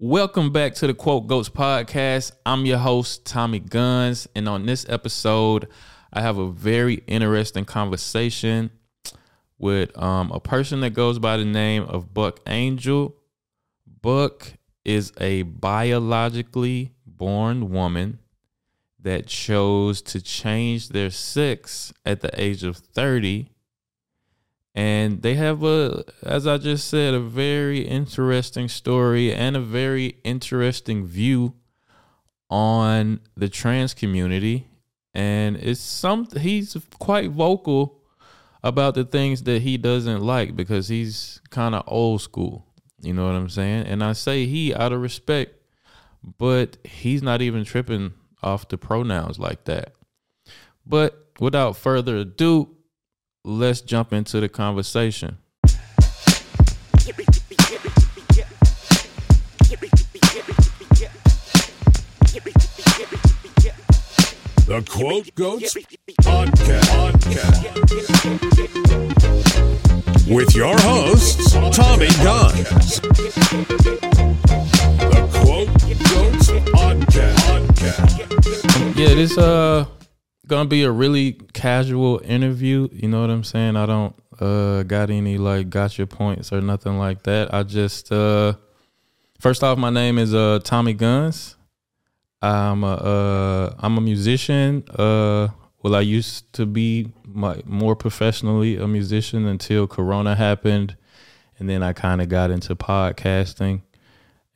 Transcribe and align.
Welcome 0.00 0.50
back 0.50 0.74
to 0.76 0.88
the 0.88 0.92
Quote 0.92 1.28
Goats 1.28 1.48
podcast. 1.48 2.32
I'm 2.44 2.66
your 2.66 2.78
host, 2.78 3.24
Tommy 3.24 3.60
Guns, 3.60 4.26
and 4.34 4.48
on 4.48 4.66
this 4.66 4.84
episode, 4.88 5.68
I 6.12 6.20
have 6.20 6.36
a 6.36 6.50
very 6.50 7.04
interesting 7.06 7.64
conversation 7.64 8.72
with 9.56 9.96
um, 9.96 10.32
a 10.32 10.40
person 10.40 10.80
that 10.80 10.94
goes 10.94 11.20
by 11.20 11.36
the 11.36 11.44
name 11.44 11.84
of 11.84 12.12
Buck 12.12 12.40
Angel. 12.48 13.14
Buck 13.86 14.54
is 14.84 15.12
a 15.20 15.42
biologically 15.42 16.90
born 17.06 17.70
woman 17.70 18.18
that 18.98 19.28
chose 19.28 20.02
to 20.02 20.20
change 20.20 20.88
their 20.88 21.10
sex 21.10 21.92
at 22.04 22.20
the 22.20 22.30
age 22.38 22.64
of 22.64 22.78
30 22.78 23.48
and 24.74 25.22
they 25.22 25.34
have 25.34 25.62
a 25.62 26.04
as 26.22 26.46
i 26.46 26.58
just 26.58 26.88
said 26.88 27.14
a 27.14 27.20
very 27.20 27.80
interesting 27.80 28.68
story 28.68 29.32
and 29.32 29.56
a 29.56 29.60
very 29.60 30.16
interesting 30.24 31.06
view 31.06 31.54
on 32.50 33.20
the 33.36 33.48
trans 33.48 33.94
community. 33.94 34.68
And 35.12 35.56
it's 35.56 35.80
some 35.80 36.28
he's 36.36 36.76
quite 36.98 37.30
vocal 37.30 38.02
about 38.62 38.94
the 38.94 39.04
things 39.04 39.42
that 39.42 39.62
he 39.62 39.76
doesn't 39.76 40.22
like 40.22 40.56
because 40.56 40.88
he's 40.88 41.40
kind 41.50 41.74
of 41.74 41.84
old 41.86 42.22
school. 42.22 42.66
You 43.00 43.12
know 43.12 43.26
what 43.26 43.34
i'm 43.34 43.48
saying? 43.48 43.86
And 43.86 44.02
i 44.02 44.12
say 44.12 44.46
he 44.46 44.74
out 44.74 44.92
of 44.92 45.00
respect 45.00 45.60
but 46.38 46.78
he's 46.84 47.22
not 47.22 47.42
even 47.42 47.64
tripping 47.64 48.14
off 48.42 48.68
the 48.68 48.78
pronouns 48.78 49.38
like 49.38 49.64
that. 49.64 49.92
But 50.86 51.26
without 51.38 51.76
further 51.76 52.16
ado 52.16 52.73
let's 53.44 53.82
jump 53.82 54.12
into 54.12 54.40
the 54.40 54.48
conversation. 54.48 55.38
The 64.66 64.82
Quote 64.88 65.34
Goats 65.34 65.74
Podcast. 66.22 67.14
With 70.34 70.54
your 70.54 70.74
hosts, 70.80 71.52
Tommy 71.52 72.08
Guns. 72.24 73.00
The 74.98 75.28
Quote 75.34 75.68
Goats 76.08 76.48
Podcast. 76.72 77.74
Yeah, 78.96 79.14
this 79.14 79.36
uh 79.36 79.84
gonna 80.46 80.68
be 80.68 80.82
a 80.82 80.90
really 80.90 81.32
casual 81.52 82.20
interview. 82.24 82.88
You 82.92 83.08
know 83.08 83.20
what 83.20 83.30
I'm 83.30 83.44
saying? 83.44 83.76
I 83.76 83.86
don't 83.86 84.14
uh 84.40 84.82
got 84.82 85.10
any 85.10 85.38
like 85.38 85.70
gotcha 85.70 86.06
points 86.06 86.52
or 86.52 86.60
nothing 86.60 86.98
like 86.98 87.22
that. 87.24 87.52
I 87.52 87.62
just 87.62 88.12
uh 88.12 88.54
first 89.40 89.62
off, 89.62 89.78
my 89.78 89.90
name 89.90 90.18
is 90.18 90.34
uh 90.34 90.60
Tommy 90.62 90.94
Guns. 90.94 91.56
I'm 92.42 92.84
a 92.84 92.94
uh 92.94 93.74
I'm 93.78 93.98
a 93.98 94.00
musician. 94.00 94.84
Uh 94.90 95.48
well 95.82 95.94
I 95.94 96.00
used 96.00 96.52
to 96.54 96.66
be 96.66 97.12
my 97.26 97.60
more 97.64 97.96
professionally 97.96 98.76
a 98.76 98.86
musician 98.86 99.46
until 99.46 99.86
Corona 99.86 100.34
happened 100.34 100.96
and 101.58 101.68
then 101.68 101.82
I 101.82 101.92
kind 101.92 102.20
of 102.20 102.28
got 102.28 102.50
into 102.50 102.74
podcasting 102.74 103.82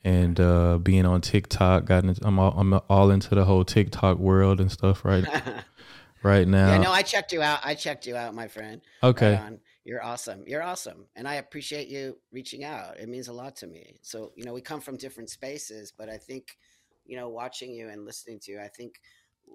and 0.05 0.41
uh, 0.41 0.79
being 0.79 1.07
on 1.07 1.21
TikTok. 1.21 1.85
Got 1.85 2.05
into, 2.05 2.27
I'm 2.27 2.39
all, 2.39 2.55
I'm 2.57 2.81
all 2.89 3.11
into 3.11 3.35
the 3.35 3.45
whole 3.45 3.65
TikTok 3.65 4.19
world 4.19 4.61
and 4.61 4.71
stuff 4.71 5.05
right 5.05 5.25
right 6.23 6.47
now. 6.47 6.73
Yeah, 6.73 6.79
no, 6.79 6.91
I 6.91 7.03
checked 7.03 7.33
you 7.33 7.43
out. 7.43 7.61
I 7.65 7.75
checked 7.75 8.07
you 8.07 8.17
out, 8.17 8.35
my 8.35 8.49
friend. 8.49 8.81
Okay. 9.03 9.35
Right. 9.35 9.59
You're 9.85 10.05
awesome. 10.05 10.45
You're 10.47 10.63
awesome. 10.63 11.07
And 11.17 11.27
I 11.27 11.37
appreciate 11.37 11.89
you 11.89 12.19
reaching 12.31 12.63
out. 12.63 12.99
It 13.01 13.09
means 13.09 13.29
a 13.29 13.33
lot 13.33 13.57
to 13.57 13.67
me. 13.67 13.99
So, 14.03 14.33
you 14.37 14.45
know, 14.45 14.53
we 14.53 14.61
come 14.61 14.81
from 14.81 14.99
different 14.99 15.31
spaces, 15.31 15.93
but 15.97 16.11
I 16.11 16.19
think, 16.19 16.59
you 17.07 17.17
know, 17.17 17.31
watching 17.31 17.71
you 17.71 17.89
and 17.89 18.05
listening 18.05 18.39
to 18.41 18.53
you, 18.53 18.61
I 18.61 18.69
think 18.69 19.01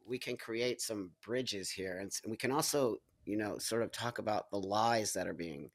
we 0.07 0.17
can 0.17 0.35
create 0.35 0.81
some 0.81 1.11
bridges 1.23 1.69
here. 1.69 1.99
And 1.99 2.11
we 2.27 2.35
can 2.35 2.51
also, 2.51 2.97
you 3.25 3.37
know, 3.37 3.59
sort 3.59 3.83
of 3.83 3.91
talk 3.91 4.17
about 4.17 4.49
the 4.49 4.57
lies 4.57 5.13
that 5.13 5.27
are 5.27 5.35
being 5.35 5.69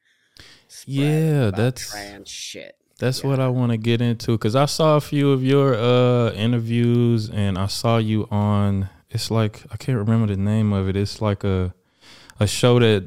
yeah, 0.87 1.51
that's 1.51 1.91
trans 1.91 2.29
shit. 2.29 2.77
That's 2.99 3.23
yeah. 3.23 3.31
what 3.31 3.41
I 3.41 3.49
want 3.49 3.71
to 3.71 3.79
get 3.79 4.01
into 4.01 4.33
because 4.33 4.57
I 4.57 4.67
saw 4.67 4.97
a 4.97 5.01
few 5.01 5.31
of 5.31 5.45
your 5.45 5.75
uh, 5.75 6.33
interviews 6.33 7.31
and 7.31 7.57
I 7.57 7.67
saw 7.67 7.99
you 7.99 8.27
on 8.31 8.91
it's 9.11 9.31
like 9.31 9.63
I 9.71 9.77
can't 9.77 9.99
remember 9.99 10.27
the 10.27 10.41
name 10.41 10.73
of 10.73 10.89
it. 10.89 10.97
It's 10.97 11.21
like 11.21 11.45
a 11.45 11.75
a 12.41 12.47
show 12.47 12.79
that 12.79 13.05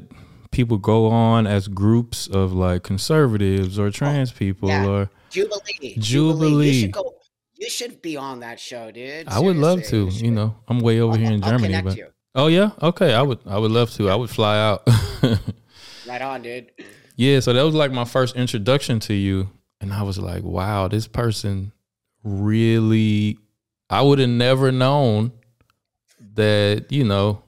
people 0.50 0.78
go 0.78 1.06
on 1.08 1.46
as 1.46 1.68
groups 1.68 2.26
of 2.26 2.52
like 2.52 2.82
conservatives 2.82 3.78
or 3.78 3.90
trans 3.90 4.30
oh, 4.32 4.36
people 4.36 4.68
yeah. 4.68 4.86
or 4.86 5.10
Jubilee. 5.30 5.60
Jubilee. 5.78 5.94
Jubilee. 5.98 6.70
You, 6.70 6.80
should 6.80 6.92
go, 6.92 7.14
you 7.56 7.70
should 7.70 8.02
be 8.02 8.16
on 8.16 8.40
that 8.40 8.60
show, 8.60 8.90
dude. 8.90 8.94
Seriously, 8.94 9.32
I 9.32 9.38
would 9.40 9.56
love 9.56 9.82
to. 9.84 10.08
You, 10.08 10.26
you, 10.26 10.30
know, 10.30 10.54
I'm 10.68 10.80
way 10.80 11.00
over 11.00 11.14
I'll, 11.14 11.18
here 11.18 11.32
in 11.32 11.42
I'll 11.42 11.50
Germany, 11.50 11.82
but 11.82 11.96
you. 11.96 12.08
oh 12.34 12.48
yeah, 12.48 12.70
okay. 12.80 13.14
I 13.14 13.22
would 13.22 13.40
I 13.46 13.58
would 13.58 13.70
love 13.70 13.90
to. 13.92 14.10
I 14.10 14.14
would 14.14 14.30
fly 14.30 14.58
out. 14.58 14.86
right 16.06 16.22
on, 16.22 16.42
dude. 16.42 16.70
Yeah, 17.16 17.40
so 17.40 17.52
that 17.52 17.62
was 17.62 17.74
like 17.74 17.92
my 17.92 18.04
first 18.04 18.36
introduction 18.36 19.00
to 19.00 19.14
you, 19.14 19.50
and 19.80 19.92
I 19.92 20.02
was 20.02 20.18
like, 20.18 20.42
wow, 20.42 20.88
this 20.88 21.06
person 21.06 21.72
really. 22.22 23.38
I 23.90 24.00
would 24.00 24.20
have 24.20 24.30
never 24.30 24.72
known 24.72 25.32
that 26.34 26.86
you 26.90 27.04
know 27.04 27.42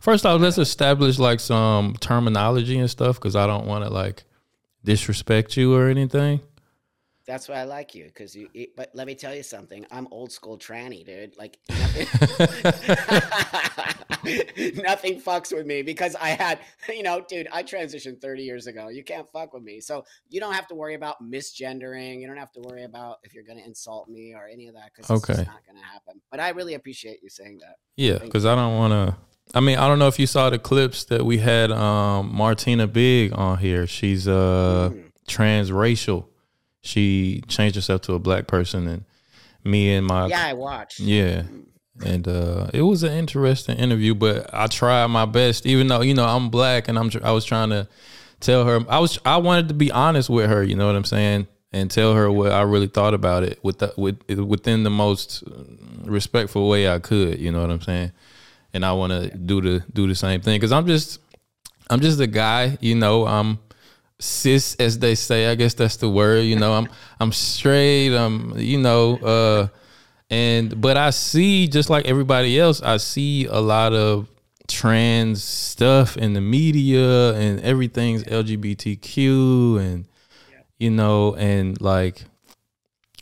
first 0.00 0.24
off 0.26 0.40
let's 0.40 0.58
establish 0.58 1.18
like 1.18 1.40
some 1.40 1.94
terminology 2.00 2.78
and 2.78 2.90
stuff 2.90 3.16
because 3.16 3.36
i 3.36 3.46
don't 3.46 3.66
want 3.66 3.84
to 3.84 3.90
like 3.90 4.24
disrespect 4.84 5.56
you 5.56 5.74
or 5.74 5.88
anything 5.88 6.40
that's 7.26 7.48
why 7.48 7.56
I 7.56 7.64
like 7.64 7.94
you 7.94 8.04
because 8.04 8.36
you. 8.36 8.48
But 8.76 8.90
let 8.94 9.06
me 9.06 9.14
tell 9.14 9.34
you 9.34 9.42
something. 9.42 9.86
I'm 9.90 10.06
old 10.10 10.30
school 10.30 10.58
tranny, 10.58 11.04
dude. 11.06 11.36
Like 11.38 11.58
nothing, 11.70 12.06
nothing 14.82 15.20
fucks 15.20 15.54
with 15.54 15.66
me 15.66 15.82
because 15.82 16.14
I 16.16 16.30
had, 16.30 16.58
you 16.88 17.02
know, 17.02 17.24
dude. 17.26 17.48
I 17.50 17.62
transitioned 17.62 18.20
30 18.20 18.42
years 18.42 18.66
ago. 18.66 18.88
You 18.88 19.02
can't 19.02 19.26
fuck 19.32 19.54
with 19.54 19.62
me, 19.62 19.80
so 19.80 20.04
you 20.28 20.38
don't 20.40 20.52
have 20.52 20.66
to 20.68 20.74
worry 20.74 20.94
about 20.94 21.22
misgendering. 21.22 22.20
You 22.20 22.26
don't 22.26 22.36
have 22.36 22.52
to 22.52 22.60
worry 22.60 22.84
about 22.84 23.18
if 23.22 23.34
you're 23.34 23.44
gonna 23.44 23.64
insult 23.64 24.08
me 24.08 24.34
or 24.34 24.46
any 24.46 24.68
of 24.68 24.74
that 24.74 24.90
because 24.94 25.10
okay. 25.10 25.40
it's 25.40 25.48
not 25.48 25.62
gonna 25.66 25.84
happen. 25.84 26.20
But 26.30 26.40
I 26.40 26.50
really 26.50 26.74
appreciate 26.74 27.22
you 27.22 27.30
saying 27.30 27.58
that. 27.60 27.76
Yeah, 27.96 28.18
because 28.18 28.44
I 28.44 28.54
don't 28.54 28.76
want 28.76 28.92
to. 28.92 29.16
I 29.54 29.60
mean, 29.60 29.78
I 29.78 29.86
don't 29.86 29.98
know 29.98 30.08
if 30.08 30.18
you 30.18 30.26
saw 30.26 30.50
the 30.50 30.58
clips 30.58 31.04
that 31.04 31.24
we 31.24 31.38
had 31.38 31.70
um, 31.70 32.34
Martina 32.34 32.86
Big 32.86 33.32
on 33.34 33.58
here. 33.58 33.86
She's 33.86 34.26
uh, 34.26 34.90
mm. 34.92 35.10
transracial 35.28 36.26
she 36.84 37.42
changed 37.48 37.74
herself 37.74 38.02
to 38.02 38.12
a 38.12 38.18
black 38.18 38.46
person 38.46 38.86
and 38.86 39.04
me 39.64 39.94
and 39.94 40.06
my 40.06 40.26
yeah 40.26 40.46
i 40.46 40.52
watched. 40.52 41.00
Yeah. 41.00 41.44
And 42.04 42.26
uh, 42.26 42.70
it 42.74 42.82
was 42.82 43.04
an 43.04 43.12
interesting 43.12 43.76
interview 43.78 44.14
but 44.14 44.50
i 44.52 44.66
tried 44.66 45.06
my 45.06 45.24
best 45.24 45.64
even 45.64 45.86
though 45.86 46.02
you 46.02 46.12
know 46.12 46.26
i'm 46.26 46.50
black 46.50 46.88
and 46.88 46.98
i'm 46.98 47.10
i 47.22 47.30
was 47.30 47.44
trying 47.44 47.70
to 47.70 47.88
tell 48.40 48.64
her 48.64 48.80
i 48.88 48.98
was 48.98 49.18
i 49.24 49.36
wanted 49.36 49.68
to 49.68 49.74
be 49.74 49.90
honest 49.92 50.28
with 50.28 50.50
her 50.50 50.62
you 50.62 50.76
know 50.76 50.86
what 50.86 50.96
i'm 50.96 51.04
saying? 51.04 51.46
And 51.72 51.90
tell 51.90 52.14
her 52.14 52.30
what 52.30 52.52
i 52.52 52.62
really 52.62 52.86
thought 52.86 53.14
about 53.14 53.42
it 53.42 53.58
with 53.62 53.78
the, 53.78 53.94
with 53.96 54.20
within 54.28 54.82
the 54.82 54.90
most 54.90 55.42
respectful 56.04 56.68
way 56.68 56.88
i 56.88 56.98
could 56.98 57.38
you 57.38 57.50
know 57.50 57.60
what 57.62 57.70
i'm 57.70 57.80
saying? 57.80 58.12
And 58.74 58.84
i 58.84 58.92
want 58.92 59.12
to 59.12 59.36
do 59.36 59.60
the 59.60 59.84
do 59.92 60.06
the 60.06 60.14
same 60.14 60.40
thing 60.40 60.56
because 60.58 60.72
i'm 60.72 60.86
just 60.86 61.20
i'm 61.90 62.00
just 62.00 62.20
a 62.20 62.26
guy 62.26 62.76
you 62.80 62.96
know 62.96 63.26
i'm 63.26 63.58
cis 64.24 64.74
as 64.76 64.98
they 64.98 65.14
say 65.14 65.48
i 65.48 65.54
guess 65.54 65.74
that's 65.74 65.96
the 65.96 66.08
word 66.08 66.40
you 66.40 66.56
know 66.56 66.72
i'm 66.72 66.88
i'm 67.20 67.30
straight 67.30 68.14
i'm 68.16 68.58
you 68.58 68.78
know 68.78 69.16
uh 69.18 69.68
and 70.30 70.80
but 70.80 70.96
i 70.96 71.10
see 71.10 71.68
just 71.68 71.90
like 71.90 72.06
everybody 72.06 72.58
else 72.58 72.80
i 72.82 72.96
see 72.96 73.44
a 73.46 73.60
lot 73.60 73.92
of 73.92 74.26
trans 74.66 75.44
stuff 75.44 76.16
in 76.16 76.32
the 76.32 76.40
media 76.40 77.34
and 77.34 77.60
everything's 77.60 78.24
lgbtq 78.24 79.78
and 79.78 80.06
you 80.78 80.90
know 80.90 81.34
and 81.34 81.78
like 81.82 82.24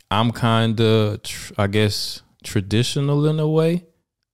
i'm 0.09 0.31
kind 0.31 0.79
of 0.79 1.21
tr- 1.21 1.53
i 1.57 1.67
guess 1.67 2.21
traditional 2.43 3.27
in 3.27 3.39
a 3.39 3.47
way 3.47 3.83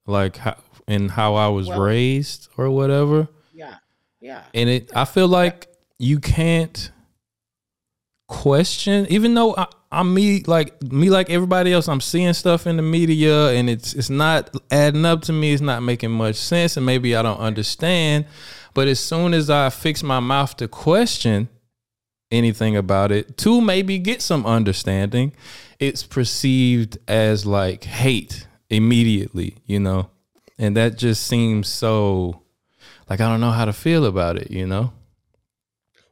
like 0.06 0.38
how 0.38 0.56
in 0.88 1.10
how 1.10 1.34
i 1.34 1.48
was 1.48 1.68
well, 1.68 1.82
raised 1.82 2.48
or 2.58 2.70
whatever. 2.72 3.28
Yeah 3.54 3.76
yeah. 4.22 4.44
And 4.54 4.70
it 4.70 4.92
i 4.96 5.06
feel 5.06 5.28
like 5.28 5.69
you 6.00 6.20
can't 6.20 6.92
question 8.30 9.08
even 9.10 9.34
though 9.34 9.56
I, 9.56 9.66
I'm 9.92 10.14
me 10.14 10.44
like 10.44 10.82
me 10.84 11.10
like 11.10 11.32
everybody 11.32 11.74
else 11.74 11.88
I'm 11.88 12.00
seeing 12.00 12.34
stuff 12.34 12.68
in 12.68 12.78
the 12.78 12.84
media 12.84 13.50
and 13.50 13.68
it's 13.70 13.94
it's 13.94 14.10
not 14.10 14.56
adding 14.70 15.04
up 15.04 15.24
to 15.24 15.34
me 15.34 15.52
it's 15.52 15.64
not 15.64 15.82
making 15.82 16.12
much 16.12 16.36
sense 16.36 16.78
and 16.78 16.86
maybe 16.86 17.16
I 17.16 17.24
don't 17.24 17.40
understand 17.40 18.26
but 18.76 18.88
as 18.88 19.00
soon 19.00 19.34
as 19.34 19.50
I 19.50 19.72
fix 19.72 20.04
my 20.04 20.20
mouth 20.20 20.56
to 20.58 20.68
question 20.68 21.50
anything 22.30 22.78
about 22.78 23.12
it 23.12 23.36
to 23.38 23.60
maybe 23.60 23.98
get 23.98 24.22
some 24.22 24.46
understanding 24.46 25.34
it's 25.80 26.04
perceived 26.04 27.00
as 27.08 27.48
like 27.48 27.84
hate 27.84 28.48
immediately 28.70 29.58
you 29.66 29.80
know? 29.80 30.12
And 30.60 30.78
that 30.78 30.98
just 30.98 31.26
seems 31.26 31.68
so 31.68 32.44
like 33.10 33.22
I 33.22 33.28
don't 33.28 33.42
know 33.42 33.52
how 33.52 33.66
to 33.66 33.74
feel 33.74 34.06
about 34.06 34.38
it 34.38 34.52
you 34.52 34.68
know 34.68 34.94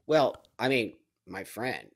well, 0.07 0.43
I 0.57 0.69
mean, 0.69 0.93
my 1.27 1.43
friend, 1.43 1.87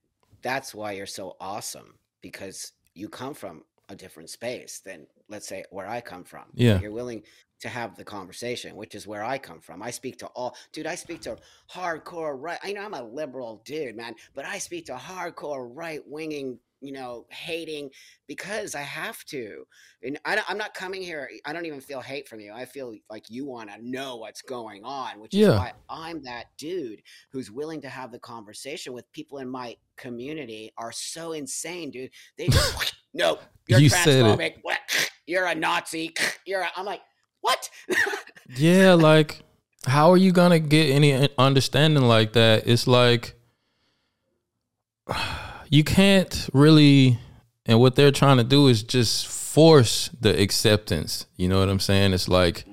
that's 0.42 0.76
why 0.76 0.92
you're 0.94 1.06
so 1.06 1.36
awesome 1.40 1.96
because 2.22 2.74
you 2.94 3.10
come 3.10 3.34
from 3.34 3.64
a 3.90 3.96
different 3.96 4.30
space 4.30 4.82
than 4.86 5.08
let's 5.30 5.48
say 5.48 5.64
where 5.72 5.88
I 5.88 6.02
come 6.02 6.24
from. 6.24 6.46
Yeah. 6.54 6.80
You're 6.80 6.92
willing 6.92 7.24
to 7.62 7.70
have 7.70 7.96
the 7.96 8.04
conversation, 8.04 8.76
which 8.76 8.96
is 8.96 9.08
where 9.08 9.24
I 9.24 9.38
come 9.38 9.60
from. 9.60 9.82
I 9.82 9.92
speak 9.92 10.18
to 10.20 10.28
all 10.28 10.56
dude, 10.74 10.88
I 10.88 10.96
speak 10.96 11.22
to 11.22 11.38
hardcore 11.72 12.36
right 12.40 12.60
I 12.64 12.74
know 12.74 12.82
I'm 12.82 12.94
a 12.94 13.04
liberal 13.04 13.62
dude, 13.66 13.96
man, 13.96 14.16
but 14.34 14.46
I 14.46 14.58
speak 14.58 14.86
to 14.88 14.96
hardcore 14.96 15.70
right 15.74 16.02
winging 16.08 16.60
you 16.82 16.92
know, 16.92 17.26
hating 17.30 17.90
because 18.28 18.76
I 18.76 18.82
have 18.82 19.24
to. 19.26 19.64
And 20.04 20.20
I 20.26 20.42
am 20.50 20.58
not 20.58 20.74
coming 20.74 21.02
here. 21.02 21.30
I 21.46 21.54
don't 21.54 21.66
even 21.68 21.80
feel 21.80 22.02
hate 22.02 22.28
from 22.28 22.40
you. 22.40 22.52
I 22.54 22.66
feel 22.66 22.96
like 23.10 23.26
you 23.30 23.46
want 23.46 23.70
to 23.70 23.78
know 23.88 24.18
what's 24.18 24.42
going 24.42 24.84
on, 24.84 25.20
which 25.20 25.34
Yeah. 25.34 25.52
is 25.54 25.60
why 25.60 25.74
I'm 25.90 26.24
that 26.24 26.46
dude 26.58 27.02
who's 27.32 27.52
willing 27.52 27.82
to 27.82 27.90
have 27.90 28.12
the 28.12 28.20
conversation 28.20 28.94
with 28.94 29.10
people 29.12 29.38
in 29.38 29.48
my 29.50 29.78
community 29.96 30.72
are 30.78 30.92
so 30.92 31.34
insane, 31.34 31.92
dude. 31.92 32.10
They 32.38 32.48
just, 32.48 32.96
no, 33.14 33.40
you're 33.68 33.80
You 33.80 33.90
said 33.90 34.08
it. 34.08 34.24
transphobic. 34.24 34.56
What? 34.64 34.80
You're 35.28 35.46
a 35.46 35.56
Nazi. 35.56 36.14
You're. 36.46 36.62
A, 36.62 36.70
I'm 36.76 36.86
like, 36.86 37.02
what? 37.42 37.70
Yeah, 38.58 38.96
like 38.96 39.40
how 39.86 40.12
are 40.12 40.18
you 40.18 40.32
gonna 40.32 40.60
get 40.60 40.90
any 40.90 41.14
uh, 41.14 41.28
understanding 41.38 42.04
like 42.04 42.34
that? 42.34 42.68
It's 42.68 42.88
like 42.88 43.36
you 45.72 45.84
can't 45.84 46.50
really 46.54 47.18
and 47.66 47.80
what 47.80 47.96
they're 47.96 48.12
trying 48.12 48.38
to 48.38 48.44
do 48.44 48.68
is 48.68 48.84
just 48.84 49.26
force 49.26 50.10
the 50.20 50.40
acceptance. 50.40 51.26
You 51.38 51.48
know 51.48 51.60
what 51.60 51.70
I'm 51.70 51.80
saying? 51.80 52.14
It's 52.14 52.28
like 52.28 52.66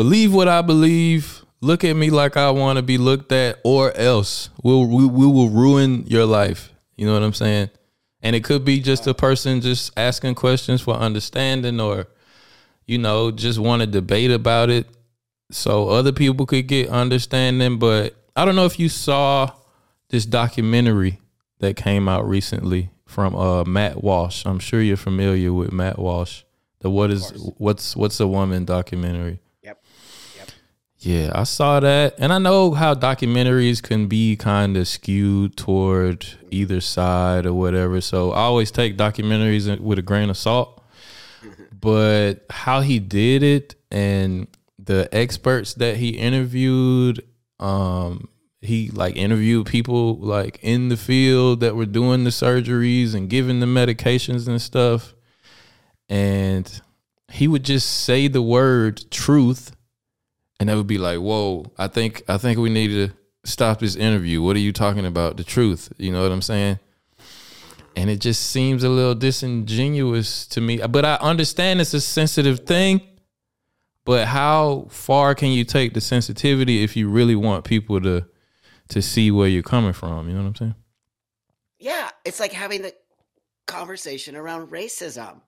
believe 0.00 0.32
what 0.32 0.48
I 0.48 0.62
believe, 0.62 1.44
look 1.60 1.84
at 1.84 1.94
me 1.94 2.08
like 2.08 2.34
I 2.38 2.50
want 2.50 2.78
to 2.78 2.82
be 2.82 2.96
looked 2.96 3.32
at, 3.32 3.58
or 3.64 3.94
else 3.94 4.48
we'll, 4.62 4.86
we, 4.86 5.06
we 5.06 5.26
will 5.26 5.50
ruin 5.50 6.06
your 6.06 6.24
life. 6.24 6.72
You 6.96 7.04
know 7.04 7.12
what 7.12 7.22
I'm 7.22 7.34
saying? 7.34 7.68
And 8.22 8.34
it 8.34 8.42
could 8.42 8.64
be 8.64 8.80
just 8.80 9.06
a 9.06 9.12
person 9.12 9.60
just 9.60 9.92
asking 9.98 10.36
questions 10.36 10.80
for 10.80 10.94
understanding 10.94 11.80
or, 11.80 12.06
you 12.86 12.96
know, 12.96 13.30
just 13.30 13.58
want 13.58 13.80
to 13.80 13.86
debate 13.86 14.30
about 14.30 14.70
it 14.70 14.86
so 15.50 15.90
other 15.90 16.12
people 16.12 16.46
could 16.46 16.66
get 16.66 16.88
understanding. 16.88 17.78
But 17.78 18.14
I 18.34 18.46
don't 18.46 18.56
know 18.56 18.64
if 18.64 18.78
you 18.78 18.88
saw 18.88 19.50
this 20.10 20.26
documentary 20.26 21.20
that 21.60 21.76
came 21.76 22.08
out 22.08 22.28
recently 22.28 22.90
from 23.06 23.34
uh, 23.34 23.64
Matt 23.64 24.02
Walsh. 24.02 24.44
I'm 24.44 24.58
sure 24.58 24.80
you're 24.80 24.96
familiar 24.96 25.52
with 25.52 25.72
Matt 25.72 25.98
Walsh. 25.98 26.42
The 26.80 26.90
what 26.90 27.10
is 27.10 27.30
what's 27.58 27.94
what's 27.94 28.18
a 28.20 28.26
woman 28.26 28.64
documentary. 28.64 29.40
Yep. 29.62 29.84
Yep. 30.38 30.48
Yeah, 30.98 31.30
I 31.34 31.44
saw 31.44 31.80
that. 31.80 32.14
And 32.18 32.32
I 32.32 32.38
know 32.38 32.72
how 32.72 32.94
documentaries 32.94 33.82
can 33.82 34.06
be 34.06 34.36
kind 34.36 34.76
of 34.76 34.88
skewed 34.88 35.56
toward 35.56 36.26
either 36.50 36.80
side 36.80 37.44
or 37.44 37.52
whatever. 37.52 38.00
So 38.00 38.32
I 38.32 38.40
always 38.40 38.70
take 38.70 38.96
documentaries 38.96 39.78
with 39.78 39.98
a 39.98 40.02
grain 40.02 40.30
of 40.30 40.36
salt. 40.36 40.76
But 41.80 42.44
how 42.50 42.82
he 42.82 42.98
did 42.98 43.42
it 43.42 43.74
and 43.90 44.48
the 44.78 45.08
experts 45.12 45.72
that 45.74 45.96
he 45.96 46.10
interviewed, 46.10 47.24
um, 47.58 48.28
he 48.60 48.90
like 48.90 49.16
interviewed 49.16 49.66
people 49.66 50.16
like 50.16 50.58
in 50.62 50.88
the 50.88 50.96
field 50.96 51.60
that 51.60 51.76
were 51.76 51.86
doing 51.86 52.24
the 52.24 52.30
surgeries 52.30 53.14
and 53.14 53.30
giving 53.30 53.60
the 53.60 53.66
medications 53.66 54.46
and 54.46 54.60
stuff. 54.60 55.14
And 56.08 56.80
he 57.32 57.48
would 57.48 57.64
just 57.64 57.88
say 57.88 58.28
the 58.28 58.42
word 58.42 59.10
truth 59.10 59.72
and 60.60 60.68
that 60.68 60.76
would 60.76 60.86
be 60.86 60.98
like, 60.98 61.18
"Whoa, 61.18 61.72
I 61.78 61.88
think 61.88 62.22
I 62.28 62.36
think 62.36 62.58
we 62.58 62.68
need 62.68 62.88
to 62.88 63.10
stop 63.44 63.80
this 63.80 63.96
interview. 63.96 64.42
What 64.42 64.56
are 64.56 64.60
you 64.60 64.72
talking 64.72 65.06
about? 65.06 65.38
The 65.38 65.44
truth." 65.44 65.90
You 65.96 66.12
know 66.12 66.22
what 66.22 66.30
I'm 66.30 66.42
saying? 66.42 66.78
And 67.96 68.10
it 68.10 68.20
just 68.20 68.50
seems 68.50 68.84
a 68.84 68.90
little 68.90 69.14
disingenuous 69.14 70.46
to 70.48 70.60
me. 70.60 70.76
But 70.76 71.04
I 71.06 71.14
understand 71.16 71.80
it's 71.80 71.94
a 71.94 72.00
sensitive 72.00 72.60
thing. 72.60 73.00
But 74.04 74.26
how 74.26 74.86
far 74.90 75.34
can 75.34 75.50
you 75.50 75.64
take 75.64 75.94
the 75.94 76.00
sensitivity 76.00 76.82
if 76.82 76.94
you 76.96 77.08
really 77.08 77.34
want 77.34 77.64
people 77.64 78.00
to 78.02 78.26
to 78.90 79.02
see 79.02 79.30
where 79.30 79.48
you're 79.48 79.62
coming 79.62 79.92
from? 79.92 80.28
You 80.28 80.34
know 80.34 80.42
what 80.42 80.48
I'm 80.48 80.56
saying? 80.56 80.74
Yeah, 81.78 82.10
it's 82.24 82.40
like 82.40 82.52
having 82.52 82.82
the 82.82 82.94
conversation 83.66 84.36
around 84.36 84.68
racism. 84.70 85.40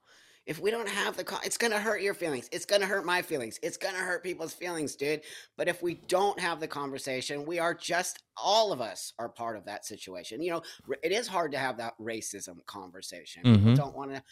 If 0.45 0.59
we 0.61 0.73
don't 0.73 0.89
have 0.89 1.17
the, 1.17 1.23
con- 1.23 1.41
it's 1.45 1.57
gonna 1.57 1.79
hurt 1.79 2.03
your 2.03 2.15
feelings. 2.15 2.49
It's 2.51 2.65
gonna 2.67 2.87
hurt 2.87 3.05
my 3.05 3.23
feelings. 3.23 3.61
It's 3.63 3.77
gonna 3.77 3.99
hurt 3.99 4.25
people's 4.25 4.53
feelings, 4.53 4.97
dude. 4.97 5.21
But 5.57 5.69
if 5.69 5.83
we 5.83 5.95
don't 5.95 6.39
have 6.41 6.59
the 6.59 6.67
conversation, 6.67 7.45
we 7.47 7.61
are 7.61 7.75
just 7.75 8.25
all 8.37 8.73
of 8.73 8.81
us 8.81 9.13
are 9.21 9.29
part 9.29 9.57
of 9.57 9.67
that 9.67 9.85
situation. 9.87 10.43
You 10.43 10.53
know, 10.53 10.63
it 11.05 11.13
is 11.13 11.29
hard 11.29 11.53
to 11.53 11.59
have 11.59 11.77
that 11.77 11.95
racism 12.01 12.65
conversation. 12.67 13.43
People 13.45 13.71
Mhm. 13.73 13.77
don't 13.77 13.95
want 13.95 14.15
to 14.15 14.23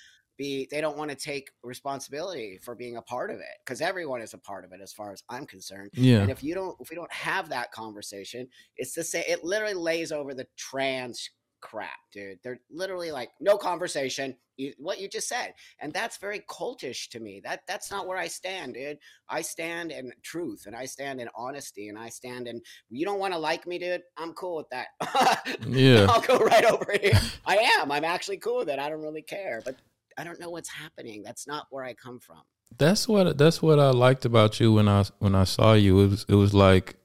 be. 0.41 0.67
They 0.71 0.81
don't 0.81 0.97
want 0.97 1.11
to 1.11 1.17
take 1.17 1.51
responsibility 1.63 2.59
for 2.63 2.75
being 2.75 2.97
a 2.97 3.03
part 3.03 3.31
of 3.31 3.37
it 3.37 3.59
because 3.63 3.83
everyone 3.83 4.23
is 4.23 4.33
a 4.33 4.39
part 4.39 4.65
of 4.65 4.73
it, 4.73 4.81
as 4.81 4.91
far 4.91 5.13
as 5.13 5.23
I'm 5.29 5.45
concerned. 5.45 5.91
Yeah. 5.93 6.21
And 6.21 6.31
if 6.31 6.43
you 6.43 6.55
don't, 6.55 6.75
if 6.81 6.89
we 6.89 6.97
don't 6.97 7.13
have 7.13 7.51
that 7.51 7.71
conversation, 7.73 8.49
it's 8.77 8.95
the 8.95 9.05
same. 9.05 9.25
It 9.29 9.45
literally 9.45 9.75
lays 9.75 10.13
over 10.13 10.33
the 10.33 10.47
trans 10.57 11.29
crap, 11.61 11.91
dude. 12.11 12.39
They're 12.43 12.61
literally 12.71 13.13
like 13.13 13.33
no 13.39 13.59
conversation. 13.59 14.35
You, 14.57 14.73
what 14.79 14.99
you 14.99 15.09
just 15.09 15.29
said, 15.29 15.53
and 15.81 15.93
that's 15.93 16.17
very 16.17 16.41
cultish 16.41 17.11
to 17.11 17.21
me. 17.21 17.43
That 17.45 17.61
that's 17.69 17.91
not 17.91 18.07
where 18.07 18.17
I 18.17 18.27
stand, 18.27 18.75
dude. 18.75 18.97
I 19.29 19.43
stand 19.43 19.93
in 19.93 20.11
truth, 20.23 20.65
and 20.67 20.75
I 20.75 20.87
stand 20.87 21.21
in 21.21 21.29
honesty, 21.37 21.89
and 21.89 21.99
I 21.99 22.09
stand 22.09 22.49
in. 22.49 22.63
You 22.89 23.05
don't 23.05 23.19
want 23.19 23.35
to 23.35 23.39
like 23.39 23.67
me, 23.67 23.79
dude. 23.79 24.03
I'm 24.17 24.33
cool 24.33 24.57
with 24.57 24.71
that. 24.71 24.89
Yeah. 25.67 26.07
I'll 26.09 26.23
go 26.23 26.39
right 26.39 26.65
over 26.65 26.97
here. 27.01 27.19
I 27.45 27.57
am. 27.57 27.93
I'm 27.93 28.05
actually 28.05 28.39
cool 28.39 28.59
with 28.59 28.71
it. 28.71 28.79
I 28.79 28.89
don't 28.89 29.03
really 29.03 29.23
care, 29.23 29.61
but 29.65 29.77
I 30.17 30.25
don't 30.25 30.41
know 30.41 30.51
what's 30.51 30.69
happening. 30.69 31.23
That's 31.23 31.47
not 31.47 31.67
where 31.71 31.85
I 31.85 31.95
come 31.95 32.21
from. 32.21 32.43
That's 32.79 33.09
what 33.09 33.37
that's 33.37 33.61
what 33.61 33.79
I 33.79 33.91
liked 33.91 34.25
about 34.25 34.61
you 34.61 34.73
when 34.73 34.89
I 34.89 35.05
when 35.19 35.35
I 35.35 35.45
saw 35.45 35.75
you. 35.75 36.01
It 36.01 36.11
was 36.11 36.27
it 36.29 36.35
was 36.35 36.55
like 36.55 36.97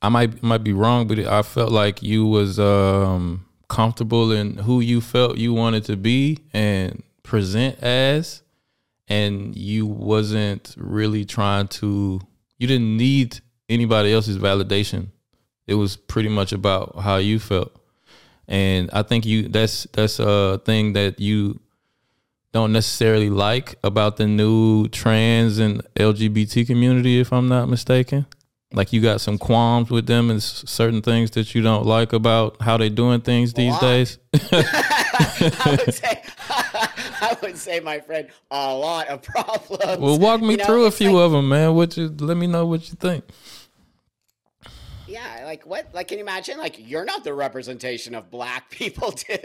I 0.00 0.08
might 0.08 0.42
might 0.42 0.64
be 0.64 0.72
wrong, 0.72 1.06
but 1.06 1.18
I 1.20 1.42
felt 1.42 1.70
like 1.70 2.02
you 2.02 2.26
was 2.26 2.58
um 2.58 3.46
comfortable 3.68 4.32
in 4.32 4.58
who 4.58 4.80
you 4.80 5.00
felt 5.00 5.38
you 5.38 5.54
wanted 5.54 5.84
to 5.84 5.96
be 5.96 6.38
and 6.52 7.02
present 7.22 7.78
as 7.78 8.42
and 9.08 9.56
you 9.56 9.86
wasn't 9.86 10.74
really 10.76 11.24
trying 11.24 11.68
to 11.68 12.20
you 12.58 12.66
didn't 12.66 12.96
need 12.96 13.40
anybody 13.68 14.12
else's 14.12 14.38
validation. 14.38 15.08
It 15.66 15.74
was 15.74 15.96
pretty 15.96 16.28
much 16.28 16.52
about 16.52 16.98
how 17.00 17.16
you 17.16 17.38
felt. 17.38 17.72
And 18.48 18.90
I 18.92 19.02
think 19.02 19.24
you 19.24 19.48
that's 19.48 19.86
that's 19.92 20.18
a 20.18 20.60
thing 20.64 20.92
that 20.94 21.20
you 21.20 21.60
don't 22.52 22.72
necessarily 22.72 23.30
like 23.30 23.76
about 23.82 24.16
the 24.18 24.26
new 24.26 24.88
trans 24.88 25.58
and 25.58 25.82
LGBT 25.94 26.66
community, 26.66 27.18
if 27.20 27.32
I'm 27.32 27.48
not 27.48 27.68
mistaken. 27.68 28.26
Like 28.74 28.92
you 28.92 29.00
got 29.02 29.20
some 29.20 29.36
qualms 29.36 29.90
with 29.90 30.06
them 30.06 30.30
and 30.30 30.42
certain 30.42 31.02
things 31.02 31.30
that 31.32 31.54
you 31.54 31.60
don't 31.60 31.84
like 31.84 32.12
about 32.14 32.56
how 32.62 32.78
they're 32.78 32.88
doing 32.88 33.20
things 33.20 33.52
these 33.52 33.78
days. 33.78 34.18
I 34.34 35.78
would 35.78 35.94
say, 35.94 36.22
I 36.50 37.36
would 37.42 37.58
say, 37.58 37.80
my 37.80 38.00
friend, 38.00 38.28
a 38.50 38.74
lot 38.74 39.08
of 39.08 39.22
problems. 39.22 39.98
well, 40.00 40.18
walk 40.18 40.40
me 40.40 40.52
You 40.52 40.56
know, 40.56 40.64
through 40.64 40.84
a 40.86 40.90
few 40.90 41.12
like- 41.12 41.24
of 41.26 41.32
them, 41.32 41.48
man. 41.50 41.74
What 41.74 41.96
you 41.98 42.08
let 42.18 42.36
me 42.38 42.46
know 42.46 42.64
what 42.66 42.88
you 42.88 42.94
think. 42.96 43.24
Yeah, 45.04 45.42
like 45.44 45.66
what? 45.66 45.88
Like, 45.92 46.08
can 46.08 46.18
you 46.18 46.24
imagine? 46.24 46.58
Like, 46.58 46.76
you're 46.78 47.04
not 47.04 47.24
the 47.24 47.34
representation 47.34 48.14
of 48.14 48.30
black 48.30 48.70
people, 48.70 49.10
dude. 49.10 49.44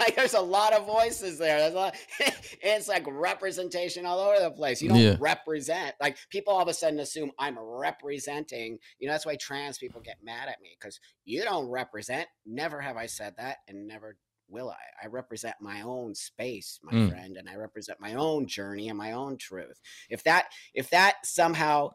like, 0.00 0.16
there's 0.16 0.32
a 0.34 0.40
lot 0.40 0.72
of 0.72 0.86
voices 0.86 1.38
there. 1.38 1.58
There's 1.58 1.74
a 1.74 1.76
lot. 1.76 1.96
it's 2.62 2.88
like 2.88 3.04
representation 3.06 4.06
all 4.06 4.18
over 4.20 4.40
the 4.40 4.50
place. 4.50 4.80
You 4.80 4.88
don't 4.88 4.98
Yeah. 4.98 5.16
represent. 5.20 5.94
Like, 6.00 6.16
people 6.30 6.54
all 6.54 6.62
of 6.62 6.68
a 6.68 6.74
sudden 6.74 6.98
assume 7.00 7.30
I'm 7.38 7.58
representing. 7.58 8.78
You 8.98 9.08
know, 9.08 9.12
that's 9.12 9.26
why 9.26 9.36
trans 9.36 9.76
people 9.78 10.00
get 10.00 10.16
mad 10.22 10.48
at 10.48 10.60
me 10.62 10.76
because 10.80 10.98
you 11.26 11.44
don't 11.44 11.68
represent. 11.68 12.26
Never 12.46 12.80
have 12.80 12.96
I 12.96 13.06
said 13.06 13.34
that, 13.36 13.58
and 13.68 13.86
never 13.86 14.16
will 14.48 14.70
I. 14.70 15.04
I 15.04 15.08
represent 15.08 15.56
my 15.60 15.82
own 15.82 16.14
space, 16.14 16.78
my 16.82 16.92
Mm. 16.92 17.08
friend, 17.10 17.36
and 17.36 17.48
I 17.50 17.56
represent 17.56 18.00
my 18.00 18.14
own 18.14 18.46
journey 18.46 18.88
and 18.88 18.96
my 18.96 19.12
own 19.12 19.36
truth. 19.36 19.80
If 20.08 20.22
that, 20.24 20.46
if 20.72 20.88
that 20.90 21.16
somehow 21.26 21.90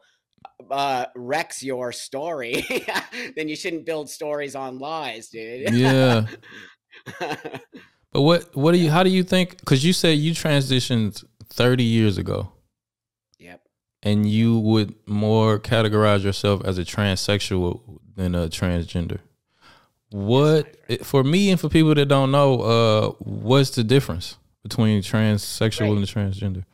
uh 0.70 1.06
wrecks 1.16 1.62
your 1.62 1.92
story 1.92 2.64
then 3.36 3.48
you 3.48 3.56
shouldn't 3.56 3.84
build 3.84 4.08
stories 4.08 4.54
on 4.54 4.78
lies 4.78 5.28
dude 5.28 5.72
Yeah. 5.74 6.26
But 8.12 8.20
what 8.22 8.54
what 8.54 8.72
do 8.72 8.78
you 8.78 8.90
how 8.90 9.02
do 9.02 9.10
you 9.10 9.22
think 9.22 9.64
cuz 9.64 9.82
you 9.84 9.92
said 9.94 10.18
you 10.18 10.32
transitioned 10.32 11.24
30 11.48 11.82
years 11.82 12.18
ago 12.18 12.52
yep 13.38 13.62
and 14.02 14.28
you 14.28 14.58
would 14.58 14.94
more 15.06 15.58
categorize 15.58 16.22
yourself 16.22 16.62
as 16.64 16.76
a 16.78 16.84
transsexual 16.84 17.80
than 18.16 18.34
a 18.34 18.48
transgender. 18.48 19.20
What 20.10 20.76
for 21.02 21.24
me 21.24 21.50
and 21.50 21.58
for 21.58 21.68
people 21.70 21.94
that 21.94 22.06
don't 22.06 22.30
know, 22.30 22.60
uh, 22.60 23.08
what's 23.20 23.70
the 23.70 23.82
difference 23.84 24.36
between 24.62 25.00
transsexual 25.02 25.88
Right. 25.88 25.96
and 25.96 26.06
transgender? 26.06 26.64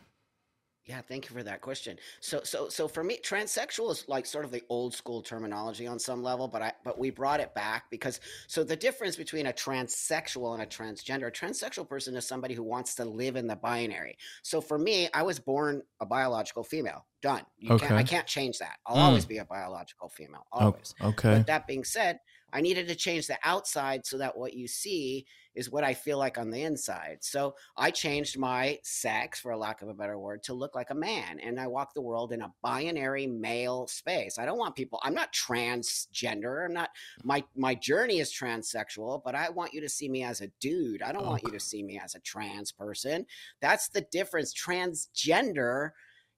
Yeah, 0.89 1.03
thank 1.03 1.29
you 1.29 1.37
for 1.37 1.43
that 1.43 1.61
question. 1.61 1.99
So, 2.21 2.41
so, 2.45 2.71
so 2.71 2.89
for 2.89 3.05
me, 3.05 3.19
transsexual 3.23 3.91
is 3.93 4.07
like 4.09 4.25
sort 4.25 4.47
of 4.47 4.51
the 4.51 4.63
old 4.71 4.95
school 4.95 5.21
terminology 5.21 5.87
on 5.87 5.99
some 5.99 6.23
level, 6.23 6.49
but 6.49 6.63
I, 6.63 6.73
but 6.83 6.99
we 6.99 7.11
brought 7.11 7.41
it 7.41 7.55
back 7.55 7.91
because 7.91 8.21
so 8.47 8.65
the 8.65 8.75
difference 8.75 9.15
between 9.15 9.47
a 9.49 9.53
transsexual 9.53 10.55
and 10.55 10.63
a 10.63 10.67
transgender, 10.67 11.29
a 11.29 11.31
transsexual 11.31 11.87
person 11.87 12.17
is 12.17 12.27
somebody 12.27 12.55
who 12.55 12.63
wants 12.63 12.95
to 12.95 13.05
live 13.05 13.37
in 13.37 13.47
the 13.47 13.57
binary. 13.57 14.17
So 14.43 14.63
for 14.63 14.79
me, 14.79 15.11
I 15.13 15.25
was 15.25 15.39
born 15.39 15.83
a 16.01 16.07
biological 16.07 16.65
female. 16.65 17.05
Done. 17.21 17.43
You 17.59 17.77
can't, 17.77 17.93
I 17.93 18.05
can't 18.05 18.27
change 18.27 18.59
that. 18.61 18.79
I'll 18.87 18.97
Mm. 18.97 19.01
always 19.09 19.27
be 19.27 19.39
a 19.39 19.45
biological 19.45 20.09
female. 20.09 20.47
Always. 20.53 20.95
Okay. 21.03 21.35
But 21.35 21.49
that 21.49 21.67
being 21.67 21.85
said, 21.85 22.21
I 22.53 22.61
needed 22.61 22.89
to 22.89 22.95
change 22.95 23.27
the 23.27 23.39
outside 23.45 24.07
so 24.07 24.19
that 24.19 24.37
what 24.37 24.55
you 24.55 24.67
see 24.67 25.27
is 25.55 25.71
what 25.71 25.83
I 25.83 25.93
feel 25.93 26.19
like 26.19 26.39
on 26.39 26.51
the 26.51 26.63
inside. 26.63 27.19
So 27.21 27.57
I 27.77 27.91
changed 27.91 28.39
my 28.39 28.79
sex, 28.85 29.41
for 29.41 29.51
a 29.51 29.59
lack 29.59 29.83
of 29.83 29.89
a 29.89 29.95
better 29.95 30.19
word, 30.19 30.45
to 30.45 30.55
look 30.55 30.75
like 30.77 30.91
a 30.91 30.95
man. 30.95 31.41
And 31.41 31.59
I 31.59 31.67
walk 31.67 31.95
the 31.95 32.01
world 32.01 32.33
in 32.33 32.43
a 32.43 32.53
binary 32.63 33.27
male 33.27 33.89
space. 33.89 34.39
I 34.39 34.47
don't 34.47 34.59
want 34.59 34.77
people, 34.77 35.01
I'm 35.03 35.15
not 35.15 35.33
transgender. 35.33 36.65
I'm 36.65 36.73
not 36.73 36.91
my 37.25 37.43
my 37.57 37.75
journey 37.75 38.21
is 38.21 38.33
transsexual, 38.33 39.23
but 39.25 39.35
I 39.35 39.51
want 39.51 39.75
you 39.75 39.81
to 39.81 39.89
see 39.89 40.09
me 40.09 40.23
as 40.23 40.41
a 40.41 40.49
dude. 40.61 41.03
I 41.03 41.13
don't 41.13 41.27
oh. 41.27 41.31
want 41.31 41.43
you 41.43 41.51
to 41.51 41.61
see 41.61 41.83
me 41.83 42.01
as 42.03 42.15
a 42.15 42.21
trans 42.21 42.71
person. 42.71 43.27
That's 43.61 43.89
the 43.89 44.03
difference. 44.13 44.55
Transgender 44.55 45.91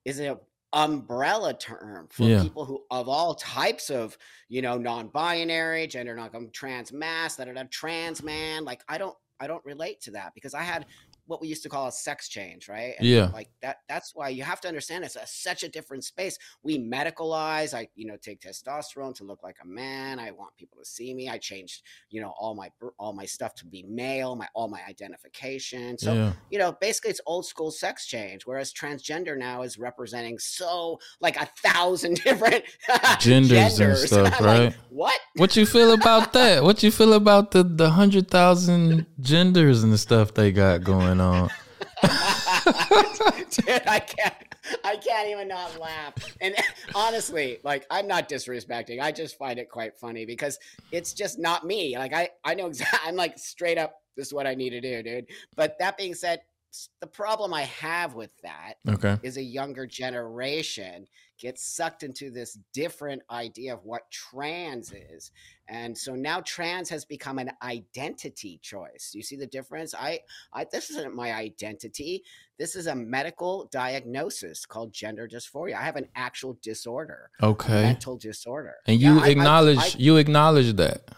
is 0.04 0.20
a 0.20 0.38
umbrella 0.72 1.52
term 1.54 2.06
for 2.10 2.22
Yeah. 2.24 2.42
people 2.42 2.64
who 2.64 2.84
of 2.90 3.08
all 3.08 3.34
types 3.34 3.90
of 3.90 4.16
you 4.48 4.62
know 4.62 4.78
non-binary 4.78 5.86
gender 5.88 6.14
non 6.14 6.30
transmasc 6.52 7.36
that 7.36 7.48
are 7.48 7.52
a 7.52 7.64
trans 7.66 8.22
man 8.22 8.64
like 8.64 8.82
i 8.88 8.96
don't 8.96 9.16
i 9.40 9.48
don't 9.48 9.64
relate 9.64 10.00
to 10.02 10.12
that 10.12 10.32
because 10.34 10.54
i 10.54 10.62
had 10.62 10.86
what 11.30 11.40
we 11.40 11.48
used 11.48 11.62
to 11.62 11.68
call 11.68 11.86
a 11.86 11.92
sex 11.92 12.28
change 12.28 12.68
right 12.68 12.94
And, 12.98 13.06
Yeah. 13.06 13.30
like 13.32 13.50
that 13.62 13.78
that's 13.88 14.14
why 14.14 14.28
you 14.28 14.42
have 14.42 14.60
to 14.62 14.68
understand 14.68 15.04
it's 15.04 15.16
a, 15.16 15.26
such 15.26 15.62
a 15.62 15.68
different 15.68 16.04
space 16.04 16.38
we 16.62 16.78
medicalize 16.78 17.72
i 17.74 17.88
you 17.94 18.06
know 18.06 18.16
take 18.16 18.40
testosterone 18.40 19.14
to 19.16 19.24
look 19.24 19.42
like 19.42 19.56
a 19.62 19.66
man 19.66 20.18
i 20.18 20.30
want 20.30 20.56
people 20.56 20.78
to 20.78 20.84
see 20.84 21.14
me 21.14 21.28
i 21.28 21.38
changed 21.38 21.82
you 22.08 22.20
know 22.20 22.34
all 22.38 22.54
my 22.54 22.70
all 22.98 23.12
my 23.12 23.24
stuff 23.24 23.54
to 23.54 23.66
be 23.66 23.82
male 23.84 24.36
my 24.36 24.48
all 24.54 24.68
my 24.68 24.80
identification 24.88 25.96
so 25.98 26.12
yeah. 26.14 26.32
you 26.50 26.58
know, 26.58 26.72
basically 26.80 27.10
it's 27.10 27.20
old 27.26 27.46
school 27.46 27.70
sex 27.70 28.06
change, 28.06 28.46
whereas 28.46 28.72
transgender 28.72 29.36
now 29.36 29.62
is 29.62 29.78
representing 29.78 30.38
so 30.38 30.98
like 31.20 31.36
a 31.36 31.46
thousand 31.62 32.14
different 32.24 32.64
Genders 33.18 33.80
and 33.80 33.96
stuff, 34.08 34.40
I'm 34.40 34.46
like, 34.46 34.60
right? 34.60 34.76
what? 34.88 35.18
What 35.36 35.56
you 35.56 35.64
feel 35.64 35.92
about 35.92 36.32
that? 36.32 36.64
What 36.64 36.82
you 36.82 36.90
feel 36.90 37.12
about 37.12 37.52
the 37.52 37.62
the 37.62 37.90
hundred 37.90 38.28
thousand 38.28 39.06
genders 39.20 39.82
and 39.84 39.92
the 39.92 39.98
stuff 39.98 40.34
they 40.34 40.50
got 40.50 40.82
going 40.82 41.20
on? 41.20 41.50
Dude, 42.02 43.82
I 43.86 44.00
can't. 44.00 44.34
I 44.84 44.96
can't 44.96 45.28
even 45.28 45.48
not 45.48 45.78
laugh. 45.78 46.14
And 46.40 46.54
honestly, 46.94 47.58
like 47.62 47.86
I'm 47.90 48.06
not 48.06 48.28
disrespecting. 48.28 49.00
I 49.00 49.12
just 49.12 49.38
find 49.38 49.58
it 49.58 49.70
quite 49.70 49.96
funny 49.96 50.26
because 50.26 50.58
it's 50.90 51.12
just 51.12 51.38
not 51.38 51.64
me. 51.64 51.96
Like 51.96 52.12
I, 52.12 52.30
I 52.44 52.54
know 52.54 52.66
exactly. 52.66 52.98
I'm 53.06 53.16
like 53.16 53.38
straight 53.38 53.78
up. 53.78 53.94
This 54.16 54.26
is 54.28 54.34
what 54.34 54.46
I 54.46 54.54
need 54.54 54.70
to 54.70 54.80
do, 54.80 55.02
dude. 55.02 55.26
But 55.56 55.76
that 55.78 55.96
being 55.96 56.14
said, 56.14 56.40
the 57.00 57.06
problem 57.06 57.52
I 57.52 57.62
have 57.62 58.14
with 58.14 58.30
that 58.42 58.74
Okay. 58.88 59.16
is 59.22 59.36
a 59.36 59.42
younger 59.42 59.86
generation 59.86 61.06
gets 61.38 61.64
sucked 61.66 62.02
into 62.02 62.30
this 62.30 62.58
different 62.72 63.22
idea 63.30 63.72
of 63.74 63.84
what 63.84 64.02
trans 64.10 64.92
is 64.92 65.30
and 65.68 65.96
so 65.96 66.14
now 66.14 66.40
trans 66.42 66.88
has 66.90 67.04
become 67.06 67.38
an 67.38 67.50
identity 67.62 68.58
choice 68.62 69.12
you 69.14 69.22
see 69.22 69.36
the 69.36 69.46
difference 69.46 69.94
i 69.94 70.20
i 70.52 70.66
this 70.70 70.90
isn't 70.90 71.14
my 71.14 71.32
identity 71.32 72.22
this 72.58 72.76
is 72.76 72.88
a 72.88 72.94
medical 72.94 73.66
diagnosis 73.72 74.66
called 74.66 74.92
gender 74.92 75.26
dysphoria 75.26 75.76
i 75.76 75.82
have 75.82 75.96
an 75.96 76.06
actual 76.14 76.58
disorder 76.62 77.30
Okay. 77.42 77.82
mental 77.84 78.18
disorder 78.18 78.74
And 78.86 79.00
Yeah, 79.00 79.14
you 79.14 79.20
I- 79.20 79.24
I- 79.24 79.28
acknowledge 79.30 79.78
I- 79.78 79.98
you 79.98 80.18
acknowledge 80.18 80.74
that. 80.76 81.08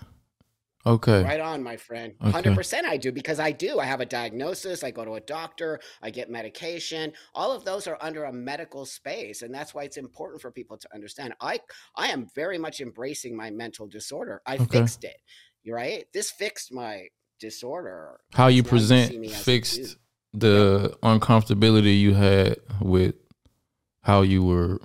Okay. 0.84 1.22
Right 1.22 1.38
on, 1.40 1.62
my 1.62 1.76
friend. 1.76 2.14
Okay. 2.20 2.30
Hundred 2.32 2.56
percent, 2.56 2.86
I 2.86 2.96
do 2.96 3.12
because 3.12 3.38
I 3.38 3.52
do. 3.52 3.78
I 3.78 3.84
have 3.84 4.00
a 4.00 4.06
diagnosis. 4.06 4.82
I 4.82 4.90
go 4.90 5.04
to 5.04 5.14
a 5.14 5.20
doctor. 5.20 5.78
I 6.02 6.10
get 6.10 6.28
medication. 6.28 7.12
All 7.34 7.52
of 7.52 7.64
those 7.64 7.86
are 7.86 7.96
under 8.00 8.24
a 8.24 8.32
medical 8.32 8.84
space, 8.84 9.42
and 9.42 9.54
that's 9.54 9.74
why 9.74 9.84
it's 9.84 9.96
important 9.96 10.42
for 10.42 10.50
people 10.50 10.76
to 10.76 10.88
understand. 10.92 11.34
I 11.40 11.60
I 11.96 12.08
am 12.08 12.26
very 12.34 12.58
much 12.58 12.80
embracing 12.80 13.36
my 13.36 13.50
mental 13.50 13.86
disorder. 13.86 14.42
I 14.44 14.54
Okay. 14.56 14.80
fixed 14.80 15.04
it. 15.04 15.16
You're 15.62 15.76
right. 15.76 16.06
This 16.12 16.30
fixed 16.32 16.72
my 16.72 17.06
disorder. 17.38 18.18
How 18.34 18.48
you 18.48 18.62
Now 18.62 18.68
present 18.70 19.26
fixed 19.30 19.96
the 20.32 20.96
uncomfortability 21.02 21.98
you 22.00 22.14
had 22.14 22.56
with 22.80 23.14
how 24.02 24.22
you 24.22 24.42
were. 24.42 24.80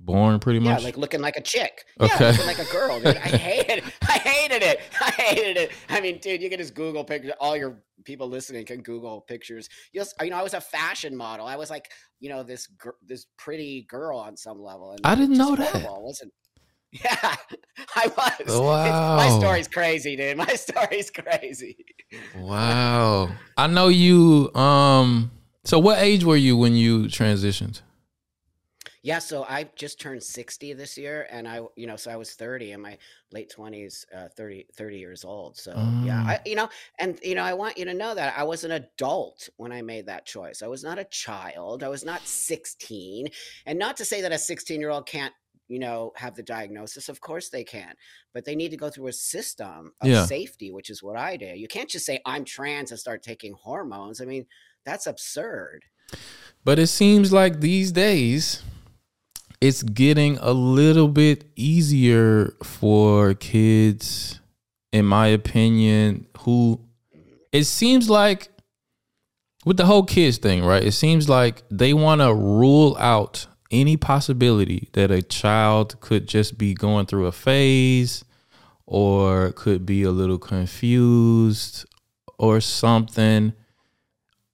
Born 0.00 0.38
pretty 0.40 0.58
much? 0.60 0.80
Yeah, 0.80 0.84
like 0.84 0.96
looking 0.96 1.20
like 1.20 1.36
a 1.36 1.40
chick. 1.42 1.84
Yeah, 2.00 2.06
Okay. 2.06 2.30
looking 2.32 2.46
like 2.46 2.58
a 2.58 2.70
girl, 2.72 2.98
dude. 3.00 3.16
I 3.16 3.20
hated, 3.20 3.84
I 4.02 4.12
hated 4.18 4.62
it. 4.62 4.80
I 5.00 5.10
hated 5.10 5.56
it. 5.56 5.72
I 5.88 6.00
mean, 6.00 6.18
dude, 6.18 6.42
you 6.42 6.48
can 6.50 6.58
just 6.58 6.74
Google 6.74 7.04
pictures. 7.04 7.32
All 7.40 7.56
your 7.56 7.82
people 8.04 8.28
listening 8.28 8.64
can 8.66 8.82
Google 8.82 9.20
pictures. 9.22 9.68
You'll, 9.92 10.06
you 10.22 10.30
know, 10.30 10.36
I 10.36 10.42
was 10.42 10.54
a 10.54 10.60
fashion 10.60 11.16
model. 11.16 11.46
I 11.46 11.56
was 11.56 11.70
like, 11.70 11.90
you 12.20 12.28
know, 12.28 12.42
this 12.42 12.66
gir- 12.66 12.96
this 13.06 13.26
pretty 13.36 13.86
girl 13.88 14.18
on 14.18 14.36
some 14.36 14.60
level. 14.62 14.92
And 14.92 15.00
I 15.04 15.14
didn't 15.14 15.36
know 15.36 15.54
that. 15.56 15.68
horrible. 15.72 16.04
Wasn't. 16.06 16.32
Yeah, 16.90 17.36
I 17.96 18.06
was. 18.16 18.32
It's- 18.40 18.58
Wow. 18.58 19.16
my 19.16 19.28
story's 19.38 19.68
crazy, 19.68 20.16
dude. 20.16 20.38
My 20.38 20.46
story's 20.54 21.10
crazy. 21.10 21.76
wow. 22.36 23.30
I 23.58 23.66
know 23.66 23.88
you 23.88 24.50
um 24.54 25.30
so 25.64 25.78
what 25.78 25.98
age 25.98 26.24
were 26.24 26.36
you 26.36 26.56
when 26.56 26.74
you 26.74 27.04
transitioned? 27.04 27.82
Yeah, 29.08 29.20
so 29.20 29.42
I 29.44 29.64
just 29.74 29.98
turned 29.98 30.22
60 30.22 30.74
this 30.74 30.98
year 30.98 31.26
and 31.30 31.48
I, 31.48 31.62
you 31.76 31.86
know, 31.86 31.96
so 31.96 32.10
I 32.10 32.16
was 32.16 32.34
30 32.34 32.72
in 32.72 32.82
my 32.82 32.98
late 33.32 33.50
20s, 33.56 34.04
uh, 34.14 34.28
30 34.36 34.66
30 34.76 34.98
years 34.98 35.24
old. 35.24 35.56
So, 35.56 35.70
yeah, 36.04 36.22
Mm. 36.22 36.26
I 36.26 36.40
you 36.44 36.54
know, 36.54 36.68
and 36.98 37.18
you 37.22 37.34
know, 37.34 37.42
I 37.42 37.54
want 37.54 37.78
you 37.78 37.86
to 37.86 37.94
know 37.94 38.14
that 38.14 38.36
I 38.36 38.42
was 38.42 38.64
an 38.64 38.72
adult 38.72 39.48
when 39.56 39.72
I 39.72 39.80
made 39.80 40.04
that 40.08 40.26
choice. 40.26 40.60
I 40.60 40.66
was 40.66 40.84
not 40.84 40.98
a 40.98 41.04
child. 41.04 41.82
I 41.82 41.88
was 41.88 42.04
not 42.04 42.20
16. 42.26 43.28
And 43.64 43.78
not 43.78 43.96
to 43.96 44.04
say 44.04 44.20
that 44.20 44.30
a 44.32 44.34
16-year-old 44.34 45.06
can't 45.06 45.32
you 45.68 45.78
know, 45.78 46.12
have 46.16 46.34
the 46.34 46.42
diagnosis. 46.42 47.08
Of 47.08 47.20
course 47.20 47.48
they 47.48 47.64
can, 47.64 47.94
but 48.34 48.44
they 48.44 48.56
need 48.56 48.70
to 48.72 48.76
go 48.78 48.90
through 48.90 49.08
a 49.08 49.12
system 49.12 49.92
of 50.02 50.08
Yeah. 50.08 50.26
safety, 50.26 50.70
which 50.70 50.90
is 50.90 51.02
what 51.02 51.16
I 51.16 51.38
did. 51.38 51.58
You 51.58 51.68
can't 51.68 51.90
just 51.90 52.04
say 52.04 52.20
I'm 52.26 52.44
trans 52.44 52.90
and 52.90 53.00
start 53.00 53.22
taking 53.22 53.54
hormones. 53.54 54.20
I 54.20 54.26
mean, 54.26 54.46
that's 54.84 55.06
absurd. 55.06 55.84
But 56.64 56.78
it 56.78 56.88
seems 56.88 57.32
like 57.32 57.60
these 57.60 57.92
days 57.92 58.62
it's 59.60 59.82
getting 59.82 60.38
a 60.38 60.52
little 60.52 61.08
bit 61.08 61.44
easier 61.56 62.54
for 62.62 63.34
kids, 63.34 64.40
in 64.92 65.04
my 65.04 65.28
opinion, 65.28 66.26
who 66.40 66.80
it 67.52 67.64
seems 67.64 68.08
like 68.08 68.48
with 69.64 69.76
the 69.76 69.86
whole 69.86 70.04
kids 70.04 70.38
thing, 70.38 70.64
right? 70.64 70.84
It 70.84 70.92
seems 70.92 71.28
like 71.28 71.62
they 71.70 71.92
want 71.92 72.20
to 72.20 72.32
rule 72.32 72.96
out 72.98 73.46
any 73.70 73.96
possibility 73.96 74.88
that 74.92 75.10
a 75.10 75.22
child 75.22 76.00
could 76.00 76.26
just 76.26 76.56
be 76.56 76.74
going 76.74 77.06
through 77.06 77.26
a 77.26 77.32
phase 77.32 78.24
or 78.86 79.52
could 79.52 79.84
be 79.84 80.02
a 80.02 80.10
little 80.10 80.38
confused 80.38 81.84
or 82.38 82.60
something 82.60 83.52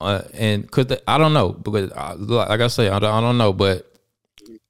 uh, 0.00 0.22
and 0.32 0.62
because 0.62 0.98
I 1.06 1.18
don't 1.18 1.32
know 1.32 1.52
because 1.52 1.92
uh, 1.92 2.16
like 2.18 2.60
I 2.60 2.66
say 2.66 2.88
I 2.88 2.98
don't, 2.98 3.14
I 3.14 3.20
don't 3.20 3.38
know 3.38 3.52
but 3.52 3.93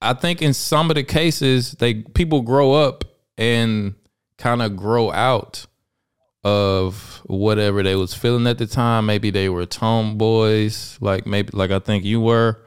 I 0.00 0.14
think 0.14 0.42
in 0.42 0.54
some 0.54 0.90
of 0.90 0.96
the 0.96 1.04
cases 1.04 1.72
they 1.72 1.94
people 1.94 2.42
grow 2.42 2.72
up 2.72 3.04
and 3.38 3.94
kind 4.38 4.62
of 4.62 4.76
grow 4.76 5.10
out 5.10 5.66
of 6.44 7.22
whatever 7.24 7.82
they 7.82 7.96
was 7.96 8.14
feeling 8.14 8.46
at 8.46 8.58
the 8.58 8.66
time. 8.66 9.06
Maybe 9.06 9.30
they 9.30 9.48
were 9.48 9.66
tomboys 9.66 10.98
like 11.00 11.26
maybe 11.26 11.50
like 11.52 11.70
I 11.70 11.78
think 11.78 12.04
you 12.04 12.20
were. 12.20 12.60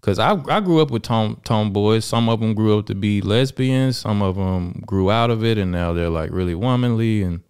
Because 0.00 0.18
I, 0.18 0.32
I 0.48 0.60
grew 0.60 0.80
up 0.80 0.90
with 0.90 1.02
tom 1.02 1.40
tomboys. 1.44 2.06
Some 2.06 2.30
of 2.30 2.40
them 2.40 2.54
grew 2.54 2.78
up 2.78 2.86
to 2.86 2.94
be 2.94 3.20
lesbians. 3.20 3.98
Some 3.98 4.22
of 4.22 4.36
them 4.36 4.82
grew 4.86 5.10
out 5.10 5.28
of 5.28 5.44
it 5.44 5.58
and 5.58 5.70
now 5.70 5.92
they're 5.92 6.08
like 6.08 6.30
really 6.30 6.54
womanly 6.54 7.22
and 7.22 7.42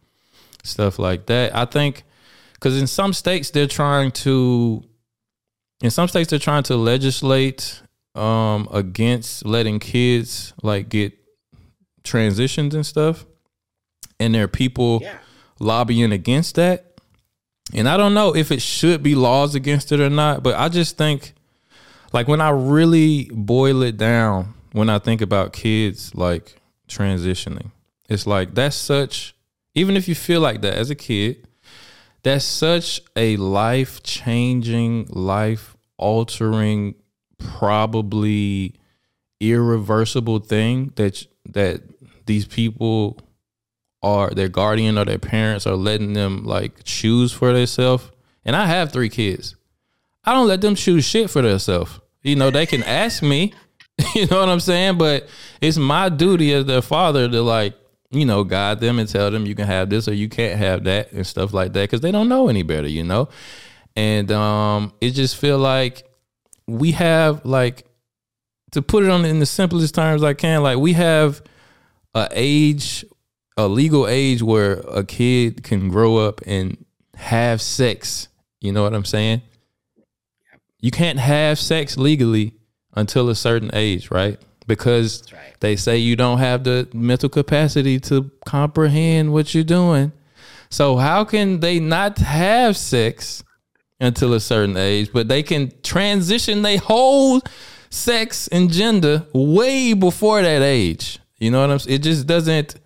stuff 0.65 0.99
like 0.99 1.27
that. 1.27 1.55
I 1.55 1.65
think 1.65 2.03
because 2.55 2.81
in 2.81 2.87
some 2.87 3.13
states 3.13 3.51
they're 3.51 3.67
trying 3.67 4.11
to 4.13 4.83
in 5.83 5.91
some 5.91 6.09
states 6.09 6.31
they're 6.31 6.39
trying 6.39 6.65
to 6.65 6.77
legislate 6.77 7.83
um 8.15 8.69
against 8.73 9.45
letting 9.47 9.79
kids 9.79 10.53
like 10.63 10.89
get 10.89 11.13
transitions 12.03 12.75
and 12.75 12.85
stuff 12.85 13.25
and 14.19 14.35
there 14.35 14.45
are 14.45 14.49
people 14.49 14.99
Yeah. 15.03 15.19
lobbying 15.61 16.11
against 16.13 16.57
that 16.57 16.99
and 17.75 17.89
i 17.89 17.97
don't 17.97 18.15
know 18.15 18.35
if 18.35 18.51
it 18.51 18.61
should 18.63 19.03
be 19.03 19.15
laws 19.15 19.55
against 19.55 19.93
it 19.93 20.01
or 20.01 20.11
not 20.11 20.43
but 20.43 20.57
i 20.57 20.69
just 20.69 20.97
think 20.97 21.35
like 22.13 22.27
when 22.27 22.41
i 22.41 22.51
really 22.51 23.31
boil 23.33 23.83
it 23.83 23.97
down 23.97 24.55
when 24.73 24.89
i 24.91 24.99
think 24.99 25.21
about 25.21 25.53
kids 25.53 26.13
like 26.15 26.57
transitioning 26.89 27.71
it's 28.09 28.27
like 28.27 28.55
that's 28.55 28.75
such 28.77 29.37
even 29.77 29.97
if 29.97 30.09
you 30.09 30.15
feel 30.17 30.41
like 30.41 30.63
that 30.63 30.75
as 30.75 30.91
a 30.91 30.97
kid 30.97 31.47
that's 32.23 32.45
such 32.45 33.01
a 33.17 33.39
life 33.39 34.03
changing, 34.03 35.07
life 35.09 35.75
altering 35.97 36.95
probably 37.41 38.75
irreversible 39.41 40.39
thing 40.39 40.93
that 40.97 41.27
that 41.47 41.83
these 42.27 42.47
people 42.47 43.19
are 44.03 44.31
their 44.31 44.49
guardian 44.49 44.97
or 44.99 45.05
their 45.05 45.19
parents 45.19 45.67
are 45.67 45.77
letting 45.77 46.13
them 46.13 46.45
like 46.45 46.85
choose 46.85 47.33
for 47.33 47.53
themselves. 47.53 48.11
And 48.45 48.57
I 48.57 48.67
have 48.67 48.93
three 48.93 49.09
kids. 49.09 49.57
I 50.25 50.33
don't 50.33 50.49
let 50.49 50.61
them 50.61 50.75
choose 50.75 51.05
shit 51.05 51.31
for 51.31 51.43
themselves. 51.43 52.01
You 52.23 52.37
know, 52.37 52.51
they 52.51 52.67
can 52.67 52.83
ask 52.83 53.23
me, 53.23 53.53
you 54.15 54.27
know 54.27 54.41
what 54.41 54.49
I'm 54.49 54.61
saying? 54.61 54.99
But 54.99 55.29
it's 55.61 55.77
my 55.77 56.09
duty 56.09 56.53
as 56.55 56.67
their 56.67 56.83
father 56.83 57.29
to 57.29 57.43
like, 57.43 57.75
you 58.11 58.25
know, 58.25 58.45
guide 58.45 58.81
them 58.81 58.99
and 58.99 59.09
tell 59.09 59.31
them 59.31 59.47
you 59.47 59.55
can 59.55 59.67
have 59.67 59.89
this 59.91 60.09
or 60.09 60.15
you 60.15 60.29
can't 60.29 60.59
have 60.59 60.85
that 60.85 61.13
and 61.13 61.27
stuff 61.27 61.53
like 61.53 61.73
that 61.75 61.83
because 61.83 62.01
they 62.01 62.11
don't 62.13 62.29
know 62.29 62.49
any 62.49 62.63
better, 62.63 62.89
you 62.89 63.05
know? 63.05 63.29
And 63.97 64.31
um 64.33 64.93
it 65.01 65.11
just 65.11 65.37
feel 65.37 65.59
like 65.59 66.10
we 66.79 66.93
have 66.93 67.45
like 67.45 67.85
to 68.73 68.83
put 68.83 69.05
it 69.05 69.11
on 69.11 69.25
in 69.25 69.41
the 69.41 69.47
simplest 69.47 69.95
terms 69.95 70.23
I 70.23 70.35
can, 70.35 70.63
like 70.63 70.79
we 70.79 70.93
have 70.95 71.43
a 72.15 72.29
age, 72.33 73.05
a 73.57 73.67
legal 73.67 74.07
age 74.07 74.43
where 74.43 74.75
a 74.75 75.05
kid 75.05 75.63
can 75.63 75.89
grow 75.89 76.17
up 76.19 76.41
and 76.47 76.85
have 77.17 77.61
sex. 77.61 78.29
You 78.61 78.73
know 78.73 78.83
what 78.83 78.95
I'm 78.95 79.05
saying? 79.05 79.43
You 80.81 80.91
can't 80.91 81.19
have 81.19 81.59
sex 81.59 81.97
legally 81.97 82.55
until 82.95 83.29
a 83.29 83.35
certain 83.35 83.71
age, 83.75 84.11
right? 84.11 84.39
Because 84.67 85.31
right. 85.33 85.55
they 85.61 85.77
say 85.77 85.99
you 85.99 86.17
don't 86.17 86.39
have 86.39 86.65
the 86.65 86.89
mental 86.95 87.29
capacity 87.29 87.99
to 88.01 88.31
comprehend 88.47 89.33
what 89.33 89.55
you're 89.55 89.65
doing. 89.65 90.13
So 90.71 90.97
how 90.97 91.25
can 91.25 91.61
they 91.61 91.81
not 91.81 92.19
have 92.19 92.77
sex 92.77 93.43
until 94.01 94.35
a 94.35 94.41
certain 94.41 94.77
age, 94.77 95.11
but 95.13 95.29
they 95.29 95.43
can 95.43 95.73
transition 95.83 96.63
their 96.63 96.79
whole 96.79 97.41
sex 97.91 98.49
and 98.49 98.71
gender 98.71 99.27
way 99.33 99.93
before 99.93 100.43
that 100.43 100.63
age? 100.63 101.19
You 101.39 101.51
know 101.51 101.61
what 101.61 101.71
I'm 101.71 101.79
saying? 101.79 101.97
It 101.97 102.03
just 102.03 102.27
doesn't 102.27 102.77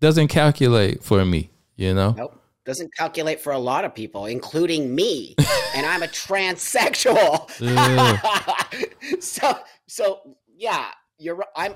doesn't 0.00 0.28
calculate 0.28 1.02
for 1.02 1.24
me, 1.24 1.50
you 1.76 1.94
know? 1.94 2.14
Nope. 2.16 2.42
Doesn't 2.64 2.94
calculate 2.96 3.40
for 3.40 3.52
a 3.52 3.58
lot 3.58 3.84
of 3.84 3.94
people, 3.94 4.26
including 4.26 4.92
me. 4.94 5.36
and 5.74 5.86
I'm 5.86 6.02
a 6.02 6.08
transsexual. 6.08 7.50
so 9.22 9.58
so 9.86 10.36
yeah, 10.56 10.86
you're 11.18 11.44
I'm 11.54 11.74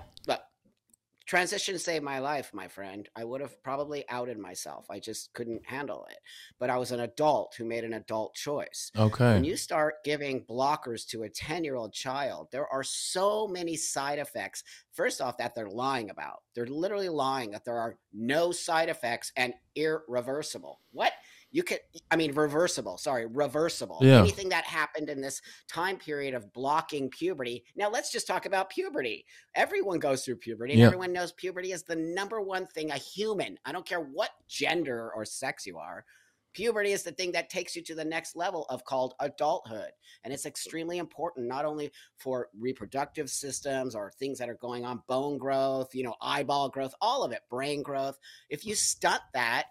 transition 1.30 1.78
saved 1.78 2.02
my 2.02 2.18
life, 2.18 2.50
my 2.52 2.66
friend. 2.66 3.08
I 3.14 3.22
would 3.22 3.40
have 3.40 3.62
probably 3.62 4.04
outed 4.08 4.36
myself. 4.36 4.86
I 4.90 4.98
just 4.98 5.32
couldn't 5.32 5.64
handle 5.64 6.04
it. 6.10 6.18
But 6.58 6.70
I 6.70 6.76
was 6.76 6.90
an 6.90 6.98
adult 6.98 7.54
who 7.56 7.64
made 7.64 7.84
an 7.84 7.92
adult 7.92 8.34
choice. 8.34 8.90
Okay. 8.98 9.34
When 9.34 9.44
you 9.44 9.56
start 9.56 10.02
giving 10.04 10.44
blockers 10.44 11.06
to 11.10 11.22
a 11.22 11.28
10 11.28 11.62
year 11.62 11.76
old 11.76 11.92
child, 11.92 12.48
there 12.50 12.66
are 12.66 12.82
so 12.82 13.46
many 13.46 13.76
side 13.76 14.18
effects. 14.18 14.64
First 14.90 15.20
off, 15.20 15.38
that 15.38 15.54
they're 15.54 15.70
lying 15.70 16.10
about. 16.10 16.42
They're 16.56 16.66
literally 16.66 17.08
lying 17.08 17.52
that 17.52 17.64
there 17.64 17.78
are 17.78 17.96
no 18.12 18.50
side 18.50 18.88
effects 18.88 19.30
and 19.36 19.54
irreversible. 19.76 20.80
What? 20.90 21.12
You 21.52 21.62
could, 21.62 21.80
I 22.10 22.16
mean, 22.16 22.32
reversible, 22.32 22.96
sorry, 22.98 23.26
reversible. 23.26 23.98
Yeah. 24.00 24.20
Anything 24.20 24.50
that 24.50 24.64
happened 24.64 25.08
in 25.08 25.20
this 25.20 25.42
time 25.68 25.96
period 25.96 26.34
of 26.34 26.52
blocking 26.52 27.10
puberty. 27.10 27.64
Now, 27.74 27.90
let's 27.90 28.12
just 28.12 28.26
talk 28.26 28.46
about 28.46 28.70
puberty. 28.70 29.26
Everyone 29.54 29.98
goes 29.98 30.24
through 30.24 30.36
puberty, 30.36 30.74
and 30.74 30.80
Yeah. 30.80 30.86
everyone 30.86 31.12
knows 31.12 31.32
puberty 31.32 31.72
is 31.72 31.82
the 31.82 31.96
number 31.96 32.40
one 32.40 32.66
thing 32.68 32.90
a 32.90 32.96
human, 32.96 33.58
I 33.64 33.72
don't 33.72 33.86
care 33.86 34.00
what 34.00 34.30
gender 34.48 35.12
or 35.14 35.24
sex 35.24 35.66
you 35.66 35.78
are, 35.78 36.04
Puberty 36.52 36.90
is 36.90 37.04
the 37.04 37.12
thing 37.12 37.32
that 37.32 37.48
takes 37.48 37.76
you 37.76 37.82
to 37.82 37.94
the 37.94 38.04
next 38.04 38.34
level 38.34 38.66
of 38.70 38.84
called 38.84 39.14
adulthood. 39.20 39.90
And 40.24 40.34
it's 40.34 40.46
extremely 40.46 40.98
important, 40.98 41.46
not 41.46 41.64
only 41.64 41.92
for 42.16 42.48
reproductive 42.58 43.30
systems 43.30 43.94
or 43.94 44.12
things 44.18 44.38
that 44.38 44.48
are 44.48 44.56
going 44.56 44.84
on, 44.84 45.02
bone 45.06 45.38
growth, 45.38 45.94
you 45.94 46.02
know, 46.02 46.16
eyeball 46.20 46.68
growth, 46.68 46.94
all 47.00 47.22
of 47.22 47.32
it, 47.32 47.42
brain 47.48 47.82
growth. 47.82 48.18
If 48.48 48.66
you 48.66 48.74
stunt 48.74 49.22
that, 49.32 49.66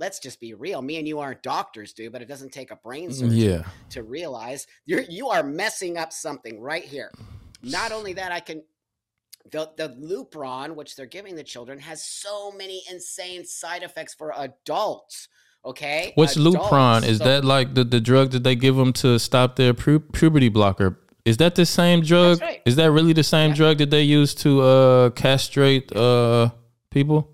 let's 0.00 0.18
just 0.18 0.40
be 0.40 0.54
real. 0.54 0.82
Me 0.82 0.98
and 0.98 1.06
you 1.06 1.20
aren't 1.20 1.42
doctors, 1.42 1.92
dude, 1.92 2.10
but 2.12 2.22
it 2.22 2.28
doesn't 2.28 2.52
take 2.52 2.70
a 2.72 2.76
brain 2.76 3.12
surgeon 3.12 3.36
Yeah. 3.36 3.62
to 3.90 4.02
realize 4.02 4.66
you're 4.86 5.02
you 5.02 5.28
are 5.28 5.42
messing 5.44 5.96
up 5.96 6.12
something 6.12 6.60
right 6.60 6.84
here. 6.84 7.12
Not 7.62 7.92
only 7.92 8.14
that, 8.14 8.32
I 8.32 8.40
can 8.40 8.64
the 9.52 9.70
the 9.76 9.88
Lupron, 9.90 10.74
which 10.74 10.96
they're 10.96 11.06
giving 11.18 11.36
the 11.36 11.44
children, 11.44 11.78
has 11.78 12.02
so 12.04 12.50
many 12.52 12.82
insane 12.90 13.44
side 13.44 13.82
effects 13.84 14.14
for 14.14 14.32
adults. 14.36 15.28
Okay, 15.62 16.12
What's 16.14 16.36
Lupron? 16.38 17.04
Is 17.04 17.18
So- 17.18 17.24
that 17.24 17.44
like 17.44 17.74
the, 17.74 17.84
the 17.84 18.00
drug 18.00 18.30
that 18.30 18.42
they 18.44 18.56
give 18.56 18.76
them 18.76 18.94
to 18.94 19.18
stop 19.18 19.56
their 19.56 19.74
pu- 19.74 20.00
puberty 20.00 20.48
blocker? 20.48 20.98
Is 21.26 21.36
that 21.36 21.54
the 21.54 21.66
same 21.66 22.00
drug? 22.00 22.40
right. 22.40 22.62
Is 22.64 22.76
that 22.76 22.90
really 22.90 23.12
the 23.12 23.22
same 23.22 23.50
Yeah. 23.50 23.56
drug 23.56 23.78
that 23.78 23.90
they 23.90 24.02
use 24.02 24.34
to 24.36 24.62
uh, 24.62 25.10
castrate 25.10 25.94
uh, 25.94 26.48
people? 26.90 27.28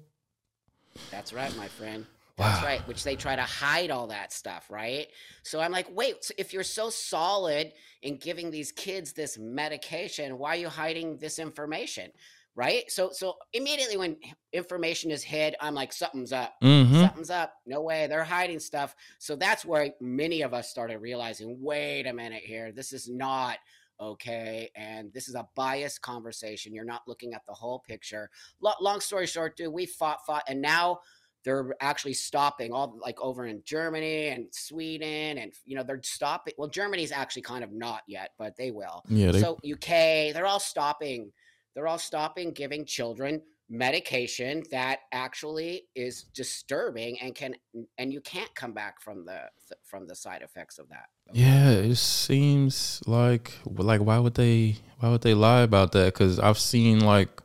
That's 1.12 1.32
right, 1.32 1.56
my 1.56 1.68
friend. 1.68 2.04
That's 2.36 2.60
Wow. 2.60 2.68
right. 2.68 2.86
Which 2.88 3.02
they 3.02 3.16
try 3.16 3.34
to 3.34 3.42
hide 3.42 3.90
all 3.90 4.08
that 4.08 4.32
stuff, 4.32 4.70
right? 4.70 5.08
So 5.42 5.58
I'm 5.60 5.72
like, 5.72 5.88
wait, 5.90 6.22
so 6.22 6.34
if 6.36 6.52
you're 6.52 6.62
so 6.64 6.90
solid 6.90 7.72
in 8.02 8.18
giving 8.18 8.50
these 8.50 8.72
kids 8.72 9.12
this 9.12 9.38
medication, 9.38 10.38
why 10.38 10.50
are 10.50 10.60
you 10.60 10.68
hiding 10.68 11.16
this 11.16 11.38
information? 11.38 12.10
Right? 12.54 12.90
So 12.90 13.10
so 13.12 13.36
immediately 13.52 13.96
when 13.98 14.16
information 14.52 15.10
is 15.10 15.22
hid, 15.22 15.56
I'm 15.60 15.74
like, 15.74 15.92
something's 15.92 16.32
up. 16.32 16.54
Mm-hmm. 16.62 17.02
Something's 17.02 17.30
up. 17.30 17.52
No 17.66 17.82
way. 17.82 18.06
They're 18.06 18.24
hiding 18.24 18.60
stuff. 18.60 18.94
So 19.18 19.36
that's 19.36 19.64
where 19.64 19.90
many 20.00 20.40
of 20.42 20.54
us 20.54 20.70
started 20.70 20.98
realizing, 20.98 21.58
wait 21.60 22.06
a 22.06 22.14
minute 22.14 22.42
here. 22.42 22.72
This 22.72 22.92
is 22.94 23.08
not 23.10 23.58
okay. 24.00 24.70
And 24.74 25.12
this 25.12 25.28
is 25.28 25.34
a 25.34 25.46
biased 25.54 26.00
conversation. 26.02 26.74
You're 26.74 26.84
not 26.84 27.02
looking 27.06 27.34
at 27.34 27.44
the 27.46 27.52
whole 27.54 27.78
picture. 27.80 28.30
Lo- 28.60 28.72
long 28.80 29.00
story 29.00 29.26
short, 29.26 29.56
dude, 29.56 29.72
we 29.72 29.84
fought, 29.86 30.24
fought, 30.26 30.44
and 30.48 30.60
now 30.62 31.00
they're 31.46 31.76
actually 31.80 32.12
stopping 32.12 32.72
all 32.72 32.98
like 33.00 33.18
over 33.20 33.46
in 33.46 33.62
Germany 33.64 34.28
and 34.28 34.48
Sweden 34.50 35.38
and 35.38 35.52
you 35.64 35.76
know 35.76 35.84
they're 35.84 36.02
stopping 36.02 36.52
well 36.58 36.68
Germany's 36.68 37.12
actually 37.12 37.42
kind 37.42 37.62
of 37.62 37.72
not 37.72 38.02
yet 38.08 38.32
but 38.36 38.56
they 38.56 38.72
will. 38.72 39.04
Yeah, 39.08 39.30
they, 39.30 39.40
so 39.40 39.56
UK 39.64 40.34
they're 40.34 40.46
all 40.46 40.60
stopping 40.60 41.32
they're 41.74 41.86
all 41.86 41.98
stopping 41.98 42.50
giving 42.50 42.84
children 42.84 43.40
medication 43.68 44.64
that 44.72 45.00
actually 45.12 45.84
is 45.94 46.24
disturbing 46.34 47.20
and 47.20 47.34
can 47.34 47.54
and 47.96 48.12
you 48.12 48.20
can't 48.20 48.52
come 48.56 48.72
back 48.72 49.00
from 49.00 49.24
the 49.24 49.38
from 49.84 50.08
the 50.08 50.16
side 50.16 50.42
effects 50.42 50.78
of 50.78 50.88
that. 50.88 51.06
yeah. 51.32 51.70
It 51.70 51.94
seems 51.94 53.02
like 53.06 53.52
like 53.66 54.00
why 54.00 54.18
would 54.18 54.34
they 54.34 54.78
why 54.98 55.10
would 55.10 55.20
they 55.22 55.34
lie 55.34 55.60
about 55.60 55.92
that? 55.92 56.12
Because 56.12 56.40
I've 56.40 56.58
seen 56.58 57.00
like 57.00 57.40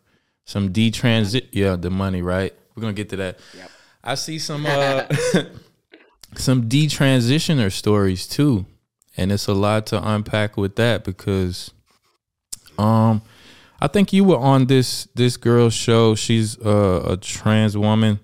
some 0.46 0.74
detransit. 0.74 1.50
Yeah, 1.52 1.76
the 1.76 1.92
money. 1.92 2.24
Right. 2.24 2.56
We're 2.76 2.82
gonna 2.82 2.94
get 2.94 3.10
to 3.10 3.16
that. 3.18 3.40
Yep. 3.56 3.72
I 4.04 4.16
see 4.16 4.40
some 4.40 4.66
uh, 4.66 5.04
some 6.36 6.68
detransitioner 6.68 7.72
stories 7.72 8.28
too, 8.28 8.66
and 9.18 9.32
it's 9.32 9.48
a 9.48 9.54
lot 9.54 9.88
to 9.88 10.10
unpack 10.10 10.58
with 10.58 10.76
that 10.78 11.04
because, 11.04 11.72
um, 12.78 13.22
I 13.80 13.88
think 13.88 14.14
you 14.14 14.24
were 14.24 14.38
on 14.38 14.66
this 14.66 15.08
this 15.16 15.38
girl's 15.38 15.74
show. 15.74 16.16
She's 16.16 16.60
uh, 16.60 17.04
a 17.10 17.18
trans 17.18 17.78
woman, 17.78 18.20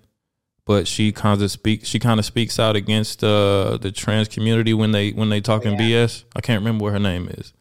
but 0.66 0.88
she 0.88 1.12
kind 1.12 1.42
of 1.42 1.52
speak 1.52 1.86
she 1.86 2.00
kind 2.00 2.20
of 2.20 2.26
speaks 2.26 2.60
out 2.60 2.76
against 2.76 3.24
uh, 3.24 3.78
the 3.78 3.92
trans 3.92 4.28
community 4.28 4.74
when 4.74 4.92
they 4.92 5.12
when 5.12 5.30
they 5.30 5.42
talking 5.42 5.74
yeah. 5.74 6.06
BS. 6.06 6.24
I 6.36 6.42
can't 6.42 6.62
remember 6.62 6.84
what 6.84 6.94
her 6.94 7.00
name 7.00 7.30
is. 7.30 7.54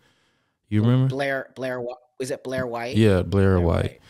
You 0.68 0.82
remember? 0.82 1.08
Blair 1.08 1.50
Blair 1.54 1.80
was 2.18 2.30
it 2.30 2.42
Blair 2.42 2.66
White? 2.66 2.96
Yeah, 2.96 3.22
Blair 3.22 3.58
Blair 3.58 3.60
White. 3.60 4.00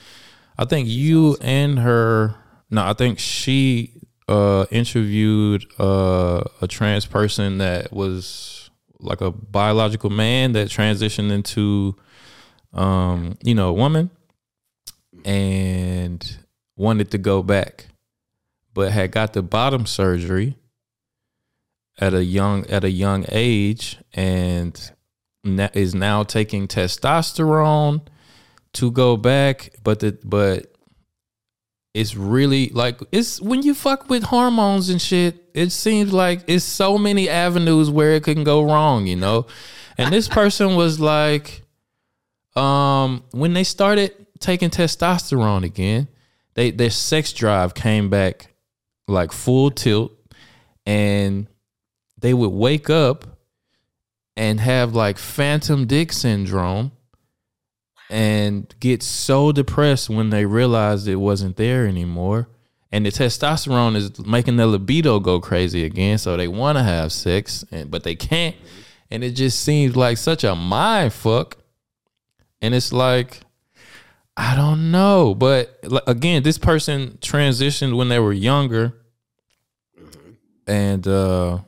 I 0.59 0.65
think 0.65 0.89
you 0.89 1.37
and 1.41 1.79
her. 1.79 2.37
No, 2.71 2.85
I 2.85 2.93
think 2.95 3.19
she 3.19 3.93
uh, 4.29 4.67
interviewed 4.71 5.67
uh, 5.79 6.43
a 6.61 6.67
trans 6.67 7.07
person 7.07 7.59
that 7.59 7.93
was 7.93 8.71
like 8.99 9.21
a 9.21 9.31
biological 9.31 10.11
man 10.11 10.53
that 10.53 10.69
transitioned 10.69 11.31
into, 11.31 11.97
um, 12.73 13.37
you 13.43 13.55
know, 13.55 13.69
a 13.69 13.73
woman, 13.73 14.11
and 15.25 16.39
wanted 16.77 17.11
to 17.13 17.19
go 17.19 17.43
back, 17.43 17.87
but 18.75 18.93
had 18.93 19.13
got 19.13 19.33
the 19.33 19.43
bottom 19.43 19.87
surgery 19.87 20.57
at 21.99 22.15
a 22.15 22.25
young 22.25 22.67
at 22.67 22.85
a 22.85 22.91
young 22.91 23.25
age, 23.29 23.99
and 24.13 24.93
is 25.45 25.95
now 25.95 26.23
taking 26.23 26.67
testosterone 26.67 28.01
to 28.73 28.91
go 28.91 29.17
back, 29.17 29.71
but 29.85 30.01
the 30.01 30.19
but 30.25 30.76
it's 31.97 32.15
really 32.15 32.69
like 32.69 33.01
it's 33.11 33.41
when 33.41 33.63
you 33.63 33.73
fuck 33.73 34.11
with 34.11 34.25
hormones 34.25 34.91
and 34.91 35.01
shit, 35.01 35.43
it 35.55 35.71
seems 35.71 36.13
like 36.13 36.43
it's 36.47 36.63
so 36.63 36.99
many 36.99 37.27
avenues 37.27 37.89
where 37.89 38.13
it 38.13 38.25
can 38.25 38.45
go 38.45 38.63
wrong, 38.63 39.07
you 39.07 39.17
know? 39.17 39.47
And 39.97 40.13
this 40.13 40.29
person 40.29 40.77
was 40.77 41.01
like, 41.01 41.63
um, 42.55 43.25
when 43.31 43.55
they 43.55 43.65
started 43.65 44.13
taking 44.41 44.69
testosterone 44.69 45.65
again, 45.65 46.09
they 46.53 46.71
their 46.71 46.91
sex 46.91 47.33
drive 47.33 47.73
came 47.73 48.11
back 48.11 48.53
like 49.09 49.33
full 49.33 49.71
tilt 49.71 50.13
and 50.85 51.47
they 52.21 52.35
would 52.35 52.53
wake 52.53 52.91
up 52.91 53.25
and 54.37 54.61
have 54.61 54.95
like 54.95 55.17
phantom 55.17 55.87
dick 55.87 56.13
syndrome 56.13 56.93
and 58.11 58.73
get 58.81 59.03
so 59.03 59.53
depressed 59.53 60.09
when 60.09 60.31
they 60.31 60.47
realize 60.47 61.07
it 61.07 61.17
wasn't 61.17 61.57
there 61.57 61.87
anymore. 61.87 62.49
And 62.93 63.05
the 63.05 63.11
testosterone 63.11 63.97
is 63.97 64.25
making 64.25 64.57
their 64.57 64.67
libido 64.67 65.19
go 65.19 65.41
crazy 65.41 65.85
again, 65.85 66.19
so 66.19 66.37
they 66.37 66.49
want 66.49 66.79
to 66.79 66.85
have 66.85 67.13
sex, 67.13 67.65
and 67.71 67.91
but 67.91 68.05
they 68.05 68.15
can't. 68.15 68.57
And 69.11 69.23
it 69.25 69.33
just 69.33 69.61
seems 69.61 69.97
like 69.97 70.19
such 70.19 70.45
a 70.45 70.55
mind 70.55 71.13
fuck. 71.13 71.59
And 72.63 72.75
it's 72.75 72.93
like, 72.93 73.41
I 74.37 74.57
don't 74.57 74.91
know, 74.91 75.35
but 75.35 75.79
again, 76.07 76.43
this 76.43 76.59
person 76.59 77.19
transitioned 77.21 77.97
when 77.97 78.09
they 78.09 78.19
were 78.19 78.33
younger, 78.33 78.95
and 80.67 81.07
uh 81.07 81.59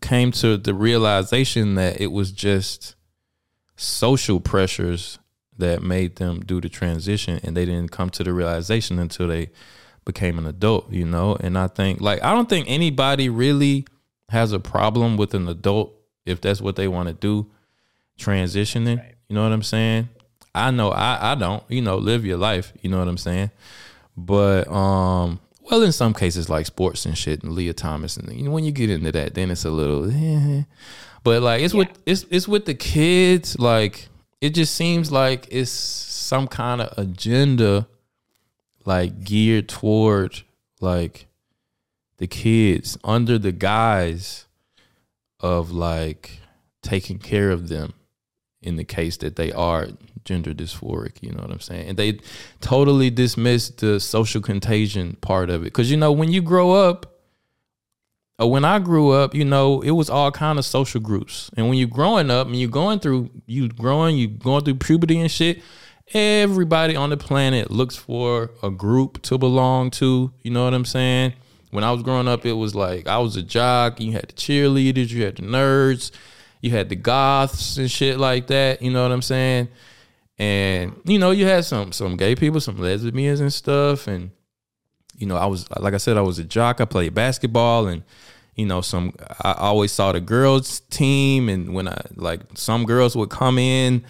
came 0.00 0.32
to 0.32 0.56
the 0.56 0.74
realization 0.74 1.76
that 1.76 2.00
it 2.00 2.08
was 2.08 2.32
just 2.32 2.96
social 3.78 4.40
pressures 4.40 5.20
that 5.56 5.82
made 5.82 6.16
them 6.16 6.40
do 6.40 6.60
the 6.60 6.68
transition 6.68 7.40
and 7.44 7.56
they 7.56 7.64
didn't 7.64 7.92
come 7.92 8.10
to 8.10 8.24
the 8.24 8.32
realization 8.32 8.98
until 8.98 9.28
they 9.28 9.50
became 10.04 10.36
an 10.36 10.46
adult 10.46 10.90
you 10.90 11.06
know? 11.06 11.36
And 11.38 11.56
i 11.56 11.68
think 11.68 12.00
like 12.00 12.22
i 12.22 12.34
don't 12.34 12.48
think 12.48 12.68
anybody 12.68 13.28
really 13.28 13.86
has 14.30 14.52
a 14.52 14.58
problem 14.58 15.16
with 15.16 15.32
an 15.32 15.48
adult 15.48 15.94
if 16.26 16.40
that's 16.40 16.60
what 16.60 16.74
they 16.74 16.88
want 16.88 17.08
to 17.08 17.14
do 17.14 17.46
transitioning 18.18 19.00
you 19.28 19.34
know 19.36 19.44
what 19.44 19.52
i'm 19.52 19.62
saying? 19.62 20.08
I 20.54 20.72
know 20.72 20.90
i 20.90 21.32
i 21.32 21.34
don't 21.36 21.62
you 21.68 21.80
know 21.80 21.98
live 21.98 22.24
your 22.26 22.38
life 22.38 22.72
you 22.82 22.90
know 22.90 22.98
what 22.98 23.06
i'm 23.08 23.16
saying? 23.16 23.52
But 24.16 24.66
um 24.68 25.38
well 25.60 25.82
in 25.82 25.92
some 25.92 26.14
cases 26.14 26.50
like 26.50 26.66
sports 26.66 27.06
and 27.06 27.16
shit 27.16 27.44
and 27.44 27.52
Lia 27.52 27.74
Thomas 27.74 28.16
and 28.16 28.32
you 28.32 28.42
know, 28.42 28.50
when 28.50 28.64
you 28.64 28.72
get 28.72 28.90
into 28.90 29.12
that 29.12 29.34
then 29.34 29.52
it's 29.52 29.64
a 29.64 29.70
little 29.70 30.10
eh. 30.10 30.64
But 31.24 31.42
like 31.42 31.62
it's 31.62 31.74
with 31.74 31.88
it's 32.06 32.24
it's 32.30 32.48
with 32.48 32.64
the 32.64 32.74
kids 32.74 33.58
like 33.58 34.08
it 34.40 34.50
just 34.50 34.74
seems 34.74 35.10
like 35.10 35.46
it's 35.50 35.70
some 35.70 36.46
kind 36.46 36.80
of 36.80 36.96
agenda 36.98 37.86
like 38.84 39.24
geared 39.24 39.68
toward 39.68 40.42
like 40.80 41.26
the 42.18 42.26
kids 42.26 42.98
under 43.04 43.38
the 43.38 43.52
guise 43.52 44.46
of 45.40 45.70
like 45.70 46.40
taking 46.82 47.18
care 47.18 47.50
of 47.50 47.68
them 47.68 47.94
in 48.62 48.76
the 48.76 48.84
case 48.84 49.16
that 49.18 49.36
they 49.36 49.52
are 49.52 49.88
gender 50.24 50.52
dysphoric 50.52 51.22
you 51.22 51.30
know 51.30 51.42
what 51.42 51.50
i'm 51.50 51.60
saying? 51.60 51.88
And 51.88 51.98
they 51.98 52.18
totally 52.60 53.10
dismiss 53.10 53.70
the 53.70 53.98
social 53.98 54.42
contagion 54.42 55.16
part 55.20 55.48
of 55.48 55.62
it. 55.62 55.64
Because 55.64 55.90
you 55.90 55.96
know 55.96 56.12
when 56.12 56.32
you 56.32 56.42
grow 56.42 56.72
up 56.72 57.17
Uh, 58.40 58.46
when 58.46 58.64
i 58.64 58.78
grew 58.78 59.10
up 59.10 59.34
you 59.34 59.44
know 59.44 59.80
it 59.80 59.90
was 59.90 60.08
all 60.08 60.30
kind 60.30 60.58
of 60.58 60.64
social 60.64 61.00
groups. 61.00 61.50
And 61.56 61.68
when 61.68 61.76
you're 61.76 61.88
growing 61.88 62.30
up 62.30 62.46
and 62.46 62.54
you're 62.54 62.70
going 62.70 63.00
through 63.00 63.30
you 63.46 63.68
growing 63.68 64.16
you 64.16 64.28
going 64.28 64.64
through 64.64 64.76
puberty 64.76 65.20
and 65.20 65.30
shit 65.30 65.60
everybody 66.14 66.94
on 66.94 67.10
the 67.10 67.16
planet 67.16 67.70
looks 67.70 67.96
for 67.96 68.50
a 68.62 68.70
group 68.70 69.20
to 69.22 69.38
belong 69.38 69.90
to 69.90 70.32
you 70.42 70.50
know 70.52 70.64
what 70.64 70.72
i'm 70.72 70.84
saying? 70.84 71.32
When 71.70 71.82
i 71.82 71.90
was 71.90 72.02
growing 72.04 72.28
up 72.28 72.46
it 72.46 72.52
was 72.52 72.76
like 72.76 73.08
i 73.08 73.18
was 73.18 73.34
a 73.36 73.42
jock 73.42 74.00
you 74.00 74.12
had 74.12 74.28
the 74.28 74.32
cheerleaders 74.34 75.10
you 75.10 75.24
had 75.24 75.36
the 75.36 75.42
nerds 75.42 76.12
you 76.62 76.70
had 76.70 76.88
the 76.88 76.96
goths 76.96 77.76
and 77.76 77.90
shit 77.90 78.18
like 78.18 78.46
that 78.46 78.82
you 78.82 78.90
know 78.92 79.02
what 79.02 79.10
i'm 79.12 79.22
saying? 79.22 79.68
And 80.38 81.00
you 81.04 81.18
know 81.18 81.32
you 81.32 81.44
had 81.46 81.64
some 81.64 81.90
some 81.90 82.16
gay 82.16 82.36
people 82.36 82.60
some 82.60 82.78
lesbians 82.78 83.40
and 83.40 83.52
stuff 83.52 84.06
and 84.06 84.30
you 85.18 85.26
know 85.26 85.36
i 85.36 85.46
was 85.46 85.68
like 85.78 85.94
i 85.94 85.98
said 85.98 86.16
i 86.16 86.20
was 86.22 86.38
a 86.38 86.44
jock. 86.44 86.80
I 86.80 86.84
played 86.84 87.14
basketball 87.14 87.86
and 87.86 88.02
you 88.54 88.66
know 88.66 88.80
some 88.80 89.12
i 89.42 89.52
always 89.52 89.92
saw 89.92 90.12
the 90.12 90.20
girls 90.20 90.80
team 90.90 91.48
and 91.48 91.74
when 91.74 91.88
i 91.88 92.00
like 92.16 92.40
some 92.54 92.84
girls 92.84 93.16
would 93.16 93.30
come 93.30 93.58
in 93.58 94.04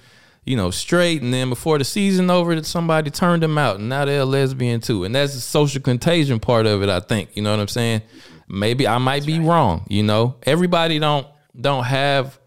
you 0.44 0.57
know 0.57 0.71
straight 0.71 1.21
and 1.21 1.33
then 1.33 1.51
before 1.51 1.77
the 1.79 1.85
season 1.85 2.31
over 2.31 2.55
that 2.55 2.64
somebody 2.64 3.11
turned 3.11 3.42
them 3.42 3.59
out 3.59 3.77
and 3.77 3.88
now 3.88 4.07
they're 4.07 4.21
a 4.21 4.25
lesbian 4.25 4.81
too. 4.81 5.05
And 5.05 5.14
that's 5.14 5.35
the 5.35 5.40
social 5.40 5.83
contagion 5.83 6.40
part 6.40 6.64
of 6.66 6.83
it 6.83 6.88
i 6.88 7.01
think. 7.01 7.37
You 7.37 7.42
know 7.42 7.51
what 7.51 7.61
i'm 7.61 7.68
saying? 7.68 8.03
Maybe 8.49 8.88
i 8.88 8.97
might 8.99 9.27
be 9.27 9.38
wrong 9.38 9.85
you 9.88 10.03
know? 10.03 10.37
Everybody 10.44 10.99
don't 10.99 11.27
don't 11.61 11.85
have 11.85 12.38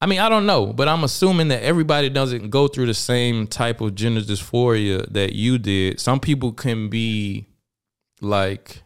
I 0.00 0.06
mean, 0.06 0.20
I 0.20 0.28
don't 0.28 0.46
know, 0.46 0.66
but 0.66 0.88
I'm 0.88 1.04
assuming 1.04 1.48
that 1.48 1.62
everybody 1.62 2.10
doesn't 2.10 2.50
go 2.50 2.68
through 2.68 2.86
the 2.86 2.94
same 2.94 3.46
type 3.46 3.80
of 3.80 3.94
gender 3.94 4.20
dysphoria 4.20 5.10
that 5.12 5.32
you 5.32 5.56
did. 5.58 5.98
Some 6.00 6.20
people 6.20 6.52
can 6.52 6.88
be 6.88 7.46
like 8.20 8.82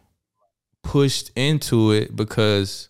pushed 0.83 1.31
into 1.35 1.91
it 1.91 2.15
because 2.15 2.89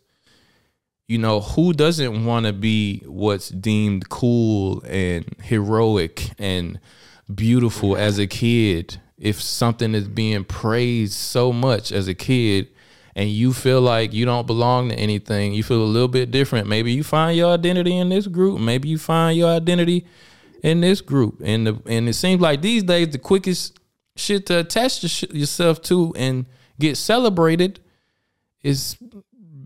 you 1.09 1.17
know, 1.17 1.39
who 1.39 1.73
doesn't 1.73 2.23
want 2.23 2.45
to 2.45 2.53
be 2.53 2.99
what's 3.07 3.49
deemed 3.49 4.09
cool 4.09 4.83
and 4.85 5.25
heroic 5.41 6.29
and 6.37 6.79
beautiful 7.33 7.97
as 7.97 8.19
a 8.19 8.27
kid? 8.27 9.01
If 9.17 9.41
something 9.41 9.95
is 9.95 10.07
being 10.07 10.43
praised 10.43 11.13
so 11.13 11.51
much 11.51 11.91
as 11.91 12.07
a 12.07 12.13
kid, 12.13 12.69
and 13.15 13.29
you 13.29 13.53
feel 13.53 13.81
like 13.81 14.13
you 14.13 14.25
don't 14.25 14.47
belong 14.47 14.89
to 14.89 14.95
anything, 14.95 15.53
you 15.53 15.63
feel 15.63 15.81
a 15.81 15.85
little 15.85 16.07
bit 16.07 16.31
different. 16.31 16.67
Maybe 16.67 16.91
you 16.91 17.03
find 17.03 17.37
your 17.37 17.53
identity 17.53 17.97
in 17.97 18.09
this 18.09 18.27
group. 18.27 18.59
Maybe 18.59 18.89
you 18.89 18.97
find 18.97 19.37
your 19.37 19.49
identity 19.49 20.05
in 20.63 20.81
this 20.81 21.01
group. 21.01 21.41
And 21.43 21.67
the, 21.67 21.81
and 21.85 22.07
it 22.07 22.13
seems 22.13 22.41
like 22.41 22.61
these 22.61 22.83
days 22.83 23.09
the 23.09 23.19
quickest 23.19 23.79
shit 24.15 24.45
to 24.47 24.59
attach 24.59 25.23
yourself 25.33 25.81
to 25.83 26.13
and 26.15 26.45
get 26.79 26.97
celebrated 26.97 27.79
is 28.63 28.97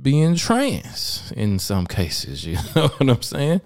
being 0.01 0.36
trans 0.36 1.32
in 1.36 1.60
some 1.60 1.86
cases. 1.86 2.45
You 2.47 2.58
know 2.75 2.88
what 2.88 3.10
I'm 3.10 3.21
saying? 3.21 3.62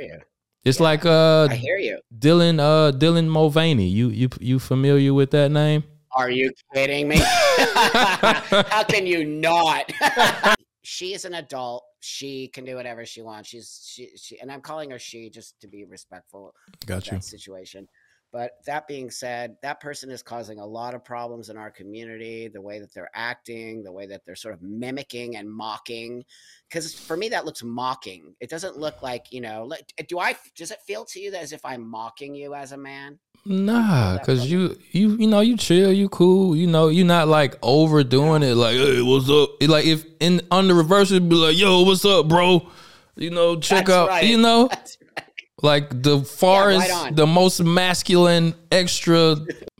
you. 0.00 0.18
It's 0.64 0.80
like 0.80 1.06
uh 1.06 1.48
I 1.50 1.54
hear 1.54 1.78
you. 1.78 2.00
Dylan 2.16 2.60
uh 2.60 2.92
Dylan 2.92 3.28
Mulvaney. 3.28 3.88
You 3.88 4.10
you 4.10 4.28
you 4.40 4.58
familiar 4.58 5.14
with 5.14 5.30
that 5.30 5.50
name? 5.50 5.84
Are 6.16 6.30
you 6.30 6.52
kidding 6.74 7.08
me? 7.08 7.18
How 7.22 8.84
can 8.84 9.06
you 9.06 9.24
not? 9.24 9.90
she 10.82 11.14
is 11.14 11.24
an 11.24 11.34
adult. 11.34 11.84
She 12.00 12.48
can 12.48 12.64
do 12.64 12.76
whatever 12.76 13.04
she 13.04 13.22
wants. 13.22 13.48
She's 13.48 13.90
she, 13.92 14.10
she 14.16 14.40
and 14.40 14.50
I'm 14.50 14.60
calling 14.60 14.90
her 14.90 14.98
she 14.98 15.30
just 15.30 15.60
to 15.60 15.68
be 15.68 15.84
respectful 15.84 16.54
Got 16.86 17.04
that 17.06 17.24
situation. 17.24 17.88
But 18.30 18.52
that 18.66 18.86
being 18.86 19.10
said, 19.10 19.56
that 19.62 19.80
person 19.80 20.10
is 20.10 20.22
causing 20.22 20.58
a 20.58 20.66
lot 20.66 20.94
of 20.94 21.02
problems 21.04 21.48
in 21.48 21.56
our 21.56 21.70
community. 21.70 22.48
The 22.48 22.60
way 22.60 22.78
that 22.78 22.92
they're 22.92 23.10
acting, 23.14 23.82
the 23.82 23.92
way 23.92 24.06
that 24.06 24.20
they're 24.26 24.36
sort 24.36 24.54
of 24.54 24.60
mimicking 24.60 25.36
and 25.36 25.50
mocking. 25.50 26.24
Because 26.68 26.92
for 26.92 27.16
me, 27.16 27.30
that 27.30 27.46
looks 27.46 27.62
mocking. 27.62 28.34
It 28.40 28.50
doesn't 28.50 28.76
look 28.76 29.02
like 29.02 29.32
you 29.32 29.40
know. 29.40 29.64
Like, 29.64 29.92
do 30.08 30.18
I? 30.18 30.36
Does 30.56 30.70
it 30.70 30.82
feel 30.86 31.06
to 31.06 31.20
you 31.20 31.30
that 31.30 31.42
as 31.42 31.52
if 31.52 31.64
I'm 31.64 31.88
mocking 31.88 32.34
you 32.34 32.54
as 32.54 32.72
a 32.72 32.76
man? 32.76 33.18
Nah, 33.44 34.18
cause 34.18 34.46
you 34.46 34.76
you 34.92 35.12
you 35.16 35.26
know 35.26 35.40
you 35.40 35.56
chill, 35.56 35.90
you 35.90 36.08
cool, 36.10 36.54
you 36.54 36.66
know 36.66 36.88
you're 36.88 37.06
not 37.06 37.28
like 37.28 37.56
overdoing 37.62 38.42
it. 38.42 38.54
Like, 38.56 38.76
hey, 38.76 39.00
what's 39.00 39.30
up? 39.30 39.50
It 39.60 39.70
Like 39.70 39.86
if 39.86 40.04
in 40.20 40.42
on 40.50 40.68
the 40.68 40.74
reverse, 40.74 41.10
it'd 41.10 41.28
be 41.28 41.36
like, 41.36 41.56
yo, 41.56 41.82
what's 41.82 42.04
up, 42.04 42.28
bro? 42.28 42.68
You 43.16 43.30
know, 43.30 43.58
check 43.58 43.86
That's 43.86 43.96
out. 43.96 44.08
right. 44.10 44.26
You 44.26 44.36
know, 44.36 44.68
That's 44.68 44.98
right. 45.16 45.24
like 45.62 46.02
the 46.02 46.20
far 46.20 46.72
Yeah, 46.72 46.78
right 46.78 47.16
the 47.16 47.26
most 47.26 47.60
masculine 47.62 48.54
extra. 48.70 49.36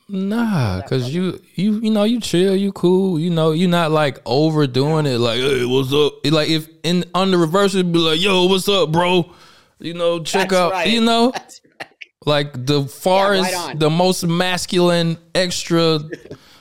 Nah, 0.09 0.81
cause 0.89 1.11
you 1.11 1.39
you 1.55 1.75
you 1.81 1.91
know 1.91 2.05
you 2.05 2.21
chill, 2.21 2.57
you 2.57 2.73
cool, 2.73 3.21
you 3.21 3.29
know 3.29 3.51
you're 3.51 3.69
not 3.69 3.91
like 3.91 4.19
overdoing 4.25 5.05
it. 5.05 5.19
Like, 5.19 5.41
hey, 5.41 5.67
what's 5.67 5.93
up? 5.93 6.15
It 6.25 6.33
Like 6.33 6.49
if 6.49 6.67
in 6.85 7.05
on 7.15 7.31
the 7.31 7.37
reverse, 7.37 7.75
it'd 7.75 7.93
be 7.93 7.99
like, 7.99 8.19
yo, 8.19 8.47
what's 8.47 8.67
up, 8.71 8.91
bro? 8.93 9.31
You 9.79 9.93
know, 9.93 10.23
check 10.23 10.49
That's 10.49 10.75
out. 10.75 10.89
You 10.89 11.03
know, 11.03 11.31
That's. 11.35 11.61
like 12.27 12.67
the 12.67 12.85
far 12.85 13.37
Yeah, 13.37 13.67
right 13.67 13.79
the 13.79 13.91
most 13.91 14.27
masculine 14.27 15.19
extra 15.35 16.01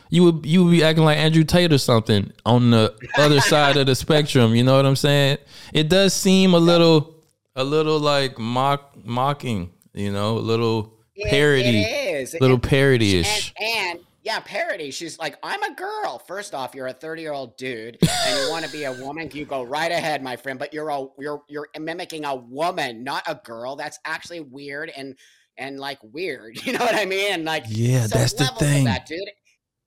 you 0.09 0.23
would 0.23 0.45
you 0.45 0.63
would 0.65 0.71
be 0.71 0.83
acting 0.83 1.03
like 1.03 1.17
Andrew 1.17 1.43
Tate 1.43 1.73
or 1.73 1.77
something 1.77 2.31
on 2.45 2.69
the 2.71 2.93
other 3.17 3.41
side 3.51 3.75
of 3.77 3.87
the 3.87 3.95
spectrum 3.95 4.55
you 4.55 4.63
know 4.63 4.75
what 4.75 4.85
I'm 4.85 4.95
saying 4.95 5.37
it 5.73 5.89
does 5.89 6.13
seem 6.13 6.53
a 6.53 6.59
little 6.59 7.15
a 7.55 7.63
little 7.63 7.99
like 7.99 8.37
mock 8.37 8.95
mocking 9.03 9.71
you 9.93 10.11
know 10.11 10.37
a 10.37 10.39
little 10.39 10.93
It- 11.15 11.29
parody 11.29 11.81
It 11.81 12.21
is. 12.21 12.35
little 12.39 12.59
parody-ish 12.59 13.53
And, 13.59 13.87
and 13.97 13.99
yeah, 14.23 14.41
parody. 14.43 14.91
She's 14.91 15.17
like, 15.19 15.37
I'm 15.41 15.63
a 15.63 15.73
girl. 15.73 16.19
First 16.27 16.53
off, 16.53 16.75
you're 16.75 16.87
a 16.87 16.91
30 16.91 17.21
year 17.21 17.31
old 17.31 17.55
dude, 17.55 17.97
and 18.01 18.39
you 18.43 18.49
want 18.51 18.65
to 18.65 18.71
be 18.73 18.83
a 18.83 18.91
woman. 18.91 19.29
You 19.31 19.45
go 19.45 19.63
right 19.63 19.89
ahead, 19.89 20.21
my 20.21 20.35
friend. 20.35 20.59
But 20.59 20.73
you're 20.73 20.89
a 20.89 21.05
you're 21.17 21.43
you're 21.47 21.69
mimicking 21.79 22.25
a 22.25 22.35
woman, 22.35 23.05
not 23.05 23.23
a 23.25 23.35
girl. 23.45 23.77
That's 23.77 23.97
actually 24.03 24.41
weird 24.41 24.89
and 24.97 25.15
and 25.57 25.79
like 25.79 25.99
weird. 26.03 26.57
You 26.65 26.73
know 26.73 26.79
what 26.85 26.95
I 26.95 27.05
mean? 27.05 27.33
And 27.33 27.45
like 27.45 27.65
Yeah, 27.67 28.07
that's 28.07 28.33
the 28.33 28.45
thing. 28.59 28.85
that 28.85 29.05
dude. 29.05 29.19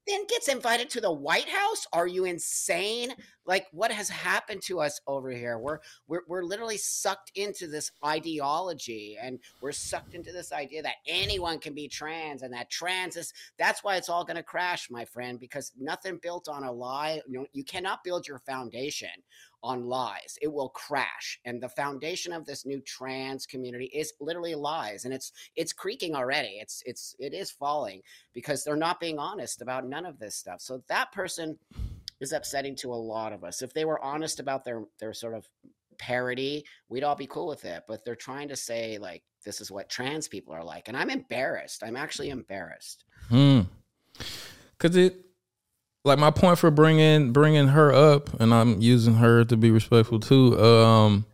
Then 0.06 0.26
gets 0.26 0.48
invited 0.48 0.90
to 0.90 1.00
the 1.00 1.12
White 1.12 1.48
House. 1.48 1.86
Are 1.92 2.06
you 2.06 2.24
insane? 2.24 3.14
Like, 3.46 3.66
what 3.72 3.90
has 3.90 4.08
happened 4.08 4.62
to 4.62 4.80
us 4.80 5.00
over 5.06 5.30
here? 5.30 5.58
We're 5.58 5.78
we're 6.06 6.22
we're 6.28 6.44
literally 6.44 6.76
sucked 6.76 7.32
into 7.34 7.66
this 7.66 7.90
ideology, 8.04 9.16
and 9.20 9.38
we're 9.60 9.72
sucked 9.72 10.14
into 10.14 10.32
this 10.32 10.52
idea 10.52 10.82
that 10.82 10.96
anyone 11.06 11.58
can 11.58 11.74
be 11.74 11.88
trans, 11.88 12.42
and 12.42 12.52
that 12.54 12.70
trans 12.70 13.16
is 13.16 13.32
that's 13.58 13.82
why 13.82 13.96
it's 13.96 14.08
all 14.08 14.24
going 14.24 14.36
to 14.36 14.42
crash, 14.42 14.90
my 14.90 15.04
friend, 15.04 15.40
because 15.40 15.72
nothing 15.78 16.18
built 16.22 16.48
on 16.48 16.64
a 16.64 16.72
lie. 16.72 17.20
You, 17.28 17.40
know, 17.40 17.46
you 17.52 17.64
cannot 17.64 18.04
build 18.04 18.28
your 18.28 18.38
foundation 18.38 19.10
on 19.62 19.84
lies. 19.86 20.38
It 20.40 20.52
will 20.52 20.70
crash. 20.70 21.38
And 21.44 21.62
the 21.62 21.68
foundation 21.68 22.32
of 22.32 22.46
this 22.46 22.64
new 22.64 22.80
trans 22.80 23.46
community 23.46 23.86
is 23.86 24.12
literally 24.20 24.54
lies. 24.54 25.04
And 25.04 25.12
it's 25.12 25.32
it's 25.56 25.72
creaking 25.72 26.14
already. 26.14 26.58
It's 26.60 26.82
it's 26.86 27.14
it 27.18 27.34
is 27.34 27.50
falling 27.50 28.02
because 28.32 28.64
they're 28.64 28.76
not 28.76 29.00
being 29.00 29.18
honest 29.18 29.60
about 29.60 29.86
none 29.86 30.06
of 30.06 30.18
this 30.18 30.36
stuff. 30.36 30.60
So 30.60 30.82
that 30.88 31.12
person 31.12 31.58
is 32.20 32.32
upsetting 32.32 32.76
to 32.76 32.92
a 32.92 32.94
lot 32.94 33.32
of 33.32 33.44
us. 33.44 33.62
If 33.62 33.72
they 33.72 33.84
were 33.84 34.02
honest 34.02 34.40
about 34.40 34.64
their 34.64 34.84
their 34.98 35.12
sort 35.12 35.34
of 35.34 35.48
parody, 35.98 36.64
we'd 36.88 37.04
all 37.04 37.16
be 37.16 37.26
cool 37.26 37.46
with 37.46 37.64
it. 37.64 37.84
But 37.86 38.04
they're 38.04 38.16
trying 38.16 38.48
to 38.48 38.56
say 38.56 38.98
like 38.98 39.22
this 39.44 39.60
is 39.60 39.70
what 39.70 39.88
trans 39.88 40.28
people 40.28 40.54
are 40.54 40.64
like, 40.64 40.88
and 40.88 40.96
I'm 40.96 41.10
embarrassed. 41.10 41.82
I'm 41.82 41.96
actually 41.96 42.30
embarrassed. 42.30 43.04
Hmm. 43.28 43.60
Cause 44.78 44.96
it, 44.96 45.26
like 46.04 46.18
my 46.18 46.30
point 46.30 46.58
for 46.58 46.70
bringing 46.70 47.32
bringing 47.32 47.68
her 47.68 47.92
up, 47.92 48.40
and 48.40 48.52
I'm 48.52 48.80
using 48.80 49.14
her 49.14 49.44
to 49.44 49.56
be 49.56 49.70
respectful 49.70 50.20
too. 50.20 50.58
Um, 50.62 51.26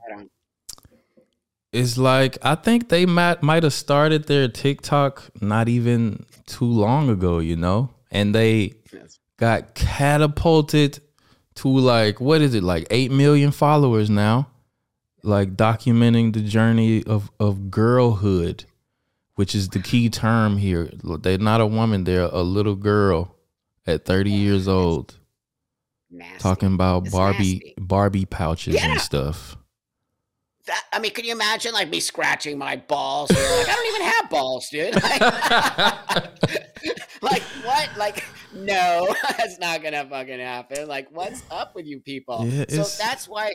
it's 1.72 1.98
like 1.98 2.38
I 2.42 2.54
think 2.54 2.88
they 2.88 3.06
might 3.06 3.42
might 3.42 3.62
have 3.62 3.72
started 3.72 4.24
their 4.24 4.48
TikTok 4.48 5.30
not 5.40 5.68
even 5.68 6.24
too 6.46 6.64
long 6.64 7.10
ago, 7.10 7.38
you 7.38 7.56
know, 7.56 7.90
and 8.10 8.34
they 8.34 8.74
Yes. 8.92 9.18
Got 9.38 9.74
catapulted 9.74 10.98
to 11.56 11.68
like 11.68 12.20
what 12.20 12.40
is 12.42 12.54
it 12.54 12.62
like 12.62 12.86
8 12.90 13.10
million 13.10 13.50
followers 13.50 14.08
now 14.10 14.48
like 15.22 15.56
documenting 15.56 16.32
the 16.32 16.40
journey 16.40 17.02
of 17.04 17.30
of 17.40 17.70
girlhood 17.70 18.64
which 19.34 19.54
is 19.54 19.68
the 19.70 19.80
key 19.80 20.08
term 20.08 20.56
here 20.56 20.90
they're 21.20 21.38
not 21.38 21.60
a 21.60 21.66
woman 21.66 22.04
they're 22.04 22.22
a 22.32 22.42
little 22.42 22.76
girl 22.76 23.34
at 23.86 24.04
30 24.04 24.30
years 24.30 24.68
old 24.68 25.18
Nasty. 26.10 26.38
talking 26.38 26.74
about 26.74 27.04
It's 27.06 27.12
barbie 27.14 27.54
nasty. 27.54 27.74
barbie 27.78 28.24
pouches 28.26 28.74
Yeah. 28.74 28.92
and 28.92 29.00
stuff 29.00 29.56
That, 30.66 30.82
I 30.92 30.98
mean, 30.98 31.12
can 31.12 31.24
you 31.24 31.32
imagine 31.32 31.72
like 31.72 31.88
me 31.90 32.00
scratching 32.00 32.58
my 32.58 32.76
balls? 32.76 33.30
Like, 33.30 33.38
I 33.40 33.74
don't 33.74 33.86
even 33.94 34.06
have 34.08 34.30
balls, 34.30 34.68
dude. 34.68 34.94
Like, 37.22 37.22
like, 37.22 37.42
what? 37.64 37.88
Like, 37.96 38.24
no, 38.56 39.14
that's 39.38 39.58
not 39.58 39.82
gonna 39.82 40.06
fucking 40.08 40.40
happen. 40.40 40.88
Like, 40.88 41.08
what's 41.10 41.42
up 41.50 41.74
with 41.74 41.86
you 41.86 42.00
people? 42.00 42.46
Yeah, 42.46 42.64
so 42.68 42.84
that's 43.02 43.28
why 43.28 43.54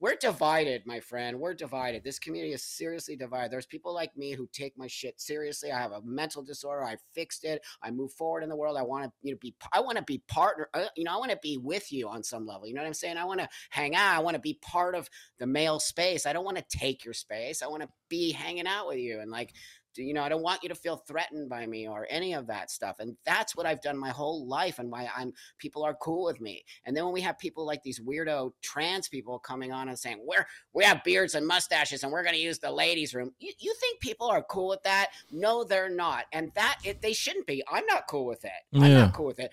we're 0.00 0.16
divided, 0.16 0.82
my 0.84 0.98
friend. 0.98 1.38
We're 1.38 1.54
divided. 1.54 2.02
This 2.02 2.18
community 2.18 2.52
is 2.52 2.64
seriously 2.64 3.14
divided. 3.14 3.52
There's 3.52 3.66
people 3.66 3.94
like 3.94 4.16
me 4.16 4.32
who 4.32 4.48
take 4.52 4.76
my 4.76 4.88
shit 4.88 5.20
seriously. 5.20 5.70
I 5.70 5.78
have 5.80 5.92
a 5.92 6.02
mental 6.02 6.42
disorder. 6.42 6.82
I 6.82 6.96
fixed 7.14 7.44
it. 7.44 7.62
I 7.84 7.92
move 7.92 8.12
forward 8.14 8.42
in 8.42 8.48
the 8.48 8.56
world. 8.56 8.76
I 8.76 8.82
want 8.82 9.04
to, 9.04 9.12
you 9.22 9.30
know, 9.32 9.38
be. 9.40 9.54
I 9.72 9.78
want 9.78 9.98
to 9.98 10.02
be 10.02 10.20
partner. 10.26 10.68
uh, 10.74 10.86
You 10.96 11.04
know, 11.04 11.14
I 11.14 11.18
want 11.18 11.30
to 11.30 11.38
be 11.40 11.56
with 11.56 11.92
you 11.92 12.08
on 12.08 12.24
some 12.24 12.44
level. 12.44 12.66
You 12.66 12.74
know 12.74 12.80
what 12.80 12.88
I'm 12.88 12.94
saying? 12.94 13.16
I 13.16 13.24
want 13.24 13.40
to 13.40 13.48
hang 13.70 13.94
out. 13.94 14.16
I 14.16 14.18
want 14.18 14.34
to 14.34 14.40
be 14.40 14.58
part 14.60 14.96
of 14.96 15.08
the 15.38 15.46
male 15.46 15.78
space. 15.78 16.26
I 16.26 16.32
don't 16.32 16.44
want 16.44 16.56
to 16.56 16.64
take 16.76 17.04
your 17.04 17.14
space. 17.14 17.62
I 17.62 17.68
want 17.68 17.82
to 17.84 17.88
be 18.08 18.32
hanging 18.32 18.66
out 18.66 18.88
with 18.88 18.98
you 18.98 19.20
and 19.20 19.30
like 19.30 19.54
you 19.96 20.14
know, 20.14 20.22
I 20.22 20.28
don't 20.28 20.42
want 20.42 20.62
you 20.62 20.68
to 20.68 20.74
feel 20.74 20.96
threatened 20.96 21.48
by 21.48 21.66
me 21.66 21.88
or 21.88 22.06
any 22.10 22.34
of 22.34 22.46
that 22.46 22.70
stuff. 22.70 22.96
And 22.98 23.16
that's 23.24 23.56
what 23.56 23.66
I've 23.66 23.80
done 23.80 23.96
my 23.96 24.10
whole 24.10 24.46
life 24.46 24.78
and 24.78 24.90
why 24.90 25.08
I'm 25.16 25.32
people 25.58 25.82
are 25.84 25.94
cool 25.94 26.24
with 26.24 26.40
me. 26.40 26.64
And 26.84 26.96
then 26.96 27.04
when 27.04 27.12
we 27.12 27.20
have 27.22 27.38
people 27.38 27.66
like 27.66 27.82
these 27.82 28.00
weirdo 28.00 28.52
trans 28.62 29.08
people 29.08 29.38
coming 29.38 29.72
on 29.72 29.88
and 29.88 29.98
saying, 29.98 30.18
We're 30.24 30.46
we 30.72 30.84
have 30.84 31.04
beards 31.04 31.34
and 31.34 31.46
mustaches 31.46 32.02
and 32.02 32.12
we're 32.12 32.24
gonna 32.24 32.36
use 32.36 32.58
the 32.58 32.70
ladies' 32.70 33.14
room. 33.14 33.32
You, 33.38 33.52
you 33.58 33.74
think 33.80 34.00
people 34.00 34.28
are 34.28 34.42
cool 34.42 34.68
with 34.68 34.82
that? 34.84 35.10
No, 35.30 35.64
they're 35.64 35.90
not. 35.90 36.24
And 36.32 36.52
that 36.54 36.78
it, 36.84 37.02
they 37.02 37.12
shouldn't 37.12 37.46
be. 37.46 37.62
I'm 37.70 37.86
not 37.86 38.06
cool 38.06 38.26
with 38.26 38.44
it. 38.44 38.50
I'm 38.74 38.94
not 38.94 39.14
cool 39.14 39.26
with 39.26 39.40
it 39.40 39.52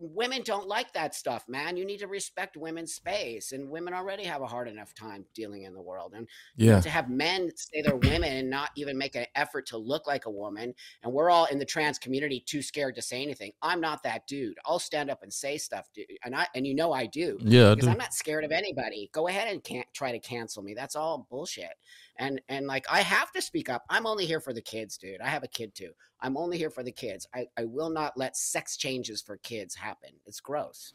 women 0.00 0.42
don't 0.42 0.66
like 0.66 0.92
that 0.94 1.14
stuff, 1.14 1.44
man. 1.48 1.76
You 1.76 1.84
need 1.84 1.98
to 1.98 2.06
respect 2.06 2.56
women's 2.56 2.94
space, 2.94 3.52
and 3.52 3.68
women 3.68 3.94
already 3.94 4.24
have 4.24 4.40
a 4.42 4.46
hard 4.46 4.66
enough 4.68 4.94
time 4.94 5.24
dealing 5.34 5.62
in 5.62 5.74
the 5.74 5.80
world. 5.80 6.14
And 6.16 6.26
yeah 6.56 6.80
to 6.80 6.88
have 6.88 7.10
men 7.10 7.50
say 7.54 7.82
they're 7.82 7.96
women 7.96 8.32
and 8.32 8.48
not 8.50 8.70
even 8.76 8.96
make 8.96 9.14
an 9.14 9.26
effort 9.34 9.66
to 9.66 9.78
look 9.78 10.06
like 10.06 10.26
a 10.26 10.30
woman, 10.30 10.74
and 11.02 11.12
we're 11.12 11.30
all 11.30 11.44
in 11.46 11.58
the 11.58 11.64
trans 11.64 11.98
community 11.98 12.42
too 12.44 12.62
scared 12.62 12.94
to 12.96 13.02
say 13.02 13.22
anything. 13.22 13.52
I'm 13.62 13.80
not 13.80 14.02
that 14.04 14.26
dude. 14.26 14.56
I'll 14.64 14.78
stand 14.78 15.10
up 15.10 15.22
and 15.22 15.32
say 15.32 15.58
stuff, 15.58 15.88
dude, 15.94 16.06
and 16.24 16.34
I 16.34 16.46
and 16.54 16.66
you 16.66 16.74
know 16.74 16.92
I 16.92 17.06
do 17.06 17.38
yeah 17.40 17.74
because. 17.74 17.90
I'm 17.90 17.98
not 17.98 18.14
scared 18.14 18.44
of 18.44 18.52
anybody. 18.52 19.10
Go 19.12 19.28
ahead 19.28 19.48
and 19.48 19.62
can't 19.62 19.86
try 19.92 20.12
to 20.12 20.18
cancel 20.18 20.62
me. 20.62 20.74
That's 20.74 20.96
all 20.96 21.26
bullshit. 21.28 21.74
And 22.20 22.40
and 22.48 22.66
like 22.66 22.84
I 22.90 23.00
have 23.00 23.32
to 23.32 23.42
speak 23.42 23.70
up. 23.70 23.82
I'm 23.88 24.06
only 24.06 24.26
here 24.26 24.40
for 24.40 24.52
the 24.52 24.60
kids, 24.60 24.98
dude. 24.98 25.20
I 25.22 25.28
have 25.28 25.42
a 25.42 25.48
kid 25.48 25.74
too. 25.74 25.90
I'm 26.20 26.36
only 26.36 26.58
here 26.58 26.70
for 26.70 26.82
the 26.82 26.92
kids. 26.92 27.26
I, 27.34 27.46
I 27.58 27.64
will 27.64 27.88
not 27.88 28.12
let 28.16 28.36
sex 28.36 28.76
changes 28.76 29.22
for 29.22 29.38
kids 29.38 29.74
happen. 29.74 30.10
It's 30.26 30.38
gross. 30.38 30.92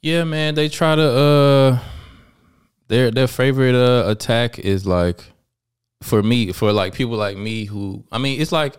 Yeah, 0.00 0.22
man, 0.22 0.54
they 0.54 0.68
try 0.68 0.94
to 0.94 1.02
uh 1.02 1.78
their 2.86 3.10
their 3.10 3.26
favorite 3.26 3.74
uh 3.74 4.08
attack 4.08 4.60
is 4.60 4.86
like 4.86 5.24
for 6.00 6.22
me 6.22 6.52
for 6.52 6.72
like 6.72 6.94
people 6.94 7.16
like 7.16 7.36
me 7.36 7.64
who 7.64 8.04
I 8.12 8.18
mean, 8.18 8.40
it's 8.40 8.52
like 8.52 8.76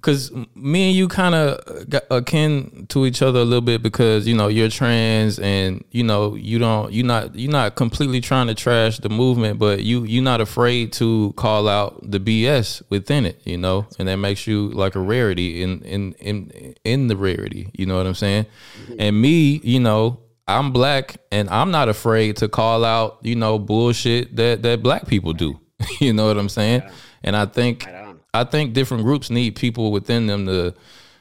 cuz 0.00 0.30
me 0.54 0.88
and 0.88 0.96
you 0.96 1.08
kind 1.08 1.34
of 1.34 1.88
got 1.88 2.04
akin 2.10 2.86
to 2.88 3.06
each 3.06 3.22
other 3.22 3.40
a 3.40 3.44
little 3.44 3.60
bit 3.60 3.82
because 3.82 4.26
you 4.26 4.34
know, 4.34 4.48
you're 4.48 4.68
trans 4.68 5.38
and 5.38 5.84
you 5.90 6.02
know, 6.02 6.34
you 6.34 6.58
don't 6.58 6.92
you're 6.92 7.06
not 7.06 7.34
you're 7.34 7.52
not 7.52 7.74
completely 7.74 8.20
trying 8.20 8.46
to 8.46 8.54
trash 8.54 8.98
the 8.98 9.08
movement, 9.08 9.58
but 9.58 9.82
you 9.82 10.04
you're 10.04 10.22
not 10.22 10.40
afraid 10.40 10.92
to 10.94 11.32
call 11.36 11.68
out 11.68 11.98
the 12.10 12.20
BS 12.20 12.82
within 12.90 13.26
it, 13.26 13.40
you 13.44 13.56
know? 13.56 13.86
And 13.98 14.08
that 14.08 14.16
makes 14.16 14.46
you 14.46 14.70
like 14.70 14.94
a 14.94 15.00
rarity 15.00 15.62
in 15.62 15.82
in 15.82 16.12
in 16.14 16.74
in 16.84 17.08
the 17.08 17.16
rarity, 17.16 17.70
you 17.72 17.86
know 17.86 17.96
what 17.96 18.06
I'm 18.06 18.14
saying? 18.14 18.46
Mm-hmm. 18.82 18.94
And 18.98 19.20
me, 19.20 19.60
you 19.62 19.80
know, 19.80 20.20
I'm 20.50 20.72
black 20.72 21.18
and 21.30 21.48
I'm 21.48 21.70
not 21.70 21.88
afraid 21.88 22.36
to 22.38 22.48
call 22.48 22.84
out, 22.84 23.18
you 23.22 23.36
know, 23.36 23.58
bullshit 23.58 24.36
that 24.36 24.62
that 24.62 24.82
black 24.82 25.06
people 25.06 25.32
do. 25.32 25.60
you 26.00 26.12
know 26.12 26.26
what 26.26 26.36
I'm 26.36 26.48
saying? 26.48 26.82
And 27.22 27.36
I 27.36 27.46
think. 27.46 27.86
I 28.32 28.44
think 28.44 28.72
different 28.74 29.04
groups 29.04 29.30
need 29.30 29.56
people 29.56 29.90
within 29.92 30.26
them 30.26 30.46
to 30.46 30.74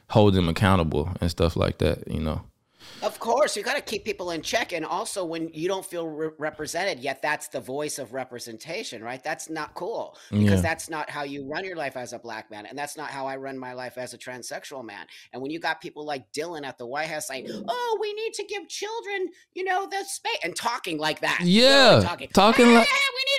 hold 0.10 0.34
them 0.34 0.50
accountable 0.50 1.10
and 1.22 1.30
stuff 1.30 1.56
like 1.56 1.78
that, 1.80 2.08
you 2.12 2.20
know. 2.20 2.42
Of 3.02 3.18
course, 3.20 3.56
you 3.56 3.64
got 3.64 3.76
to 3.78 3.82
keep 3.82 4.04
people 4.04 4.32
in 4.32 4.42
check. 4.42 4.74
And 4.74 4.84
also, 4.86 5.24
when 5.24 5.50
you 5.54 5.70
don't 5.70 5.86
feel 5.86 6.06
re- 6.08 6.32
represented, 6.38 7.00
yet 7.00 7.22
that's 7.22 7.48
the 7.48 7.62
voice 7.62 7.98
of 7.98 8.14
representation, 8.14 9.02
right? 9.02 9.24
That's 9.24 9.50
not 9.50 9.74
cool 9.74 10.18
because 10.32 10.50
Yeah. 10.50 10.62
that's 10.62 10.90
not 10.90 11.10
how 11.10 11.24
you 11.24 11.46
run 11.50 11.64
your 11.64 11.78
life 11.78 11.96
as 11.96 12.12
a 12.12 12.20
black 12.20 12.52
man. 12.52 12.66
And 12.66 12.78
that's 12.78 12.98
not 12.98 13.10
how 13.10 13.26
I 13.26 13.38
run 13.38 13.58
my 13.58 13.72
life 13.72 13.98
as 13.98 14.14
a 14.14 14.18
transsexual 14.18 14.84
man. 14.84 15.06
And 15.32 15.42
when 15.42 15.50
you 15.50 15.60
got 15.60 15.80
people 15.80 16.04
like 16.06 16.30
Dylan 16.34 16.66
at 16.66 16.78
the 16.78 16.86
White 16.88 17.08
House 17.08 17.28
saying, 17.28 17.48
oh, 17.70 17.98
we 18.02 18.12
need 18.14 18.34
to 18.34 18.44
give 18.44 18.68
children, 18.68 19.30
you 19.54 19.64
know, 19.64 19.88
the 19.90 20.04
space, 20.06 20.40
and 20.44 20.54
talking 20.54 20.98
like 20.98 21.22
that. 21.22 21.40
Yeah, 21.44 22.02
Talking, 22.04 22.28
talking 22.34 22.66
"Ah, 22.68 22.74
like- 22.80 22.88
we 22.88 23.24
need 23.26 23.39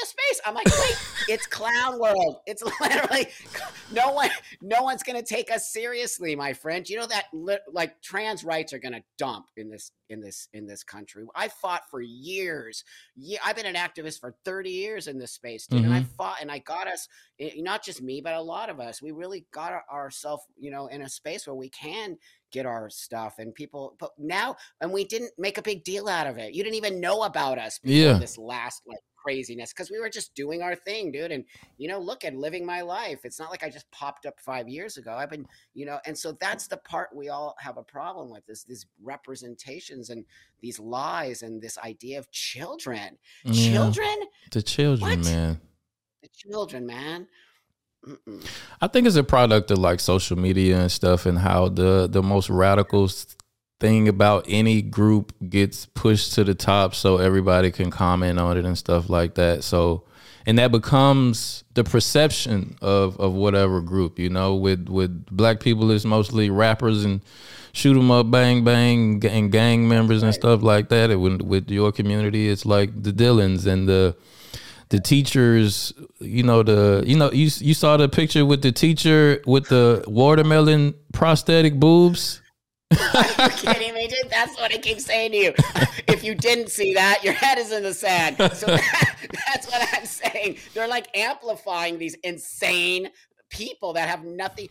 the 0.00 0.06
space. 0.06 0.40
I'm 0.44 0.54
like, 0.54 0.66
wait, 0.66 0.98
it's 1.28 1.46
clown 1.46 1.98
world. 1.98 2.40
It's 2.46 2.62
literally 2.80 3.28
no 3.92 4.12
one, 4.12 4.30
no 4.60 4.82
one's 4.82 5.02
gonna 5.02 5.22
take 5.22 5.50
us 5.50 5.72
seriously, 5.72 6.36
my 6.36 6.52
friend. 6.52 6.88
You 6.88 6.98
know 6.98 7.06
that 7.06 7.26
li- 7.32 7.58
like 7.72 8.00
trans 8.02 8.44
rights 8.44 8.72
are 8.72 8.78
gonna 8.78 9.02
dump 9.16 9.46
in 9.56 9.70
this 9.70 9.92
in 10.08 10.20
this 10.20 10.48
in 10.52 10.66
this 10.66 10.82
country. 10.82 11.24
I 11.34 11.48
fought 11.48 11.82
for 11.90 12.00
years. 12.00 12.84
Yeah, 13.16 13.38
I've 13.44 13.56
been 13.56 13.66
an 13.66 13.74
activist 13.74 14.20
for 14.20 14.34
30 14.44 14.70
years 14.70 15.06
in 15.06 15.18
this 15.18 15.32
space, 15.32 15.66
dude. 15.66 15.84
And 15.84 15.92
I 15.92 16.02
fought 16.02 16.38
and 16.40 16.50
I 16.50 16.58
got 16.58 16.86
us, 16.86 17.08
eh, 17.40 17.50
not 17.56 17.84
just 17.84 18.02
me, 18.02 18.20
but 18.20 18.34
a 18.34 18.40
lot 18.40 18.70
of 18.70 18.80
us. 18.80 19.02
We 19.02 19.10
really 19.12 19.46
got 19.52 19.72
our- 19.72 19.84
ourselves, 19.90 20.44
you 20.58 20.70
know, 20.70 20.86
in 20.86 21.02
a 21.02 21.08
space 21.08 21.46
where 21.46 21.56
we 21.56 21.68
can 21.70 22.16
get 22.50 22.64
our 22.64 22.88
stuff 22.88 23.34
and 23.38 23.54
people 23.54 23.94
but 23.98 24.10
now 24.18 24.56
and 24.80 24.90
we 24.90 25.04
didn't 25.04 25.30
make 25.36 25.58
a 25.58 25.62
big 25.62 25.84
deal 25.84 26.08
out 26.08 26.26
of 26.26 26.38
it 26.38 26.54
you 26.54 26.64
didn't 26.64 26.76
even 26.76 26.98
know 26.98 27.24
about 27.24 27.58
us 27.58 27.78
before 27.78 27.94
Yeah. 28.12 28.18
this 28.18 28.38
last 28.38 28.80
like 28.86 29.00
craziness 29.16 29.70
because 29.70 29.90
we 29.90 30.00
were 30.00 30.08
just 30.08 30.34
doing 30.34 30.62
our 30.62 30.74
thing 30.74 31.12
dude 31.12 31.30
and 31.30 31.44
you 31.76 31.88
know 31.88 31.98
look 31.98 32.24
at 32.24 32.34
living 32.34 32.64
my 32.64 32.80
life 32.80 33.20
it's 33.24 33.38
not 33.38 33.50
like 33.50 33.62
i 33.64 33.68
just 33.68 33.90
popped 33.90 34.24
up 34.24 34.40
five 34.40 34.66
years 34.66 34.96
ago 34.96 35.12
i've 35.12 35.28
been 35.28 35.46
you 35.74 35.84
know 35.84 35.98
and 36.06 36.16
so 36.16 36.32
that's 36.40 36.66
the 36.68 36.78
part 36.78 37.14
we 37.14 37.28
all 37.28 37.54
have 37.58 37.76
a 37.76 37.82
problem 37.82 38.30
with 38.30 38.48
is 38.48 38.64
these 38.64 38.86
representations 39.02 39.97
and 40.10 40.24
these 40.60 40.78
lies 40.80 41.42
and 41.42 41.60
this 41.62 41.76
idea 41.78 42.18
of 42.18 42.30
children 42.30 43.18
Yeah. 43.44 43.72
children 43.72 44.16
The 44.52 44.62
children, 44.62 45.18
What? 45.20 45.24
man. 45.30 45.60
the 46.22 46.28
children 46.28 46.86
man 46.86 47.26
Mm-mm. 48.06 48.46
I 48.80 48.86
think 48.86 49.06
it's 49.06 49.16
a 49.16 49.24
product 49.24 49.70
of 49.72 49.78
like 49.78 50.00
social 50.00 50.38
media 50.38 50.78
and 50.78 50.90
stuff, 50.90 51.26
and 51.26 51.38
how 51.38 51.68
the 51.68 52.08
the 52.10 52.22
most 52.22 52.48
radical 52.48 53.10
thing 53.80 54.08
about 54.08 54.44
any 54.48 54.82
group 54.82 55.32
gets 55.48 55.86
pushed 55.86 56.32
to 56.34 56.44
the 56.44 56.54
top, 56.54 56.94
so 56.94 57.16
everybody 57.18 57.70
can 57.72 57.90
comment 57.90 58.38
on 58.38 58.56
it 58.56 58.64
and 58.64 58.78
stuff 58.78 59.08
like 59.10 59.34
that. 59.34 59.64
So, 59.64 60.04
and 60.46 60.58
that 60.58 60.70
becomes 60.70 61.64
the 61.74 61.82
perception 61.84 62.76
of 62.80 63.18
of 63.18 63.32
whatever 63.34 63.80
group, 63.80 64.18
you 64.18 64.30
know. 64.30 64.54
With 64.54 64.88
with 64.88 65.26
black 65.26 65.58
people, 65.60 65.90
it's 65.90 66.04
mostly 66.04 66.50
rappers 66.50 67.04
and 67.04 67.20
shoot 67.78 67.96
'em 67.96 68.10
up, 68.10 68.30
bang 68.30 68.64
bang, 68.64 69.24
and 69.24 69.52
gang 69.52 69.88
members 69.88 70.22
and 70.22 70.34
stuff 70.34 70.62
like 70.62 70.88
that. 70.88 71.18
With 71.18 71.42
with 71.42 71.70
your 71.70 71.92
community, 71.92 72.48
it's 72.48 72.66
like 72.66 72.90
the 73.02 73.12
Dylans 73.12 73.66
and 73.66 73.88
the 73.88 74.16
the 74.90 75.00
teachers, 75.00 75.92
you 76.18 76.42
know, 76.42 76.62
the 76.62 77.04
you 77.06 77.16
know, 77.16 77.30
you 77.30 77.50
you 77.58 77.74
saw 77.74 77.96
the 77.96 78.08
picture 78.08 78.44
with 78.44 78.62
the 78.62 78.72
teacher 78.72 79.40
with 79.46 79.68
the 79.68 80.04
watermelon 80.06 80.94
prosthetic 81.12 81.74
boobs. 81.78 82.42
Are 82.90 82.96
you 82.96 83.48
kidding 83.50 83.94
me, 83.94 84.08
dude? 84.08 84.30
That's 84.30 84.56
what 84.58 84.72
I 84.72 84.78
keep 84.78 84.98
saying 84.98 85.32
to 85.32 85.36
you. 85.36 85.52
If 86.06 86.24
you 86.24 86.34
didn't 86.34 86.70
see 86.70 86.94
that, 86.94 87.22
your 87.22 87.34
head 87.34 87.58
is 87.58 87.70
in 87.70 87.82
the 87.82 87.92
sand. 87.92 88.36
So 88.54 88.66
that, 88.66 89.16
that's 89.46 89.66
what 89.70 89.86
I'm 89.92 90.06
saying. 90.06 90.56
They're 90.72 90.88
like 90.88 91.14
amplifying 91.14 91.98
these 91.98 92.14
insane 92.24 93.10
people 93.50 93.92
that 93.94 94.08
have 94.08 94.24
nothing. 94.24 94.68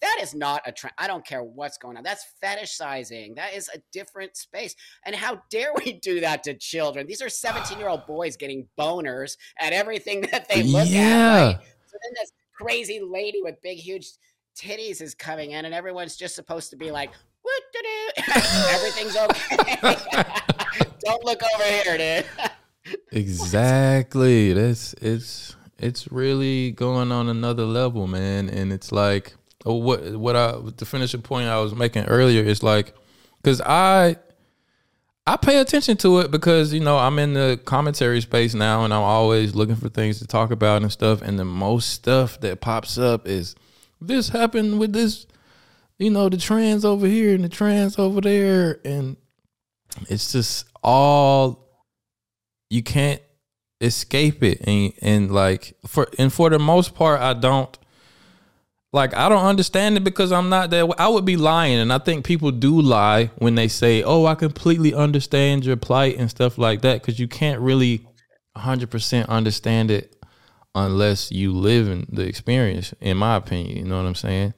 That 0.00 0.18
is 0.20 0.34
not 0.34 0.62
a 0.66 0.72
trend. 0.72 0.94
I 0.98 1.06
don't 1.06 1.24
care 1.26 1.42
what's 1.42 1.78
going 1.78 1.96
on. 1.96 2.02
That's 2.02 2.26
fetishizing. 2.42 3.36
That 3.36 3.54
is 3.54 3.68
a 3.74 3.78
different 3.92 4.36
space. 4.36 4.74
And 5.04 5.14
how 5.14 5.42
dare 5.50 5.70
we 5.84 5.92
do 5.94 6.20
that 6.20 6.42
to 6.44 6.54
children? 6.54 7.06
These 7.06 7.22
are 7.22 7.28
17 7.28 7.78
year 7.78 7.88
old 7.88 8.06
boys 8.06 8.36
getting 8.36 8.68
boners 8.78 9.36
at 9.60 9.72
everything 9.72 10.20
that 10.32 10.48
they 10.48 10.62
look 10.62 10.88
Yeah. 10.88 11.00
at. 11.00 11.46
Right? 11.46 11.58
So 11.86 11.96
then 12.02 12.12
this 12.20 12.32
crazy 12.54 13.00
lady 13.00 13.40
with 13.42 13.60
big, 13.62 13.78
huge 13.78 14.08
titties 14.56 15.00
is 15.00 15.14
coming 15.14 15.52
in, 15.52 15.64
and 15.64 15.72
everyone's 15.74 16.16
just 16.16 16.34
supposed 16.34 16.70
to 16.70 16.76
be 16.76 16.90
like, 16.90 17.10
"What 17.42 17.62
to 17.72 17.82
do? 17.82 18.22
Everything's 18.70 19.16
okay. 19.16 19.76
Don't 21.00 21.24
look 21.24 21.40
over 21.54 21.64
here, 21.64 22.24
dude." 22.34 22.96
Exactly. 23.12 24.52
That's 24.52 24.94
it's 24.94 25.54
it's 25.78 26.10
really 26.10 26.72
going 26.72 27.12
on 27.12 27.28
another 27.28 27.64
level, 27.64 28.06
man. 28.06 28.48
And 28.48 28.72
it's 28.72 28.92
like 28.92 29.34
oh, 29.64 29.74
what 29.74 30.16
what 30.16 30.36
I 30.36 30.54
to 30.76 30.84
finish 30.84 31.12
the 31.12 31.18
point 31.18 31.48
I 31.48 31.60
was 31.60 31.74
making 31.74 32.04
earlier 32.04 32.42
is 32.42 32.62
like 32.62 32.94
because 33.42 33.60
I 33.60 34.16
I 35.26 35.36
pay 35.36 35.58
attention 35.58 35.98
to 35.98 36.20
it 36.20 36.30
because 36.30 36.72
you 36.72 36.80
know 36.80 36.98
I'm 36.98 37.18
in 37.18 37.34
the 37.34 37.60
commentary 37.64 38.20
space 38.20 38.54
now, 38.54 38.84
and 38.84 38.94
I'm 38.94 39.02
always 39.02 39.54
looking 39.54 39.76
for 39.76 39.88
things 39.88 40.18
to 40.20 40.26
talk 40.26 40.50
about 40.50 40.82
and 40.82 40.90
stuff. 40.90 41.22
And 41.22 41.38
the 41.38 41.44
most 41.44 41.90
stuff 41.90 42.40
that 42.40 42.60
pops 42.60 42.98
up 42.98 43.26
is 43.26 43.54
this 44.00 44.30
happened 44.30 44.78
with 44.78 44.92
this, 44.92 45.26
you 45.98 46.10
know, 46.10 46.28
the 46.28 46.38
trans 46.38 46.84
over 46.84 47.06
here 47.06 47.34
and 47.34 47.44
the 47.44 47.48
trans 47.48 47.98
over 47.98 48.20
there, 48.20 48.80
and 48.84 49.16
it's 50.08 50.32
just 50.32 50.66
all 50.82 51.68
you 52.70 52.82
can't 52.82 53.20
escape 53.80 54.42
it. 54.42 54.60
And 54.66 54.92
and 55.00 55.30
like 55.30 55.74
for 55.86 56.08
and 56.18 56.32
for 56.32 56.50
the 56.50 56.58
most 56.58 56.94
part 56.94 57.20
I 57.20 57.34
don't 57.34 57.76
like 58.92 59.14
I 59.14 59.28
don't 59.28 59.44
understand 59.44 59.96
it 59.96 60.04
because 60.04 60.32
I'm 60.32 60.48
not 60.48 60.70
that 60.70 60.94
I 60.98 61.08
would 61.08 61.24
be 61.24 61.36
lying. 61.36 61.78
And 61.78 61.92
I 61.92 61.98
think 61.98 62.24
people 62.24 62.50
do 62.50 62.80
lie 62.80 63.30
when 63.38 63.54
they 63.54 63.68
say 63.68 64.02
oh 64.02 64.26
I 64.26 64.34
completely 64.34 64.94
understand 64.94 65.64
your 65.64 65.76
plight 65.76 66.16
and 66.18 66.30
stuff 66.30 66.58
like 66.58 66.82
that 66.82 67.02
cuz 67.02 67.18
you 67.18 67.28
can't 67.28 67.60
really 67.60 68.06
100% 68.56 69.28
understand 69.28 69.90
it 69.90 70.16
unless 70.74 71.30
you 71.30 71.52
live 71.52 71.88
in 71.88 72.06
the 72.10 72.22
experience 72.22 72.92
in 73.00 73.16
my 73.16 73.36
opinion. 73.36 73.76
You 73.76 73.84
know 73.84 73.96
what 73.96 74.06
I'm 74.06 74.14
saying 74.14 74.54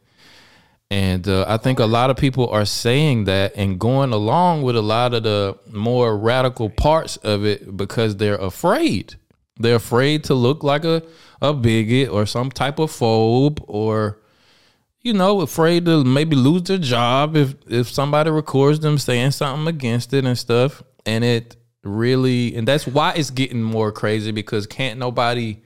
and 0.90 1.29
uh, 1.29 1.44
I 1.46 1.57
think 1.57 1.79
a 1.79 1.87
lot 1.87 2.11
of 2.11 2.16
people 2.16 2.48
are 2.48 2.64
saying 2.64 3.24
that 3.24 3.53
and 3.55 3.79
going 3.79 4.12
along 4.12 4.62
with 4.62 4.74
a 4.74 4.83
lot 4.83 5.14
of 5.14 5.22
the 5.22 5.57
more 5.70 6.18
radical 6.18 6.68
parts 6.68 7.16
of 7.18 7.44
it 7.44 7.76
because 7.76 8.16
they're 8.16 8.35
afraid. 8.35 9.14
They're 9.57 9.76
afraid 9.76 10.24
to 10.24 10.35
look 10.35 10.64
like 10.64 10.85
a, 10.85 11.03
a 11.40 11.53
bigot 11.53 12.09
or 12.09 12.26
some 12.26 12.50
type 12.50 12.81
of 12.81 12.90
phobe 12.90 13.62
or, 13.68 14.18
you 15.00 15.12
know, 15.12 15.42
afraid 15.42 15.85
to 15.85 16.03
maybe 16.03 16.35
lose 16.35 16.64
their 16.64 16.79
job 16.79 17.37
if, 17.37 17.55
if 17.68 17.88
somebody 17.88 18.31
records 18.31 18.81
them 18.81 18.98
saying 18.98 19.31
something 19.31 19.68
against 19.68 20.12
it 20.12 20.24
and 20.24 20.37
stuff. 20.37 20.83
And 21.07 21.22
it 21.22 21.57
really, 21.85 22.57
and 22.57 22.66
that's 22.66 22.87
why 22.87 23.12
it's 23.12 23.31
getting 23.31 23.62
more 23.62 23.92
crazy 23.92 24.33
because 24.33 24.66
can't 24.66 24.98
nobody 24.98 25.59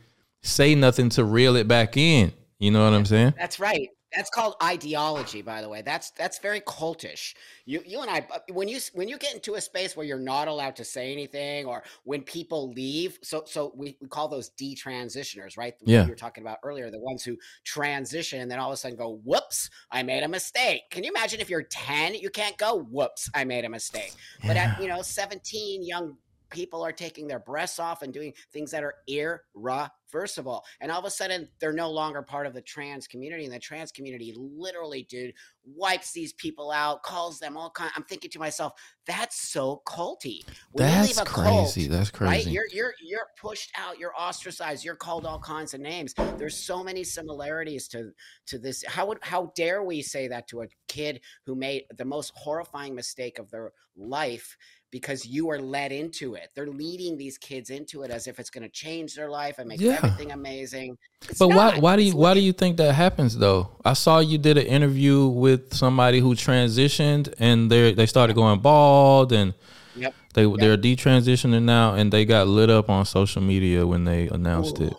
say 0.43 0.75
nothing 0.75 1.09
to 1.11 1.25
reel 1.25 1.57
it 1.57 1.67
back 1.67 1.97
in. 1.97 2.33
You 2.59 2.73
know 2.73 2.85
what 2.85 2.95
I'm 2.95 3.07
saying? 3.07 3.35
That's 3.39 3.59
right. 3.59 3.89
That's 4.16 4.31
called 4.31 4.55
ideology, 4.62 5.42
by 5.42 5.61
the 5.61 5.68
way. 5.68 5.83
That's 5.83 6.11
that's 6.12 6.38
very 6.38 6.61
cultish. 6.61 7.35
You 7.64 7.83
you 7.85 8.00
and 8.00 8.11
I 8.11 8.27
uh, 8.31 8.38
when 8.53 8.68
you 8.68 8.79
when 8.92 9.09
you 9.09 9.18
get 9.18 9.35
into 9.35 9.55
a 9.55 9.61
space 9.61 9.96
where 9.96 10.07
you're 10.07 10.18
not 10.18 10.46
allowed 10.48 10.77
to 10.77 10.85
say 10.85 11.12
anything, 11.12 11.66
or 11.66 11.83
when 12.05 12.22
people 12.22 12.70
leave, 12.72 13.18
so 13.22 13.42
so 13.46 13.72
we, 13.74 13.96
we 14.00 14.09
call 14.09 14.29
those 14.29 14.50
detransitioners, 14.50 15.57
right? 15.57 15.79
The- 15.79 15.90
Yeah. 15.90 16.05
you 16.05 16.11
were 16.11 16.16
talking 16.16 16.42
about 16.44 16.59
earlier, 16.62 16.90
the 16.90 16.98
ones 17.00 17.24
who 17.24 17.37
transition 17.64 18.40
and 18.40 18.50
then 18.50 18.59
all 18.59 18.70
of 18.70 18.74
a 18.74 18.77
sudden 18.77 18.96
go, 18.96 19.20
"Whoops, 19.24 19.70
I 19.90 20.03
made 20.03 20.22
a 20.22 20.29
mistake." 20.29 20.83
Can 20.90 21.05
you 21.05 21.11
imagine 21.11 21.40
if 21.40 21.50
you're 21.50 21.62
ten, 21.62 22.14
you 22.14 22.31
can't 22.31 22.57
go, 22.57 22.79
"Whoops, 22.79 23.29
I 23.35 23.44
made 23.44 23.64
a 23.64 23.68
mistake." 23.68 24.12
But 24.46 24.57
at 24.57 24.81
you 24.81 24.88
know 24.88 25.03
17, 25.03 25.83
young 25.85 26.16
people 26.55 26.83
are 26.83 26.93
taking 26.93 27.27
their 27.27 27.40
breasts 27.40 27.79
off 27.79 28.03
and 28.03 28.12
doing 28.14 28.33
things 28.53 28.71
that 28.71 28.85
are 28.85 28.95
irreversible. 29.09 30.64
And 30.81 30.90
all 30.90 31.01
of 31.01 31.05
a 31.05 31.11
sudden, 31.11 31.49
they're 31.61 31.73
no 31.73 31.90
longer 31.90 32.23
part 32.23 32.47
of 32.47 32.55
the 32.55 32.62
trans 32.62 33.07
community. 33.07 33.45
And 33.45 33.53
the 33.53 33.59
trans 33.59 33.93
community 33.93 34.35
literally, 34.37 35.03
dude, 35.11 35.35
wipes 35.64 36.12
these 36.12 36.33
people 36.35 36.71
out, 36.71 37.03
calls 37.03 37.38
them 37.38 37.57
all 37.57 37.71
kind. 37.71 37.90
I'm 37.97 38.05
thinking 38.05 38.31
to 38.31 38.38
myself, 38.38 38.73
that's 39.07 39.37
so 39.51 39.83
culty. 39.87 40.40
When 40.73 40.87
you 40.87 40.95
That's 40.95 41.09
leave 41.09 41.19
a 41.19 41.25
cult, 41.29 41.73
crazy. 41.75 41.88
That's 41.88 42.11
Right, 42.21 42.45
crazy. 42.45 42.51
you're 42.53 42.67
you're 42.73 42.95
you're 43.03 43.27
pushed 43.40 43.73
out. 43.77 43.99
You're 43.99 44.14
ostracized. 44.19 44.85
You're 44.85 44.95
called 44.97 45.27
all 45.27 45.40
kinds 45.40 45.75
of 45.75 45.81
names. 45.81 46.14
There's 46.38 46.57
so 46.57 46.83
many 46.85 47.05
similarities 47.05 47.88
to 47.88 48.12
to 48.47 48.59
this. 48.59 48.85
How 48.87 49.07
would 49.07 49.19
how 49.23 49.53
dare 49.57 49.83
we 49.83 50.03
say 50.03 50.29
that 50.29 50.49
to 50.49 50.62
a 50.62 50.69
kid 50.88 51.21
who 51.45 51.55
made 51.55 51.85
the 51.97 52.05
most 52.05 52.33
horrifying 52.37 52.95
mistake 52.95 53.38
of 53.38 53.51
their 53.51 53.73
life 53.97 54.57
because 54.94 55.26
you 55.26 55.50
are 55.50 55.59
led 55.59 55.90
into 55.90 56.35
it. 56.37 56.50
They're 56.54 56.68
leading 56.68 57.16
these 57.18 57.37
kids 57.37 57.70
into 57.70 58.04
it 58.04 58.12
as 58.12 58.28
if 58.28 58.38
it's 58.38 58.48
going 58.48 58.62
to 58.62 58.68
change 58.68 59.16
their 59.16 59.28
life 59.28 59.59
and 59.59 59.66
make 59.68 59.80
Yeah. 59.80 59.94
everything 60.00 60.30
amazing. 60.30 60.96
It's 61.28 61.40
But 61.40 61.48
why 61.48 61.72
not. 61.72 61.78
why 61.83 61.96
do 61.96 62.02
you 62.02 62.16
why 62.16 62.33
do 62.33 62.38
you 62.38 62.52
think 62.52 62.76
that 62.76 62.92
happens 62.94 63.37
though? 63.37 63.70
I 63.85 63.94
saw 63.94 64.20
you 64.20 64.38
did 64.38 64.57
an 64.57 64.66
interview 64.66 65.26
with 65.26 65.74
somebody 65.74 66.20
who 66.20 66.37
transitioned 66.37 67.35
and 67.40 67.72
they 67.72 67.92
they 67.92 68.07
started 68.07 68.35
going 68.37 68.61
bald 68.61 69.33
and 69.33 69.54
Yep. 69.96 70.14
they 70.35 70.44
they're 70.61 70.76
detransitioning 70.78 71.64
now 71.64 71.94
and 71.94 72.12
they 72.12 72.24
got 72.24 72.46
lit 72.46 72.70
up 72.70 72.88
on 72.88 73.04
social 73.04 73.42
media 73.42 73.85
when 73.88 74.04
they 74.04 74.28
announced 74.28 74.78
it. 74.80 74.94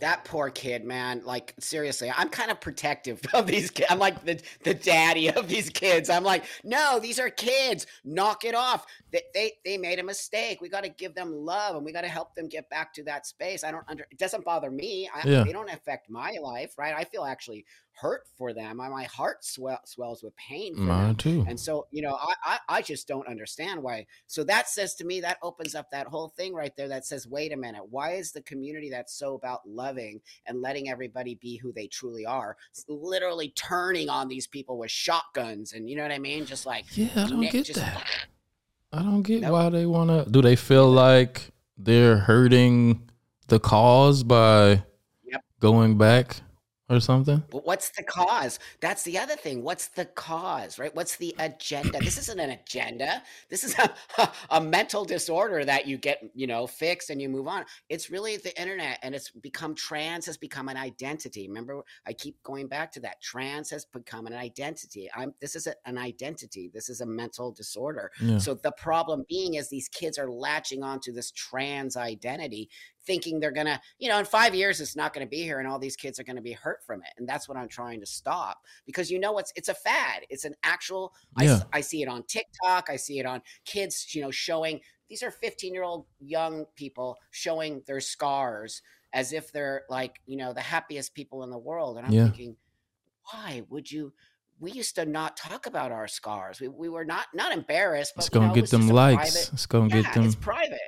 That 0.00 0.24
poor 0.24 0.50
kid, 0.50 0.84
man. 0.84 1.22
Like 1.24 1.54
seriously, 1.58 2.12
I'm 2.14 2.28
kind 2.28 2.50
of 2.50 2.60
protective 2.60 3.20
of 3.34 3.46
these 3.46 3.70
kids. 3.70 3.88
I'm 3.90 3.98
like 3.98 4.24
the 4.24 4.40
the 4.64 4.74
daddy 4.74 5.30
of 5.30 5.48
these 5.48 5.70
kids. 5.70 6.10
I'm 6.10 6.24
like, 6.24 6.44
no, 6.64 6.98
these 7.00 7.18
are 7.18 7.30
kids. 7.30 7.86
Knock 8.04 8.44
it 8.44 8.54
off. 8.54 8.86
They 9.12 9.22
they, 9.34 9.52
they 9.64 9.78
made 9.78 9.98
a 9.98 10.02
mistake. 10.04 10.60
We 10.60 10.68
got 10.68 10.84
to 10.84 10.90
give 10.90 11.14
them 11.14 11.32
love 11.32 11.76
and 11.76 11.84
we 11.84 11.92
got 11.92 12.02
to 12.02 12.08
help 12.08 12.34
them 12.34 12.48
get 12.48 12.68
back 12.70 12.92
to 12.94 13.02
that 13.04 13.26
space. 13.26 13.64
I 13.64 13.70
don't 13.70 13.84
under. 13.88 14.06
It 14.10 14.18
doesn't 14.18 14.44
bother 14.44 14.70
me. 14.70 15.08
I, 15.14 15.26
Yeah. 15.26 15.44
They 15.44 15.52
don't 15.52 15.70
affect 15.70 16.10
my 16.10 16.36
life, 16.42 16.74
right? 16.78 16.94
I 16.94 17.04
feel 17.04 17.24
actually 17.24 17.64
hurt 17.98 18.22
for 18.36 18.52
them. 18.52 18.76
My, 18.76 18.88
my 18.88 19.04
heart 19.04 19.44
swell, 19.44 19.80
swells 19.84 20.22
with 20.22 20.34
pain. 20.36 20.74
For 20.76 20.84
them. 20.84 21.14
Too. 21.16 21.44
And 21.48 21.58
so, 21.58 21.86
you 21.90 22.02
know, 22.02 22.14
I, 22.20 22.34
I 22.44 22.58
I 22.68 22.82
just 22.82 23.08
don't 23.08 23.26
understand 23.26 23.82
why. 23.82 24.06
So 24.26 24.44
that 24.44 24.68
says 24.68 24.94
to 24.96 25.04
me 25.04 25.20
that 25.22 25.38
opens 25.42 25.74
up 25.74 25.90
that 25.90 26.06
whole 26.06 26.28
thing 26.28 26.52
right 26.54 26.76
there 26.76 26.88
that 26.88 27.06
says, 27.06 27.26
wait 27.26 27.52
a 27.52 27.56
minute, 27.56 27.82
why 27.90 28.12
is 28.12 28.32
the 28.32 28.42
community 28.42 28.90
that's 28.90 29.14
so 29.14 29.34
about 29.34 29.66
loving 29.66 30.20
and 30.46 30.60
letting 30.60 30.88
everybody 30.90 31.36
be 31.36 31.56
who 31.56 31.72
they 31.72 31.86
truly 31.86 32.26
are, 32.26 32.56
literally 32.88 33.48
turning 33.56 34.08
on 34.08 34.28
these 34.28 34.46
people 34.46 34.78
with 34.78 34.90
shotguns 34.90 35.72
and 35.72 35.88
you 35.88 35.96
know 35.96 36.02
what 36.02 36.12
I 36.12 36.18
mean? 36.18 36.44
Just 36.46 36.66
like 36.66 36.84
Yeah, 36.96 37.08
I 37.16 37.28
don't 37.28 37.40
nick- 37.40 37.52
get 37.52 37.66
just- 37.66 37.80
that. 37.80 38.06
I 38.92 39.02
don't 39.02 39.22
get 39.22 39.40
Nope. 39.42 39.52
why 39.52 39.68
they 39.68 39.84
want 39.84 40.10
to. 40.10 40.30
Do 40.30 40.40
they 40.40 40.56
feel 40.56 40.88
like 40.90 41.50
they're 41.76 42.18
hurting 42.18 43.08
the 43.48 43.58
cause 43.60 44.22
by 44.22 44.84
Yep. 45.24 45.44
going 45.60 45.98
back 45.98 46.40
or 46.88 47.00
something? 47.00 47.42
But 47.50 47.66
what's 47.66 47.90
the 47.90 48.02
cause? 48.04 48.58
That's 48.80 49.02
the 49.02 49.18
other 49.18 49.34
thing. 49.34 49.62
What's 49.62 49.88
the 49.88 50.04
cause, 50.04 50.78
right? 50.78 50.94
What's 50.94 51.16
the 51.16 51.34
agenda? 51.38 51.98
This 51.98 52.18
isn't 52.18 52.38
an 52.38 52.50
agenda. 52.50 53.22
This 53.48 53.64
is 53.64 53.74
a, 54.18 54.30
a 54.50 54.60
mental 54.60 55.04
disorder 55.04 55.64
that 55.64 55.86
you 55.86 55.98
get, 55.98 56.22
you 56.34 56.46
know, 56.46 56.66
fixed 56.66 57.10
and 57.10 57.20
you 57.20 57.28
move 57.28 57.48
on. 57.48 57.64
It's 57.88 58.10
really 58.10 58.36
the 58.36 58.58
internet 58.60 58.98
and 59.02 59.14
it's 59.14 59.30
become 59.30 59.74
trans 59.74 60.26
has 60.26 60.36
become 60.36 60.68
an 60.68 60.76
identity. 60.76 61.48
Remember, 61.48 61.82
I 62.06 62.12
keep 62.12 62.40
going 62.42 62.68
back 62.68 62.92
to 62.92 63.00
that. 63.00 63.20
Trans 63.20 63.70
has 63.70 63.84
become 63.84 64.26
an 64.26 64.34
identity. 64.34 65.08
I'm 65.14 65.34
this 65.40 65.56
is 65.56 65.66
a, 65.66 65.74
an 65.86 65.98
identity. 65.98 66.70
This 66.72 66.88
is 66.88 67.00
a 67.00 67.06
mental 67.06 67.50
disorder. 67.50 68.12
Yeah. 68.20 68.38
So 68.38 68.54
the 68.54 68.72
problem 68.72 69.24
being 69.28 69.54
is 69.54 69.68
these 69.68 69.88
kids 69.88 70.18
are 70.18 70.30
latching 70.30 70.82
onto 70.82 71.12
this 71.12 71.32
trans 71.32 71.96
identity, 71.96 72.70
thinking 73.06 73.38
they're 73.40 73.52
gonna, 73.52 73.80
you 73.98 74.08
know, 74.08 74.18
in 74.18 74.24
five 74.24 74.54
years 74.54 74.80
it's 74.80 74.96
not 74.96 75.12
gonna 75.14 75.26
be 75.26 75.42
here, 75.42 75.58
and 75.60 75.68
all 75.68 75.78
these 75.78 75.96
kids 75.96 76.18
are 76.18 76.24
gonna 76.24 76.42
be 76.42 76.52
hurt 76.52 76.82
from 76.84 77.00
it. 77.02 77.10
And 77.16 77.28
that's 77.28 77.48
what 77.48 77.56
I'm 77.56 77.68
trying 77.68 78.00
to 78.00 78.06
stop 78.06 78.58
because 78.84 79.10
you 79.10 79.18
know 79.18 79.32
what's 79.32 79.52
it's 79.56 79.68
a 79.68 79.74
fad. 79.74 80.22
It's 80.28 80.44
an 80.44 80.54
actual. 80.64 81.14
Yeah. 81.40 81.60
I 81.72 81.80
see 81.80 82.02
it 82.02 82.08
on 82.08 82.24
TikTok. 82.24 82.90
I 82.90 82.96
see 82.96 83.18
it 83.18 83.26
on 83.26 83.42
kids, 83.64 84.14
you 84.14 84.22
know, 84.22 84.30
showing 84.30 84.80
these 85.08 85.22
are 85.22 85.30
15 85.30 85.72
year 85.72 85.84
old 85.84 86.06
young 86.20 86.64
people 86.74 87.16
showing 87.30 87.82
their 87.86 88.00
scars 88.00 88.82
as 89.12 89.32
if 89.32 89.52
they're 89.52 89.84
like, 89.88 90.20
you 90.26 90.36
know, 90.36 90.52
the 90.52 90.60
happiest 90.60 91.14
people 91.14 91.44
in 91.44 91.50
the 91.50 91.58
world. 91.58 91.96
And 91.96 92.06
I'm 92.06 92.12
Yeah. 92.12 92.24
thinking, 92.24 92.56
why 93.32 93.62
would 93.70 93.90
you? 93.90 94.12
We 94.58 94.72
used 94.72 94.94
to 94.94 95.04
not 95.04 95.36
talk 95.36 95.66
about 95.66 95.92
our 95.92 96.08
scars. 96.08 96.60
We, 96.60 96.68
we 96.68 96.88
were 96.88 97.04
not 97.04 97.26
not 97.34 97.52
embarrassed, 97.52 98.14
but 98.16 98.24
you 98.24 98.30
gonna 98.30 98.46
know, 98.48 98.52
it 98.54 98.56
get 98.62 98.70
them 98.70 98.88
likes. 98.88 99.32
private- 99.34 99.52
It's 99.52 99.66
gonna 99.66 99.94
yeah, 99.94 100.02
get 100.02 100.14
them. 100.14 100.24
It's 100.24 100.34
private. 100.34 100.80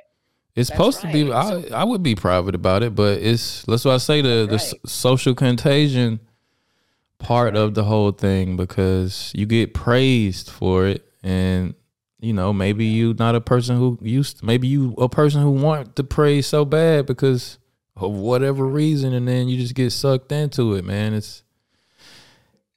It's 0.59 0.69
That's 0.69 0.77
supposed 0.77 1.01
to 1.01 1.11
be. 1.11 1.31
I 1.31 1.63
I 1.73 1.83
would 1.85 2.03
be 2.03 2.15
private 2.15 2.53
about 2.53 2.83
it, 2.83 2.93
but 2.93 3.21
it's 3.21 3.63
that's 3.63 3.85
why 3.85 3.93
I 3.93 3.97
say 3.97 4.21
the 4.21 4.41
the 4.41 4.47
That's 4.47 4.73
right. 4.73 4.89
social 4.89 5.33
contagion 5.33 6.19
part 7.17 7.55
of 7.55 7.75
the 7.75 7.83
whole 7.85 8.11
thing 8.11 8.57
because 8.57 9.31
you 9.35 9.45
get 9.45 9.73
praised 9.73 10.49
for 10.49 10.87
it 10.87 11.05
and 11.21 11.75
you 12.19 12.33
know 12.33 12.51
maybe 12.53 12.85
you 12.85 13.13
not 13.19 13.35
a 13.35 13.41
person 13.41 13.77
who 13.77 13.97
used 14.01 14.41
maybe 14.41 14.67
you 14.67 14.93
a 14.97 15.09
person 15.09 15.41
who 15.41 15.51
want 15.51 15.95
the 15.97 16.03
praise 16.03 16.47
so 16.47 16.63
bad 16.63 17.05
because 17.05 17.57
of 17.97 18.11
whatever 18.11 18.65
reason 18.65 19.13
and 19.13 19.27
then 19.27 19.49
you 19.49 19.57
just 19.57 19.75
get 19.75 19.91
sucked 19.91 20.31
into 20.31 20.75
it 20.75 20.85
man 20.85 21.13
it's 21.13 21.43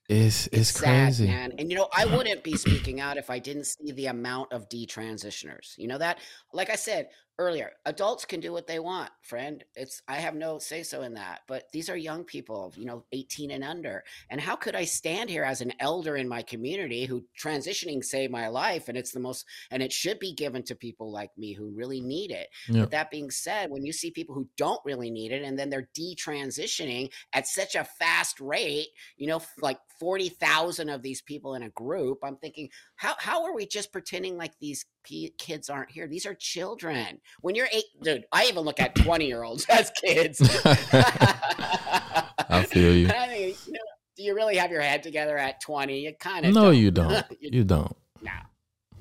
it's 0.09 0.47
it's, 0.49 0.70
sad, 0.70 1.07
crazy 1.07 1.26
man. 1.26 1.55
And 1.59 1.70
you 1.70 1.78
know, 1.78 1.89
I 1.97 2.05
wouldn't 2.05 2.43
be 2.43 2.57
speaking 2.57 3.01
out 3.01 3.16
if 3.16 3.30
I 3.30 3.39
didn't 3.39 3.64
see 3.64 3.93
the 3.93 4.07
amount 4.07 4.53
of 4.53 4.68
detransitioners. 4.68 5.78
You 5.78 5.89
know 5.89 5.97
that? 5.99 6.18
Like 6.53 6.68
I 6.68 6.74
said 6.74 7.09
earlier, 7.39 7.70
adults 7.87 8.24
can 8.24 8.41
do 8.41 8.53
what 8.53 8.66
they 8.66 8.78
want, 8.78 9.11
friend. 9.22 9.64
It's 9.74 10.03
I 10.07 10.16
have 10.16 10.35
no 10.35 10.59
say 10.59 10.83
so 10.83 11.03
in 11.03 11.14
that. 11.14 11.41
But 11.49 11.64
these 11.72 11.89
are 11.89 11.97
young 11.97 12.24
people, 12.24 12.72
you 12.76 12.85
know, 12.85 13.05
18 13.12 13.51
and 13.51 13.64
under. 13.64 14.05
And 14.30 14.41
how 14.41 14.57
could 14.57 14.74
I 14.74 14.85
stand 14.85 15.30
here 15.30 15.45
as 15.45 15.61
an 15.61 15.72
elder 15.80 16.16
in 16.16 16.28
my 16.28 16.43
community 16.43 17.05
who 17.05 17.24
transitioning 17.41 18.05
saved 18.05 18.33
my 18.33 18.49
life 18.49 18.89
and 18.89 18.97
it's 18.97 19.12
the 19.12 19.20
most 19.20 19.45
and 19.70 19.83
it 19.83 19.93
should 19.93 20.18
be 20.18 20.33
given 20.33 20.62
to 20.64 20.74
people 20.74 21.11
like 21.11 21.30
me 21.37 21.53
who 21.53 21.70
really 21.74 22.01
need 22.01 22.30
it. 22.30 22.49
Yeah. 22.68 22.80
But 22.80 22.91
that 22.93 23.11
being 23.11 23.30
said, 23.30 23.70
when 23.70 23.85
you 23.85 23.93
see 23.93 24.11
people 24.11 24.35
who 24.35 24.49
don't 24.57 24.80
really 24.85 25.11
need 25.11 25.33
it 25.33 25.43
and 25.43 25.59
then 25.59 25.70
they're 25.70 25.89
detransitioning 25.99 27.11
at 27.33 27.47
such 27.47 27.74
a 27.74 27.85
fast 27.85 28.41
rate, 28.41 28.89
you 29.16 29.26
know, 29.26 29.41
like 29.61 29.78
40,000 29.99 30.89
of 30.89 31.03
these 31.03 31.22
people 31.22 31.55
in 31.55 31.62
a 31.62 31.70
group, 31.70 32.18
I'm 32.22 32.37
thinking, 32.37 32.68
how, 32.97 33.14
how 33.18 33.45
are 33.45 33.55
we 33.55 33.66
just 33.66 33.93
pretending 33.93 34.37
like 34.37 34.53
these 34.61 34.85
p- 35.03 35.32
kids 35.38 35.70
aren't 35.70 35.90
here? 35.90 36.07
These 36.07 36.26
are 36.26 36.34
children. 36.34 37.20
When 37.40 37.55
you're 37.55 37.68
eight, 37.72 37.84
dude, 38.03 38.24
I 38.32 38.46
even 38.46 38.64
look 38.64 38.80
at 38.80 38.94
20 38.94 39.26
year 39.26 39.42
olds 39.42 39.66
as 39.68 39.90
kids. 39.90 40.40
I 40.64 42.64
feel 42.68 42.94
you. 42.94 43.09
I 43.16 43.28
mean, 43.28 43.55
you 43.66 43.72
know, 43.72 43.78
do 44.16 44.22
you 44.22 44.34
really 44.34 44.57
have 44.57 44.70
your 44.70 44.82
head 44.82 45.03
together 45.03 45.38
at 45.38 45.61
20? 45.61 46.00
You 46.00 46.12
kind 46.18 46.46
of 46.46 46.55
no 46.55 46.70
you 46.70 46.90
don't 46.90 47.24
You- 47.40 47.50
you 47.53 47.64
don't 47.64 47.96
no. 48.22 48.30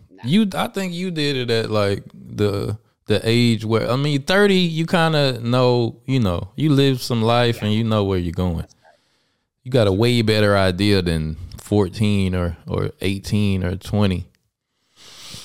no. 0.10 0.22
You, 0.24 0.47
I 0.56 0.68
think 0.68 0.93
you 0.93 1.12
did 1.12 1.36
it 1.36 1.52
at 1.52 1.70
like 1.70 2.04
the 2.14 2.78
the 3.08 3.20
age 3.24 3.66
where 3.66 3.89
I 3.91 3.95
mean, 3.97 4.22
thirty. 4.24 4.56
You 4.56 4.86
kind 4.86 5.16
of 5.16 5.43
know, 5.43 5.99
you 6.06 6.20
know, 6.20 6.52
you 6.56 6.72
live 6.72 7.02
some 7.02 7.22
life 7.22 7.62
and 7.62 7.74
you 7.74 7.84
know 7.84 8.06
where 8.06 8.18
you're 8.20 8.32
going. 8.32 8.66
You 9.64 9.72
got 9.72 9.88
a 9.88 9.91
way 9.91 10.22
better 10.22 10.56
idea 10.56 11.02
than 11.02 11.36
fourteen 11.58 12.34
or 12.36 12.56
or 12.68 12.91
eighteen 13.02 13.66
or 13.66 13.76
twenty. 13.76 14.28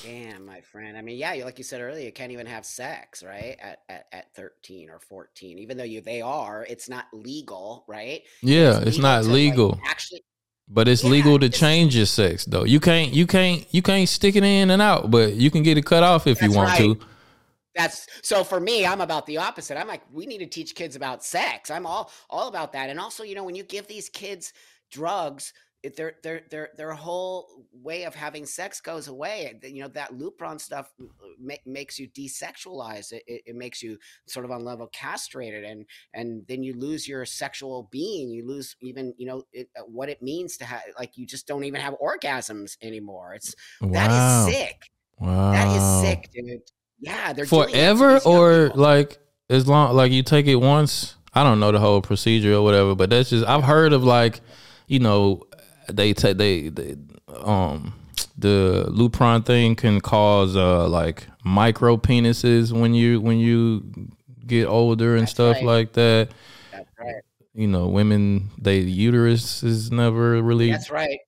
Damn, 0.03 0.45
my 0.45 0.61
friend. 0.61 0.95
I 0.96 0.96
mean, 1.07 1.17
yeah, 1.17 1.33
like 1.45 1.57
you 1.57 1.63
said 1.63 1.81
earlier, 1.81 2.05
you 2.05 2.11
can't 2.11 2.31
even 2.31 2.45
have 2.45 2.65
sex, 2.65 3.23
right? 3.23 3.57
At 3.59 3.79
at, 3.89 4.05
at 4.11 4.35
13 4.35 4.89
or 4.89 4.99
14. 4.99 5.57
Even 5.57 5.77
though 5.77 5.83
you 5.83 6.01
they 6.01 6.21
are, 6.21 6.65
it's 6.69 6.87
not 6.89 7.05
legal, 7.13 7.85
right? 7.87 8.21
Yeah, 8.41 8.79
it's 8.79 8.97
not 8.97 9.21
to, 9.21 9.27
like, 9.27 9.33
legal, 9.33 9.79
actually, 9.87 10.23
but 10.67 10.87
it's 10.87 11.03
Yeah, 11.03 11.09
legal 11.11 11.39
to 11.39 11.45
it's- 11.47 11.59
change 11.59 11.95
your 11.95 12.05
sex 12.05 12.45
though. 12.45 12.65
You 12.65 12.79
can't, 12.79 13.13
you 13.13 13.25
can't, 13.25 13.65
you 13.73 13.81
can't 13.81 14.07
stick 14.09 14.35
it 14.35 14.43
in 14.43 14.69
and 14.69 14.81
out, 14.81 15.09
but 15.09 15.33
you 15.33 15.49
can 15.49 15.63
get 15.63 15.77
it 15.77 15.85
cut 15.85 16.03
off 16.03 16.27
if 16.27 16.41
you 16.41 16.51
want 16.51 16.69
right. 16.71 16.79
to. 16.79 16.99
that's 17.75 18.07
so 18.21 18.43
for 18.43 18.59
me, 18.59 18.85
I'm 18.85 19.01
about 19.01 19.25
the 19.27 19.37
opposite. 19.37 19.79
I'm 19.79 19.87
like, 19.87 20.01
we 20.11 20.25
need 20.25 20.39
to 20.39 20.47
teach 20.47 20.75
kids 20.75 20.95
about 20.95 21.23
sex. 21.23 21.71
I'm 21.71 21.85
all 21.85 22.11
all 22.29 22.47
about 22.47 22.73
that. 22.73 22.89
And 22.89 22.99
also, 22.99 23.23
you 23.23 23.35
know, 23.35 23.43
when 23.43 23.55
you 23.55 23.63
give 23.63 23.87
these 23.87 24.09
kids 24.09 24.51
drugs, 24.91 25.53
it, 25.83 25.95
their 25.95 26.15
their 26.23 26.41
their 26.49 26.69
their 26.75 26.91
whole 26.93 27.65
way 27.71 28.03
of 28.03 28.15
having 28.15 28.45
sex 28.45 28.81
goes 28.81 29.07
away. 29.07 29.59
You 29.63 29.83
know 29.83 29.87
that 29.89 30.11
Lupron 30.13 30.59
stuff 30.59 30.91
ma- 31.39 31.53
makes 31.65 31.99
you 31.99 32.09
desexualized. 32.09 33.11
It, 33.13 33.23
it, 33.27 33.41
it 33.47 33.55
makes 33.55 33.81
you 33.83 33.97
sort 34.27 34.45
of 34.45 34.51
on 34.51 34.63
level 34.65 34.87
castrated, 34.87 35.63
and 35.63 35.85
and 36.13 36.45
then 36.47 36.63
you 36.63 36.73
lose 36.73 37.07
your 37.07 37.25
sexual 37.25 37.87
being. 37.91 38.29
You 38.29 38.45
lose 38.47 38.75
even 38.81 39.13
you 39.17 39.27
know 39.27 39.43
it, 39.53 39.69
uh, 39.77 39.83
what 39.83 40.09
it 40.09 40.21
means 40.21 40.57
to 40.57 40.65
have 40.65 40.81
like 40.97 41.17
you 41.17 41.25
just 41.25 41.47
don't 41.47 41.63
even 41.63 41.81
have 41.81 41.95
orgasms 42.01 42.77
anymore. 42.81 43.33
It's 43.35 43.53
that 43.91 44.11
Wow, 44.11 44.47
is 44.47 44.55
sick. 44.55 44.91
wow, 45.19 45.51
That 45.51 45.67
is 45.77 45.83
sick, 45.83 46.29
dude. 46.33 46.61
Yeah, 46.99 47.33
they're 47.33 47.45
that 47.45 47.49
forever 47.49 48.19
or 48.25 48.69
like 48.75 49.17
as 49.49 49.67
long 49.67 49.95
like 49.95 50.11
you 50.11 50.23
take 50.23 50.47
it 50.47 50.55
once 50.55 51.15
i 51.33 51.43
don't 51.43 51.59
know 51.59 51.71
the 51.71 51.79
whole 51.79 52.01
procedure 52.01 52.53
or 52.55 52.61
whatever 52.61 52.95
but 52.95 53.09
that's 53.09 53.29
just 53.29 53.45
i've 53.47 53.63
heard 53.63 53.93
of 53.93 54.03
like 54.03 54.41
you 54.87 54.99
know 54.99 55.41
they 55.91 56.13
take 56.13 56.37
they, 56.37 56.69
they 56.69 56.95
um 57.43 57.93
the 58.37 58.85
lupron 58.89 59.45
thing 59.45 59.75
can 59.75 59.99
cause 60.01 60.55
uh 60.55 60.87
like 60.87 61.27
micro 61.43 61.97
penises 61.97 62.71
when 62.71 62.93
you 62.93 63.19
when 63.21 63.37
you 63.39 63.83
get 64.45 64.65
older 64.65 65.13
and 65.15 65.23
That's 65.23 65.31
stuff 65.31 65.55
right. 65.57 65.65
like 65.65 65.93
that 65.93 66.29
That's 66.71 66.89
right. 66.99 67.15
you 67.53 67.67
know 67.67 67.87
women 67.87 68.49
they 68.57 68.79
uterus 68.79 69.63
is 69.63 69.91
never 69.91 70.41
really 70.41 70.71
That's 70.71 70.89
right. 70.89 71.19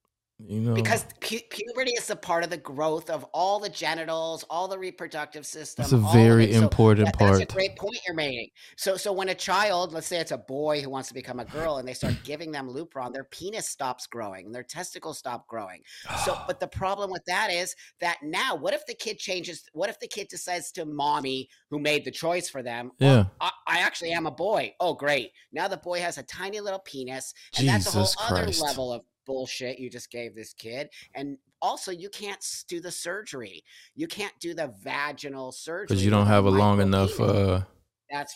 You 0.49 0.61
know 0.61 0.73
Because 0.73 1.05
pu- 1.21 1.41
puberty 1.49 1.91
is 1.91 2.09
a 2.09 2.15
part 2.15 2.43
of 2.43 2.49
the 2.49 2.57
growth 2.57 3.11
of 3.11 3.23
all 3.33 3.59
the 3.59 3.69
genitals, 3.69 4.43
all 4.49 4.67
the 4.67 4.79
reproductive 4.79 5.45
system. 5.45 5.83
It's 5.83 5.93
a 5.93 5.97
very. 6.11 6.51
So 6.53 6.63
important 6.63 7.05
that- 7.05 7.19
part. 7.19 7.37
That's 7.37 7.51
a 7.51 7.55
great 7.55 7.75
point 7.75 7.99
you're 8.07 8.15
making. 8.15 8.49
So, 8.75 8.97
so 8.97 9.13
when 9.13 9.29
a 9.29 9.35
child, 9.35 9.93
let's 9.93 10.07
say 10.07 10.17
it's 10.17 10.31
a 10.31 10.39
boy 10.39 10.81
who 10.81 10.89
wants 10.89 11.07
to 11.09 11.13
become 11.13 11.39
a 11.39 11.45
girl, 11.45 11.77
and 11.77 11.87
they 11.87 11.93
start 11.93 12.15
giving 12.23 12.51
them 12.51 12.67
Lupron, 12.67 13.13
their 13.13 13.25
penis 13.25 13.69
stops 13.69 14.07
growing, 14.07 14.47
and 14.47 14.55
their 14.55 14.63
testicles 14.63 15.19
stop 15.19 15.47
growing. 15.47 15.81
So, 16.25 16.35
but 16.47 16.59
the 16.59 16.67
problem 16.67 17.11
with 17.11 17.23
that 17.25 17.51
is 17.51 17.75
that 18.01 18.17
now, 18.23 18.55
what 18.55 18.73
if 18.73 18.85
the 18.87 18.95
kid 18.95 19.19
changes? 19.19 19.63
What 19.73 19.91
if 19.91 19.99
the 19.99 20.07
kid 20.07 20.29
decides 20.29 20.71
to 20.73 20.85
mommy, 20.85 21.47
who 21.69 21.77
made 21.77 22.05
the 22.05 22.11
choice 22.11 22.49
for 22.49 22.63
them? 22.63 22.91
"Oh, 22.93 23.05
Yeah. 23.05 23.25
I, 23.39 23.51
I 23.67 23.79
actually 23.81 24.13
am 24.13 24.25
a 24.25 24.31
boy. 24.31 24.73
Oh, 24.79 24.95
great! 24.95 25.31
Now 25.51 25.67
the 25.67 25.77
boy 25.77 25.99
has 25.99 26.17
a 26.17 26.23
tiny 26.23 26.59
little 26.59 26.79
penis, 26.79 27.35
and 27.55 27.67
that's 27.67 27.85
a 27.87 27.91
whole 27.91 28.01
Jesus 28.05 28.17
other 28.31 28.65
level 28.65 28.91
of 28.91 29.03
bullshit 29.29 29.77
you 29.77 29.91
just 29.91 30.09
gave 30.09 30.33
this 30.33 30.53
kid. 30.53 30.89
And 31.13 31.37
also, 31.61 31.91
you 31.91 32.09
can't 32.09 32.43
do 32.67 32.81
the 32.81 32.89
surgery. 32.91 33.63
You 33.95 34.07
can't 34.07 34.33
do 34.39 34.55
the 34.55 34.73
vaginal 34.83 35.51
surgery 35.51 35.85
because 35.87 36.03
you 36.03 36.09
don't 36.09 36.25
have 36.25 36.45
a 36.45 36.49
long 36.49 36.81
enough 36.81 37.19
uh 37.19 37.61
That's 38.09 38.35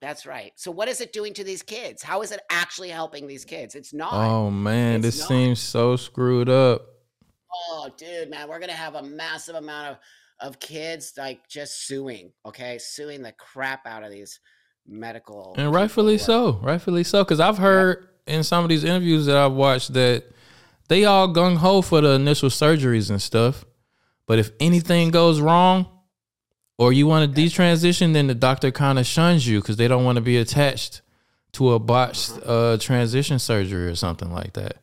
that's 0.00 0.24
right. 0.26 0.52
So, 0.56 0.70
what 0.72 0.88
is 0.88 1.00
it 1.02 1.12
doing 1.12 1.34
to 1.34 1.44
these 1.44 1.62
kids? 1.62 2.02
How 2.02 2.22
is 2.22 2.32
it 2.32 2.40
actually 2.50 2.88
helping 2.88 3.26
these 3.26 3.44
kids? 3.44 3.74
It's 3.74 3.92
not. 3.92 4.12
oh 4.14 4.50
man 4.50 4.96
It's 4.96 5.04
this 5.04 5.18
not. 5.20 5.28
seems 5.28 5.60
so 5.60 5.96
screwed 5.96 6.48
up 6.48 6.86
Oh, 7.68 7.90
dude, 7.98 8.30
man, 8.30 8.48
we're 8.48 8.58
gonna 8.60 8.72
have 8.72 8.94
a 8.94 9.02
massive 9.02 9.56
amount 9.56 9.88
of 9.90 9.96
of 10.40 10.58
kids 10.58 11.12
like 11.18 11.46
just 11.48 11.86
suing. 11.86 12.32
Okay, 12.46 12.78
suing 12.78 13.20
the 13.22 13.32
crap 13.32 13.86
out 13.86 14.02
of 14.02 14.10
these 14.10 14.40
medical 14.84 15.54
and 15.56 15.72
rightfully 15.72 16.18
so 16.18 16.58
rightfully 16.60 17.04
so 17.04 17.22
because 17.22 17.38
i've 17.38 17.56
heard 17.58 18.08
in 18.26 18.42
some 18.42 18.64
of 18.64 18.68
these 18.68 18.84
interviews 18.84 19.26
that 19.26 19.36
i've 19.36 19.52
watched 19.52 19.92
that 19.92 20.24
they 20.88 21.04
all 21.04 21.28
gung-ho 21.32 21.82
for 21.82 22.00
the 22.00 22.10
initial 22.10 22.48
surgeries 22.48 23.10
and 23.10 23.20
stuff 23.20 23.64
but 24.26 24.38
if 24.38 24.50
anything 24.60 25.10
goes 25.10 25.40
wrong 25.40 25.86
or 26.78 26.92
you 26.92 27.06
want 27.06 27.34
to 27.34 27.40
detransition 27.40 28.12
then 28.12 28.26
the 28.26 28.34
doctor 28.34 28.70
kind 28.70 28.98
of 28.98 29.06
shuns 29.06 29.46
you 29.46 29.60
because 29.60 29.76
they 29.76 29.88
don't 29.88 30.04
want 30.04 30.16
to 30.16 30.22
be 30.22 30.36
attached 30.36 31.02
to 31.52 31.72
a 31.72 31.78
botched 31.78 32.32
uh, 32.46 32.76
transition 32.78 33.38
surgery 33.38 33.86
or 33.86 33.94
something 33.94 34.32
like 34.32 34.52
that 34.54 34.78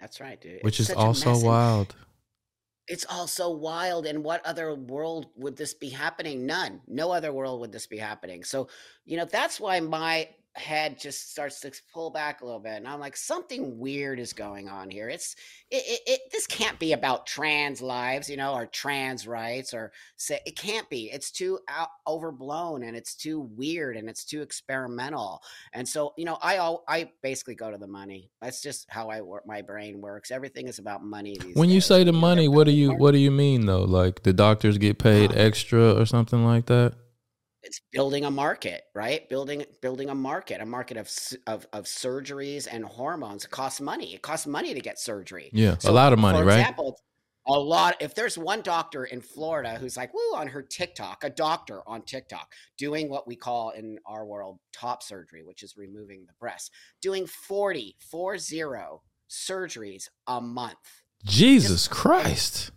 That's 0.00 0.20
right, 0.20 0.40
dude. 0.40 0.62
which 0.62 0.80
It's 0.80 0.90
is 0.90 0.96
also 0.96 1.38
wild 1.38 1.94
It's 2.88 3.04
also 3.04 3.50
wild. 3.50 4.06
And 4.06 4.24
what 4.24 4.40
other 4.46 4.74
world 4.74 5.26
would 5.36 5.56
this 5.58 5.74
be 5.74 5.90
happening? 5.90 6.46
None. 6.46 6.80
No 6.86 7.12
other 7.12 7.32
world 7.32 7.60
would 7.60 7.70
this 7.70 7.86
be 7.86 7.98
happening. 7.98 8.44
So, 8.44 8.68
you 9.04 9.18
know, 9.18 9.26
that's 9.26 9.60
why 9.60 9.78
my 9.80 10.28
head 10.58 10.98
just 10.98 11.30
starts 11.30 11.60
to 11.60 11.72
pull 11.92 12.10
back 12.10 12.40
a 12.40 12.44
little 12.44 12.60
bit. 12.60 12.74
And 12.74 12.88
I'm 12.88 13.00
like, 13.00 13.16
something 13.16 13.78
weird 13.78 14.18
is 14.18 14.32
going 14.32 14.68
on 14.68 14.90
here. 14.90 15.08
It's 15.08 15.36
it, 15.70 15.84
it, 15.86 16.00
it 16.06 16.20
this 16.32 16.46
can't 16.46 16.78
be 16.78 16.92
about 16.92 17.26
trans 17.26 17.80
lives, 17.80 18.28
you 18.28 18.36
know, 18.36 18.54
or 18.54 18.66
trans 18.66 19.26
rights, 19.26 19.72
or 19.72 19.92
say 20.16 20.40
it 20.46 20.56
can't 20.56 20.88
be. 20.90 21.10
It's 21.12 21.30
too 21.30 21.58
out, 21.68 21.88
overblown 22.06 22.82
and 22.82 22.96
it's 22.96 23.14
too 23.14 23.40
weird 23.40 23.96
and 23.96 24.08
it's 24.08 24.24
too 24.24 24.42
experimental. 24.42 25.42
And 25.72 25.88
so, 25.88 26.14
you 26.16 26.24
know, 26.24 26.38
I 26.42 26.58
all 26.58 26.84
I 26.88 27.10
basically 27.22 27.54
go 27.54 27.70
to 27.70 27.78
the 27.78 27.86
money. 27.86 28.30
That's 28.40 28.62
just 28.62 28.86
how 28.88 29.08
I 29.08 29.20
work. 29.20 29.46
My 29.46 29.62
brain 29.62 30.00
works. 30.00 30.30
Everything 30.30 30.68
is 30.68 30.78
about 30.78 31.04
money. 31.04 31.36
These 31.38 31.56
when 31.56 31.70
you 31.70 31.80
say 31.80 32.04
the 32.04 32.12
money 32.12 32.48
what 32.48 32.64
do 32.64 32.72
you 32.72 32.92
what 32.92 33.12
do 33.12 33.18
you 33.18 33.30
mean 33.30 33.66
though 33.66 33.82
like 33.82 34.22
the 34.22 34.32
doctors 34.32 34.78
get 34.78 34.98
paid 34.98 35.30
Uh, 35.30 35.34
extra 35.34 35.92
or 35.94 36.06
something 36.06 36.44
like 36.44 36.66
that 36.66 36.94
it's 37.68 37.82
building 37.92 38.24
a 38.24 38.30
market, 38.30 38.82
right? 38.94 39.28
Building 39.28 39.62
building 39.82 40.08
a 40.08 40.14
market, 40.14 40.62
a 40.62 40.66
market 40.66 40.96
of 40.96 41.10
of 41.46 41.66
of 41.74 41.84
surgeries 41.84 42.66
and 42.70 42.82
hormones. 42.82 43.44
It 43.44 43.50
costs 43.50 43.80
money. 43.80 44.14
It 44.14 44.22
costs 44.22 44.46
money 44.46 44.72
to 44.72 44.80
get 44.80 44.98
surgery. 44.98 45.50
yeah 45.52 45.76
a 45.84 45.92
lot 45.92 46.14
of 46.14 46.18
money 46.18 46.38
for 46.38 46.44
right 46.46 46.60
example, 46.60 46.98
a 47.46 47.58
lot. 47.58 47.96
If 48.00 48.14
there's 48.14 48.38
one 48.38 48.62
doctor 48.62 49.04
in 49.04 49.20
Florida 49.20 49.76
who's 49.78 49.98
like, 49.98 50.14
woo, 50.14 50.34
on 50.34 50.48
her 50.48 50.62
TikTok, 50.62 51.24
a 51.24 51.30
doctor 51.30 51.82
on 51.86 52.02
TikTok 52.02 52.52
doing 52.78 53.10
what 53.10 53.28
we 53.28 53.36
call 53.36 53.70
in 53.70 53.98
our 54.06 54.24
world 54.24 54.58
top 54.72 55.02
surgery, 55.02 55.42
which 55.42 55.62
is 55.62 55.76
removing 55.76 56.24
the 56.26 56.34
breast, 56.40 56.70
doing 57.02 57.26
40, 57.26 57.96
40 58.10 58.62
surgeries 59.30 60.08
a 60.26 60.40
month. 60.40 61.02
jesus 61.24 61.86
christ 61.86 62.70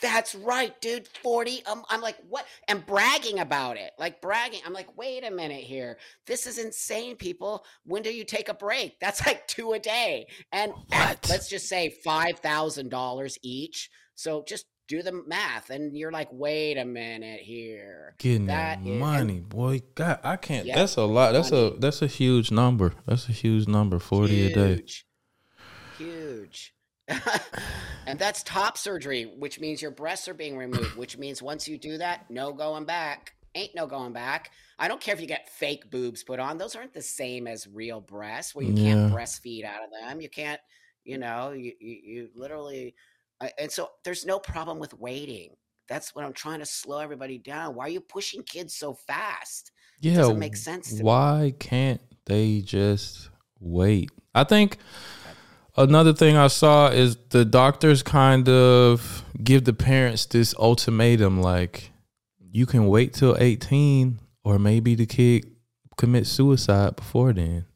That's 0.00 0.34
right, 0.34 0.78
dude. 0.80 1.06
40. 1.22 1.64
Um, 1.66 1.84
I'm 1.90 2.00
like, 2.00 2.16
what? 2.28 2.46
And 2.68 2.84
bragging 2.86 3.38
about 3.38 3.76
it. 3.76 3.92
Like 3.98 4.20
bragging. 4.20 4.60
I'm 4.66 4.72
like, 4.72 4.96
wait 4.96 5.24
a 5.24 5.30
minute 5.30 5.62
here. 5.62 5.98
This 6.26 6.46
is 6.46 6.58
insane, 6.58 7.16
people. 7.16 7.64
When 7.84 8.02
do 8.02 8.12
you 8.14 8.24
take 8.24 8.48
a 8.48 8.54
break? 8.54 8.98
That's 9.00 9.24
like 9.26 9.46
two 9.46 9.72
a 9.72 9.78
day. 9.78 10.26
And 10.52 10.72
What? 10.88 11.26
let's 11.28 11.48
just 11.48 11.68
say 11.68 11.94
$5,000 12.04 13.38
each. 13.42 13.90
So 14.14 14.44
just 14.46 14.66
do 14.88 15.02
the 15.02 15.22
math. 15.26 15.70
And 15.70 15.96
you're 15.96 16.10
like, 16.12 16.28
wait 16.32 16.76
a 16.76 16.84
minute 16.84 17.40
here. 17.40 18.14
Getting 18.18 18.46
That 18.46 18.82
that 18.82 18.90
is- 18.90 18.98
money, 19.00 19.40
boy. 19.40 19.82
God, 19.94 20.18
I 20.24 20.36
can't. 20.36 20.66
Yeah, 20.66 20.76
that's 20.76 20.96
a 20.96 21.04
lot. 21.04 21.32
That's 21.32 21.50
money. 21.52 21.74
a 21.76 21.78
that's 21.78 22.02
a 22.02 22.06
huge 22.06 22.50
number. 22.50 22.92
That's 23.06 23.28
a 23.28 23.32
huge 23.32 23.68
number. 23.68 23.98
Forty 23.98 24.46
a 24.46 24.54
day. 24.54 24.82
Huge. 25.98 26.74
And 28.06 28.18
that's 28.18 28.42
top 28.42 28.76
surgery, 28.76 29.32
which 29.38 29.60
means 29.60 29.80
your 29.80 29.90
breasts 29.90 30.26
are 30.26 30.34
being 30.34 30.56
removed, 30.56 30.96
which 30.96 31.16
means 31.18 31.42
once 31.42 31.68
you 31.68 31.78
do 31.78 31.98
that, 31.98 32.28
no 32.30 32.52
going 32.52 32.84
back. 32.84 33.34
Ain't 33.54 33.74
no 33.74 33.86
going 33.86 34.12
back. 34.12 34.52
I 34.78 34.88
don't 34.88 35.00
care 35.00 35.14
if 35.14 35.20
you 35.20 35.26
get 35.26 35.48
fake 35.50 35.90
boobs 35.90 36.22
put 36.22 36.38
on. 36.40 36.56
Those 36.56 36.76
aren't 36.76 36.94
the 36.94 37.02
same 37.02 37.46
as 37.46 37.66
real 37.66 38.00
breasts 38.00 38.54
where 38.54 38.64
you 38.64 38.74
can't 38.74 39.12
breastfeed 39.12 39.64
out 39.64 39.82
of 39.84 39.90
them. 39.90 40.20
You 40.20 40.28
can't, 40.28 40.60
you 41.04 41.18
know, 41.18 41.50
you, 41.50 41.72
you, 41.80 41.98
you 42.02 42.28
literally. 42.34 42.94
I- 43.40 43.52
And 43.58 43.70
so 43.70 43.90
there's 44.04 44.24
no 44.24 44.38
problem 44.38 44.78
with 44.78 44.94
waiting. 44.94 45.50
That's 45.88 46.14
what 46.14 46.24
I'm 46.24 46.32
trying 46.32 46.60
to 46.60 46.66
slow 46.66 47.00
everybody 47.00 47.38
down. 47.38 47.74
Why 47.74 47.86
are 47.86 47.90
you 47.90 48.00
pushing 48.00 48.42
kids 48.44 48.74
so 48.74 48.94
fast? 48.94 49.72
Yeah, 50.00 50.16
doesn't 50.16 50.38
make 50.38 50.56
sense 50.56 50.88
to 50.90 50.96
me. 50.96 51.02
Why 51.02 51.54
can't 51.58 52.00
they 52.26 52.60
just 52.60 53.28
wait? 53.58 54.10
I 54.34 54.44
think 54.44 54.78
another 55.76 56.12
thing 56.12 56.36
I 56.36 56.48
saw 56.48 56.88
is 56.88 57.16
the 57.30 57.44
doctors 57.44 58.02
kind 58.02 58.48
of 58.48 59.24
give 59.42 59.64
the 59.64 59.72
parents 59.72 60.26
this 60.26 60.54
ultimatum 60.58 61.40
like 61.40 61.90
you 62.52 62.66
can 62.66 62.86
wait 62.86 63.14
till 63.14 63.36
18 63.38 64.18
or 64.44 64.58
maybe 64.58 64.94
the 64.94 65.06
kid 65.06 65.46
commit 65.96 66.26
suicide 66.26 66.96
before 66.96 67.32
then. 67.32 67.66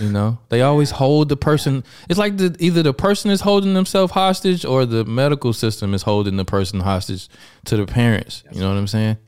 You 0.00 0.08
know, 0.08 0.38
they 0.48 0.62
always 0.62 0.90
hold 0.90 1.28
the 1.28 1.36
person. 1.36 1.84
It's 2.08 2.18
like 2.18 2.38
the, 2.38 2.56
either 2.58 2.82
the 2.82 2.94
person 2.94 3.30
is 3.30 3.42
holding 3.42 3.74
themselves 3.74 4.12
hostage 4.12 4.64
or 4.64 4.86
the 4.86 5.04
medical 5.04 5.52
system 5.52 5.92
is 5.92 6.02
holding 6.02 6.38
the 6.38 6.46
person 6.46 6.80
hostage 6.80 7.28
to 7.66 7.76
the 7.76 7.84
parents. 7.84 8.42
You 8.50 8.60
know 8.60 8.70
what 8.70 8.78
I'm 8.78 8.86
saying? 8.86 9.18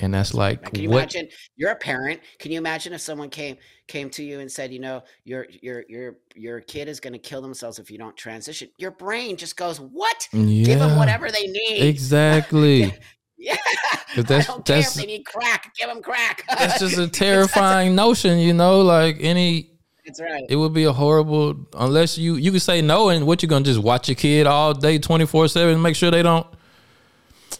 And 0.00 0.12
that's 0.12 0.34
like 0.34 0.62
Can 0.72 0.82
you 0.82 0.88
what 0.90 0.98
imagine? 1.14 1.28
You're 1.56 1.70
a 1.70 1.76
parent. 1.76 2.20
Can 2.40 2.50
you 2.50 2.58
imagine 2.58 2.92
if 2.92 3.00
someone 3.00 3.30
came 3.30 3.56
came 3.86 4.10
to 4.10 4.24
you 4.24 4.40
and 4.40 4.50
said, 4.50 4.72
you 4.72 4.80
know, 4.80 5.02
your 5.24 5.46
your 5.62 5.84
your 5.88 6.16
your 6.34 6.60
kid 6.60 6.88
is 6.88 6.98
going 6.98 7.12
to 7.12 7.18
kill 7.18 7.40
themselves 7.40 7.78
if 7.78 7.90
you 7.90 7.98
don't 7.98 8.16
transition? 8.16 8.68
Your 8.78 8.90
brain 8.90 9.36
just 9.36 9.56
goes, 9.56 9.78
"What? 9.80 10.28
Give 10.32 10.78
them 10.80 10.96
whatever 10.96 11.30
they 11.30 11.46
need." 11.46 11.82
Exactly. 11.82 12.92
yeah 13.38 13.56
that's- 14.16 14.48
I 14.48 14.52
don't 14.52 14.64
care 14.64 14.78
if 14.78 14.84
that's- 14.84 14.94
they 14.94 15.06
need 15.06 15.24
crack. 15.24 15.72
Give 15.78 15.88
them 15.88 16.02
crack. 16.02 16.44
That's 16.48 16.78
just 16.80 16.98
a 16.98 17.08
terrifying 17.08 17.94
notion, 17.94 18.38
you 18.38 18.52
know. 18.52 18.80
Like 18.82 19.18
any, 19.20 19.70
That's 20.06 20.20
right. 20.20 20.44
it 20.48 20.56
would 20.56 20.72
be 20.72 20.84
a 20.84 20.92
horrible 20.92 21.54
unless 21.74 22.16
you 22.18 22.36
you 22.36 22.50
could 22.52 22.62
say 22.62 22.80
no, 22.82 23.08
and 23.10 23.26
what 23.26 23.42
you're 23.42 23.48
gonna 23.48 23.64
just 23.64 23.80
watch 23.80 24.08
your 24.08 24.16
kid 24.16 24.46
all 24.46 24.72
day, 24.74 24.98
twenty 24.98 25.26
four 25.26 25.46
seven, 25.48 25.80
make 25.82 25.96
sure 25.96 26.10
they 26.10 26.22
don't. 26.22 26.46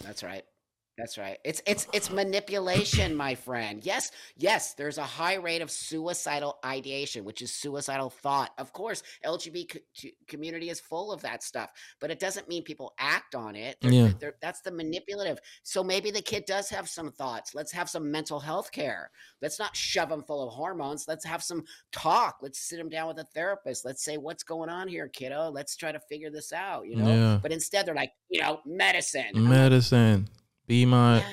That's 0.01 0.23
right. 0.23 0.43
That's 0.97 1.17
right. 1.17 1.37
It's 1.43 1.61
it's 1.67 1.87
it's 1.91 2.09
manipulation, 2.09 3.15
my 3.15 3.35
friend. 3.35 3.85
Yes, 3.85 4.11
yes. 4.37 4.73
There's 4.75 4.97
a 4.97 5.03
high 5.03 5.33
rate 5.35 5.61
of 5.61 5.69
suicidal 5.69 6.57
ideation, 6.63 7.25
which 7.25 7.41
is 7.41 7.51
suicidal 7.51 8.09
thought. 8.09 8.51
Of 8.57 8.71
course, 8.71 9.03
LGBT 9.25 9.67
co- 10.01 10.09
community 10.27 10.69
is 10.69 10.79
full 10.79 11.11
of 11.11 11.21
that 11.23 11.43
stuff, 11.43 11.69
but 11.99 12.11
it 12.11 12.19
doesn't 12.19 12.47
mean 12.47 12.63
people 12.63 12.93
act 12.97 13.35
on 13.35 13.57
it. 13.57 13.77
They're- 13.81 13.91
Yeah. 13.91 14.11
they're- 14.19 14.37
that's 14.41 14.61
the 14.61 14.71
manipulative. 14.71 15.39
So 15.63 15.83
maybe 15.83 16.11
the 16.11 16.21
kid 16.21 16.45
does 16.45 16.69
have 16.69 16.87
some 16.87 17.11
thoughts. 17.11 17.53
Let's 17.53 17.73
have 17.73 17.89
some 17.89 18.09
mental 18.09 18.39
health 18.39 18.71
care. 18.71 19.11
Let's 19.41 19.59
not 19.59 19.75
shove 19.75 20.07
them 20.09 20.23
full 20.23 20.47
of 20.47 20.53
hormones. 20.53 21.09
Let's 21.09 21.25
have 21.25 21.43
some 21.43 21.65
talk. 21.91 22.37
Let's 22.41 22.59
sit 22.59 22.77
them 22.77 22.87
down 22.89 23.07
with 23.09 23.19
a 23.19 23.25
therapist. 23.25 23.83
Let's 23.83 24.01
say, 24.03 24.15
"What's 24.17 24.43
going 24.43 24.69
on 24.69 24.87
here, 24.87 25.09
kiddo? 25.09 25.49
Let's 25.49 25.75
try 25.75 25.91
to 25.91 25.99
figure 25.99 26.29
this 26.31 26.53
out." 26.53 26.87
You 26.87 26.95
know. 26.95 27.07
Yeah. 27.07 27.39
But 27.41 27.51
instead, 27.51 27.85
they're 27.85 27.95
like, 27.95 28.13
you 28.29 28.41
know, 28.41 28.61
medicine. 28.65 29.31
Medicine, 29.33 30.29
be 30.67 30.85
my, 30.85 31.19
yeah. 31.19 31.25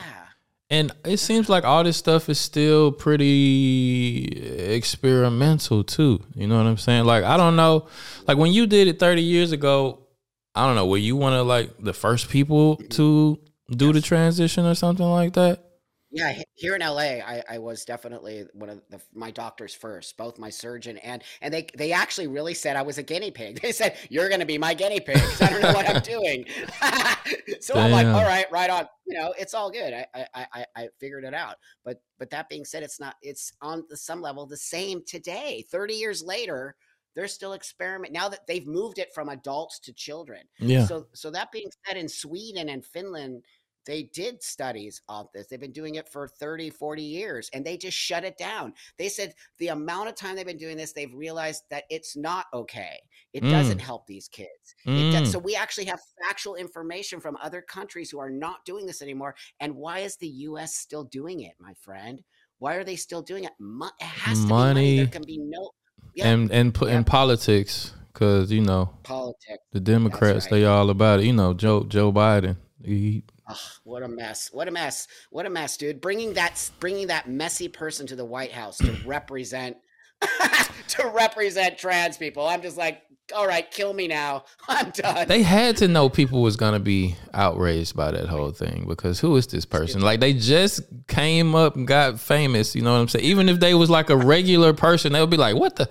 and 0.70 0.92
it 1.04 1.18
seems 1.18 1.48
like 1.48 1.64
all 1.64 1.84
this 1.84 1.96
stuff 1.96 2.28
is 2.28 2.38
still 2.38 2.92
pretty 2.92 4.26
experimental 4.74 5.84
too. 5.84 6.22
You 6.34 6.46
know 6.46 6.56
what 6.56 6.66
I'm 6.66 6.78
saying? 6.78 7.04
Like 7.04 7.24
I 7.24 7.36
don't 7.36 7.56
know, 7.56 7.88
like 8.26 8.38
when 8.38 8.52
you 8.52 8.66
did 8.66 8.88
it 8.88 8.98
thirty 8.98 9.22
years 9.22 9.52
ago, 9.52 10.06
I 10.54 10.66
don't 10.66 10.76
know, 10.76 10.86
were 10.86 10.98
you 10.98 11.16
one 11.16 11.32
of 11.32 11.46
like 11.46 11.70
the 11.78 11.92
first 11.92 12.28
people 12.28 12.76
to 12.90 13.38
do 13.70 13.92
the 13.92 14.00
transition 14.00 14.66
or 14.66 14.74
something 14.74 15.06
like 15.06 15.32
that? 15.34 15.71
Yeah, 16.14 16.42
here 16.54 16.74
in 16.74 16.82
LA, 16.82 17.20
I, 17.24 17.42
I 17.48 17.58
was 17.58 17.84
definitely 17.86 18.44
one 18.52 18.68
of 18.68 18.82
the, 18.90 19.00
my 19.14 19.30
doctors 19.30 19.74
first, 19.74 20.16
both 20.18 20.38
my 20.38 20.50
surgeon 20.50 20.98
and 20.98 21.22
and 21.40 21.52
they 21.52 21.66
they 21.76 21.92
actually 21.92 22.26
really 22.26 22.52
said 22.54 22.76
I 22.76 22.82
was 22.82 22.98
a 22.98 23.02
guinea 23.02 23.30
pig. 23.30 23.60
They 23.62 23.72
said 23.72 23.96
you're 24.10 24.28
going 24.28 24.40
to 24.40 24.46
be 24.46 24.58
my 24.58 24.74
guinea 24.74 25.00
pig 25.00 25.16
I 25.40 25.48
don't 25.50 25.62
know 25.62 25.72
what 25.72 25.88
I'm 25.88 26.02
doing. 26.02 26.44
so 27.60 27.74
I'm 27.74 27.90
like, 27.90 28.06
all 28.06 28.24
right, 28.24 28.46
right 28.52 28.70
on. 28.70 28.86
You 29.06 29.18
know, 29.18 29.34
it's 29.38 29.54
all 29.54 29.70
good. 29.70 29.92
I, 29.94 30.06
I 30.14 30.26
I 30.34 30.46
I- 30.54 30.66
I 30.76 30.88
figured 31.00 31.24
it 31.24 31.34
out. 31.34 31.56
But 31.84 32.02
but 32.18 32.30
that 32.30 32.48
being 32.48 32.64
said, 32.64 32.82
it's 32.82 33.00
not. 33.00 33.16
It's 33.22 33.52
on 33.62 33.84
the, 33.88 33.96
some 33.96 34.20
level 34.20 34.46
the 34.46 34.56
same 34.56 35.02
today. 35.06 35.64
Thirty 35.70 35.94
years 35.94 36.22
later, 36.22 36.76
they're 37.14 37.28
still 37.28 37.52
experiment 37.54 38.12
now 38.12 38.28
that 38.28 38.46
they've 38.46 38.66
moved 38.66 38.98
it 38.98 39.12
from 39.14 39.28
adults 39.28 39.78
to 39.80 39.92
children. 39.92 40.42
Yeah. 40.58 40.86
So 40.86 41.06
so 41.14 41.30
that 41.30 41.52
being 41.52 41.70
said, 41.86 41.96
in 41.96 42.08
Sweden 42.08 42.68
and 42.68 42.84
Finland, 42.84 43.44
they 43.86 44.04
did 44.04 44.42
studies 44.42 45.00
of 45.08 45.28
this. 45.34 45.46
They've 45.46 45.60
been 45.60 45.72
doing 45.72 45.96
it 45.96 46.08
for 46.08 46.28
30, 46.28 46.70
40 46.70 47.02
years 47.02 47.50
and 47.52 47.64
they 47.64 47.76
just 47.76 47.96
shut 47.96 48.24
it 48.24 48.36
down. 48.38 48.74
They 48.98 49.08
said 49.08 49.34
the 49.58 49.68
amount 49.68 50.08
of 50.08 50.14
time 50.14 50.36
they've 50.36 50.46
been 50.46 50.56
doing 50.56 50.76
this, 50.76 50.92
they've 50.92 51.12
realized 51.14 51.64
that 51.70 51.84
it's 51.90 52.16
not 52.16 52.46
okay. 52.54 52.98
It 53.32 53.42
Mm. 53.42 53.50
doesn't 53.50 53.78
help 53.80 54.06
these 54.06 54.28
kids. 54.28 54.74
It 54.84 55.10
does, 55.12 55.28
Mm. 55.28 55.32
so 55.32 55.38
we 55.38 55.56
actually 55.56 55.86
have 55.86 56.00
factual 56.26 56.54
information 56.56 57.20
from 57.20 57.36
other 57.42 57.62
countries 57.62 58.10
who 58.10 58.18
are 58.18 58.30
not 58.30 58.64
doing 58.64 58.86
this 58.86 59.02
anymore. 59.02 59.34
And 59.60 59.74
why 59.76 60.00
is 60.00 60.16
the 60.16 60.28
US 60.28 60.74
still 60.76 61.04
doing 61.04 61.40
it, 61.40 61.54
my 61.58 61.74
friend? 61.74 62.22
Why 62.58 62.74
are 62.74 62.84
they 62.84 62.96
still 62.96 63.22
doing 63.22 63.44
it? 63.44 63.52
Mo- 63.58 63.90
it 64.00 64.04
has 64.04 64.38
to 64.38 64.44
be 64.44 64.48
money. 64.48 64.74
Money. 64.74 64.96
There 64.98 65.06
can 65.08 65.24
be 65.24 65.38
no 65.38 65.70
yeah, 66.14 66.28
and 66.28 66.50
and 66.52 66.74
put 66.74 66.88
in 66.90 66.96
Yep. 66.98 67.06
politics 67.06 67.92
because 68.12 68.52
you 68.52 68.60
know 68.60 68.90
politics. 69.02 69.64
the 69.72 69.80
Democrats 69.80 70.44
right. 70.46 70.50
they 70.60 70.64
all 70.64 70.90
about 70.90 71.20
it. 71.20 71.26
You 71.26 71.32
know 71.32 71.54
Joe 71.54 71.84
Joe 71.84 72.12
Biden. 72.12 72.56
He, 72.84 73.24
Ugh, 73.48 73.56
what 73.84 74.02
a 74.02 74.08
mess! 74.08 74.50
What 74.52 74.68
a 74.68 74.70
mess! 74.70 75.08
What 75.30 75.46
a 75.46 75.50
mess, 75.50 75.76
dude! 75.76 76.00
Bringing 76.00 76.34
that 76.34 76.70
bringing 76.80 77.08
that 77.08 77.28
messy 77.28 77.68
person 77.68 78.06
to 78.06 78.16
the 78.16 78.24
White 78.24 78.52
House 78.52 78.78
to 78.78 78.92
represent 79.06 79.76
to 80.88 81.08
represent 81.08 81.78
trans 81.78 82.16
people. 82.16 82.46
I'm 82.46 82.62
just 82.62 82.76
like, 82.76 83.02
all 83.34 83.46
right, 83.46 83.68
kill 83.70 83.92
me 83.94 84.06
now. 84.08 84.44
I'm 84.68 84.90
done. 84.90 85.26
they 85.26 85.42
had 85.42 85.76
to 85.78 85.88
know 85.88 86.08
people 86.08 86.42
was 86.42 86.56
gonna 86.56 86.80
be 86.80 87.16
outraged 87.34 87.96
by 87.96 88.12
that 88.12 88.28
whole 88.28 88.52
thing 88.52 88.84
because 88.86 89.18
who 89.18 89.36
is 89.36 89.46
this 89.48 89.64
person? 89.64 90.00
Like 90.00 90.20
they 90.20 90.32
just 90.32 90.82
came 91.08 91.54
up 91.54 91.76
and 91.76 91.86
got 91.86 92.20
famous. 92.20 92.76
You 92.76 92.82
know 92.82 92.92
what 92.92 93.00
I'm 93.00 93.08
saying? 93.08 93.24
Even 93.24 93.48
if 93.48 93.58
they 93.58 93.74
was 93.74 93.90
like 93.90 94.10
a 94.10 94.16
regular 94.16 94.72
person, 94.72 95.12
they 95.12 95.20
would 95.20 95.30
be 95.30 95.36
like, 95.36 95.56
what 95.56 95.76
the. 95.76 95.88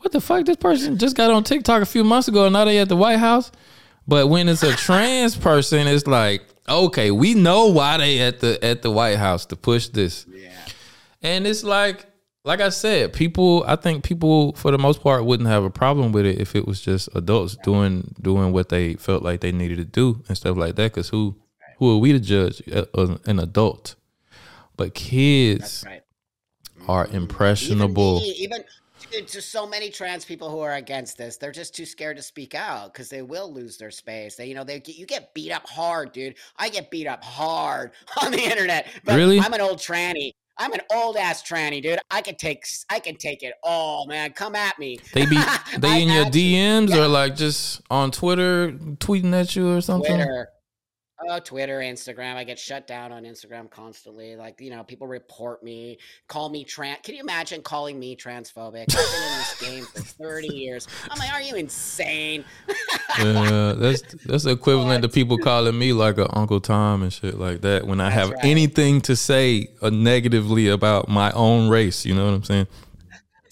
What 0.00 0.12
the 0.12 0.20
fuck? 0.20 0.44
This 0.44 0.58
person 0.58 0.98
just 0.98 1.16
got 1.16 1.30
on 1.30 1.44
TikTok 1.44 1.80
a 1.80 1.86
few 1.86 2.04
months 2.04 2.28
ago, 2.28 2.44
and 2.44 2.52
now 2.52 2.66
they 2.66 2.76
at 2.76 2.90
the 2.90 2.96
White 2.96 3.20
House. 3.20 3.50
But 4.06 4.26
when 4.26 4.50
it's 4.50 4.62
a 4.62 4.76
trans 4.76 5.34
person, 5.34 5.86
it's 5.86 6.06
like, 6.06 6.42
okay, 6.68 7.10
we 7.10 7.34
know 7.34 7.66
why 7.66 7.98
they 7.98 8.20
at 8.20 8.40
the 8.40 8.62
at 8.64 8.82
the 8.82 8.90
White 8.90 9.16
House 9.16 9.46
to 9.46 9.56
push 9.56 9.88
this. 9.88 10.26
yeah, 10.28 10.50
And 11.22 11.46
it's 11.46 11.64
like, 11.64 12.06
like 12.44 12.60
I 12.60 12.68
said, 12.68 13.12
people. 13.12 13.64
I 13.66 13.76
think 13.76 14.04
people, 14.04 14.52
for 14.54 14.70
the 14.70 14.78
most 14.78 15.02
part, 15.02 15.24
wouldn't 15.24 15.48
have 15.48 15.64
a 15.64 15.70
problem 15.70 16.12
with 16.12 16.26
it 16.26 16.40
if 16.40 16.54
it 16.54 16.66
was 16.66 16.80
just 16.80 17.08
adults 17.14 17.56
doing 17.62 18.14
doing 18.20 18.52
what 18.52 18.68
they 18.68 18.94
felt 18.94 19.22
like 19.22 19.40
they 19.40 19.52
needed 19.52 19.78
to 19.78 19.84
do 19.84 20.22
and 20.28 20.36
stuff 20.36 20.56
like 20.56 20.76
that. 20.76 20.92
Because 20.92 21.08
who 21.08 21.36
who 21.78 21.94
are 21.94 21.98
we 21.98 22.12
to 22.12 22.20
judge 22.20 22.62
uh, 22.72 22.84
uh, 22.94 23.16
an 23.26 23.38
adult? 23.38 23.96
But 24.76 24.94
kids 24.94 25.84
right. 25.86 26.02
are 26.88 27.06
impressionable. 27.06 28.20
Even, 28.22 28.28
me, 28.28 28.44
even 28.44 28.64
dude, 29.10 29.30
so 29.30 29.66
many 29.66 29.90
trans 29.90 30.24
people 30.24 30.50
who 30.50 30.60
are 30.60 30.74
against 30.74 31.18
this. 31.18 31.36
They're 31.36 31.52
just 31.52 31.74
too 31.74 31.86
scared 31.86 32.16
to 32.16 32.22
speak 32.22 32.54
out 32.54 32.92
because 32.92 33.08
they 33.08 33.22
will 33.22 33.52
lose 33.52 33.76
their 33.76 33.90
space. 33.90 34.36
They, 34.36 34.46
you 34.46 34.54
know, 34.54 34.64
they 34.64 34.80
get, 34.80 34.96
you 34.96 35.06
get 35.06 35.34
beat 35.34 35.52
up 35.52 35.68
hard, 35.68 36.12
dude. 36.12 36.34
I 36.56 36.68
get 36.68 36.90
beat 36.90 37.06
up 37.06 37.22
hard 37.22 37.92
on 38.22 38.32
the 38.32 38.42
internet. 38.42 38.88
But 39.04 39.16
Really? 39.16 39.40
I'm 39.40 39.52
an 39.52 39.60
old 39.60 39.78
tranny. 39.78 40.32
I'm 40.56 40.72
an 40.72 40.80
old 40.92 41.16
ass 41.16 41.42
tranny, 41.42 41.82
dude. 41.82 41.98
I 42.10 42.22
can 42.22 42.36
take 42.36 42.64
I 42.88 43.00
can 43.00 43.16
take 43.16 43.42
it 43.42 43.54
all, 43.64 44.06
man. 44.06 44.32
Come 44.34 44.54
at 44.54 44.78
me. 44.78 45.00
They 45.12 45.26
be 45.26 45.36
they 45.78 46.02
in 46.02 46.08
your 46.08 46.26
DMs 46.26 46.90
yeah. 46.90 47.04
or 47.04 47.08
like 47.08 47.34
just 47.34 47.82
on 47.90 48.12
Twitter 48.12 48.70
tweeting 48.70 49.32
at 49.34 49.56
you 49.56 49.68
or 49.68 49.80
something. 49.80 50.14
Twitter. 50.14 50.48
Oh, 51.28 51.38
Twitter, 51.38 51.78
Instagram. 51.80 52.36
I 52.36 52.44
get 52.44 52.58
shut 52.58 52.86
down 52.86 53.12
on 53.12 53.24
Instagram 53.24 53.70
constantly. 53.70 54.36
Like, 54.36 54.60
you 54.60 54.70
know, 54.70 54.84
people 54.84 55.06
report 55.06 55.62
me, 55.62 55.98
call 56.28 56.48
me 56.50 56.64
trans. 56.64 56.98
Can 57.02 57.14
you 57.14 57.22
imagine 57.22 57.62
calling 57.62 57.98
me 57.98 58.14
transphobic? 58.16 58.94
I've 58.94 59.12
been 59.12 59.22
in 59.22 59.38
this 59.38 59.60
game 59.60 59.84
for 59.84 60.00
30 60.00 60.48
years. 60.54 60.86
I'm 61.08 61.18
like, 61.18 61.32
are 61.32 61.40
you 61.40 61.54
insane? 61.56 62.44
Yeah, 63.18 63.74
that's 63.76 64.02
that's 64.24 64.46
equivalent 64.46 65.02
to 65.02 65.08
people 65.08 65.38
calling 65.38 65.78
me 65.78 65.92
like 65.92 66.18
a 66.18 66.36
Uncle 66.36 66.60
Tom 66.60 67.02
and 67.02 67.12
shit 67.12 67.38
like 67.38 67.62
that 67.62 67.86
when 67.86 68.00
I 68.00 68.10
That's 68.10 68.14
have 68.14 68.30
right. 68.30 68.44
anything 68.44 69.00
to 69.02 69.16
say 69.16 69.68
uh, 69.80 69.90
negatively 69.90 70.68
about 70.68 71.08
my 71.08 71.30
own 71.32 71.68
race. 71.68 72.04
You 72.04 72.14
know 72.14 72.26
what 72.26 72.34
I'm 72.34 72.44
saying? 72.44 72.66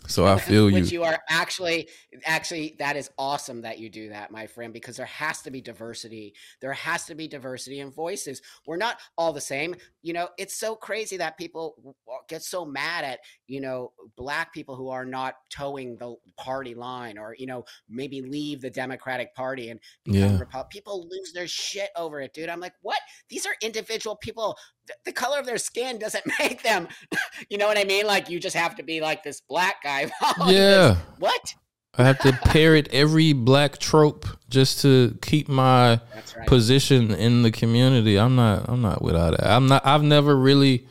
So 0.07 0.27
I 0.27 0.39
feel 0.39 0.69
you. 0.71 0.83
Which 0.83 0.93
you 0.93 1.05
are 1.05 1.19
actually, 1.29 1.89
actually, 2.27 2.77
that 2.79 2.97
is 2.97 3.11
awesome 3.19 3.63
that 3.63 3.79
you 3.79 3.89
do 3.89 4.09
that, 4.11 4.31
my 4.31 4.47
friend, 4.47 4.73
because 4.73 4.97
there 4.97 5.07
has 5.07 5.43
to 5.43 5.51
be 5.51 5.61
diversity. 5.61 6.35
There 6.61 6.73
has 6.73 7.05
to 7.07 7.15
be 7.15 7.27
diversity 7.29 7.81
in 7.81 7.91
voices. 7.91 8.43
We're 8.67 8.77
not 8.77 8.99
all 9.17 9.33
the 9.33 9.41
same. 9.41 9.75
You 10.03 10.13
know, 10.13 10.29
it's 10.39 10.57
so 10.57 10.75
crazy 10.75 11.17
that 11.17 11.39
people 11.39 11.95
get 12.29 12.43
so 12.43 12.65
mad 12.65 13.05
at, 13.05 13.21
you 13.47 13.61
know, 13.61 13.93
black 14.17 14.53
people 14.53 14.77
who 14.77 14.89
are 14.91 15.05
not 15.05 15.35
toeing 15.51 15.97
the 15.97 16.15
party 16.37 16.75
line 16.75 17.19
or, 17.19 17.35
you 17.39 17.47
know, 17.47 17.65
maybe 17.89 18.21
leave 18.21 18.61
the 18.61 18.71
Democratic 18.71 19.35
Party 19.35 19.71
and 19.71 19.81
become 20.05 20.21
Yeah. 20.21 20.39
Repu- 20.39 20.71
People 20.71 21.09
lose 21.11 21.33
their 21.33 21.47
shit 21.49 21.91
over 21.97 22.21
it, 22.21 22.33
dude. 22.35 22.49
I'm 22.49 22.61
like, 22.61 22.75
what? 22.83 22.99
These 23.29 23.47
are 23.47 23.55
individual 23.63 24.17
people. 24.17 24.57
Th- 24.87 24.99
The 25.05 25.13
color 25.13 25.39
of 25.39 25.47
their 25.47 25.59
skin 25.59 25.99
doesn't 25.99 26.25
make 26.39 26.63
them, 26.63 26.89
you 27.49 27.59
know 27.59 27.67
what 27.67 27.79
I 27.79 27.85
mean? 27.85 28.07
Like, 28.07 28.29
you 28.29 28.39
just 28.41 28.57
have 28.57 28.75
to 28.77 28.83
be 28.83 29.01
like 29.01 29.23
this 29.23 29.41
black 29.41 29.83
guy. 29.83 30.07
following 30.21 30.55
this 30.55 30.59
Yeah, 30.59 30.97
what? 31.19 31.55
I 31.99 32.05
have 32.05 32.19
to 32.21 32.33
parrot 32.33 32.89
every 32.91 33.35
black 33.35 33.79
trope 33.79 34.27
just 34.49 34.81
to 34.83 35.19
keep 35.21 35.49
my 35.49 36.01
right. 36.37 36.47
position 36.47 37.11
in 37.11 37.43
the 37.43 37.51
community. 37.51 38.19
I'm 38.19 38.35
not. 38.35 38.65
I'm 38.69 38.81
not 38.81 39.03
without 39.03 39.35
it. 39.35 39.43
I'm 39.43 39.67
not. 39.67 39.85
I've 39.85 40.03
never 40.03 40.35
really, 40.35 40.87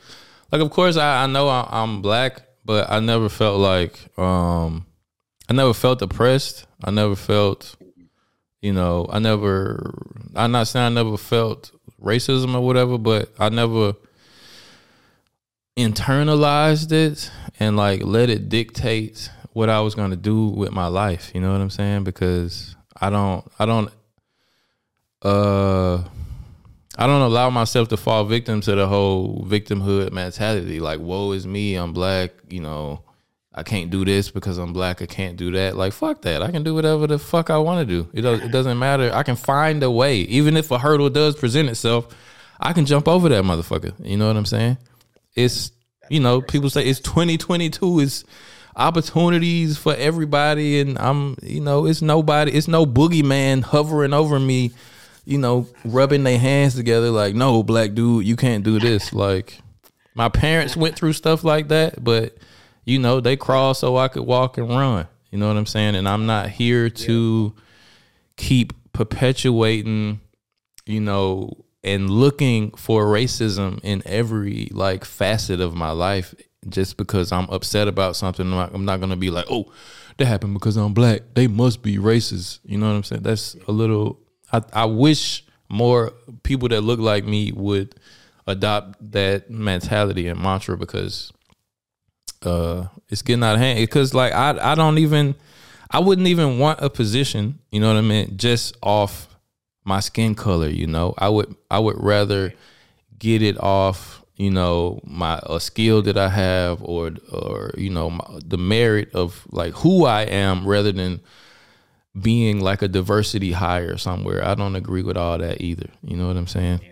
like. 0.52 0.60
Of 0.60 0.70
course, 0.70 0.96
I, 0.96 1.24
I 1.24 1.26
know 1.26 1.48
I, 1.48 1.68
I'm 1.70 2.02
black, 2.02 2.42
but 2.64 2.90
I 2.90 3.00
never 3.00 3.28
felt 3.28 3.58
like. 3.58 3.98
um 4.18 4.86
I 5.48 5.54
never 5.54 5.74
felt 5.74 6.00
oppressed. 6.02 6.66
I 6.82 6.90
never 6.90 7.16
felt. 7.16 7.76
You 8.60 8.72
know, 8.72 9.06
I 9.10 9.18
never. 9.18 9.92
I'm 10.36 10.52
not 10.52 10.68
saying 10.68 10.86
I 10.86 10.88
never 10.88 11.16
felt 11.16 11.72
racism 12.00 12.54
or 12.54 12.60
whatever, 12.60 12.96
but 12.96 13.32
I 13.38 13.48
never 13.48 13.94
internalized 15.76 16.92
it 16.92 17.30
and 17.58 17.76
like 17.76 18.04
let 18.04 18.30
it 18.30 18.48
dictate 18.48 19.30
what 19.52 19.68
I 19.68 19.80
was 19.80 19.94
gonna 19.94 20.16
do 20.16 20.48
with 20.48 20.72
my 20.72 20.86
life. 20.86 21.30
You 21.34 21.40
know 21.40 21.52
what 21.52 21.60
I'm 21.60 21.70
saying? 21.70 22.04
Because 22.04 22.76
I 23.00 23.10
don't 23.10 23.50
I 23.58 23.66
don't 23.66 23.90
uh 25.22 26.02
I 26.98 27.06
don't 27.06 27.22
allow 27.22 27.48
myself 27.48 27.88
to 27.88 27.96
fall 27.96 28.24
victim 28.24 28.60
to 28.62 28.74
the 28.74 28.86
whole 28.86 29.44
victimhood 29.48 30.12
mentality. 30.12 30.78
Like, 30.78 31.00
woe 31.00 31.32
is 31.32 31.46
me, 31.46 31.74
I'm 31.74 31.94
black, 31.94 32.32
you 32.50 32.60
know, 32.60 33.02
I 33.54 33.62
can't 33.62 33.90
do 33.90 34.04
this 34.04 34.30
because 34.30 34.58
I'm 34.58 34.74
black, 34.74 35.00
I 35.00 35.06
can't 35.06 35.36
do 35.38 35.52
that. 35.52 35.74
Like, 35.74 35.94
fuck 35.94 36.22
that. 36.22 36.42
I 36.42 36.50
can 36.50 36.62
do 36.62 36.74
whatever 36.74 37.06
the 37.06 37.18
fuck 37.18 37.48
I 37.48 37.56
want 37.58 37.86
to 37.86 37.94
do. 37.94 38.10
It, 38.12 38.22
does, 38.22 38.42
it 38.42 38.52
doesn't 38.52 38.78
matter. 38.78 39.10
I 39.12 39.22
can 39.22 39.36
find 39.36 39.82
a 39.82 39.90
way. 39.90 40.18
Even 40.18 40.56
if 40.56 40.70
a 40.70 40.78
hurdle 40.78 41.08
does 41.08 41.34
present 41.34 41.70
itself, 41.70 42.14
I 42.60 42.74
can 42.74 42.84
jump 42.84 43.08
over 43.08 43.28
that 43.30 43.44
motherfucker. 43.44 43.94
You 44.06 44.18
know 44.18 44.26
what 44.26 44.36
I'm 44.36 44.46
saying? 44.46 44.76
It's, 45.34 45.72
you 46.10 46.20
know, 46.20 46.42
people 46.42 46.68
say 46.68 46.84
it's 46.84 47.00
2022. 47.00 48.00
It's 48.00 48.24
opportunities 48.76 49.76
for 49.78 49.94
everybody. 49.94 50.80
And 50.80 50.98
I'm, 50.98 51.36
you 51.42 51.60
know, 51.60 51.86
it's 51.86 52.02
nobody, 52.02 52.52
it's 52.52 52.68
no 52.68 52.86
boogeyman 52.86 53.62
hovering 53.62 54.12
over 54.12 54.38
me, 54.38 54.72
you 55.24 55.38
know, 55.38 55.66
rubbing 55.84 56.24
their 56.24 56.38
hands 56.38 56.74
together 56.74 57.10
like, 57.10 57.34
no, 57.34 57.62
black 57.62 57.94
dude, 57.94 58.26
you 58.26 58.36
can't 58.36 58.64
do 58.64 58.78
this. 58.78 59.12
Like, 59.12 59.58
my 60.14 60.28
parents 60.28 60.76
went 60.76 60.96
through 60.96 61.14
stuff 61.14 61.44
like 61.44 61.68
that, 61.68 62.02
but 62.02 62.36
you 62.84 62.98
know, 62.98 63.20
they 63.20 63.36
crawled 63.36 63.76
so 63.76 63.96
I 63.96 64.08
could 64.08 64.24
walk 64.24 64.58
and 64.58 64.68
run. 64.68 65.06
You 65.30 65.38
know 65.38 65.48
what 65.48 65.56
I'm 65.56 65.66
saying? 65.66 65.94
And 65.94 66.08
I'm 66.08 66.26
not 66.26 66.50
here 66.50 66.90
to 66.90 67.54
keep 68.36 68.72
perpetuating, 68.92 70.20
you 70.84 71.00
know, 71.00 71.64
and 71.84 72.10
looking 72.10 72.72
for 72.72 73.06
racism 73.06 73.80
in 73.82 74.02
every 74.04 74.68
like 74.72 75.04
facet 75.04 75.60
of 75.60 75.74
my 75.74 75.90
life 75.90 76.34
just 76.68 76.96
because 76.96 77.32
I'm 77.32 77.48
upset 77.50 77.88
about 77.88 78.16
something. 78.16 78.46
I'm 78.46 78.52
not, 78.52 78.74
I'm 78.74 78.84
not 78.84 79.00
gonna 79.00 79.16
be 79.16 79.30
like, 79.30 79.46
oh, 79.50 79.72
that 80.16 80.26
happened 80.26 80.54
because 80.54 80.76
I'm 80.76 80.94
black. 80.94 81.22
They 81.34 81.46
must 81.46 81.82
be 81.82 81.96
racist. 81.96 82.60
You 82.64 82.78
know 82.78 82.88
what 82.88 82.96
I'm 82.96 83.04
saying? 83.04 83.22
That's 83.22 83.56
a 83.66 83.72
little. 83.72 84.20
I, 84.52 84.62
I 84.72 84.84
wish 84.84 85.44
more 85.68 86.12
people 86.42 86.68
that 86.68 86.82
look 86.82 87.00
like 87.00 87.24
me 87.24 87.52
would 87.52 87.94
adopt 88.46 89.12
that 89.12 89.50
mentality 89.50 90.28
and 90.28 90.38
mantra 90.40 90.76
because 90.76 91.32
uh 92.42 92.84
it's 93.08 93.22
getting 93.22 93.42
out 93.44 93.54
of 93.54 93.60
hand 93.60 93.78
because 93.78 94.12
like 94.12 94.32
I 94.32 94.72
I 94.72 94.74
don't 94.74 94.98
even 94.98 95.36
I 95.92 96.00
wouldn't 96.00 96.26
even 96.26 96.58
want 96.58 96.80
a 96.80 96.88
position, 96.88 97.58
you 97.70 97.78
know 97.78 97.88
what 97.88 97.98
I 97.98 98.00
mean, 98.00 98.36
just 98.36 98.76
off 98.82 99.28
my 99.84 100.00
skin 100.00 100.34
color, 100.34 100.68
you 100.68 100.86
know. 100.86 101.14
I 101.18 101.28
would 101.28 101.54
I 101.70 101.78
would 101.78 102.02
rather 102.02 102.54
get 103.18 103.42
it 103.42 103.60
off, 103.60 104.21
you 104.36 104.50
know, 104.50 105.00
my 105.04 105.40
a 105.44 105.60
skill 105.60 106.02
that 106.02 106.16
I 106.16 106.28
have 106.28 106.82
or 106.82 107.12
or 107.30 107.72
you 107.76 107.90
know, 107.90 108.10
my, 108.10 108.24
the 108.44 108.58
merit 108.58 109.14
of 109.14 109.46
like 109.50 109.74
who 109.74 110.04
I 110.04 110.22
am 110.22 110.66
rather 110.66 110.92
than 110.92 111.20
being 112.20 112.60
like 112.60 112.82
a 112.82 112.88
diversity 112.88 113.52
hire 113.52 113.96
somewhere. 113.96 114.44
I 114.44 114.54
don't 114.54 114.76
agree 114.76 115.02
with 115.02 115.16
all 115.16 115.38
that 115.38 115.60
either. 115.60 115.88
You 116.02 116.16
know 116.16 116.26
what 116.26 116.36
I'm 116.36 116.46
saying? 116.46 116.80
Either. 116.82 116.91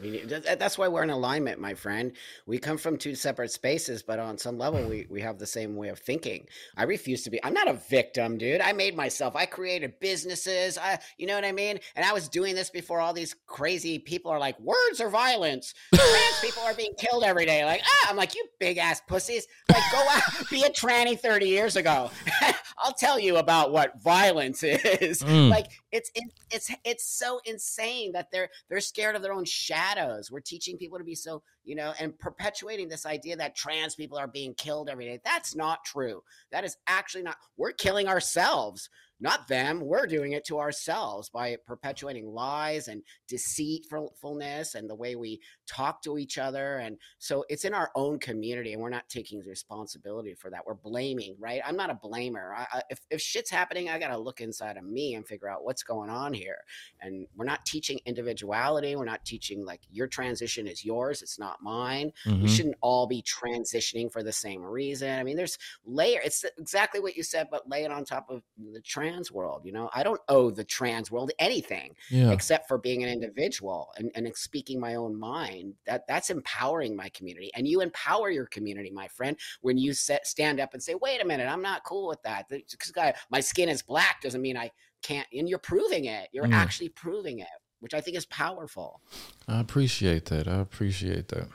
We 0.00 0.24
that's 0.24 0.78
why 0.78 0.88
we're 0.88 1.02
in 1.02 1.10
alignment, 1.10 1.60
my 1.60 1.74
friend. 1.74 2.12
We 2.46 2.58
come 2.58 2.78
from 2.78 2.96
two 2.96 3.14
separate 3.14 3.50
spaces, 3.50 4.02
but 4.02 4.18
on 4.18 4.38
some 4.38 4.58
level, 4.58 4.86
we, 4.88 5.06
we 5.10 5.20
have 5.20 5.38
the 5.38 5.46
same 5.46 5.76
way 5.76 5.88
of 5.88 5.98
thinking. 5.98 6.46
I 6.76 6.84
refuse 6.84 7.22
to 7.24 7.30
be. 7.30 7.42
I'm 7.44 7.54
not 7.54 7.68
a 7.68 7.74
victim, 7.74 8.38
dude. 8.38 8.60
I 8.60 8.72
made 8.72 8.96
myself. 8.96 9.36
I 9.36 9.46
created 9.46 10.00
businesses. 10.00 10.78
I, 10.78 10.98
you 11.18 11.26
know 11.26 11.34
what 11.34 11.44
I 11.44 11.52
mean. 11.52 11.80
And 11.96 12.04
I 12.04 12.12
was 12.12 12.28
doing 12.28 12.54
this 12.54 12.70
before 12.70 13.00
all 13.00 13.12
these 13.12 13.34
crazy 13.46 13.98
people 13.98 14.30
are 14.30 14.38
like, 14.38 14.58
words 14.60 15.00
are 15.00 15.10
violence. 15.10 15.74
Trans 15.94 16.40
people 16.40 16.62
are 16.62 16.74
being 16.74 16.94
killed 16.98 17.24
every 17.24 17.46
day. 17.46 17.64
Like, 17.64 17.82
ah, 17.84 18.06
I'm 18.10 18.16
like, 18.16 18.34
you 18.34 18.44
big 18.58 18.78
ass 18.78 19.02
pussies. 19.06 19.46
Like, 19.70 19.82
go 19.92 20.04
out, 20.10 20.22
be 20.50 20.62
a 20.62 20.70
tranny 20.70 21.18
30 21.18 21.46
years 21.46 21.76
ago. 21.76 22.10
I'll 22.82 22.94
tell 22.94 23.18
you 23.18 23.36
about 23.36 23.72
what 23.72 24.00
violence 24.02 24.62
is. 24.64 25.22
Mm. 25.22 25.50
Like, 25.50 25.66
it's 25.92 26.10
it's 26.50 26.70
it's 26.84 27.04
so 27.04 27.40
insane 27.44 28.12
that 28.12 28.30
they're 28.30 28.48
they're 28.68 28.80
scared 28.80 29.16
of 29.16 29.22
their 29.22 29.32
own 29.32 29.44
shadows. 29.44 30.30
We're 30.30 30.40
teaching 30.40 30.76
people 30.76 30.98
to 30.98 31.04
be 31.04 31.14
so 31.14 31.42
you 31.64 31.74
know 31.74 31.92
and 31.98 32.18
perpetuating 32.18 32.88
this 32.88 33.06
idea 33.06 33.36
that 33.36 33.56
trans 33.56 33.94
people 33.94 34.18
are 34.18 34.28
being 34.28 34.54
killed 34.54 34.88
every 34.88 35.06
day. 35.06 35.20
That's 35.24 35.54
not 35.54 35.84
true. 35.84 36.22
That 36.52 36.64
is 36.64 36.76
actually 36.86 37.22
not. 37.24 37.36
We're 37.56 37.72
killing 37.72 38.08
ourselves, 38.08 38.88
not 39.20 39.48
them. 39.48 39.80
We're 39.80 40.06
doing 40.06 40.32
it 40.32 40.44
to 40.46 40.58
ourselves 40.58 41.28
by 41.28 41.56
perpetuating 41.66 42.26
lies 42.26 42.88
and 42.88 43.02
deceitfulness 43.28 44.74
and 44.74 44.88
the 44.88 44.94
way 44.94 45.16
we 45.16 45.40
talk 45.66 46.02
to 46.02 46.18
each 46.18 46.38
other. 46.38 46.78
And 46.78 46.98
so 47.18 47.44
it's 47.48 47.64
in 47.64 47.74
our 47.74 47.90
own 47.94 48.18
community, 48.18 48.72
and 48.72 48.82
we're 48.82 48.88
not 48.90 49.08
taking 49.08 49.40
responsibility 49.40 50.34
for 50.34 50.50
that. 50.50 50.66
We're 50.66 50.74
blaming, 50.74 51.36
right? 51.38 51.60
I'm 51.64 51.76
not 51.76 51.90
a 51.90 51.94
blamer. 51.94 52.54
I, 52.56 52.66
I, 52.72 52.82
if 52.90 53.00
if 53.10 53.20
shit's 53.20 53.50
happening, 53.50 53.88
I 53.88 53.98
got 53.98 54.08
to 54.08 54.18
look 54.18 54.40
inside 54.40 54.76
of 54.76 54.84
me 54.84 55.14
and 55.14 55.26
figure 55.26 55.48
out 55.48 55.64
what's 55.64 55.82
going 55.82 56.10
on 56.10 56.32
here. 56.32 56.58
And 57.00 57.26
we're 57.36 57.44
not 57.44 57.64
teaching 57.66 58.00
individuality. 58.06 58.96
We're 58.96 59.04
not 59.04 59.24
teaching 59.24 59.64
like 59.64 59.80
your 59.90 60.06
transition 60.06 60.66
is 60.66 60.84
yours, 60.84 61.22
it's 61.22 61.38
not 61.38 61.62
mine. 61.62 62.12
We 62.26 62.32
Mhm. 62.32 62.48
shouldn't 62.48 62.76
all 62.80 63.06
be 63.06 63.22
transitioning 63.22 64.10
for 64.10 64.22
the 64.22 64.32
same 64.32 64.62
reason. 64.62 65.18
I 65.18 65.22
mean, 65.22 65.36
there's 65.36 65.58
layer. 65.84 66.20
It's 66.24 66.44
exactly 66.58 67.00
what 67.00 67.16
you 67.16 67.22
said, 67.22 67.48
but 67.50 67.68
lay 67.68 67.84
it 67.84 67.90
on 67.90 68.04
top 68.04 68.30
of 68.30 68.42
the 68.56 68.80
trans 69.10 69.32
world. 69.32 69.62
You 69.64 69.72
know, 69.72 69.90
I 69.94 70.02
don't 70.02 70.20
owe 70.28 70.50
the 70.50 70.64
trans 70.64 71.10
world 71.10 71.30
anything 71.38 71.94
Yeah. 72.10 72.30
except 72.30 72.68
for 72.68 72.78
being 72.78 73.02
an 73.02 73.08
individual 73.08 73.92
and, 73.96 74.10
and 74.14 74.30
speaking 74.36 74.80
my 74.80 74.94
own 74.94 75.18
mind. 75.18 75.74
That 75.86 76.06
that's 76.06 76.30
empowering 76.30 76.96
my 76.96 77.08
community, 77.10 77.50
and 77.54 77.66
you 77.66 77.80
empower 77.80 78.30
your 78.30 78.46
community, 78.46 78.90
my 78.90 79.08
friend, 79.08 79.36
when 79.60 79.78
you 79.78 79.92
set, 79.92 80.26
stand 80.26 80.60
up 80.60 80.74
and 80.74 80.82
say, 80.82 80.94
"Wait 80.94 81.22
a 81.22 81.26
minute, 81.26 81.48
I'm 81.48 81.62
not 81.62 81.84
cool 81.84 82.08
with 82.08 82.22
that." 82.22 82.48
Because 82.48 82.92
my 83.30 83.40
skin 83.40 83.68
is 83.68 83.82
black 83.82 84.20
doesn't 84.22 84.40
mean 84.42 84.56
I 84.56 84.70
can't. 85.02 85.26
And 85.32 85.48
you're 85.48 85.58
proving 85.58 86.04
it. 86.06 86.28
You're 86.32 86.46
Mm. 86.46 86.52
actually 86.54 86.90
proving 86.90 87.38
it, 87.40 87.48
which 87.80 87.94
I 87.94 88.00
think 88.00 88.16
is 88.16 88.26
powerful. 88.26 89.00
I 89.48 89.60
appreciate 89.60 90.26
that. 90.26 90.46
I 90.46 90.58
appreciate 90.60 91.28
that. 91.28 91.48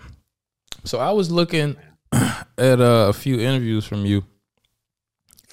So 0.84 0.99
I 0.99 1.12
was 1.12 1.32
looking 1.32 1.78
at 2.12 2.47
uh, 2.82 3.08
a 3.10 3.14
few 3.14 3.39
interviews 3.39 3.86
from 3.86 4.06
you, 4.06 4.24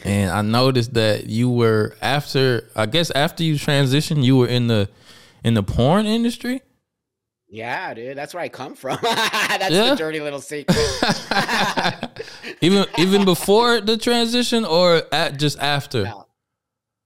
and 0.05 0.31
I 0.31 0.43
noticed 0.43 0.95
that 0.95 1.27
you 1.27 1.51
were 1.51 1.95
after. 2.03 2.69
I 2.77 2.87
guess 2.87 3.11
after 3.11 3.43
you 3.43 3.55
transitioned, 3.55 4.25
you 4.25 4.37
were 4.37 4.49
in 4.49 4.67
the 4.67 4.89
in 5.45 5.55
the 5.55 5.63
porn 5.63 6.07
industry. 6.07 6.63
Yeah, 7.49 7.93
dude, 7.93 8.17
that's 8.17 8.33
where 8.33 8.43
I 8.43 8.49
come 8.49 8.75
from. 8.75 8.99
that's 9.03 9.71
Yeah? 9.71 9.91
the 9.91 9.97
dirty 9.97 10.21
little 10.21 10.41
secret. 10.41 10.79
even 12.63 12.87
even 12.97 13.25
before 13.25 13.81
the 13.81 13.97
transition, 13.99 14.65
or 14.65 15.03
at, 15.13 15.39
just 15.39 15.59
after. 15.59 16.05
No. 16.05 16.27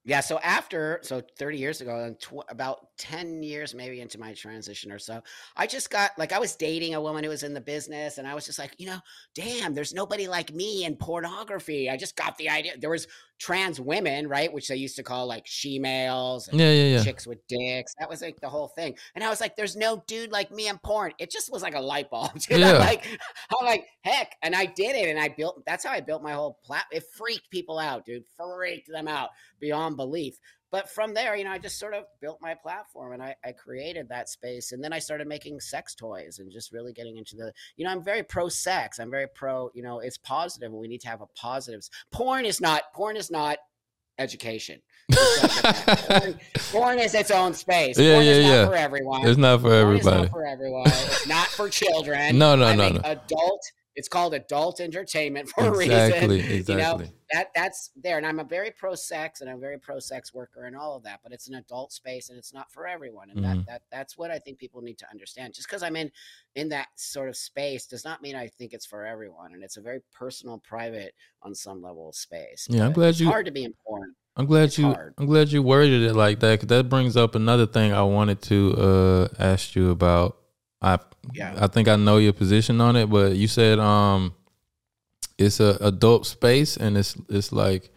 Yeah, 0.05 0.20
so 0.20 0.38
after, 0.38 1.01
so 1.03 1.20
30 1.36 1.59
years 1.59 1.80
ago, 1.80 1.99
and 2.05 2.20
tw- 2.20 2.49
about 2.49 2.86
10 2.99 3.42
years 3.42 3.74
maybe 3.74 4.01
into 4.01 4.18
my 4.18 4.32
transition 4.32 4.90
or 4.90 4.99
so 4.99 5.22
i 5.57 5.66
just 5.66 5.90
got 5.90 6.11
like 6.18 6.32
i 6.32 6.38
was 6.38 6.57
dating 6.57 6.94
a 6.94 7.01
woman 7.01 7.22
who 7.24 7.30
was 7.30 7.42
in 7.42 7.53
the 7.55 7.61
business 7.61 8.18
and 8.18 8.26
i 8.26 8.34
was 8.34 8.47
just 8.47 8.59
like 8.59 8.74
you 8.78 8.86
know 8.86 8.99
damn 9.34 9.74
there's 9.74 9.92
nobody 9.92 10.26
like 10.28 10.53
me 10.55 10.84
in 10.84 10.97
pornography 10.97 11.90
i 11.90 11.97
just 11.97 12.16
got 12.16 12.36
the 12.38 12.49
idea 12.49 12.72
there 12.78 12.90
was 12.90 13.07
trans 13.38 13.78
women 13.78 14.26
right 14.28 14.51
which 14.51 14.68
they 14.68 14.76
used 14.76 14.97
to 14.97 15.03
call 15.03 15.26
like 15.26 15.47
she 15.47 15.78
males 15.78 16.49
and 16.49 16.59
Yeah, 16.59 16.70
yeah, 16.70 16.97
yeah. 16.97 17.05
chicks 17.05 17.26
with 17.26 17.47
dicks 17.49 17.94
that 17.99 18.09
was 18.09 18.22
like 18.22 18.40
the 18.40 18.49
whole 18.49 18.68
thing 18.68 18.97
and 19.14 19.22
i 19.22 19.28
was 19.28 19.40
like 19.42 19.57
there's 19.57 19.76
no 19.76 20.03
dude 20.07 20.32
like 20.32 20.51
me 20.51 20.68
in 20.68 20.78
porn 20.78 21.12
it 21.18 21.30
just 21.30 21.53
was 21.53 21.62
like 21.62 21.74
a 21.74 21.80
light 21.80 22.09
bulb 22.11 22.32
dude. 22.38 22.61
Yeah. 22.61 22.72
I'm 22.72 22.78
like 22.80 23.07
i'm 23.61 23.66
like 23.66 23.86
heck 24.01 24.36
and 24.42 24.55
i 24.55 24.64
did 24.64 24.97
it 24.97 25.11
and 25.11 25.18
i 25.18 25.28
built 25.28 25.62
that's 25.66 25.84
how 25.84 25.92
i 25.92 26.01
built 26.01 26.22
my 26.22 26.32
whole 26.32 26.59
plat 26.64 26.84
it 26.90 27.05
freaked 27.14 27.51
people 27.51 27.78
out 27.78 28.07
dude 28.07 28.24
freaked 28.38 28.90
them 28.90 29.07
out 29.07 29.30
beyond 29.61 29.97
belief 29.97 30.38
but 30.77 30.91
from 30.91 31.14
there, 31.14 31.35
you 31.35 31.45
know, 31.45 31.53
I 31.53 31.57
just 31.57 31.79
sort 31.79 31.95
of 31.95 32.05
built 32.20 32.37
my 32.43 32.53
platform 32.53 33.14
and 33.14 33.22
I, 33.22 33.35
I 33.43 33.53
created 33.53 34.11
that 34.11 34.29
space. 34.29 34.72
And 34.72 34.85
then 34.85 34.93
I 34.93 34.99
started 34.99 35.27
making 35.27 35.59
sex 35.59 35.95
toys 35.95 36.39
and 36.39 36.53
just 36.53 36.70
really 36.70 36.93
getting 36.93 37.16
into 37.16 37.35
the, 37.35 37.51
you 37.79 37.87
know, 37.87 37.91
I'm 37.91 38.05
very 38.05 38.22
pro 38.22 38.51
sex. 38.51 38.99
I'm 38.99 39.11
very 39.11 39.27
pro, 39.27 39.70
you 39.72 39.83
know, 39.83 40.01
it's 40.01 40.18
positive 40.18 40.70
and 40.72 40.79
we 40.79 40.87
need 40.87 41.01
to 41.01 41.09
have 41.09 41.22
a 41.22 41.27
positives. 41.29 41.89
Porn 42.12 42.45
is 42.45 42.61
not, 42.61 42.83
porn 42.95 43.16
is 43.16 43.31
not 43.31 43.57
education. 44.18 44.83
porn, 45.12 46.39
porn 46.70 46.99
is 46.99 47.14
its 47.14 47.31
own 47.31 47.55
space. 47.55 47.99
Yeah, 47.99 48.16
porn 48.16 48.27
is 48.27 48.45
yeah, 48.45 48.51
not 48.51 48.55
yeah. 48.55 48.66
for 48.66 48.74
everyone. 48.74 49.27
It's 49.27 49.39
not 49.39 49.62
for 49.62 49.70
Porn 49.70 49.81
everybody. 49.81 50.20
not 50.20 50.31
for 50.31 50.45
everyone. 50.45 50.89
It's 50.89 51.27
not 51.27 51.47
for 51.47 51.68
children. 51.70 52.37
No, 52.37 52.55
no, 52.55 52.66
I 52.66 52.77
no, 52.77 52.91
no. 52.91 53.01
Adult. 53.03 53.62
It's 53.97 54.09
called 54.09 54.34
adult 54.34 54.80
entertainment 54.80 55.49
for 55.49 55.64
a 55.64 55.70
Exactly, 55.70 56.42
reason. 56.42 56.66
You 56.76 56.76
know, 56.76 57.01
that 57.32 57.49
that's 57.57 57.90
there 57.97 58.18
and 58.18 58.26
i'm 58.26 58.38
a 58.38 58.44
very 58.44 58.70
pro 58.70 58.94
sex 58.94 59.40
and 59.40 59.51
i'm 59.51 59.57
a 59.57 59.61
very 59.61 59.78
pro 59.78 59.99
sex 59.99 60.32
worker 60.32 60.66
and 60.66 60.76
all 60.76 60.94
of 60.94 61.03
that 61.03 61.18
but 61.24 61.32
it's 61.32 61.49
an 61.49 61.57
adult 61.57 61.90
space 61.92 62.28
and 62.28 62.38
it's 62.38 62.55
not 62.55 62.70
for 62.70 62.86
everyone 62.86 63.30
and 63.30 63.40
Mhm. 63.40 63.42
that 63.42 63.66
that 63.66 63.82
that's 63.90 64.16
what 64.16 64.30
i 64.30 64.38
think 64.38 64.59
people 64.59 64.80
need 64.80 64.97
to 64.99 65.07
understand 65.11 65.53
just 65.53 65.66
because 65.68 65.82
i'm 65.82 65.97
in 65.97 66.09
in 66.55 66.68
that 66.68 66.86
sort 66.94 67.28
of 67.28 67.36
space 67.36 67.86
does 67.86 68.05
not 68.05 68.22
mean 68.22 68.36
i 68.36 68.47
think 68.47 68.72
it's 68.72 68.86
for 68.86 69.05
everyone 69.05 69.55
and 69.55 69.64
it's 69.64 69.76
a 69.76 69.80
very 69.80 70.01
personal 70.12 70.59
private 70.59 71.14
on 71.42 71.53
some 71.53 71.82
level 71.82 72.12
space 72.12 72.68
Yeah, 72.70 72.86
I'm 72.86 72.92
glad 72.92 73.09
it's 73.09 73.20
you- 73.20 73.26
hard 73.26 73.47
to 73.47 73.53
be 73.53 73.64
important 73.64 74.14
I'm 74.36 74.47
glad 74.47 74.64
It's 74.64 74.78
you. 74.78 74.92
hard. 74.92 75.14
I'm 75.18 75.24
glad 75.26 75.51
you 75.51 75.62
worded 75.62 76.03
it 76.03 76.12
like 76.14 76.40
that. 76.40 76.61
Cause 76.61 76.66
that 76.68 76.90
brings 76.90 77.16
up 77.16 77.34
another 77.34 77.64
thing 77.66 77.94
I 77.94 78.03
wanted 78.03 78.42
to 78.42 78.74
uh, 78.76 79.28
ask 79.38 79.74
you 79.74 79.90
about. 79.90 80.36
I 80.81 80.99
Yeah. 81.33 81.55
I 81.59 81.66
think 81.66 81.89
I 81.89 81.97
know 81.97 82.18
your 82.18 82.33
position 82.33 82.81
on 82.81 82.97
it, 82.97 83.07
but 83.07 83.37
you 83.37 83.49
said 83.49 83.79
um, 83.79 84.35
it's 85.39 85.61
a 85.61 85.77
adult 85.81 86.27
space 86.27 86.77
and 86.77 86.97
it's 86.97 87.16
it's 87.29 87.53
like, 87.53 87.91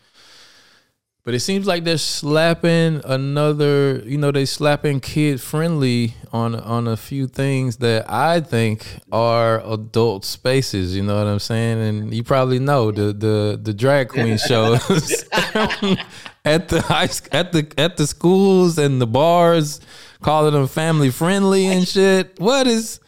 but 1.24 1.34
it 1.34 1.42
seems 1.42 1.68
like 1.68 1.84
they're 1.84 1.98
slapping 1.98 3.02
another. 3.06 4.00
You 4.06 4.18
know, 4.18 4.32
they 4.32 4.46
slapping 4.46 5.00
kid 5.00 5.40
friendly 5.42 6.16
on 6.32 6.56
on 6.56 6.88
a 6.88 6.98
few 6.98 7.28
things 7.28 7.78
that 7.78 8.10
I 8.10 8.40
think 8.40 8.86
are 9.12 9.62
adult 9.66 10.26
spaces. 10.26 10.96
You 10.96 11.04
know 11.04 11.18
what 11.18 11.28
I'm 11.28 11.40
saying? 11.40 11.80
And 11.80 12.14
you 12.14 12.24
probably 12.24 12.60
know 12.60 12.92
the 12.92 13.14
the 13.14 13.60
the 13.62 13.74
drag 13.74 14.10
queen 14.10 14.38
shows 14.48 15.26
at 16.46 16.70
the 16.70 16.82
high 16.82 17.10
at 17.32 17.52
the 17.52 17.72
at 17.78 17.98
the 17.98 18.08
schools 18.08 18.78
and 18.78 19.02
the 19.02 19.08
bars, 19.08 19.82
calling 20.22 20.54
them 20.54 20.68
family 20.68 21.12
friendly 21.12 21.68
and 21.68 21.88
shit. 21.88 22.40
What 22.40 22.68
is 22.68 23.00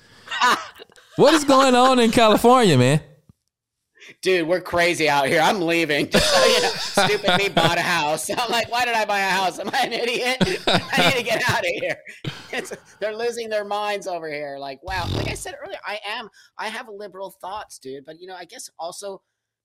what 1.15 1.33
is 1.33 1.43
going 1.43 1.75
on 1.75 1.99
in 1.99 2.11
California, 2.11 2.77
man? 2.77 3.01
dude 4.21 4.47
we're 4.47 4.61
crazy 4.61 5.09
out 5.09 5.27
here. 5.27 5.41
I'm 5.41 5.61
leaving. 5.61 6.05
You 6.05 6.61
know, 6.61 6.69
stupid 6.75 7.37
me 7.37 7.49
bought 7.49 7.77
a 7.77 7.81
house. 7.81 8.29
I'm 8.29 8.51
like 8.51 8.71
why 8.71 8.85
did 8.85 8.93
i 8.93 9.05
buy 9.05 9.19
a 9.19 9.29
house? 9.29 9.59
Am 9.59 9.69
i 9.73 9.85
an 9.85 9.93
idiot? 9.93 10.37
I 10.67 11.09
need 11.09 11.17
to 11.17 11.23
get 11.23 11.49
out 11.49 11.59
of 11.59 11.65
here. 11.65 11.97
It's, 12.53 12.73
they're 12.99 13.15
losing 13.15 13.47
their 13.47 13.63
minds 13.63 14.07
over 14.07 14.29
here. 14.29 14.57
Like 14.59 14.83
wow. 14.83 15.07
Like 15.15 15.29
i 15.29 15.33
said 15.33 15.55
earlier 15.63 15.79
i 15.85 15.99
am 16.05 16.29
i 16.57 16.67
have 16.67 16.87
liberal 16.89 17.31
thoughts 17.41 17.79
dude. 17.79 18.03
But 18.05 18.19
you 18.19 18.27
know 18.27 18.35
i 18.35 18.43
guess 18.45 18.69
also 18.77 19.21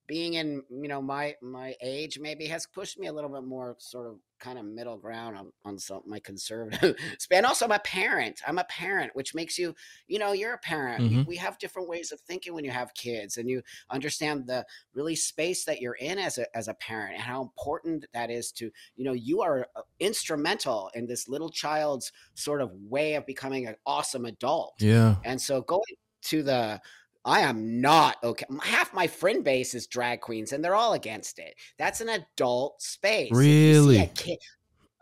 being 0.07 0.35
in 0.35 0.63
you 0.69 0.87
know 0.87 1.01
my 1.01 1.35
my 1.41 1.75
age 1.81 2.17
maybe 2.19 2.45
has 2.47 2.65
pushed 2.65 2.97
me 2.97 3.07
a 3.07 3.13
little 3.13 3.29
bit 3.29 3.43
more 3.43 3.75
sort 3.79 4.07
of 4.07 4.15
kind 4.39 4.59
of 4.59 4.65
middle 4.65 4.97
ground 4.97 5.35
on, 5.35 5.51
on 5.65 5.77
some 5.79 6.01
my 6.05 6.19
conservative 6.19 6.95
span 7.19 7.43
also 7.43 7.65
i'm 7.65 7.71
a 7.71 7.79
parent 7.79 8.39
i'm 8.47 8.59
a 8.59 8.63
parent 8.65 9.11
which 9.15 9.33
makes 9.33 9.57
you 9.57 9.73
you 10.07 10.19
know 10.19 10.31
you're 10.31 10.53
a 10.53 10.57
parent 10.59 11.03
Mhm. 11.03 11.25
we 11.25 11.35
have 11.37 11.57
different 11.57 11.89
ways 11.89 12.11
of 12.11 12.19
thinking 12.21 12.53
when 12.53 12.63
you 12.63 12.71
have 12.71 12.93
kids 12.93 13.37
and 13.37 13.49
you 13.49 13.61
understand 13.89 14.45
the 14.47 14.65
really 14.93 15.15
space 15.15 15.65
that 15.65 15.81
you're 15.81 15.95
in 15.95 16.17
as 16.19 16.37
a 16.37 16.45
as 16.55 16.67
a 16.67 16.73
parent 16.75 17.13
and 17.15 17.21
how 17.23 17.41
important 17.41 18.05
that 18.13 18.29
is 18.29 18.51
to 18.53 18.71
you 18.95 19.03
know 19.03 19.13
you 19.13 19.41
are 19.41 19.67
uh, 19.75 19.81
instrumental 19.99 20.89
in 20.93 21.05
this 21.07 21.27
little 21.27 21.49
child's 21.49 22.11
sort 22.35 22.61
of 22.61 22.71
way 22.73 23.15
of 23.15 23.25
becoming 23.25 23.67
an 23.67 23.75
awesome 23.85 24.25
adult 24.25 24.75
Yeah. 24.79 25.15
and 25.23 25.41
so 25.41 25.61
going 25.61 25.81
to 26.23 26.43
the 26.43 26.79
I 27.27 27.41
am 27.41 27.81
not 27.81 28.15
okay. 28.23 28.45
Half 28.63 28.93
my 28.93 29.05
friend 29.05 29.43
base 29.43 29.73
is 29.75 29.85
drag 29.85 30.21
queens 30.21 30.53
and 30.53 30.63
they're 30.63 30.75
all 30.75 30.93
against 30.93 31.39
it. 31.39 31.55
That's 31.77 31.99
an 31.99 32.09
adult 32.09 32.81
space. 32.81 33.29
If 33.31 33.37
you 33.37 33.37
see 33.37 33.37
a 33.37 33.81
Really? 33.81 34.11
kid- 34.15 34.39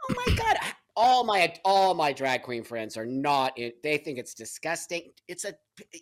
oh 0.09 0.15
my 0.26 0.36
god. 0.36 0.57
All 0.97 1.23
my 1.26 1.53
all 1.65 1.93
my 1.93 2.13
drag 2.13 2.41
queen 2.43 2.63
friends 2.63 2.95
are 2.97 3.05
not 3.05 3.57
in, 3.57 3.73
they 3.84 3.97
think 3.97 4.17
it's 4.17 4.34
disgusting. 4.34 5.11
It's 5.28 5.43
a 5.45 5.53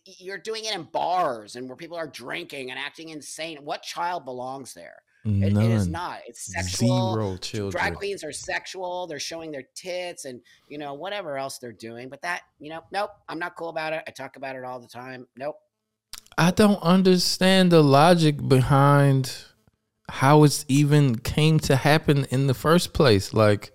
you're 0.06 0.38
doing 0.38 0.66
it 0.66 0.76
in 0.76 0.84
bars 0.84 1.56
and 1.56 1.68
where 1.68 1.76
people 1.76 1.98
are 1.98 2.08
drinking 2.08 2.70
and 2.70 2.80
acting 2.80 3.10
insane. 3.10 3.58
What 3.64 3.82
child 3.82 4.24
belongs 4.24 4.74
there? 4.74 5.02
It, 5.26 5.56
it 5.58 5.72
is 5.72 5.88
not. 5.88 6.20
It's 6.28 6.52
sexual. 6.54 7.14
Zero 7.14 7.38
children. 7.38 7.72
Drag 7.72 7.96
queens 7.96 8.24
are 8.26 8.34
sexual. 8.34 9.08
They're 9.08 9.20
showing 9.20 9.52
their 9.52 9.64
tits 9.74 10.26
and 10.26 10.42
you 10.68 10.78
know 10.78 10.94
whatever 10.94 11.38
else 11.38 11.58
they're 11.58 11.72
doing. 11.72 12.08
But 12.10 12.22
that 12.22 12.42
you 12.60 12.70
know, 12.70 12.82
nope. 12.92 13.12
I'm 13.28 13.40
not 13.40 13.56
cool 13.56 13.70
about 13.70 13.94
it. 13.94 14.04
I 14.08 14.12
talk 14.12 14.36
about 14.36 14.56
it 14.56 14.64
all 14.64 14.80
the 14.80 14.88
time. 14.88 15.26
Nope. 15.36 15.56
I 16.38 16.52
don't 16.52 16.82
understand 16.82 17.72
the 17.72 17.82
logic 17.84 18.48
behind 18.48 19.36
how 20.10 20.44
it's 20.44 20.66
even 20.68 21.18
came 21.18 21.60
to 21.62 21.76
happen 21.76 22.26
in 22.26 22.48
the 22.48 22.54
first 22.54 22.94
place. 22.94 23.34
Like, 23.34 23.72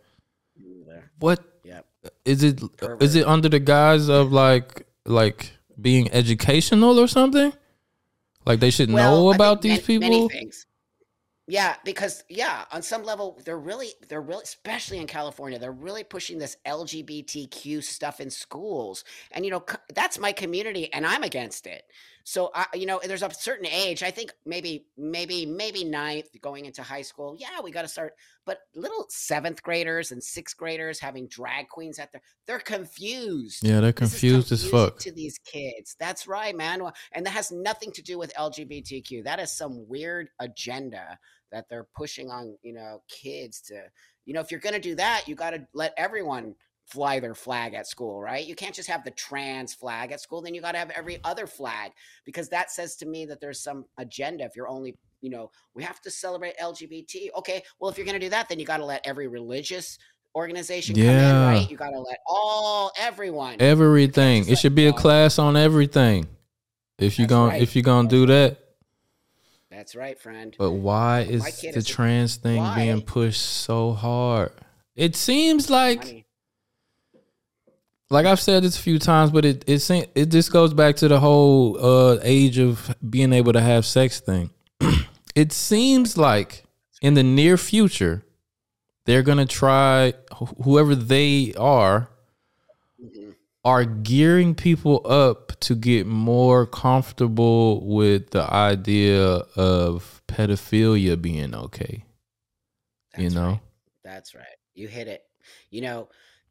Either. 0.57 1.13
what 1.19 1.41
Yep. 1.65 1.87
is 2.25 2.43
it? 2.43 2.63
Is 2.63 2.69
Pervert. 2.71 3.17
it 3.17 3.27
under 3.27 3.49
the 3.49 3.61
guise 3.61 4.09
of 4.09 4.33
like 4.33 4.87
like 5.07 5.53
being 5.81 6.11
educational 6.13 6.99
or 6.99 7.09
something? 7.09 7.53
Like 8.47 8.61
they 8.61 8.71
should 8.71 8.91
know 8.91 9.31
about 9.33 9.63
these 9.63 9.87
many 10.01 10.23
people. 10.23 10.29
things. 10.29 10.67
Yeah, 11.51 11.77
because 11.85 12.25
yeah, 12.29 12.65
on 12.73 12.83
some 12.83 13.05
level, 13.05 13.41
they're 13.45 13.59
really, 13.59 13.91
they're 14.09 14.21
really, 14.21 14.43
especially 14.43 14.99
in 14.99 15.07
California, 15.07 15.59
they're 15.59 15.73
really 15.73 16.05
pushing 16.05 16.39
this 16.39 16.57
LGBTQ 16.67 17.83
stuff 17.83 18.21
in 18.21 18.29
schools, 18.31 19.03
and 19.33 19.45
you 19.47 19.51
know 19.51 19.65
that's 19.95 20.19
my 20.19 20.33
community, 20.33 20.93
and 20.93 21.07
I'm 21.07 21.23
against 21.23 21.67
it. 21.67 21.85
So 22.29 22.51
I, 22.55 22.67
you 22.75 22.85
know, 22.85 23.01
there's 23.03 23.23
a 23.23 23.31
certain 23.33 23.65
age. 23.65 24.03
I 24.03 24.11
think 24.11 24.35
maybe, 24.45 24.85
maybe, 24.99 25.47
maybe 25.47 25.83
ninth 25.83 26.29
going 26.43 26.67
into 26.67 26.83
high 26.83 27.01
school. 27.01 27.35
Yeah, 27.39 27.63
we 27.65 27.71
got 27.71 27.83
to 27.83 27.89
start. 27.89 28.13
But 28.45 28.59
little 28.75 29.07
seventh 29.09 29.63
graders 29.63 30.13
and 30.13 30.23
sixth 30.23 30.55
graders 30.59 31.01
having 31.01 31.27
drag 31.29 31.69
queens 31.69 31.99
at 31.99 32.13
there, 32.13 32.21
they're 32.47 32.59
confused. 32.59 33.67
Yeah, 33.67 33.81
they're 33.81 33.95
confused 33.95 34.53
as 34.53 34.69
fuck. 34.69 34.99
to 34.99 35.11
these 35.11 35.39
kids. 35.39 35.97
That's 35.99 36.27
right, 36.29 36.55
man. 36.55 36.83
And 37.13 37.25
that 37.25 37.31
has 37.31 37.51
nothing 37.51 37.93
to 37.93 38.03
do 38.03 38.19
with 38.19 38.35
LGBTQ. 38.35 39.25
That 39.25 39.41
is 39.41 39.57
some 39.57 39.89
weird 39.89 40.29
agenda 40.39 41.19
that 41.51 41.71
they're 41.71 41.89
pushing 41.97 42.31
on, 42.31 42.59
you 42.61 42.75
know, 42.75 43.01
kids 43.09 43.63
to, 43.69 43.85
you 44.27 44.35
know, 44.35 44.41
if 44.41 44.51
you're 44.51 44.61
going 44.61 44.75
to 44.75 44.81
do 44.81 44.97
that, 44.97 45.23
you 45.29 45.35
got 45.35 45.53
to 45.53 45.67
let 45.73 45.95
everyone 45.97 46.57
fly 46.89 47.21
their 47.21 47.35
flag 47.35 47.75
at 47.75 47.87
school, 47.87 48.21
right? 48.21 48.47
You 48.47 48.55
can't 48.55 48.75
just 48.75 48.89
have 48.89 49.05
the 49.05 49.11
trans 49.11 49.75
flag 49.75 50.13
at 50.13 50.21
school, 50.21 50.41
then 50.43 50.55
you 50.55 50.61
got 50.61 50.73
to 50.73 50.79
have 50.79 50.91
every 50.91 51.21
other 51.25 51.47
flag 51.47 51.93
because 52.25 52.49
that 52.49 52.71
says 52.71 52.97
to 52.97 53.07
me 53.07 53.27
that 53.27 53.41
there's 53.41 53.61
some 53.61 53.85
agenda 53.99 54.45
if 54.45 54.57
you're 54.57 54.69
only 54.69 54.97
you 55.21 55.31
know, 55.31 55.51
we 55.75 55.83
have 55.83 56.01
to 56.03 56.13
celebrate 56.13 56.57
LGBT. 56.59 57.31
Okay, 57.39 57.63
well, 57.81 57.91
if 57.91 57.99
you're 57.99 58.05
going 58.05 58.19
to 58.19 58.25
do 58.25 58.31
that, 58.31 58.49
then 58.49 58.61
you 58.61 58.65
got 58.65 58.77
to 58.77 58.85
let 58.85 59.05
every 59.05 59.27
religious 59.27 59.99
organization 60.37 60.95
come 60.95 61.03
in, 61.03 61.11
Yeah. 61.11 61.47
right? 61.49 61.69
You 61.69 61.77
got 61.77 61.91
to 61.91 61.99
let 61.99 62.19
all 62.25 62.93
everyone. 62.97 63.57
Everything. 63.59 64.49
It 64.49 64.59
should 64.59 64.77
be 64.77 64.87
a 64.87 64.93
class 64.93 65.41
on 65.41 65.57
everything. 65.57 66.29
If 66.99 67.19
you're 67.19 67.29
going 67.29 67.51
right. 67.51 67.63
if 67.63 67.77
you're 67.77 67.85
gonna 67.85 68.09
do 68.09 68.27
that. 68.27 68.59
That's 69.71 69.95
right, 69.95 70.19
friend. 70.19 70.55
But 70.59 70.73
why 70.73 71.21
is 71.21 71.61
the 71.61 71.83
trans 71.83 72.37
thing 72.37 72.65
being 72.75 73.03
pushed 73.03 73.41
so 73.41 73.93
hard? 73.93 74.51
It 74.97 75.15
seems 75.15 75.71
like 75.71 75.99
Money. 75.99 76.27
Like 78.11 78.27
I've 78.27 78.41
said 78.41 78.63
this 78.63 78.79
a 78.79 78.83
few 78.83 78.99
times, 78.99 79.31
but 79.31 79.45
it 79.45 79.65
it 79.67 79.81
seem, 79.81 80.05
it 80.15 80.27
just 80.31 80.53
goes 80.53 80.73
back 80.75 80.97
to 80.97 81.09
the 81.09 81.21
whole 81.21 81.79
uh, 81.85 82.19
age 82.23 82.59
of 82.59 82.95
being 83.09 83.33
able 83.33 83.53
to 83.53 83.61
have 83.61 83.85
sex 83.85 84.21
thing. 84.21 84.51
it 85.35 85.53
seems 85.53 86.17
like 86.17 86.65
in 87.03 87.15
the 87.15 87.23
near 87.23 87.57
future, 87.57 88.25
they're 89.05 89.23
gonna 89.23 89.47
try 89.47 90.13
wh- 90.33 90.63
whoever 90.65 90.95
they 90.95 91.53
are 91.59 92.11
Mhm. 93.03 93.35
are 93.65 93.85
gearing 93.85 94.55
people 94.57 95.03
up 95.05 95.53
to 95.61 95.75
get 95.77 96.07
more 96.07 96.67
comfortable 96.67 97.87
with 97.87 98.31
the 98.31 98.43
idea 98.53 99.23
of 99.55 100.21
pedophilia 100.27 101.21
being 101.21 101.55
okay. 101.55 102.05
You 103.17 103.31
know? 103.31 103.47
right. 103.51 103.61
That's 104.05 104.35
right. 104.35 104.45
You 104.75 104.89
hit 104.89 105.07
it. 105.09 105.23
You 105.71 105.83
know, 105.83 106.09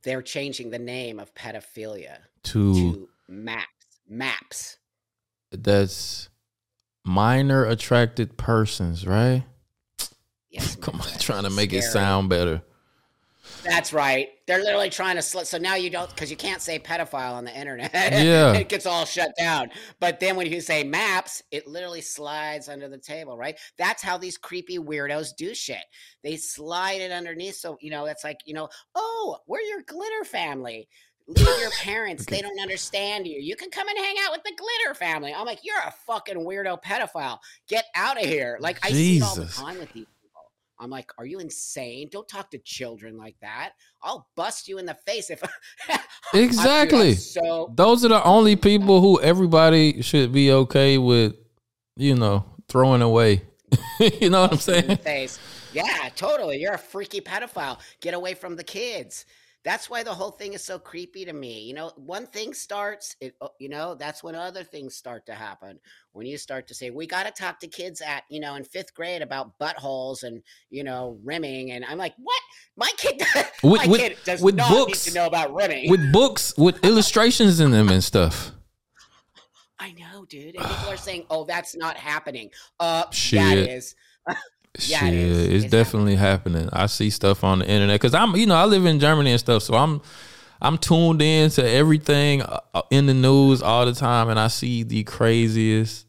they're 0.08 0.22
changing 0.22 0.70
the 0.70 0.80
name 0.80 1.20
of 1.20 1.36
pedophilia 1.36 2.18
To, 2.44 2.74
to 2.74 3.10
MAPS. 3.28 3.68
MAPS. 4.10 4.78
that's 5.52 6.30
minor 7.04 7.66
attracted 7.66 8.38
persons, 8.38 9.06
right? 9.06 9.44
Yes, 10.50 10.76
Come 10.82 11.02
on, 11.02 11.08
trying 11.20 11.44
to 11.44 11.50
make 11.50 11.74
it 11.74 11.82
sound 11.84 12.30
better. 12.30 12.62
That's 13.68 13.92
right. 13.92 14.30
They're 14.48 14.64
literally 14.64 14.90
trying 14.90 15.18
to 15.18 15.22
sl- 15.22 15.42
so 15.42 15.58
now 15.58 15.76
you 15.76 15.90
don't 15.90 16.10
because 16.10 16.32
you 16.32 16.38
can't 16.38 16.62
say 16.62 16.80
pedophile 16.80 17.34
on 17.34 17.44
the 17.44 17.58
internet. 17.58 17.92
Yeah. 17.94 18.54
it 18.54 18.70
gets 18.70 18.86
all 18.86 19.06
shut 19.06 19.32
down. 19.38 19.70
But 20.00 20.20
then 20.20 20.36
when 20.36 20.52
you 20.52 20.62
say 20.62 20.84
maps, 20.84 21.44
it 21.52 21.68
literally 21.68 22.02
slides 22.02 22.70
under 22.70 22.88
the 22.88 22.98
table, 22.98 23.38
right? 23.38 23.60
That's 23.78 24.02
how 24.02 24.18
these 24.18 24.38
creepy 24.38 24.80
weirdos 24.80 25.36
do 25.38 25.54
shit. 25.54 25.84
They 26.24 26.38
slide 26.38 27.02
it 27.02 27.12
underneath. 27.12 27.56
So 27.56 27.78
you 27.82 27.92
know, 27.92 28.06
it's 28.06 28.24
like 28.24 28.40
you 28.46 28.54
know, 28.54 28.70
oh, 28.96 29.38
we're 29.48 29.62
your 29.62 29.82
glitter 29.84 30.24
family. 30.24 30.88
Leave 31.28 31.60
your 31.60 31.72
parents. 31.82 32.26
They 32.26 32.42
don't 32.42 32.60
understand 32.62 33.28
you. 33.28 33.40
You 33.40 33.58
can 33.58 33.70
come 33.70 33.88
and 33.90 33.98
hang 33.98 34.16
out 34.26 34.32
with 34.32 34.44
the 34.44 34.54
glitter 34.58 34.98
family. 34.98 35.34
I'm 35.34 35.46
like, 35.46 35.60
you're 35.64 35.78
a 35.78 35.94
fucking 36.06 36.38
weirdo 36.38 36.82
pedophile. 36.82 37.40
Get 37.68 37.86
out 37.96 38.18
of 38.18 38.26
here. 38.26 38.58
Like 38.62 38.80
I 38.84 38.92
see 38.92 39.18
it 39.18 39.24
all 39.24 39.36
the 39.36 39.42
Jesus. 39.42 39.58
time 39.58 39.78
with 39.78 39.92
these. 39.92 40.06
I'm 40.80 40.90
like, 40.90 41.12
are 41.18 41.26
you 41.26 41.40
insane? 41.40 42.08
Don't 42.12 42.28
talk 42.28 42.52
to 42.52 42.58
children 42.60 43.18
like 43.18 43.36
that. 43.42 43.74
I'll 44.04 44.28
bust 44.36 44.68
you 44.68 44.78
in 44.78 44.86
the 44.86 44.94
face 44.94 45.30
if 45.30 45.44
I- 45.90 45.98
dude, 45.98 46.00
I'm 46.34 46.44
Exactly. 46.44 47.14
so 47.16 47.72
Those 47.76 48.06
are 48.06 48.10
the 48.10 48.24
only 48.24 48.56
people 48.56 49.02
who 49.02 49.20
everybody 49.22 50.02
should 50.02 50.32
be 50.32 50.52
okay 50.52 50.98
with, 50.98 51.36
you 51.96 52.16
know, 52.16 52.46
throwing 52.70 53.02
away. 53.02 53.42
you 54.00 54.30
know 54.30 54.42
what 54.42 54.52
I'm 54.52 54.58
busting 54.58 54.76
you 54.76 54.80
in 54.82 54.88
the 54.88 54.96
saying? 54.96 54.98
face. 54.98 55.40
Yeah, 55.74 56.10
totally. 56.16 56.58
You're 56.62 56.74
a 56.74 56.78
freaky 56.78 57.22
pedophile. 57.22 57.80
Get 58.02 58.14
away 58.14 58.34
from 58.34 58.56
the 58.56 58.64
kids. 58.64 59.26
That's 59.68 59.90
why 59.90 60.02
the 60.02 60.14
whole 60.14 60.32
thing 60.32 60.54
is 60.54 60.64
so 60.64 60.80
creepy 60.80 61.26
to 61.26 61.34
me. 61.34 61.60
You 61.60 61.74
know, 61.74 61.92
one 61.98 62.26
thing 62.26 62.54
starts, 62.54 63.18
it, 63.20 63.36
uh, 63.42 63.50
you 63.60 63.68
know, 63.68 63.96
that's 63.96 64.24
when 64.24 64.34
other 64.34 64.64
things 64.64 64.96
start 64.96 65.26
to 65.26 65.34
happen. 65.34 65.78
When 66.14 66.26
you 66.26 66.38
start 66.38 66.70
to 66.70 66.74
say, 66.74 66.90
we 66.90 67.06
got 67.06 67.26
to 67.26 67.34
talk 67.34 67.60
to 67.60 67.68
kids 67.68 68.00
at, 68.00 68.24
you 68.30 68.40
know, 68.40 68.56
in 68.56 68.64
fifth 68.64 68.94
grade 68.94 69.22
about 69.22 69.60
buttholes 69.60 70.24
and, 70.24 70.42
you 70.70 70.86
know, 70.86 71.20
rimming. 71.22 71.72
And 71.74 71.84
I'm 71.84 71.98
like, 71.98 72.14
what? 72.18 72.40
My 72.78 72.90
kid, 72.96 73.22
With- 73.62 73.82
my 73.82 73.88
with- 73.88 74.00
kid 74.00 74.18
does 74.24 74.42
with 74.42 74.56
not 74.56 74.70
books. 74.70 75.06
need 75.06 75.12
to 75.12 75.18
know 75.20 75.26
about 75.28 75.54
rimming. 75.54 75.90
With 75.90 76.14
books 76.14 76.54
with 76.58 76.82
illustrations 76.86 77.60
in 77.60 77.72
them 77.72 77.90
and 77.90 78.02
stuff. 78.02 78.52
I 79.80 79.92
know, 79.92 80.24
dude. 80.30 80.56
And 80.56 80.64
people 80.66 80.90
are 80.90 80.96
saying, 80.96 81.26
oh, 81.30 81.44
that's 81.44 81.76
not 81.76 81.98
happening. 81.98 82.52
Uh, 82.80 83.10
Shit. 83.12 83.42
it 83.58 83.70
is. 83.70 83.96
Yeah, 84.80 85.00
Shit, 85.00 85.14
it 85.14 85.20
is. 85.20 85.38
it's, 85.48 85.64
It's 85.66 85.72
definitely 85.72 86.16
happening. 86.16 86.70
I 86.72 86.86
see 86.86 87.10
stuff 87.10 87.44
on 87.44 87.60
the 87.60 87.68
internet 87.68 88.00
because 88.00 88.14
I'm, 88.14 88.36
you 88.36 88.46
know, 88.46 88.56
I 88.56 88.66
live 88.66 88.86
in 88.86 89.00
Germany 89.00 89.32
and 89.32 89.40
stuff, 89.40 89.64
so 89.64 89.74
I'm, 89.76 90.02
I'm 90.62 90.78
tuned 90.78 91.22
in 91.22 91.50
to 91.52 91.68
everything 91.70 92.42
uh, 92.42 92.60
in 92.92 93.06
the 93.06 93.14
news 93.14 93.62
all 93.62 93.86
the 93.86 93.94
time, 93.94 94.30
and 94.30 94.40
I 94.40 94.48
see 94.48 94.84
the 94.84 95.04
craziest 95.04 96.06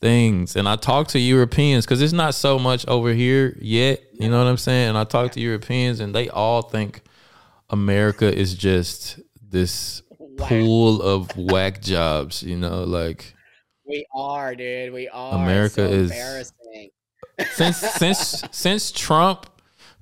things. 0.00 0.56
And 0.56 0.68
I 0.68 0.76
talk 0.76 1.08
to 1.08 1.18
Europeans 1.18 1.84
because 1.84 2.00
it's 2.02 2.12
not 2.14 2.34
so 2.34 2.58
much 2.58 2.86
over 2.88 3.12
here 3.12 3.56
yet. 3.60 4.02
You 4.12 4.28
know 4.30 4.38
what 4.38 4.48
I'm 4.50 4.56
saying? 4.56 4.88
And 4.90 4.98
I 4.98 5.04
talk 5.04 5.32
to 5.32 5.40
Europeans, 5.40 6.00
and 6.00 6.14
they 6.14 6.28
all 6.30 6.62
think 6.62 7.02
America 7.68 8.32
is 8.34 8.54
just 8.54 9.20
this 9.42 10.02
Whack. 10.18 10.48
pool 10.48 11.02
of 11.02 11.36
whack 11.36 11.82
jobs. 11.82 12.42
You 12.42 12.56
know, 12.56 12.84
like 12.84 13.34
We 13.86 14.06
are, 14.14 14.54
dude. 14.54 14.92
We 14.94 15.08
are. 15.08 15.34
America 15.42 15.74
so 15.74 15.82
is- 15.84 16.10
embarrassing. 16.10 16.90
Since 17.52 17.76
since 17.78 18.44
since 18.50 18.92
Trump, 18.92 19.46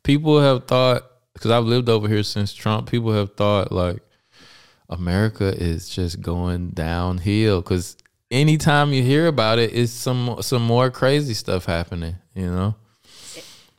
people 0.03 0.41
have 0.41 0.67
thought 0.67 1.05
because 1.35 1.51
I've 1.51 1.65
lived 1.65 1.89
over 1.89 2.09
here 2.09 2.23
since 2.23 2.53
Trump. 2.53 2.91
People 2.91 3.13
have 3.13 3.35
thought 3.35 3.73
like 3.73 4.03
America 4.89 5.47
is 5.47 5.89
just 5.89 6.21
going 6.21 6.71
downhill 6.71 7.61
because 7.61 7.97
anytime 8.31 8.93
you 8.93 9.03
hear 9.03 9.27
about 9.27 9.59
it, 9.59 9.75
it's 9.75 9.93
some 9.93 10.43
some 10.43 10.63
more 10.63 10.91
crazy 10.91 11.35
stuff 11.35 11.65
happening. 11.65 12.17
You 12.35 12.47
know, 12.47 12.75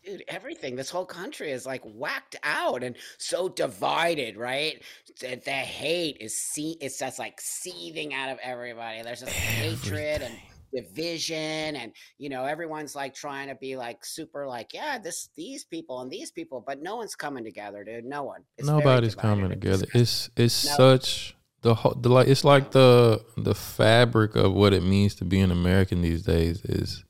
dude 0.09 0.23
everything 0.27 0.75
this 0.75 0.89
whole 0.89 1.05
country 1.05 1.51
is 1.51 1.65
like 1.65 1.83
whacked 1.83 2.35
out 2.43 2.83
and 2.83 2.95
so 3.17 3.49
divided 3.49 4.37
right 4.37 4.81
the, 5.19 5.39
the 5.45 5.51
hate 5.51 6.17
is 6.19 6.35
see 6.35 6.77
it's 6.81 6.99
just 6.99 7.19
like 7.19 7.39
seething 7.39 8.13
out 8.13 8.29
of 8.29 8.37
everybody 8.41 9.01
there's 9.03 9.21
just 9.21 9.31
hatred 9.31 10.21
and 10.21 10.35
division 10.73 11.75
and 11.75 11.91
you 12.17 12.29
know 12.29 12.45
everyone's 12.45 12.95
like 12.95 13.13
trying 13.13 13.47
to 13.47 13.55
be 13.55 13.75
like 13.75 14.03
super 14.05 14.47
like 14.47 14.73
yeah 14.73 14.97
this 14.97 15.29
these 15.35 15.63
people 15.65 16.01
and 16.01 16.11
these 16.11 16.31
people 16.31 16.63
but 16.65 16.81
no 16.81 16.95
one's 16.97 17.15
coming 17.15 17.43
together 17.43 17.83
dude 17.83 18.05
no 18.05 18.23
one 18.23 18.41
It's 18.57 18.67
nobody's 18.67 19.15
coming 19.15 19.49
together. 19.49 19.85
It's 19.93 20.29
it's 20.35 20.65
No. 20.65 20.71
such 20.77 21.35
the 21.61 21.75
whole 21.75 21.95
the 21.95 22.09
like 22.09 22.27
it's 22.27 22.43
like 22.43 22.71
the 22.71 23.23
the 23.37 23.55
fabric 23.55 24.35
of 24.35 24.53
what 24.53 24.73
it 24.73 24.83
means 24.83 25.15
to 25.15 25.25
be 25.25 25.39
an 25.39 25.51
American 25.51 26.01
these 26.01 26.23
days 26.23 26.61
is 26.63 27.03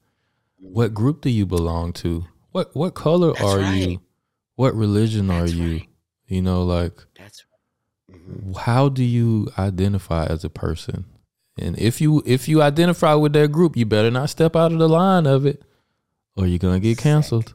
what 0.60 0.93
group 0.93 1.22
do 1.22 1.30
you 1.30 1.45
belong 1.45 1.93
to? 1.93 2.26
What 2.51 2.76
what 2.76 2.93
color 2.95 3.34
That's 3.34 3.43
are 3.45 3.74
you? 3.76 4.01
What 4.55 4.76
religion 4.76 5.28
That's 5.28 5.51
are 5.51 5.55
you? 5.55 5.72
right. 5.78 5.89
You 6.28 6.41
know, 6.41 6.64
like 6.64 6.93
that's 7.18 7.45
right. 8.10 8.20
Mhm. 8.20 8.55
how 8.57 8.89
do 8.89 9.03
you 9.03 9.49
identify 9.57 10.26
as 10.26 10.43
a 10.43 10.49
person? 10.49 11.05
And 11.62 11.78
if 11.78 11.99
you 11.99 12.24
if 12.26 12.47
you 12.47 12.62
identify 12.62 13.14
with 13.14 13.34
that 13.34 13.51
group, 13.51 13.76
you 13.76 13.86
better 13.86 14.10
not 14.10 14.30
step 14.30 14.55
out 14.55 14.72
of 14.72 14.80
the 14.80 14.89
line 14.89 15.26
of 15.26 15.45
it, 15.45 15.64
or 16.36 16.47
you're 16.47 16.60
gonna 16.60 16.80
get 16.80 16.97
canceled. 16.97 17.53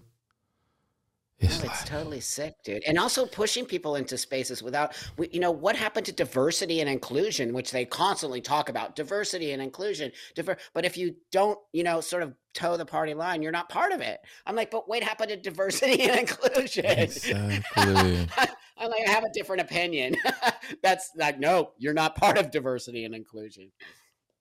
No, 1.45 1.55
It's 1.55 1.65
it's 1.65 1.85
totally 1.85 2.21
sick, 2.21 2.55
dude. 2.65 2.83
And 2.87 2.99
also 2.99 3.27
pushing 3.27 3.67
people 3.67 3.97
into 3.97 4.17
spaces 4.17 4.63
without, 4.63 4.95
you 5.31 5.41
know, 5.41 5.51
what 5.51 5.77
happened 5.77 6.07
to 6.07 6.13
diversity 6.13 6.81
and 6.81 6.89
inclusion, 6.89 7.53
which 7.53 7.71
they 7.71 7.85
constantly 7.85 8.41
talk 8.41 8.69
about 8.69 8.97
diversity 8.97 9.53
and 9.53 9.61
inclusion. 9.63 10.13
Diver- 10.35 10.57
but 10.73 10.85
if 10.85 10.97
you 10.97 11.17
don't, 11.31 11.59
you 11.73 11.83
know, 11.85 12.01
sort 12.01 12.23
of 12.23 12.35
toe 12.55 12.77
the 12.77 12.87
party 12.87 13.15
line, 13.15 13.43
you're 13.43 13.53
not 13.53 13.69
part 13.69 13.93
of 13.93 14.01
it. 14.01 14.21
I'm 14.47 14.57
like, 14.57 14.71
but 14.71 14.89
what 14.89 15.03
happened 15.03 15.31
to 15.31 15.37
diversity 15.37 16.03
and 16.09 16.19
inclusion? 16.21 16.87
Exactly. 16.87 18.29
I'm 18.77 18.91
like, 18.91 19.07
I 19.07 19.11
have 19.11 19.25
a 19.25 19.33
different 19.33 19.63
opinion. 19.63 20.17
That's 20.83 21.11
like, 21.17 21.39
no, 21.39 21.73
you're 21.79 21.95
not 21.95 22.17
part 22.17 22.39
of 22.39 22.51
diversity 22.51 23.05
and 23.05 23.15
inclusion. 23.15 23.71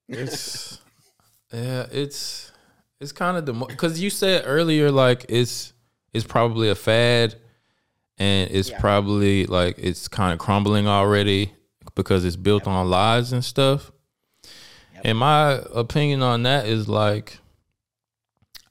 it's 0.08 0.80
yeah, 1.52 1.86
it's 1.92 2.52
it's 3.00 3.12
kind 3.12 3.38
of 3.38 3.46
the 3.46 3.54
because 3.54 4.00
you 4.02 4.10
said 4.10 4.44
earlier 4.46 4.90
like 4.92 5.26
it's 5.30 5.73
it's 6.14 6.26
probably 6.26 6.70
a 6.70 6.76
fad, 6.76 7.36
and 8.18 8.50
it's 8.52 8.70
Yeah. 8.70 8.80
probably 8.80 9.46
like 9.46 9.76
it's 9.78 10.08
kind 10.08 10.34
of 10.34 10.40
crumbling 10.40 10.88
already 10.88 11.54
because 11.96 12.26
it's 12.26 12.36
built 12.36 12.68
on 12.68 12.90
lies 12.90 13.32
and 13.34 13.44
stuff. 13.44 13.92
Yep. 14.94 15.02
And 15.06 15.18
my 15.18 15.62
opinion 15.74 16.22
on 16.22 16.44
that 16.44 16.68
is 16.68 16.88
like, 16.88 17.40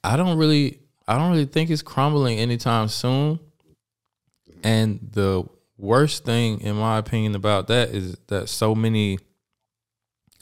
I 0.05 0.17
don't 0.17 0.39
really, 0.39 0.81
I 1.07 1.19
don't 1.19 1.31
really 1.31 1.45
think 1.47 1.71
it's 1.71 1.83
crumbling 1.83 2.39
anytime 2.39 2.89
soon. 2.89 3.39
And 4.65 5.01
the 5.13 5.45
worst 5.77 6.25
thing, 6.25 6.61
in 6.61 6.77
my 6.77 6.99
opinion, 6.99 7.35
about 7.35 7.67
that 7.69 7.91
is 7.91 8.17
that 8.29 8.49
so 8.49 8.75
many, 8.75 9.19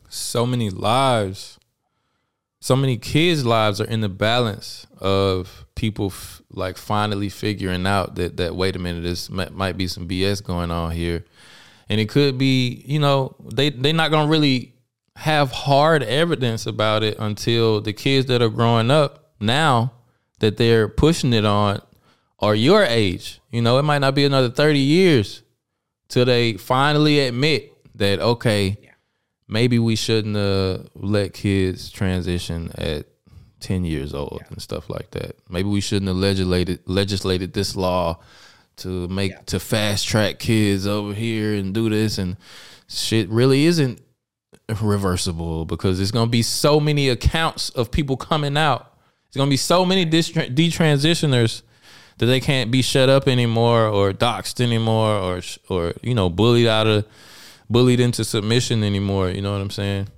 so 0.09 0.45
many 0.47 0.71
lives, 0.71 1.59
so 2.61 2.77
many 2.77 2.97
kids' 2.97 3.45
lives 3.45 3.81
are 3.81 3.87
in 3.87 4.01
the 4.01 4.09
balance 4.09 4.87
of 4.99 5.65
people 5.75 6.07
f- 6.07 6.43
like 6.51 6.77
finally 6.77 7.29
figuring 7.29 7.87
out 7.87 8.17
that 8.17 8.37
that 8.37 8.55
wait 8.55 8.77
a 8.77 8.79
minute, 8.79 9.03
this 9.03 9.31
might, 9.31 9.53
might 9.53 9.77
be 9.77 9.87
some 9.87 10.07
BS 10.07 10.45
going 10.45 10.71
on 10.71 10.91
here, 10.93 11.25
and 11.89 12.01
it 12.01 12.09
could 12.09 12.37
be, 12.37 12.83
you 12.87 12.99
know, 12.99 13.35
they 13.45 13.71
they're 13.71 13.93
not 13.93 14.11
gonna 14.11 14.31
really 14.31 14.75
have 15.17 15.51
hard 15.51 16.03
evidence 16.03 16.67
about 16.67 17.03
it 17.03 17.19
until 17.19 17.81
the 17.81 17.93
kids 17.93 18.27
that 18.27 18.41
are 18.43 18.49
growing 18.49 18.91
up 18.91 19.33
now 19.41 19.93
that 20.39 20.57
they're 20.57 20.89
pushing 20.89 21.33
it 21.33 21.45
on 21.45 21.81
are 22.39 22.55
your 22.55 22.85
age. 22.85 23.41
You 23.51 23.63
know, 23.63 23.79
it 23.79 23.83
might 23.83 23.99
not 23.99 24.15
be 24.15 24.25
another 24.25 24.49
30 24.49 24.79
years 24.79 25.43
till 26.09 26.25
they 26.25 26.55
finally 26.55 27.21
admit 27.21 27.73
that, 27.97 28.19
okay, 28.21 28.79
maybe 29.51 29.79
we 29.79 29.97
shouldn't 29.97 30.37
uh, 30.37 30.79
let 30.95 31.35
kids 31.35 31.91
transition 31.91 32.71
at 32.77 33.07
10 33.61 33.85
years 33.85 34.15
old 34.15 34.43
and 34.49 34.63
stuff 34.63 34.89
like 34.89 35.11
that. 35.11 35.37
Maybe 35.49 35.69
we 35.69 35.81
shouldn't 35.81 36.09
have 36.09 36.17
legislated, 36.17 36.81
legislated 36.87 37.53
this 37.53 37.77
law 37.77 38.21
to 38.77 39.09
make, 39.09 39.45
to 39.47 39.61
fast 39.61 40.07
track 40.07 40.39
kids 40.39 40.87
over 40.87 41.13
here 41.13 41.55
and 41.55 41.75
do 41.75 41.91
this. 41.91 42.17
And 42.17 42.37
shit 42.89 43.29
really 43.29 43.67
isn't 43.67 44.01
reversible 44.81 45.65
because 45.65 45.99
there's 45.99 46.13
gonna 46.13 46.31
be 46.31 46.43
so 46.43 46.79
many 46.79 47.09
accounts 47.09 47.71
of 47.71 47.91
people 47.91 48.17
coming 48.17 48.57
out. 48.57 48.95
There's 49.27 49.41
gonna 49.41 49.51
be 49.51 49.57
so 49.57 49.85
many 49.85 50.07
detransitioners 50.07 51.63
that 52.19 52.27
they 52.27 52.41
can't 52.41 52.71
be 52.71 52.83
shut 52.83 53.09
up 53.09 53.27
anymore 53.27 53.87
or 53.87 54.13
doxxed 54.13 54.61
anymore 54.61 55.11
or 55.11 55.41
or 55.69 55.95
you 56.03 56.15
know 56.15 56.29
bullied 56.29 56.67
out 56.67 56.87
of 56.87 57.07
bullied 57.71 58.01
into 58.01 58.25
submission 58.25 58.83
anymore. 58.85 59.31
You 59.31 59.41
know 59.41 59.53
what 59.53 59.61
I'm 59.61 59.71
saying? 59.71 60.09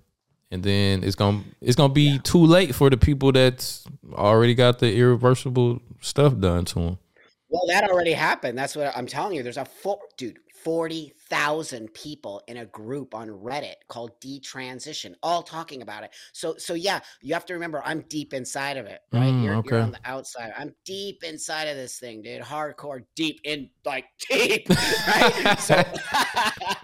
And 0.51 0.63
then 0.63 1.05
it's 1.05 1.15
gonna 1.15 1.43
it's 1.61 1.77
gonna 1.77 1.93
be 1.93 2.19
too 2.21 2.45
late 2.45 2.75
for 2.75 2.91
the 2.91 2.97
people 2.97 3.33
that's 3.33 3.85
already 4.13 4.55
got 4.55 4.81
the 4.81 4.95
irreversible 4.95 5.81
stuff 6.01 6.37
done 6.39 6.65
to 6.67 6.75
them. 6.75 6.99
Well, 7.49 7.63
that 7.69 7.89
already 7.89 8.13
happened. 8.13 8.59
That's 8.59 8.75
what 8.75 8.97
I'm 8.97 9.07
telling 9.07 9.37
you. 9.37 9.43
There's 9.43 9.59
a 9.59 9.65
full 9.65 10.01
dude, 10.17 10.39
40,000 10.65 11.93
people 11.93 12.43
in 12.47 12.59
a 12.59 12.67
group 12.67 13.15
on 13.15 13.29
Reddit 13.29 13.75
called 13.89 14.13
Detransition, 14.21 15.15
all 15.23 15.43
talking 15.43 15.83
about 15.83 16.05
it. 16.05 16.15
So, 16.33 16.55
so 16.57 16.75
yeah, 16.75 17.01
you 17.21 17.35
have 17.35 17.45
to 17.47 17.55
remember, 17.55 17.83
I'm 17.85 18.03
deep 18.03 18.33
inside 18.33 18.77
of 18.77 18.87
it, 18.87 19.01
right? 19.13 19.33
Mm, 19.33 19.45
you're, 19.45 19.55
okay. 19.57 19.69
you're 19.71 19.81
on 19.81 19.91
the 19.91 20.01
outside. 20.05 20.53
I'm 20.57 20.75
deep 20.85 21.25
inside 21.25 21.65
of 21.65 21.77
this 21.77 21.99
thing, 21.99 22.23
dude. 22.23 22.43
Hardcore, 22.43 23.05
deep 23.17 23.41
in, 23.45 23.71
like 23.85 24.05
deep, 24.31 24.69
right? 24.69 25.57
so, 25.59 25.83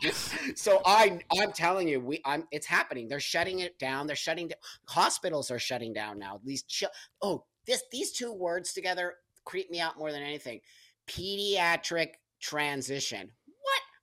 so 0.56 0.80
I, 0.84 1.20
I'm 1.40 1.52
telling 1.52 1.86
you, 1.88 2.00
we, 2.00 2.20
I'm, 2.24 2.48
it's 2.50 2.66
happening. 2.66 3.08
They're 3.08 3.20
shutting 3.20 3.60
it 3.60 3.78
down. 3.78 4.06
They're 4.06 4.16
shutting 4.16 4.48
down. 4.48 4.58
Hospitals 4.86 5.50
are 5.50 5.58
shutting 5.58 5.92
down 5.92 6.18
now. 6.18 6.40
These, 6.44 6.64
chi- 6.64 6.88
oh, 7.22 7.44
this, 7.66 7.82
these 7.92 8.12
two 8.12 8.32
words 8.32 8.72
together 8.72 9.14
creep 9.44 9.70
me 9.70 9.80
out 9.80 9.98
more 9.98 10.10
than 10.10 10.22
anything. 10.22 10.60
Pediatric 11.08 12.14
transition. 12.40 13.30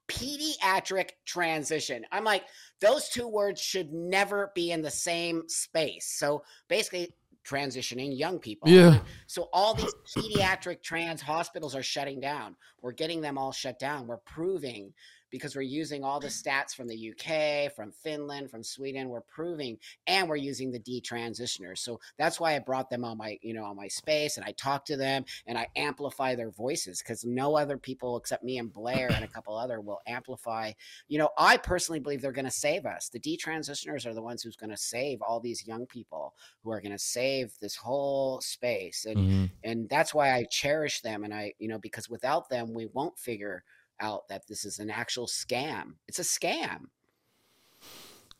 Pediatric 0.07 1.11
transition. 1.25 2.05
I'm 2.11 2.23
like, 2.23 2.43
those 2.79 3.09
two 3.09 3.27
words 3.27 3.59
should 3.59 3.91
never 3.91 4.51
be 4.53 4.71
in 4.71 4.81
the 4.81 4.91
same 4.91 5.43
space. 5.47 6.05
So 6.17 6.43
basically, 6.67 7.13
transitioning 7.45 8.17
young 8.17 8.39
people. 8.39 8.67
Yeah. 8.67 8.99
So 9.27 9.49
all 9.53 9.73
these 9.73 9.93
pediatric 10.15 10.81
trans 10.81 11.21
hospitals 11.21 11.75
are 11.75 11.83
shutting 11.83 12.19
down. 12.19 12.55
We're 12.81 12.91
getting 12.91 13.21
them 13.21 13.37
all 13.37 13.51
shut 13.51 13.79
down. 13.79 14.07
We're 14.07 14.17
proving 14.17 14.93
because 15.29 15.55
we're 15.55 15.61
using 15.61 16.03
all 16.03 16.19
the 16.19 16.27
stats 16.27 16.73
from 16.75 16.87
the 16.87 16.95
UK, 17.11 17.73
from 17.73 17.91
Finland, 17.91 18.49
from 18.49 18.63
Sweden. 18.63 19.09
We're 19.09 19.21
proving, 19.21 19.77
and 20.07 20.29
we're 20.29 20.35
using 20.35 20.71
the 20.71 20.79
detransitioners. 20.79 21.79
So 21.79 21.99
that's 22.17 22.39
why 22.39 22.55
I 22.55 22.59
brought 22.59 22.89
them 22.89 23.03
on 23.03 23.17
my, 23.17 23.37
you 23.41 23.53
know, 23.53 23.65
on 23.65 23.75
my 23.75 23.87
space, 23.87 24.37
and 24.37 24.45
I 24.45 24.51
talk 24.53 24.85
to 24.85 24.97
them 24.97 25.25
and 25.45 25.57
I 25.57 25.67
amplify 25.75 26.35
their 26.35 26.51
voices 26.51 27.01
because 27.01 27.25
no 27.25 27.57
other 27.57 27.77
people 27.77 28.17
except 28.17 28.43
me 28.43 28.57
and 28.57 28.71
Blair 28.71 29.09
and 29.09 29.23
a 29.23 29.27
couple 29.27 29.57
other 29.57 29.81
will 29.81 30.01
amplify. 30.07 30.71
You 31.07 31.19
know, 31.19 31.29
I 31.37 31.57
personally 31.57 31.99
believe 31.99 32.21
they're 32.21 32.31
going 32.31 32.45
to 32.45 32.51
save 32.51 32.85
us. 32.85 33.09
The 33.09 33.19
detransitioners 33.19 34.05
are 34.05 34.13
the 34.13 34.21
ones 34.21 34.43
who's 34.43 34.55
going 34.55 34.69
to 34.69 34.77
save 34.77 35.21
all 35.21 35.39
these 35.39 35.67
young 35.67 35.85
people 35.85 36.33
who 36.63 36.71
are 36.71 36.81
going 36.81 36.91
to 36.91 36.99
save 36.99 37.53
this 37.59 37.75
whole 37.75 38.41
space, 38.41 39.05
and 39.05 39.17
Mhm. 39.17 39.51
and 39.63 39.89
that's 39.89 40.13
why 40.13 40.33
I 40.33 40.43
cherish 40.45 41.01
them. 41.01 41.23
And 41.23 41.33
I, 41.33 41.53
you 41.59 41.67
know, 41.67 41.79
because 41.79 42.09
without 42.09 42.49
them, 42.49 42.73
we 42.73 42.85
won't 42.87 43.17
figure 43.17 43.63
out 44.01 44.27
that 44.29 44.43
this 44.47 44.65
is 44.65 44.79
an 44.79 44.89
actual 44.89 45.27
scam. 45.27 45.93
It's 46.07 46.19
a 46.19 46.23
scam. 46.23 46.87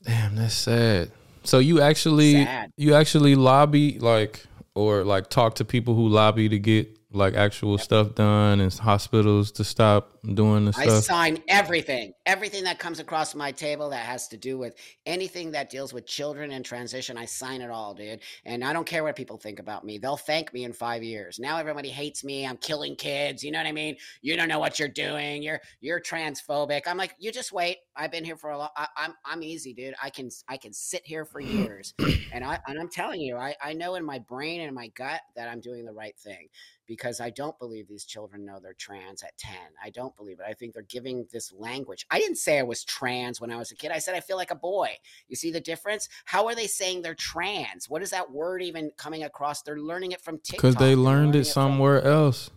Damn, 0.03 0.35
that's 0.35 0.53
sad. 0.53 1.11
So 1.43 1.59
you 1.59 1.81
actually 1.81 2.43
Sad. 2.43 2.71
you 2.77 2.95
actually 2.95 3.35
lobby 3.35 3.99
like 3.99 4.43
or 4.73 5.03
like 5.03 5.29
talk 5.29 5.55
to 5.55 5.65
people 5.65 5.95
who 5.95 6.07
lobby 6.07 6.49
to 6.49 6.59
get 6.59 6.97
like 7.11 7.33
actual 7.33 7.77
stuff 7.77 8.15
done 8.15 8.59
and 8.59 8.73
hospitals 8.73 9.51
to 9.53 9.63
stop 9.63 10.14
doing 10.33 10.65
the 10.65 10.73
I 10.77 10.85
stuff. 10.85 11.03
sign 11.03 11.43
everything, 11.47 12.13
everything 12.25 12.63
that 12.63 12.79
comes 12.79 12.99
across 12.99 13.35
my 13.35 13.51
table 13.51 13.89
that 13.91 14.05
has 14.05 14.27
to 14.29 14.37
do 14.37 14.57
with 14.57 14.75
anything 15.05 15.51
that 15.51 15.69
deals 15.69 15.93
with 15.93 16.05
children 16.05 16.51
and 16.51 16.65
transition. 16.65 17.17
I 17.17 17.25
sign 17.25 17.61
it 17.61 17.69
all, 17.69 17.93
dude. 17.93 18.21
And 18.45 18.63
I 18.63 18.73
don't 18.73 18.85
care 18.85 19.03
what 19.03 19.15
people 19.15 19.37
think 19.37 19.59
about 19.59 19.83
me. 19.83 19.97
They'll 19.97 20.17
thank 20.17 20.53
me 20.53 20.63
in 20.63 20.73
five 20.73 21.03
years. 21.03 21.39
Now 21.39 21.57
everybody 21.57 21.89
hates 21.89 22.23
me. 22.23 22.45
I'm 22.45 22.57
killing 22.57 22.95
kids. 22.95 23.43
You 23.43 23.51
know 23.51 23.59
what 23.59 23.67
I 23.67 23.71
mean? 23.71 23.97
You 24.21 24.35
don't 24.35 24.47
know 24.47 24.59
what 24.59 24.79
you're 24.79 24.87
doing. 24.87 25.43
You're 25.43 25.61
you're 25.81 26.01
transphobic. 26.01 26.81
I'm 26.87 26.97
like, 26.97 27.15
you 27.19 27.31
just 27.31 27.51
wait. 27.51 27.77
I've 27.95 28.11
been 28.11 28.25
here 28.25 28.37
for 28.37 28.51
a 28.51 28.57
long. 28.57 28.69
I, 28.75 28.87
I'm 28.97 29.13
I'm 29.25 29.43
easy, 29.43 29.73
dude. 29.73 29.95
I 30.01 30.09
can 30.09 30.29
I 30.47 30.57
can 30.57 30.73
sit 30.73 31.01
here 31.05 31.25
for 31.25 31.39
years, 31.39 31.93
and 32.31 32.43
I 32.43 32.59
and 32.67 32.79
I'm 32.79 32.89
telling 32.89 33.21
you, 33.21 33.37
I 33.37 33.55
I 33.63 33.73
know 33.73 33.95
in 33.95 34.05
my 34.05 34.19
brain 34.19 34.61
and 34.61 34.75
my 34.75 34.87
gut 34.89 35.21
that 35.35 35.47
I'm 35.47 35.61
doing 35.61 35.85
the 35.85 35.93
right 35.93 36.17
thing 36.17 36.49
because 36.87 37.19
I 37.19 37.29
don't 37.29 37.57
believe 37.59 37.87
these 37.87 38.05
children 38.05 38.45
know 38.45 38.59
they're 38.61 38.73
trans 38.73 39.23
at 39.23 39.37
10. 39.37 39.53
I 39.83 39.89
don't 39.89 40.14
believe 40.15 40.39
it. 40.39 40.45
I 40.47 40.53
think 40.53 40.73
they're 40.73 40.83
giving 40.83 41.27
this 41.31 41.51
language. 41.53 42.05
I 42.09 42.19
didn't 42.19 42.37
say 42.37 42.59
I 42.59 42.63
was 42.63 42.83
trans 42.83 43.39
when 43.41 43.51
I 43.51 43.57
was 43.57 43.71
a 43.71 43.75
kid. 43.75 43.91
I 43.91 43.99
said 43.99 44.15
I 44.15 44.19
feel 44.19 44.37
like 44.37 44.51
a 44.51 44.55
boy. 44.55 44.89
You 45.27 45.35
see 45.35 45.51
the 45.51 45.59
difference? 45.61 46.09
How 46.25 46.47
are 46.47 46.55
they 46.55 46.67
saying 46.67 47.01
they're 47.01 47.15
trans? 47.15 47.89
What 47.89 48.01
is 48.01 48.09
that 48.11 48.31
word 48.31 48.61
even 48.61 48.91
coming 48.97 49.23
across? 49.23 49.61
They're 49.61 49.79
learning 49.79 50.11
it 50.11 50.21
from 50.21 50.37
TikTok. 50.39 50.57
Because 50.57 50.75
they 50.75 50.95
learned 50.95 51.35
it 51.35 51.45
from- 51.45 51.51
somewhere 51.53 52.03
else. 52.03 52.49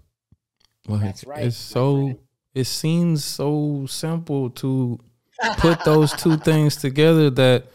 Like 0.86 1.02
That's 1.02 1.24
right. 1.24 1.44
it's 1.44 1.56
so 1.56 2.18
it 2.54 2.64
seems 2.64 3.24
so 3.24 3.86
simple 3.88 4.50
to 4.50 4.98
put 5.59 5.84
those 5.84 6.12
two 6.12 6.36
things 6.48 6.76
together 6.76 7.30
that 7.30 7.66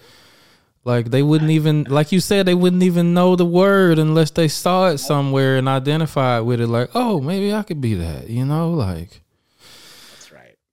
like 0.83 1.11
they 1.11 1.21
wouldn't 1.23 1.51
even 1.51 1.83
like 1.85 2.11
you 2.11 2.19
said 2.19 2.45
they 2.45 2.55
wouldn't 2.55 2.83
even 2.83 3.13
know 3.13 3.35
the 3.35 3.45
word 3.45 3.99
unless 3.99 4.31
they 4.31 4.47
saw 4.47 4.89
it 4.89 4.97
somewhere 4.97 5.55
and 5.57 5.69
identified 5.69 6.43
with 6.43 6.59
it 6.59 6.67
like 6.67 6.89
oh 6.93 7.21
maybe 7.21 7.53
i 7.53 7.63
could 7.63 7.79
be 7.79 7.93
that 7.93 8.29
you 8.29 8.43
know 8.43 8.71
like 8.71 9.21
That's 10.11 10.31
right. 10.31 10.31
That's 10.31 10.31
right, 10.31 10.55
dude. 10.55 10.57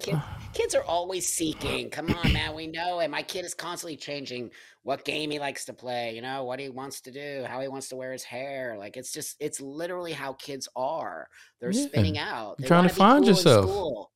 Kid, 0.00 0.20
kids 0.54 0.74
are 0.74 0.84
always 0.84 1.26
seeking. 1.26 1.90
Come 1.90 2.10
on, 2.10 2.32
man. 2.32 2.54
We 2.54 2.66
know 2.68 3.00
it. 3.00 3.10
My 3.10 3.22
kid 3.22 3.44
is 3.44 3.54
constantly 3.54 3.96
changing 3.96 4.50
what 4.82 5.04
game 5.04 5.30
he 5.30 5.38
likes 5.40 5.64
to 5.66 5.72
play, 5.72 6.14
you 6.14 6.22
know, 6.22 6.44
what 6.44 6.60
he 6.60 6.68
wants 6.68 7.00
to 7.02 7.10
do, 7.10 7.44
how 7.48 7.60
he 7.60 7.68
wants 7.68 7.88
to 7.88 7.96
wear 7.96 8.12
his 8.12 8.22
hair. 8.22 8.76
Like 8.78 8.96
it's 8.96 9.12
just 9.12 9.36
it's 9.40 9.60
literally 9.60 10.12
how 10.12 10.34
kids 10.34 10.68
are. 10.76 11.28
They're 11.60 11.72
Yeah. 11.72 11.86
spinning 11.86 12.18
out. 12.18 12.58
They 12.58 12.68
trying 12.68 12.88
to 12.88 12.94
find 12.94 13.24
cool 13.24 13.28
yourself. 13.34 14.06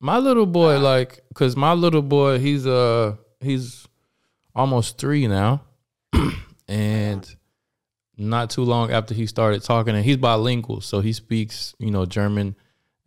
my 0.00 0.18
little 0.18 0.46
boy 0.46 0.76
Uh, 0.76 0.80
like 0.80 1.20
because 1.28 1.56
my 1.56 1.72
little 1.72 2.02
boy 2.02 2.38
he's 2.38 2.66
uh 2.66 3.16
he's 3.40 3.86
almost 4.54 4.98
three 4.98 5.26
now 5.26 5.62
and 6.68 7.36
not 8.16 8.50
too 8.50 8.62
long 8.62 8.92
after 8.92 9.14
he 9.14 9.26
started 9.26 9.62
talking 9.62 9.94
and 9.96 10.04
he's 10.04 10.16
bilingual 10.16 10.80
so 10.80 11.00
he 11.00 11.12
speaks 11.12 11.74
you 11.78 11.90
know 11.90 12.06
german 12.06 12.54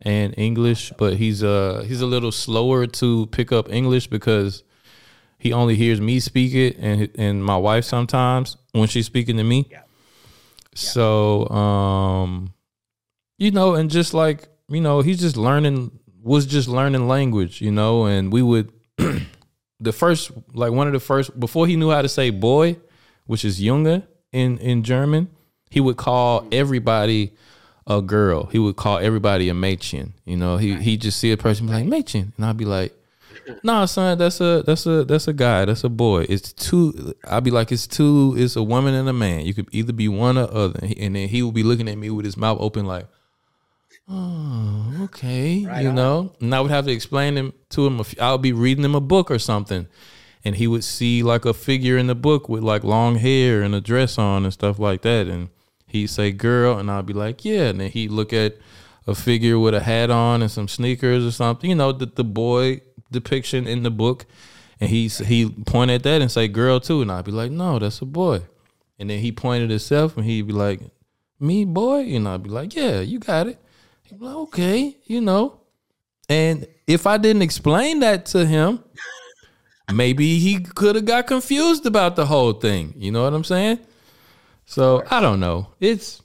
and 0.02 0.34
english 0.38 0.92
but 0.96 1.14
he's 1.16 1.42
uh 1.42 1.84
he's 1.86 2.00
a 2.00 2.06
little 2.06 2.30
slower 2.30 2.86
to 2.86 3.26
pick 3.26 3.50
up 3.50 3.70
english 3.72 4.06
because 4.06 4.62
he 5.38 5.52
only 5.52 5.74
hears 5.74 6.00
me 6.00 6.20
speak 6.20 6.54
it 6.54 6.76
and 6.78 7.08
and 7.16 7.44
my 7.44 7.56
wife 7.56 7.84
sometimes 7.84 8.56
when 8.72 8.86
she's 8.88 9.06
speaking 9.06 9.36
to 9.36 9.44
me 9.44 9.66
Yeah. 9.70 9.80
so 10.74 11.48
um 11.48 12.52
you 13.38 13.50
know 13.50 13.74
and 13.74 13.90
just 13.90 14.14
like 14.14 14.48
you 14.68 14.80
know 14.80 15.00
he's 15.00 15.20
just 15.20 15.36
learning 15.36 15.90
was 16.22 16.46
just 16.46 16.68
learning 16.68 17.08
language 17.08 17.60
you 17.60 17.70
know 17.72 18.06
and 18.06 18.32
we 18.32 18.42
would 18.42 18.70
the 19.80 19.92
first 19.92 20.30
like 20.52 20.72
one 20.72 20.86
of 20.86 20.92
the 20.92 21.00
first 21.00 21.38
before 21.38 21.66
he 21.66 21.76
knew 21.76 21.90
how 21.90 22.02
to 22.02 22.08
say 22.08 22.30
boy 22.30 22.76
which 23.26 23.44
is 23.44 23.60
junge 23.60 24.02
in 24.32 24.58
in 24.58 24.82
german 24.82 25.28
he 25.70 25.80
would 25.80 25.96
call 25.96 26.46
everybody 26.52 27.32
a 27.88 28.00
girl. 28.02 28.44
He 28.52 28.58
would 28.58 28.76
call 28.76 28.98
everybody 28.98 29.48
a 29.48 29.54
machin. 29.54 30.12
you 30.24 30.36
know? 30.36 30.56
He 30.58 30.74
he 30.76 30.96
just 30.96 31.18
see 31.18 31.32
a 31.32 31.36
person 31.36 31.66
be 31.66 31.72
like 31.72 31.86
machin, 31.86 32.32
and 32.36 32.46
i'd 32.46 32.56
be 32.56 32.64
like 32.66 32.92
nah 33.64 33.86
son 33.86 34.18
that's 34.18 34.42
a 34.42 34.62
that's 34.66 34.84
a 34.84 35.04
that's 35.04 35.26
a 35.26 35.32
guy 35.32 35.64
that's 35.64 35.82
a 35.82 35.88
boy. 35.88 36.26
It's 36.28 36.52
two 36.52 37.14
i'd 37.28 37.44
be 37.44 37.50
like 37.50 37.72
it's 37.72 37.86
two 37.86 38.34
it's 38.36 38.56
a 38.56 38.62
woman 38.62 38.92
and 38.94 39.08
a 39.08 39.12
man. 39.14 39.46
You 39.46 39.54
could 39.54 39.68
either 39.72 39.92
be 39.94 40.06
one 40.08 40.36
or 40.36 40.52
other. 40.52 40.80
And, 40.82 41.16
then 41.16 41.28
he 41.28 41.42
would 41.42 41.54
be 41.54 41.62
looking 41.62 41.88
at 41.88 41.96
me 41.96 42.10
with 42.10 42.26
his 42.26 42.36
mouth 42.36 42.58
open 42.60 42.84
like 42.84 43.06
oh 44.08 44.92
okay 45.04 45.64
Right 45.66 45.82
you 45.82 45.88
on. 45.90 45.94
know? 45.94 46.32
And 46.40 46.54
i 46.54 46.60
would 46.60 46.70
have 46.70 46.84
to 46.86 46.92
explain 46.92 47.36
him 47.36 47.52
to 47.70 47.86
him 47.86 48.00
a 48.00 48.04
few- 48.04 48.20
i 48.22 48.32
would 48.32 48.42
be 48.42 48.52
reading 48.52 48.84
him 48.84 48.94
a 48.94 49.00
book 49.00 49.30
or 49.30 49.38
something. 49.38 49.86
And 50.44 50.54
he 50.56 50.66
would 50.66 50.84
see 50.84 51.22
like 51.22 51.44
a 51.44 51.52
figure 51.52 51.98
in 51.98 52.06
the 52.06 52.14
book 52.14 52.48
with 52.48 52.62
like 52.62 52.84
long 52.84 53.16
hair 53.16 53.60
and 53.62 53.74
a 53.74 53.80
dress 53.80 54.18
on 54.18 54.44
and 54.44 54.52
stuff 54.52 54.78
like 54.78 55.02
that. 55.02 55.26
And 55.26 55.48
he'd 55.88 56.08
say 56.08 56.30
girl 56.30 56.78
and 56.78 56.90
i'd 56.90 57.06
be 57.06 57.12
like 57.12 57.44
yeah. 57.44 57.68
And 57.68 57.80
then 57.80 57.90
he'd 57.90 58.10
look 58.10 58.32
at 58.32 58.56
a 59.06 59.14
figure 59.14 59.58
with 59.58 59.74
a 59.74 59.80
hat 59.80 60.10
on 60.10 60.42
and 60.42 60.50
some 60.50 60.68
sneakers 60.68 61.24
or 61.24 61.30
something 61.30 61.70
you 61.70 61.76
know 61.76 61.92
the, 61.92 62.06
the 62.06 62.24
boy 62.24 62.82
depiction 63.10 63.66
in 63.66 63.82
the 63.82 63.90
book. 63.90 64.26
And 64.80 64.90
he 64.90 65.08
he 65.08 65.48
point 65.50 65.90
at 65.90 66.04
that 66.04 66.20
and 66.20 66.30
say 66.30 66.46
girl 66.46 66.78
too. 66.78 67.02
And 67.02 67.10
i'd 67.10 67.24
be 67.24 67.32
like 67.32 67.50
no 67.50 67.78
that's 67.78 68.00
a 68.00 68.04
boy. 68.04 68.42
And 68.98 69.10
then 69.10 69.20
he 69.20 69.32
pointed 69.32 69.70
himself 69.70 70.16
and 70.16 70.26
he'd 70.26 70.46
be 70.46 70.52
like 70.52 70.80
me 71.40 71.64
boy? 71.64 72.00
And 72.14 72.28
i'd 72.28 72.42
be 72.42 72.50
like 72.50 72.74
yeah 72.74 73.00
you 73.00 73.18
got 73.18 73.48
it. 73.48 73.58
He'd 74.02 74.20
be 74.20 74.26
like 74.26 74.36
okay 74.36 74.96
you 75.06 75.20
know. 75.20 75.60
And 76.28 76.66
if 76.86 77.06
i 77.06 77.16
didn't 77.16 77.42
explain 77.42 78.00
that 78.00 78.26
to 78.26 78.44
him 78.44 78.84
maybe 79.90 80.38
he 80.38 80.60
could 80.60 80.96
have 80.96 81.06
got 81.06 81.26
confused 81.26 81.86
about 81.86 82.14
the 82.14 82.26
whole 82.26 82.52
thing. 82.52 82.92
You 82.96 83.10
know 83.10 83.22
what 83.24 83.32
i'm 83.32 83.44
saying 83.44 83.78
so 84.68 85.02
i 85.10 85.20
don't 85.20 85.40
know 85.40 85.66
it's 85.80 86.22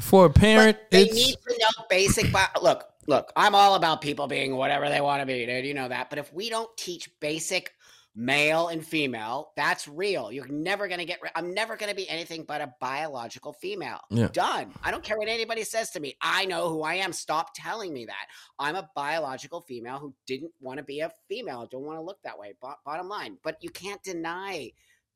for 0.00 0.26
a 0.26 0.30
parent 0.30 0.76
But 0.90 0.90
they 0.90 1.02
it's 1.04 1.14
need 1.14 1.36
to 1.48 1.58
know 1.58 1.84
basic. 1.88 2.26
Look, 2.60 2.84
look. 3.06 3.32
I'm 3.36 3.54
all 3.54 3.74
about 3.74 4.00
people 4.00 4.26
being 4.26 4.56
whatever 4.56 4.88
they 4.88 5.00
want 5.00 5.20
to 5.20 5.26
be, 5.26 5.46
dude. 5.46 5.64
You 5.64 5.74
know 5.74 5.88
that. 5.88 6.10
But 6.10 6.18
if 6.18 6.32
we 6.32 6.50
don't 6.50 6.74
teach 6.76 7.08
basic 7.20 7.72
male 8.16 8.68
and 8.68 8.84
female, 8.84 9.52
that's 9.56 9.88
real. 9.88 10.32
You're 10.32 10.48
never 10.48 10.88
gonna 10.88 11.04
get. 11.04 11.20
I'm 11.36 11.54
never 11.54 11.76
gonna 11.76 11.94
be 11.94 12.08
anything 12.08 12.44
but 12.44 12.60
a 12.60 12.74
biological 12.80 13.52
female. 13.52 14.00
Yeah. 14.10 14.28
Done. 14.32 14.72
I 14.82 14.90
don't 14.90 15.04
care 15.04 15.16
what 15.16 15.28
anybody 15.28 15.62
says 15.62 15.90
to 15.90 16.00
me. 16.00 16.16
I 16.20 16.44
know 16.46 16.70
who 16.70 16.82
I 16.82 16.94
am. 16.94 17.12
Stop 17.12 17.50
telling 17.54 17.92
me 17.92 18.04
that. 18.06 18.26
I'm 18.58 18.74
a 18.74 18.88
biological 18.96 19.60
female 19.60 19.98
who 19.98 20.12
didn't 20.26 20.52
want 20.60 20.78
to 20.78 20.84
be 20.84 21.00
a 21.00 21.12
female. 21.28 21.68
Don't 21.70 21.84
want 21.84 21.98
to 21.98 22.02
look 22.02 22.20
that 22.24 22.38
way. 22.38 22.54
Bo- 22.60 22.74
bottom 22.84 23.08
line. 23.08 23.38
But 23.44 23.58
you 23.62 23.70
can't 23.70 24.02
deny. 24.02 24.72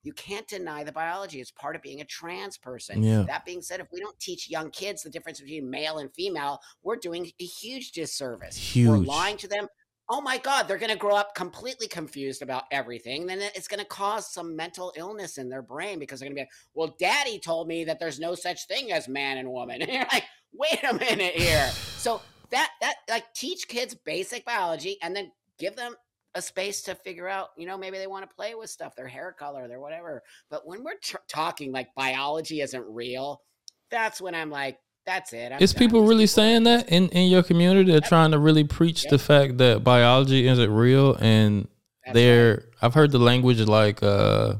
You 0.08 0.14
can't 0.14 0.48
deny 0.48 0.84
the 0.84 0.92
biology. 0.92 1.38
It's 1.38 1.50
part 1.50 1.76
of 1.76 1.82
being 1.82 2.00
a 2.00 2.04
trans 2.06 2.56
person. 2.56 3.02
Yeah. 3.02 3.24
That 3.26 3.44
being 3.44 3.60
said, 3.60 3.78
if 3.78 3.88
we 3.92 4.00
don't 4.00 4.18
teach 4.18 4.48
young 4.48 4.70
kids 4.70 5.02
the 5.02 5.10
difference 5.10 5.38
between 5.38 5.68
male 5.68 5.98
and 5.98 6.10
female, 6.14 6.60
we're 6.82 6.96
doing 6.96 7.30
a 7.38 7.44
huge 7.44 7.92
disservice. 7.92 8.56
Huge. 8.56 8.88
We're 8.88 8.96
lying 8.96 9.36
to 9.36 9.48
them. 9.48 9.68
Oh 10.08 10.22
my 10.22 10.38
God, 10.38 10.62
they're 10.62 10.78
going 10.78 10.90
to 10.90 10.96
grow 10.96 11.14
up 11.14 11.34
completely 11.34 11.88
confused 11.88 12.40
about 12.40 12.62
everything. 12.72 13.26
Then 13.26 13.42
it's 13.54 13.68
going 13.68 13.80
to 13.80 13.84
cause 13.84 14.32
some 14.32 14.56
mental 14.56 14.94
illness 14.96 15.36
in 15.36 15.50
their 15.50 15.60
brain 15.60 15.98
because 15.98 16.20
they're 16.20 16.30
going 16.30 16.36
to 16.36 16.40
be 16.40 16.44
like, 16.44 16.52
well, 16.72 16.96
daddy 16.98 17.38
told 17.38 17.68
me 17.68 17.84
that 17.84 18.00
there's 18.00 18.18
no 18.18 18.34
such 18.34 18.66
thing 18.66 18.90
as 18.90 19.08
man 19.08 19.36
and 19.36 19.50
woman. 19.50 19.82
And 19.82 19.92
you're 19.92 20.06
like, 20.10 20.24
wait 20.54 20.82
a 20.88 20.94
minute 20.94 21.34
here. 21.34 21.68
So 21.98 22.22
that, 22.48 22.70
that, 22.80 22.94
like, 23.10 23.30
teach 23.34 23.68
kids 23.68 23.94
basic 23.94 24.46
biology 24.46 24.96
and 25.02 25.14
then 25.14 25.32
give 25.58 25.76
them 25.76 25.96
a 26.38 26.42
space 26.42 26.82
to 26.82 26.94
figure 26.94 27.28
out, 27.28 27.48
you 27.56 27.66
know, 27.66 27.76
maybe 27.76 27.98
they 27.98 28.06
want 28.06 28.28
to 28.28 28.34
play 28.34 28.54
with 28.54 28.70
stuff, 28.70 28.96
their 28.96 29.08
hair 29.08 29.34
color, 29.38 29.68
their 29.68 29.80
whatever. 29.80 30.22
But 30.48 30.66
when 30.66 30.82
we're 30.82 30.98
tr- 31.02 31.16
talking 31.28 31.72
like 31.72 31.94
biology 31.94 32.60
isn't 32.62 32.84
real, 32.88 33.42
that's 33.90 34.20
when 34.20 34.34
I'm 34.34 34.50
like, 34.50 34.78
that's 35.04 35.32
it. 35.32 35.52
I'm 35.52 35.60
Is 35.60 35.72
done. 35.72 35.80
people 35.80 36.02
really 36.02 36.24
are- 36.24 36.28
saying 36.28 36.62
that 36.64 36.88
in, 36.88 37.08
in 37.10 37.28
your 37.30 37.42
community? 37.42 37.90
They're 37.90 38.00
trying 38.00 38.30
to 38.30 38.38
really 38.38 38.64
preach 38.64 39.04
the 39.04 39.18
fact 39.18 39.58
that 39.58 39.82
biology 39.84 40.46
isn't 40.46 40.70
real 40.70 41.14
and 41.16 41.66
That's 42.04 42.14
they're 42.14 42.64
I've 42.80 42.94
heard 42.94 43.10
the 43.10 43.18
language 43.18 43.60
like 43.60 44.02
uh 44.02 44.54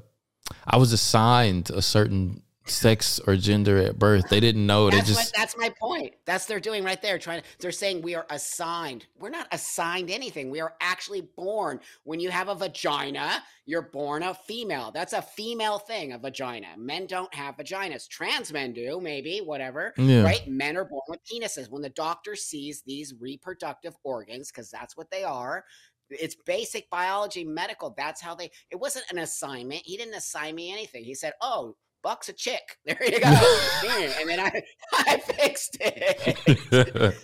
I 0.66 0.76
was 0.78 0.92
assigned 0.92 1.70
a 1.70 1.82
certain 1.82 2.42
sex 2.70 3.20
or 3.26 3.36
gender 3.36 3.78
at 3.78 3.98
birth. 3.98 4.28
They 4.28 4.40
didn't 4.40 4.66
know. 4.66 4.90
They 4.90 4.96
That's, 4.96 5.08
just 5.08 5.20
what, 5.20 5.32
that's 5.36 5.56
my 5.56 5.70
point. 5.80 6.14
That's 6.24 6.46
they're 6.46 6.60
doing 6.60 6.84
right 6.84 7.00
there. 7.00 7.18
Trying 7.18 7.42
to, 7.42 7.46
they're 7.60 7.72
saying 7.72 8.02
we 8.02 8.14
are 8.14 8.26
assigned. 8.30 9.06
We're 9.18 9.30
not 9.30 9.48
assigned 9.52 10.10
anything. 10.10 10.50
We 10.50 10.60
are 10.60 10.74
actually 10.80 11.22
born. 11.36 11.80
When 12.04 12.20
you 12.20 12.30
have 12.30 12.48
a 12.48 12.54
vagina, 12.54 13.42
you're 13.66 13.82
born 13.82 14.22
a 14.22 14.34
female. 14.34 14.90
That's 14.92 15.12
a 15.12 15.22
female 15.22 15.78
thing, 15.78 16.12
a 16.12 16.18
vagina. 16.18 16.68
Men 16.76 17.06
don't 17.06 17.32
have 17.34 17.56
vaginas. 17.56 18.08
Trans 18.08 18.52
men 18.52 18.72
do, 18.72 19.00
maybe, 19.00 19.38
whatever. 19.38 19.92
Yeah. 19.96 20.22
Right? 20.22 20.46
Men 20.48 20.76
are 20.76 20.84
born 20.84 21.02
with 21.08 21.20
penises. 21.24 21.70
When 21.70 21.82
the 21.82 21.90
doctor 21.90 22.34
sees 22.34 22.82
these 22.86 23.14
reproductive 23.20 23.94
organs, 24.04 24.50
because 24.50 24.70
that's 24.70 24.96
what 24.96 25.10
they 25.10 25.24
are, 25.24 25.64
it's 26.10 26.36
basic 26.46 26.88
biology, 26.90 27.44
medical. 27.44 27.94
That's 27.96 28.20
how 28.20 28.34
they. 28.34 28.50
It 28.70 28.76
wasn't 28.76 29.06
an 29.10 29.18
assignment. 29.18 29.82
He 29.84 29.96
didn't 29.96 30.14
assign 30.14 30.54
me 30.54 30.72
anything. 30.72 31.04
He 31.04 31.14
said, 31.14 31.34
"Oh, 31.40 31.76
Buck's 32.02 32.28
a 32.28 32.32
chick. 32.32 32.62
There 32.84 32.98
you 33.04 33.20
go." 33.20 33.28
and 34.20 34.28
then 34.28 34.40
I, 34.40 34.62
I 34.94 35.18
fixed 35.18 35.76
it. 35.80 37.16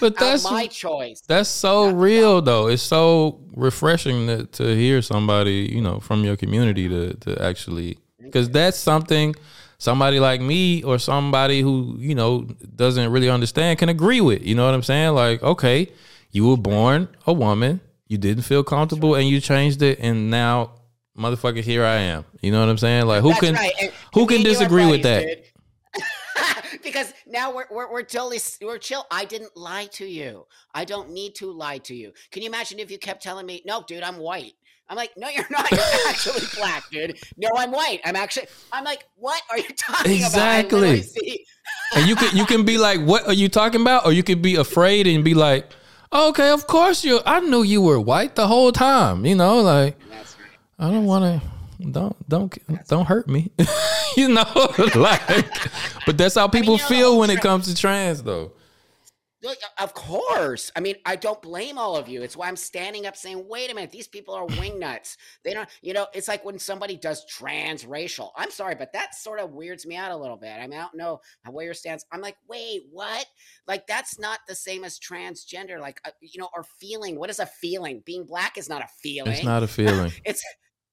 But 0.00 0.16
that's 0.18 0.44
my 0.44 0.66
choice. 0.66 1.22
That's 1.26 1.48
so 1.48 1.90
real 1.90 2.42
though. 2.42 2.68
It's 2.68 2.82
so 2.82 3.40
refreshing 3.54 4.26
to, 4.26 4.46
to 4.46 4.76
hear 4.76 5.02
somebody, 5.02 5.70
you 5.72 5.80
know, 5.80 6.00
from 6.00 6.24
your 6.24 6.36
community 6.36 6.88
to 6.88 7.14
to 7.14 7.42
actually 7.42 7.98
cuz 8.32 8.48
that's 8.48 8.78
something 8.78 9.34
somebody 9.78 10.18
like 10.18 10.40
me 10.40 10.82
or 10.82 10.98
somebody 10.98 11.60
who, 11.60 11.96
you 11.98 12.14
know, 12.14 12.46
doesn't 12.74 13.10
really 13.10 13.28
understand 13.28 13.78
can 13.78 13.88
agree 13.88 14.20
with. 14.20 14.44
You 14.44 14.54
know 14.54 14.64
what 14.64 14.74
I'm 14.74 14.82
saying? 14.82 15.14
Like, 15.14 15.42
okay, 15.42 15.90
you 16.30 16.48
were 16.48 16.56
born 16.56 17.08
a 17.26 17.32
woman, 17.32 17.80
you 18.08 18.18
didn't 18.18 18.44
feel 18.44 18.64
comfortable 18.64 19.14
and 19.14 19.28
you 19.28 19.40
changed 19.40 19.82
it 19.82 19.98
and 20.00 20.30
now 20.30 20.72
motherfucker 21.16 21.60
here 21.60 21.84
I 21.84 21.96
am. 21.96 22.24
You 22.40 22.52
know 22.52 22.60
what 22.60 22.68
I'm 22.68 22.78
saying? 22.78 23.06
Like 23.06 23.22
who 23.22 23.28
That's 23.28 23.40
can 23.40 23.54
right. 23.54 23.92
Who 24.14 24.26
can 24.26 24.28
me 24.28 24.36
and 24.36 24.44
you 24.44 24.50
are 24.50 24.54
disagree 24.54 24.86
with 24.86 25.02
that? 25.02 25.26
dude. 25.26 25.44
because 26.82 27.12
now 27.26 27.54
we're, 27.54 27.66
we're 27.70 27.90
we're 27.90 28.02
totally 28.02 28.38
we're 28.62 28.78
chill. 28.78 29.06
I 29.10 29.24
didn't 29.24 29.56
lie 29.56 29.86
to 29.92 30.06
you. 30.06 30.46
I 30.74 30.84
don't 30.84 31.10
need 31.10 31.34
to 31.36 31.50
lie 31.52 31.78
to 31.78 31.94
you. 31.94 32.12
Can 32.30 32.42
you 32.42 32.48
imagine 32.48 32.78
if 32.78 32.90
you 32.90 32.98
kept 32.98 33.22
telling 33.22 33.46
me, 33.46 33.62
"No, 33.64 33.84
dude, 33.86 34.02
I'm 34.02 34.18
white." 34.18 34.54
I'm 34.88 34.96
like, 34.96 35.12
"No, 35.16 35.28
you're 35.28 35.46
not. 35.50 35.70
You're 35.70 35.80
actually 36.08 36.42
black, 36.56 36.84
dude." 36.90 37.18
No, 37.36 37.48
I'm 37.56 37.70
white. 37.72 38.00
I'm 38.04 38.16
actually. 38.16 38.46
I'm 38.72 38.84
like, 38.84 39.06
"What 39.16 39.42
are 39.50 39.58
you 39.58 39.68
talking 39.76 40.18
about?" 40.18 40.26
Exactly. 40.26 41.04
and 41.96 42.06
you 42.08 42.16
can 42.16 42.36
you 42.36 42.44
can 42.46 42.64
be 42.64 42.78
like, 42.78 43.00
"What 43.00 43.26
are 43.26 43.32
you 43.32 43.48
talking 43.48 43.80
about?" 43.80 44.04
Or 44.06 44.12
you 44.12 44.22
could 44.22 44.42
be 44.42 44.56
afraid 44.56 45.06
and 45.06 45.24
be 45.24 45.34
like, 45.34 45.70
oh, 46.12 46.30
"Okay, 46.30 46.50
of 46.50 46.66
course 46.66 47.04
you. 47.04 47.20
I 47.24 47.40
knew 47.40 47.62
you 47.62 47.80
were 47.82 48.00
white 48.00 48.34
the 48.34 48.46
whole 48.46 48.72
time." 48.72 49.24
You 49.24 49.36
know, 49.36 49.60
like 49.60 49.98
That's. 50.10 50.33
I 50.78 50.90
don't 50.90 51.06
want 51.06 51.42
to. 51.42 51.48
Don't 51.90 52.28
don't 52.28 52.86
don't 52.86 53.06
hurt 53.06 53.28
me. 53.28 53.50
you 54.16 54.28
know, 54.28 54.44
like. 54.94 55.22
But 56.06 56.18
that's 56.18 56.34
how 56.34 56.48
people 56.48 56.74
know, 56.74 56.78
the 56.78 56.84
feel 56.84 57.18
when 57.18 57.30
it 57.30 57.40
comes 57.40 57.66
to 57.66 57.74
trans, 57.74 58.22
though. 58.22 58.52
Look, 59.44 59.58
Of 59.78 59.92
course. 59.92 60.72
I 60.74 60.80
mean, 60.80 60.96
I 61.04 61.16
don't 61.16 61.40
blame 61.42 61.76
all 61.76 61.96
of 61.96 62.08
you. 62.08 62.22
It's 62.22 62.34
why 62.34 62.48
I'm 62.48 62.56
standing 62.56 63.04
up 63.04 63.14
saying, 63.14 63.44
wait 63.46 63.70
a 63.70 63.74
minute, 63.74 63.90
these 63.90 64.08
people 64.08 64.34
are 64.34 64.46
wingnuts. 64.46 65.18
They 65.44 65.52
don't, 65.52 65.68
you 65.82 65.92
know, 65.92 66.06
it's 66.14 66.28
like 66.28 66.46
when 66.46 66.58
somebody 66.58 66.96
does 66.96 67.26
transracial. 67.26 68.30
I'm 68.36 68.50
sorry, 68.50 68.74
but 68.74 68.94
that 68.94 69.14
sort 69.14 69.40
of 69.40 69.52
weirds 69.52 69.84
me 69.84 69.96
out 69.96 70.10
a 70.10 70.16
little 70.16 70.38
bit. 70.38 70.56
I 70.58 70.66
mean, 70.66 70.78
I 70.78 70.82
don't 70.82 70.94
know 70.94 71.20
how 71.42 71.52
where 71.52 71.66
your 71.66 71.74
stance. 71.74 72.06
I'm 72.10 72.22
like, 72.22 72.36
wait, 72.48 72.84
what? 72.90 73.26
Like, 73.68 73.86
that's 73.86 74.18
not 74.18 74.38
the 74.48 74.54
same 74.54 74.82
as 74.82 74.98
transgender. 74.98 75.78
Like, 75.78 76.00
uh, 76.06 76.10
you 76.22 76.40
know, 76.40 76.48
or 76.54 76.64
feeling. 76.80 77.18
What 77.18 77.28
is 77.28 77.38
a 77.38 77.46
feeling? 77.46 78.02
Being 78.06 78.24
black 78.24 78.56
is 78.56 78.70
not 78.70 78.82
a 78.82 78.88
feeling. 79.02 79.32
It's 79.32 79.44
not 79.44 79.62
a 79.62 79.68
feeling. 79.68 80.10
it's 80.24 80.42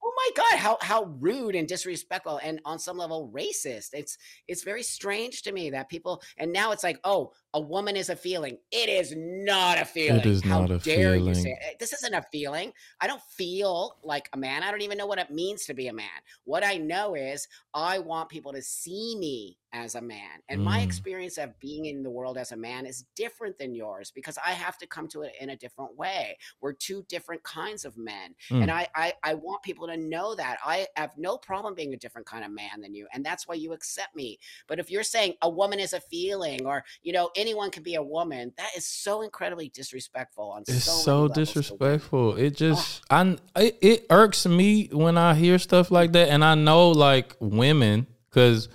oh 0.04 0.14
my 0.16 0.44
god 0.44 0.58
how 0.58 0.78
how 0.82 1.04
rude 1.20 1.56
and 1.56 1.68
disrespectful 1.68 2.40
and 2.44 2.60
on 2.66 2.80
some 2.80 2.98
level 2.98 3.32
racist. 3.34 3.90
It's 3.94 4.18
it's 4.48 4.64
very 4.64 4.84
strange 4.84 5.42
to 5.44 5.52
me 5.52 5.70
that 5.72 5.90
people 5.90 6.22
and 6.38 6.52
now 6.52 6.72
it's 6.72 6.84
like 6.84 7.00
oh 7.04 7.32
a 7.54 7.60
woman 7.60 7.96
is 7.98 8.10
a 8.10 8.16
feeling 8.16 8.58
it 8.72 8.88
is 8.90 9.14
not 9.18 9.78
a 9.78 9.86
feeling 9.86 10.22
is 10.26 10.42
how 10.42 10.62
not 10.62 10.72
a 10.72 10.78
dare 10.80 11.16
you 11.16 11.34
say 11.34 11.44
feeling. 11.44 11.58
it? 11.70 11.80
this 11.80 11.92
isn't 11.94 12.14
a 12.14 12.22
feeling 12.32 12.72
i 13.02 13.08
don't 13.08 13.22
feel 13.24 13.98
like 14.04 14.30
a 14.34 14.38
man 14.38 14.64
i 14.64 14.72
don't 14.72 14.82
even 14.82 14.98
know 14.98 15.06
what 15.08 15.20
it 15.20 15.30
means 15.32 15.66
to 15.66 15.74
be 15.74 15.88
a 15.88 15.94
man 15.94 16.08
what 16.46 16.64
i 16.66 16.78
know 16.78 17.14
is 17.16 17.48
i 17.74 18.00
want 18.00 18.30
people 18.30 18.54
to 18.54 18.62
see 18.62 19.16
me 19.20 19.58
as 19.74 19.96
a 19.96 20.02
man 20.02 20.40
and 20.50 20.62
my 20.62 20.80
Mm. 20.80 20.84
experience 20.84 21.38
of 21.38 21.58
being 21.60 21.86
in 21.86 22.04
the 22.04 22.10
world 22.10 22.38
as 22.38 22.52
a 22.52 22.58
man 22.58 22.86
is 22.86 23.06
different 23.16 23.58
than 23.58 23.74
yours 23.74 24.12
because 24.12 24.38
i 24.46 24.52
have 24.52 24.78
to 24.78 24.88
come 24.88 25.08
to 25.10 25.22
it 25.22 25.34
in 25.40 25.50
a 25.52 25.56
different 25.56 25.96
way 25.98 26.38
we're 26.62 26.74
two 26.74 27.04
different 27.10 27.42
kinds 27.44 27.86
of 27.86 27.98
men 27.98 28.36
Mm. 28.50 28.64
and 28.64 28.72
I, 28.72 28.88
I 28.96 29.14
i 29.24 29.34
want 29.34 29.62
people 29.64 29.88
to 29.88 29.96
know 29.98 30.36
that 30.36 30.58
i 30.66 30.88
have 30.98 31.18
no 31.18 31.38
problem 31.38 31.74
being 31.76 31.94
a 31.94 31.98
different 31.98 32.28
kind 32.28 32.44
of 32.46 32.52
man 32.52 32.82
than 32.82 32.94
you 32.94 33.08
and 33.14 33.26
that's 33.26 33.48
why 33.48 33.56
you 33.56 33.72
accept 33.74 34.16
me 34.16 34.40
but 34.68 34.80
if 34.80 34.90
you're 34.92 35.04
saying 35.04 35.36
a 35.42 35.50
woman 35.50 35.80
is 35.80 35.94
a 35.94 36.02
feeling 36.02 36.66
or 36.66 36.84
you 37.02 37.14
know 37.14 37.30
anyone 37.42 37.72
can 37.72 37.84
be 37.84 37.96
a 37.96 38.04
woman 38.04 38.54
that 38.58 38.70
is 38.78 38.86
so 38.86 39.22
incredibly 39.24 39.70
disrespectful 39.70 40.52
on 40.52 40.62
It's 40.68 40.86
so, 40.86 40.92
so 40.92 41.12
levels 41.24 41.34
to 41.34 41.40
women. 41.40 41.44
disrespectful. 41.44 42.36
It 42.36 42.56
just 42.56 43.02
I 43.10 43.38
it, 43.56 43.78
it 43.82 44.06
irks 44.10 44.46
me 44.46 44.88
when 44.92 45.18
I 45.18 45.34
hear 45.34 45.58
stuff 45.60 45.92
like 45.92 46.12
that, 46.14 46.30
and 46.30 46.46
I 46.46 46.56
know 46.56 46.92
like 46.92 47.36
women 47.40 48.08
because 48.30 48.70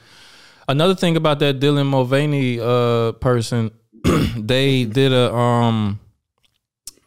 another 0.69 0.95
thing 0.95 1.17
about 1.17 1.39
that 1.39 1.61
Dylan 1.61 1.87
Mulvaney 1.87 2.59
uh 2.61 3.13
person, 3.13 3.71
they 4.37 4.85
did 4.85 5.13
a 5.13 5.33
um 5.35 6.01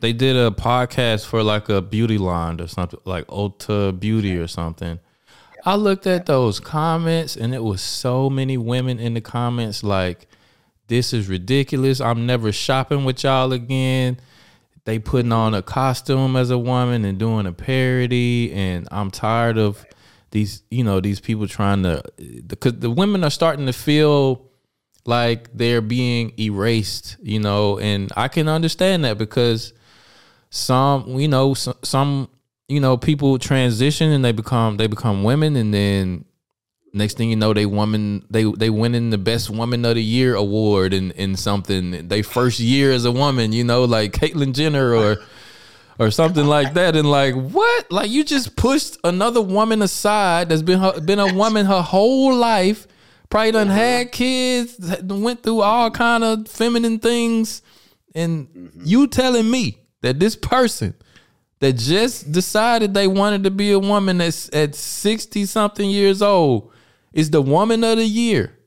they 0.02 0.14
did 0.14 0.38
a 0.38 0.50
podcast 0.50 1.26
for 1.26 1.44
like 1.44 1.68
a 1.68 1.82
beauty 1.82 2.18
line 2.18 2.62
or 2.62 2.68
something 2.68 3.02
like 3.04 3.28
Ulta 3.28 4.00
Beauty 4.00 4.38
or 4.38 4.48
something. 4.48 5.00
I 5.66 5.76
looked 5.76 6.08
at 6.08 6.26
those 6.26 6.62
comments 6.62 7.36
and 7.36 7.54
it 7.54 7.62
was 7.62 7.82
so 7.82 8.30
many 8.30 8.56
women 8.58 8.98
in 8.98 9.14
the 9.14 9.20
comments 9.20 9.84
like 9.84 10.29
this 10.90 11.14
is 11.14 11.30
ridiculous. 11.30 12.02
I'm 12.02 12.26
never 12.26 12.52
shopping 12.52 13.06
with 13.06 13.24
y'all 13.24 13.54
again. 13.54 14.20
They 14.86 15.00
putting 15.00 15.32
on 15.32 15.54
a 15.54 15.62
costume 15.62 16.36
as 16.36 16.50
a 16.50 16.58
woman 16.58 17.06
and 17.06 17.18
doing 17.18 17.46
a 17.46 17.54
parody 17.54 18.52
and 18.52 18.88
I'm 18.92 19.12
tired 19.12 19.58
of 19.58 19.86
these, 20.32 20.64
you 20.70 20.84
know, 20.84 21.00
these 21.00 21.20
people 21.20 21.48
trying 21.48 21.84
to 21.84 22.04
because 22.46 22.74
the 22.80 22.90
women 22.90 23.24
are 23.24 23.30
starting 23.30 23.68
to 23.68 23.74
feel 23.74 24.48
like 25.06 25.56
they're 25.56 25.82
being 25.82 26.34
erased, 26.40 27.18
you 27.22 27.40
know, 27.40 27.80
and 27.80 28.12
I 28.18 28.28
can 28.28 28.48
understand 28.48 29.06
that 29.06 29.18
because 29.18 29.74
some, 30.50 31.20
you 31.20 31.28
know, 31.28 31.54
some, 31.54 31.78
some 31.84 32.30
you 32.68 32.80
know, 32.80 32.98
people 32.98 33.38
transition 33.38 34.12
and 34.12 34.26
they 34.26 34.32
become 34.32 34.78
they 34.78 34.88
become 34.88 35.24
women 35.24 35.56
and 35.56 35.74
then 35.74 36.26
next 36.94 37.18
thing 37.18 37.30
you 37.30 37.36
know 37.36 37.54
they 37.54 37.66
woman 37.66 38.26
they 38.30 38.44
they 38.44 38.70
winning 38.70 39.10
the 39.10 39.18
best 39.18 39.50
woman 39.50 39.86
of 39.86 39.96
the 39.96 40.04
year 40.04 40.36
award 40.36 40.94
in 40.94 41.12
in 41.12 41.36
something. 41.36 42.08
They 42.08 42.22
first 42.22 42.60
year 42.60 42.92
as 42.92 43.06
a 43.06 43.12
woman 43.12 43.52
you 43.52 43.64
know 43.64 43.84
like 43.84 44.14
Caitlyn 44.14 44.54
Jenner 44.54 44.94
or 44.94 45.18
or 46.00 46.10
something 46.10 46.46
like 46.46 46.74
that. 46.74 46.96
And 46.96 47.10
like 47.10 47.36
what? 47.36 47.92
Like 47.92 48.10
you 48.10 48.24
just 48.24 48.56
pushed 48.56 48.98
another 49.04 49.42
woman 49.42 49.82
aside 49.82 50.50
that's 50.50 50.62
been 50.62 50.80
her, 50.80 51.00
been 51.02 51.20
a 51.20 51.34
woman 51.34 51.66
her 51.66 51.82
whole 51.82 52.36
life 52.36 52.88
probably 53.30 53.52
done 53.52 53.68
had 53.68 54.12
kids 54.12 54.76
went 55.04 55.44
through 55.44 55.62
all 55.62 55.92
kind 55.92 56.24
of 56.24 56.48
feminine 56.48 57.00
things. 57.00 57.62
And 58.16 58.48
mm-hmm. 58.48 58.82
you 58.84 59.08
telling 59.08 59.50
me 59.50 59.78
that 60.02 60.20
this 60.20 60.36
person 60.36 60.96
that 61.60 61.74
just 61.74 62.32
decided 62.32 62.94
they 62.94 63.08
wanted 63.08 63.44
to 63.44 63.52
be 63.52 63.72
a 63.72 63.80
woman 63.80 64.18
that's 64.18 64.50
at 64.54 64.74
60 64.74 65.46
something 65.46 65.90
years 65.90 66.22
old 66.22 66.72
is 67.14 67.32
the 67.32 67.42
woman 67.42 67.84
of 67.84 67.98
the 67.98 68.06
year. 68.06 68.58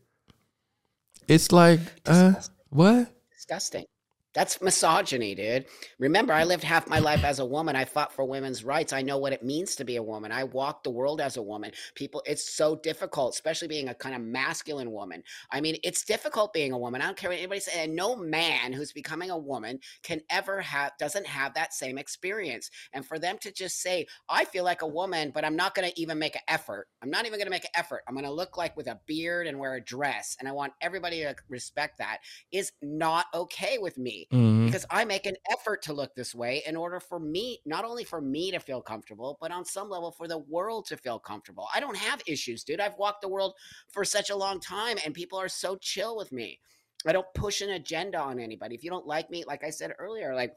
It's 1.29 1.53
like, 1.53 1.81
uh, 2.07 2.35
what? 2.71 3.09
disgusting 3.33 3.85
That's 4.35 4.63
misogyny, 4.63 5.35
dude. 5.35 5.67
Remember, 5.99 6.33
I 6.33 6.45
lived 6.45 6.65
half 6.65 6.89
my 6.89 6.99
life 6.99 7.23
as 7.23 7.39
a 7.39 7.45
woman. 7.45 7.77
I 7.77 7.85
fought 7.85 8.15
for 8.15 8.25
women's 8.25 8.65
rights. 8.65 8.95
I 8.95 9.03
know 9.03 9.19
what 9.19 9.35
it 9.35 9.43
means 9.43 9.77
to 9.77 9.85
be 9.85 9.97
a 9.97 10.03
woman. 10.03 10.33
I 10.33 10.45
walked 10.45 10.85
the 10.85 10.91
world 10.91 11.21
as 11.21 11.37
a 11.37 11.43
woman. 11.43 11.73
People, 11.95 12.23
it's 12.25 12.51
so 12.51 12.77
difficult, 12.77 13.35
especially 13.35 13.69
being 13.69 13.91
a 13.91 13.95
kind 13.95 14.15
of 14.15 14.23
masculine 14.23 14.91
woman. 14.91 15.23
I 15.51 15.61
mean, 15.61 15.77
it's 15.85 16.05
difficult 16.05 16.55
being 16.55 16.73
a 16.73 16.79
woman. 16.79 17.03
I 17.03 17.07
don't 17.07 17.17
care 17.17 17.29
what 17.29 17.39
anybody 17.39 17.61
says. 17.61 17.75
And 17.77 17.95
no 17.95 18.17
man 18.17 18.73
who's 18.73 18.93
becoming 18.93 19.31
a 19.31 19.37
woman 19.37 19.81
can 20.03 20.23
ever 20.31 20.63
have, 20.63 20.93
doesn't 20.99 21.27
have 21.27 21.53
that 21.55 21.75
same 21.75 21.99
experience. 21.99 22.71
And 22.95 23.05
for 23.05 23.19
them 23.19 23.37
to 23.43 23.53
just 23.53 23.83
say, 23.83 24.07
I 24.31 24.47
feel 24.47 24.65
like 24.65 24.81
a 24.81 24.87
woman, 24.87 25.31
but 25.35 25.45
I'm 25.45 25.57
not 25.57 25.75
going 25.75 25.91
to 25.91 26.01
even 26.01 26.19
make 26.19 26.37
an 26.37 26.43
effort. 26.49 26.89
I'm 27.03 27.11
not 27.11 27.27
even 27.27 27.39
going 27.39 27.47
to 27.47 27.51
make 27.51 27.65
an 27.65 27.71
effort. 27.75 28.03
I'm 28.09 28.15
going 28.15 28.25
to 28.25 28.33
look 28.33 28.57
like 28.57 28.79
with 28.79 28.87
a 28.87 28.99
beard 29.07 29.47
and 29.47 29.59
wear 29.59 29.75
a 29.75 29.81
dress. 29.85 30.39
And 30.41 30.49
I 30.49 30.53
want 30.53 30.73
everybody 30.81 31.21
to 31.21 31.35
respect 31.51 31.99
that 31.99 32.19
is 32.51 32.73
not 32.81 33.27
okay 33.35 33.77
with 33.77 33.99
me 33.99 34.22
Mhm. 34.31 34.73
because 34.73 34.87
I 34.91 35.05
make 35.05 35.27
an 35.27 35.37
effort 35.51 35.83
to 35.83 35.93
look 35.93 36.15
this 36.15 36.35
way 36.35 36.63
in 36.67 36.77
order 36.77 37.01
for 37.01 37.19
me, 37.19 37.61
not 37.65 37.85
only 37.85 38.05
for 38.05 38.21
me 38.21 38.51
to 38.53 38.59
feel 38.61 38.81
comfortable, 38.83 39.39
but 39.41 39.51
on 39.51 39.65
some 39.65 39.89
level 39.91 40.13
for 40.13 40.29
the 40.29 40.39
world 40.39 40.87
to 40.87 40.97
feel 40.97 41.19
comfortable. 41.19 41.69
I 41.75 41.81
don't 41.81 41.97
have 41.97 42.23
issues, 42.27 42.65
dude. 42.65 42.81
I've 42.81 42.97
walked 42.99 43.23
the 43.23 43.29
world 43.29 43.55
for 43.89 44.05
such 44.05 44.31
a 44.31 44.37
long 44.37 44.61
time 44.61 44.99
and 45.05 45.15
people 45.15 45.39
are 45.39 45.49
so 45.49 45.77
chill 45.77 46.17
with 46.17 46.33
me. 46.33 46.61
I 47.07 47.13
don't 47.13 47.27
push 47.35 47.61
an 47.61 47.71
agenda 47.71 48.19
on 48.19 48.39
anybody. 48.39 48.75
If 48.77 48.85
you 48.85 48.91
don't 48.91 49.07
like 49.07 49.31
me, 49.31 49.45
like 49.45 49.65
I 49.65 49.71
said 49.71 49.93
earlier, 49.99 50.35
like 50.35 50.57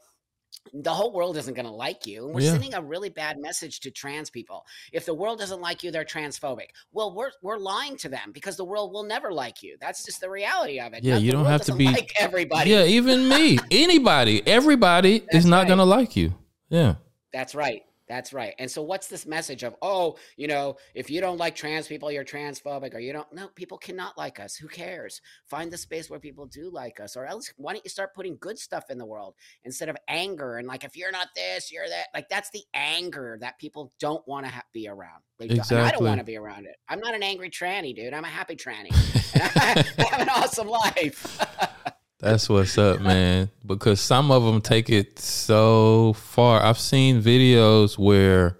the 0.72 0.92
whole 0.92 1.12
world 1.12 1.36
isn't 1.36 1.54
going 1.54 1.66
to 1.66 1.72
like 1.72 2.06
you. 2.06 2.26
We're 2.28 2.40
Yeah. 2.40 2.52
sending 2.52 2.74
a 2.74 2.82
really 2.82 3.08
bad 3.08 3.38
message 3.38 3.80
to 3.80 3.90
trans 3.90 4.30
people. 4.30 4.64
If 4.92 5.06
the 5.06 5.14
world 5.14 5.38
doesn't 5.38 5.60
like 5.60 5.82
you, 5.82 5.90
they're 5.90 6.04
transphobic. 6.04 6.68
Well, 6.92 7.14
we're 7.14 7.30
we're 7.42 7.58
lying 7.58 7.96
to 7.98 8.08
them 8.08 8.32
because 8.32 8.56
the 8.56 8.64
world 8.64 8.92
will 8.92 9.04
never 9.04 9.32
like 9.32 9.62
you. 9.62 9.76
That's 9.80 10.04
just 10.04 10.20
the 10.20 10.30
reality 10.30 10.80
of 10.80 10.92
it. 10.92 11.04
Yeah, 11.04 11.14
Not- 11.14 11.22
you 11.22 11.32
don't 11.32 11.46
have 11.46 11.62
to 11.66 11.74
be- 11.74 11.86
like 11.86 12.12
everybody. 12.18 12.70
Yeah, 12.70 12.84
even 12.84 13.28
me, 13.28 13.58
anybody, 13.70 14.46
everybody 14.46 15.24
is 15.32 15.44
not 15.46 15.60
right. 15.60 15.68
gonna 15.68 15.84
like 15.84 16.16
you. 16.16 16.34
Yeah. 16.68 16.96
That's 17.32 17.54
right. 17.54 17.82
That's 18.08 18.32
right. 18.32 18.54
And 18.58 18.70
so, 18.70 18.82
what's 18.82 19.08
this 19.08 19.26
message 19.26 19.64
of, 19.64 19.74
oh, 19.82 20.16
you 20.36 20.46
know, 20.46 20.76
if 20.94 21.10
you 21.10 21.20
don't 21.20 21.38
like 21.38 21.56
trans 21.56 21.88
people, 21.88 22.10
you're 22.12 22.24
transphobic, 22.24 22.94
or 22.94 23.00
you 23.00 23.12
don't? 23.12 23.30
No, 23.32 23.48
people 23.48 23.78
cannot 23.78 24.16
like 24.16 24.38
us. 24.38 24.54
Who 24.56 24.68
cares? 24.68 25.20
Find 25.50 25.72
the 25.72 25.76
space 25.76 26.08
where 26.08 26.20
people 26.20 26.46
do 26.46 26.70
like 26.70 27.00
us, 27.00 27.16
or 27.16 27.26
else 27.26 27.52
why 27.56 27.72
don't 27.72 27.84
you 27.84 27.90
start 27.90 28.14
putting 28.14 28.36
good 28.38 28.58
stuff 28.58 28.84
in 28.90 28.98
the 28.98 29.04
world 29.06 29.34
instead 29.64 29.88
of 29.88 29.96
anger 30.08 30.58
and 30.58 30.68
like, 30.68 30.84
if 30.84 30.96
you're 30.96 31.10
not 31.10 31.28
this, 31.34 31.72
you're 31.72 31.88
that. 31.88 32.06
Like, 32.14 32.28
that's 32.28 32.50
the 32.50 32.62
anger 32.74 33.38
that 33.40 33.58
people 33.58 33.92
don't 33.98 34.26
want 34.28 34.46
to 34.46 34.52
ha- 34.52 34.62
be 34.72 34.86
around. 34.88 35.22
They 35.38 35.48
don't- 35.48 35.66
I 35.86 35.90
don't 35.90 36.04
want 36.10 36.20
to 36.20 36.24
be 36.24 36.36
around 36.36 36.66
it. 36.66 36.76
I'm 36.88 37.00
not 37.00 37.14
an 37.14 37.22
angry 37.22 37.50
tranny, 37.50 37.94
dude. 37.94 38.14
I'm 38.14 38.24
a 38.24 38.28
happy 38.28 38.56
tranny. 38.56 38.90
and 39.34 39.42
I, 39.42 39.84
I 39.98 40.04
have 40.10 40.20
an 40.20 40.28
awesome 40.28 40.68
life. 40.68 41.40
That's 42.18 42.48
what's 42.48 42.78
up, 42.78 43.00
man. 43.00 43.50
Because 43.64 44.00
some 44.00 44.30
of 44.30 44.42
them 44.42 44.62
take 44.62 44.88
it 44.88 45.18
so 45.18 46.14
far. 46.14 46.62
I've 46.62 46.78
seen 46.78 47.22
videos 47.22 47.98
where 47.98 48.58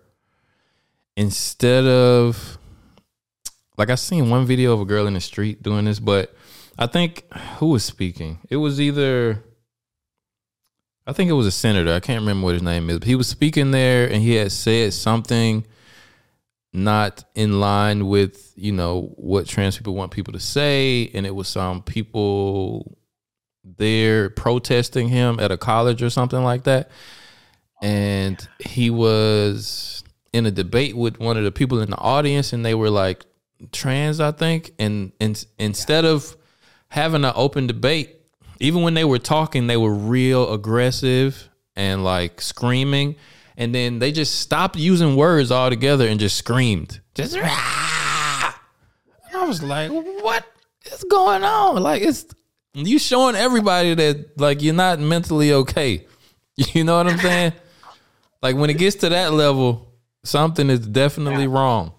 instead 1.16 1.86
of 1.86 2.58
like 3.78 3.90
I 3.90 3.94
seen 3.94 4.30
one 4.30 4.46
video 4.46 4.72
of 4.74 4.80
a 4.80 4.84
girl 4.84 5.06
in 5.06 5.14
the 5.14 5.20
street 5.20 5.62
doing 5.62 5.86
this, 5.86 6.00
but 6.00 6.34
I 6.78 6.86
think 6.86 7.24
who 7.58 7.68
was 7.68 7.84
speaking? 7.84 8.40
It 8.50 8.56
was 8.56 8.80
either 8.80 9.42
I 11.06 11.12
think 11.14 11.30
it 11.30 11.34
was 11.34 11.46
a 11.46 11.52
senator. 11.52 11.94
I 11.94 12.00
can't 12.00 12.20
remember 12.20 12.44
what 12.44 12.54
his 12.54 12.62
name 12.62 12.90
is. 12.90 12.98
But 12.98 13.08
he 13.08 13.14
was 13.14 13.28
speaking 13.28 13.70
there 13.70 14.06
and 14.06 14.22
he 14.22 14.34
had 14.34 14.52
said 14.52 14.92
something 14.92 15.66
not 16.72 17.24
in 17.34 17.58
line 17.58 18.06
with, 18.06 18.52
you 18.54 18.72
know, 18.72 19.14
what 19.16 19.46
trans 19.46 19.78
people 19.78 19.94
want 19.94 20.10
people 20.10 20.34
to 20.34 20.40
say. 20.40 21.10
And 21.14 21.24
it 21.24 21.34
was 21.34 21.48
some 21.48 21.82
people 21.82 22.98
there 23.78 24.30
protesting 24.30 25.08
him 25.08 25.40
at 25.40 25.50
a 25.50 25.56
college 25.56 26.02
or 26.02 26.10
something 26.10 26.42
like 26.42 26.64
that. 26.64 26.90
And 27.82 28.46
he 28.58 28.90
was 28.90 30.04
in 30.32 30.46
a 30.46 30.50
debate 30.50 30.96
with 30.96 31.18
one 31.18 31.36
of 31.36 31.44
the 31.44 31.52
people 31.52 31.80
in 31.80 31.90
the 31.90 31.98
audience, 31.98 32.52
and 32.52 32.64
they 32.64 32.74
were 32.74 32.90
like 32.90 33.24
trans, 33.72 34.20
I 34.20 34.32
think. 34.32 34.72
And, 34.78 35.12
and 35.20 35.44
instead 35.58 36.04
of 36.04 36.36
having 36.88 37.24
an 37.24 37.32
open 37.34 37.66
debate, 37.66 38.16
even 38.60 38.82
when 38.82 38.94
they 38.94 39.04
were 39.04 39.18
talking, 39.18 39.66
they 39.66 39.76
were 39.76 39.92
real 39.92 40.52
aggressive 40.52 41.50
and 41.74 42.04
like 42.04 42.40
screaming. 42.40 43.16
And 43.56 43.74
then 43.74 43.98
they 43.98 44.12
just 44.12 44.40
stopped 44.40 44.76
using 44.76 45.16
words 45.16 45.50
altogether 45.50 46.06
and 46.06 46.20
just 46.20 46.36
screamed. 46.36 47.00
Just 47.14 47.36
"Rah!" 47.36 47.46
I 49.34 49.44
was 49.46 49.62
like, 49.62 49.90
what 49.90 50.44
is 50.92 51.04
going 51.04 51.42
on? 51.42 51.82
Like 51.82 52.02
it's 52.02 52.26
you 52.84 52.98
showing 52.98 53.36
everybody 53.36 53.94
that 53.94 54.38
like 54.38 54.62
you're 54.62 54.74
not 54.74 54.98
mentally 55.00 55.52
okay. 55.52 56.06
You 56.72 56.84
know 56.84 56.96
what 56.96 57.06
I'm 57.06 57.18
saying? 57.18 57.52
like 58.40 58.56
when 58.56 58.70
it 58.70 58.78
gets 58.78 58.96
to 58.96 59.10
that 59.10 59.34
level, 59.34 59.92
something 60.24 60.70
is 60.70 60.80
definitely 60.86 61.46
wrong. 61.46 61.92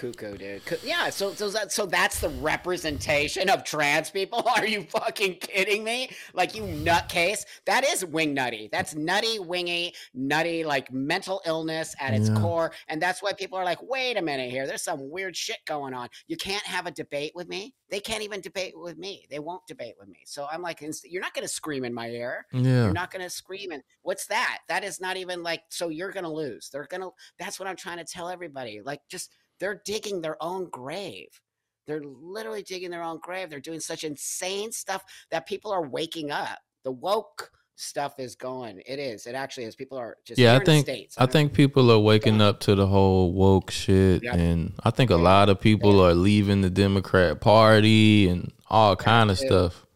Cuckoo, 0.00 0.38
dude. 0.38 0.62
Yeah, 0.82 1.10
so 1.10 1.34
so 1.34 1.50
that 1.50 1.72
so 1.72 1.84
that's 1.84 2.20
the 2.20 2.30
representation 2.30 3.50
of 3.50 3.64
trans 3.64 4.08
people. 4.08 4.42
Are 4.56 4.66
you 4.66 4.84
fucking 4.84 5.34
kidding 5.34 5.84
me? 5.84 6.10
Like 6.32 6.54
you 6.54 6.62
nutcase. 6.62 7.44
That 7.66 7.84
is 7.84 8.04
wing 8.04 8.32
nutty. 8.32 8.70
That's 8.72 8.94
nutty, 8.94 9.38
wingy, 9.40 9.92
nutty, 10.14 10.64
like 10.64 10.90
mental 10.90 11.42
illness 11.44 11.94
at 12.00 12.14
its 12.14 12.30
Yeah. 12.30 12.40
core. 12.40 12.72
And 12.88 13.02
that's 13.02 13.22
why 13.22 13.34
people 13.34 13.58
are 13.58 13.64
like, 13.64 13.82
wait 13.82 14.16
a 14.16 14.22
minute 14.22 14.50
here. 14.50 14.66
There's 14.66 14.82
some 14.82 15.10
weird 15.10 15.36
shit 15.36 15.58
going 15.66 15.92
on. 15.92 16.08
You 16.28 16.38
can't 16.38 16.64
have 16.64 16.86
a 16.86 16.90
debate 16.90 17.32
with 17.34 17.48
me. 17.48 17.74
They 17.90 18.00
can't 18.00 18.22
even 18.22 18.40
debate 18.40 18.72
with 18.76 18.96
me. 18.96 19.26
They 19.30 19.38
won't 19.38 19.66
debate 19.66 19.96
with 19.98 20.08
me. 20.08 20.20
So 20.24 20.46
I'm 20.50 20.62
like, 20.62 20.82
you're 21.04 21.20
not 21.20 21.34
gonna 21.34 21.48
scream 21.48 21.84
in 21.84 21.92
my 21.92 22.08
ear. 22.08 22.46
Yeah. 22.52 22.84
You're 22.84 22.92
not 22.92 23.10
going 23.10 23.22
to 23.22 23.30
scream 23.30 23.70
and 23.70 23.82
what's 24.02 24.26
that? 24.28 24.60
That 24.68 24.82
is 24.82 25.00
not 25.00 25.16
even 25.18 25.42
like 25.42 25.62
so 25.68 25.88
you're 25.88 26.10
going 26.10 26.24
to 26.24 26.30
lose. 26.30 26.70
They're 26.70 26.86
going 26.86 27.02
to 27.02 27.10
That's 27.38 27.58
what 27.60 27.68
I'm 27.68 27.76
trying 27.76 27.98
to 27.98 28.04
tell 28.04 28.28
everybody. 28.28 28.80
Like 28.82 29.00
just 29.10 29.30
they're 29.60 29.80
digging 29.84 30.20
their 30.20 30.36
own 30.42 30.68
grave. 30.70 31.28
They're 31.86 32.02
literally 32.02 32.62
digging 32.62 32.90
their 32.90 33.02
own 33.02 33.18
grave. 33.22 33.50
They're 33.50 33.60
doing 33.60 33.80
such 33.80 34.04
insane 34.04 34.72
stuff 34.72 35.04
that 35.30 35.46
people 35.46 35.70
are 35.70 35.86
waking 35.86 36.30
up. 36.30 36.58
The 36.82 36.92
woke 36.92 37.50
stuff 37.76 38.18
is 38.18 38.34
going. 38.36 38.82
It 38.86 38.98
is. 38.98 39.26
It 39.26 39.34
actually 39.34 39.64
is. 39.64 39.74
People 39.74 39.96
are 39.98 40.16
just 40.24 40.38
Yeah, 40.38 40.56
I 40.56 40.64
think 40.64 40.86
States. 40.86 41.16
I 41.18 41.22
don't- 41.22 41.32
think 41.32 41.52
people 41.54 41.90
are 41.90 41.98
waking 41.98 42.40
up 42.42 42.60
to 42.60 42.74
the 42.74 42.86
whole 42.86 43.32
woke 43.32 43.70
shit, 43.70 44.22
Yep. 44.22 44.34
and 44.34 44.72
I 44.84 44.90
think 44.90 45.10
a 45.10 45.14
Yeah. 45.14 45.20
lot 45.20 45.48
of 45.48 45.60
people 45.60 46.00
are 46.00 46.14
leaving 46.14 46.60
the 46.60 46.70
Democrat 46.70 47.40
Party 47.40 48.28
and 48.28 48.52
all 48.68 48.96
kind 48.96 49.30
of 49.30 49.38
stuff. 49.38 49.86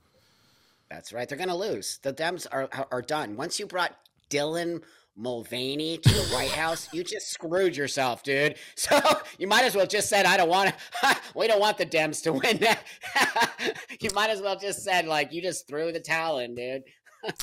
That's 0.90 1.12
right. 1.12 1.28
They're 1.28 1.38
going 1.38 1.48
to 1.48 1.54
lose. 1.54 1.98
The 2.02 2.12
Dems 2.12 2.46
are- 2.50 2.68
are 2.90 3.02
done. 3.02 3.36
Once 3.36 3.58
you 3.58 3.66
brought 3.66 3.96
Dylan 4.30 4.82
Mulvaney 5.16 5.98
to 5.98 6.08
the 6.08 6.24
White 6.34 6.50
House, 6.50 6.88
you 6.92 7.04
just 7.04 7.30
screwed 7.30 7.76
yourself, 7.76 8.22
dude. 8.22 8.56
So 8.76 9.00
you 9.38 9.46
might 9.46 9.64
as 9.64 9.74
well 9.74 9.86
just 9.86 10.08
said, 10.08 10.26
"I 10.26 10.36
don't 10.36 10.48
want 10.48 10.74
to. 11.02 11.16
we 11.34 11.46
don't 11.46 11.60
want 11.60 11.78
the 11.78 11.86
Dems 11.86 12.22
to 12.24 12.32
win." 12.32 12.58
you 14.00 14.10
might 14.14 14.30
as 14.30 14.42
well 14.42 14.58
just 14.58 14.82
said, 14.82 15.06
like, 15.06 15.32
you 15.32 15.40
just 15.40 15.66
threw 15.68 15.92
the 15.92 16.00
towel 16.00 16.38
in, 16.40 16.54
dude. 16.54 16.82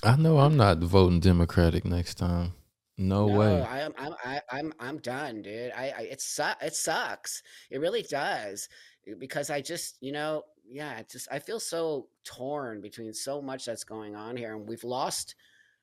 I 0.03 0.15
know 0.15 0.39
I'm 0.39 0.57
not 0.57 0.79
voting 0.79 1.19
Democratic 1.19 1.85
next 1.85 2.15
time. 2.15 2.53
No, 2.97 3.27
No, 3.27 3.37
way. 3.37 3.61
I'm. 3.63 3.93
I, 3.97 4.41
I'm. 4.51 4.73
I'm 4.79 4.97
done, 4.99 5.41
dude. 5.41 5.71
I. 5.75 5.93
I 5.97 6.01
it 6.11 6.21
su- 6.21 6.43
It 6.61 6.75
sucks. 6.75 7.41
It 7.71 7.79
really 7.79 8.03
does. 8.03 8.69
Because 9.17 9.49
I 9.49 9.61
just, 9.61 9.97
you 10.01 10.11
know, 10.11 10.43
yeah. 10.67 10.99
It 10.99 11.09
just. 11.09 11.27
I 11.31 11.39
feel 11.39 11.59
so 11.59 12.07
torn 12.23 12.81
between 12.81 13.13
so 13.13 13.41
much 13.41 13.65
that's 13.65 13.83
going 13.83 14.15
on 14.15 14.37
here, 14.37 14.55
and 14.55 14.67
we've 14.67 14.83
lost. 14.83 15.35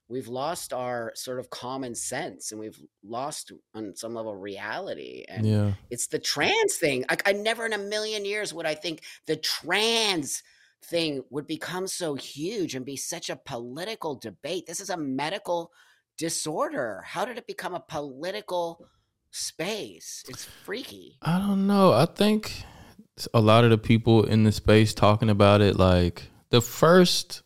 We've 0.09 0.29
lost 0.29 0.73
our 0.73 1.13
sort 1.15 1.39
of 1.39 1.51
common 1.51 1.95
sense, 1.95 2.51
and 2.51 2.61
we've 2.61 2.81
lost 3.05 3.53
on 3.75 3.95
some 3.95 4.15
level 4.15 4.35
reality. 4.35 5.25
And 5.29 5.47
Yeah. 5.47 5.73
it's 5.91 6.07
the 6.07 6.19
trans 6.19 6.77
thing. 6.77 7.05
I, 7.09 7.17
I 7.27 7.33
never 7.33 7.67
in 7.67 7.75
a 7.75 7.79
million 7.79 8.25
years 8.25 8.55
would 8.55 8.67
I 8.67 8.75
think 8.75 9.03
the 9.27 9.37
trans 9.37 10.43
thing 10.85 11.23
would 11.31 11.47
become 11.47 11.87
so 11.87 12.15
huge 12.15 12.75
and 12.75 12.87
be 12.87 12.97
such 12.97 13.29
a 13.29 13.37
political 13.37 14.15
debate. 14.15 14.67
This 14.67 14.81
is 14.81 14.91
a 14.91 14.97
medical 14.97 15.73
disorder. 16.17 17.03
How 17.07 17.25
did 17.25 17.37
it 17.37 17.47
become 17.47 17.75
a 17.75 17.81
political 17.81 18.87
space? 19.31 20.25
It's 20.29 20.45
freaky. 20.45 21.19
I 21.23 21.39
don't 21.39 21.67
know. 21.67 21.93
I 21.93 22.07
think 22.07 22.63
a 23.35 23.41
lot 23.41 23.65
of 23.65 23.71
the 23.71 23.79
people 23.79 24.25
in 24.25 24.45
the 24.45 24.53
space 24.53 24.95
talking 24.95 25.29
about 25.31 25.61
it, 25.61 25.77
like 25.77 26.31
the 26.51 26.61
first 26.63 27.43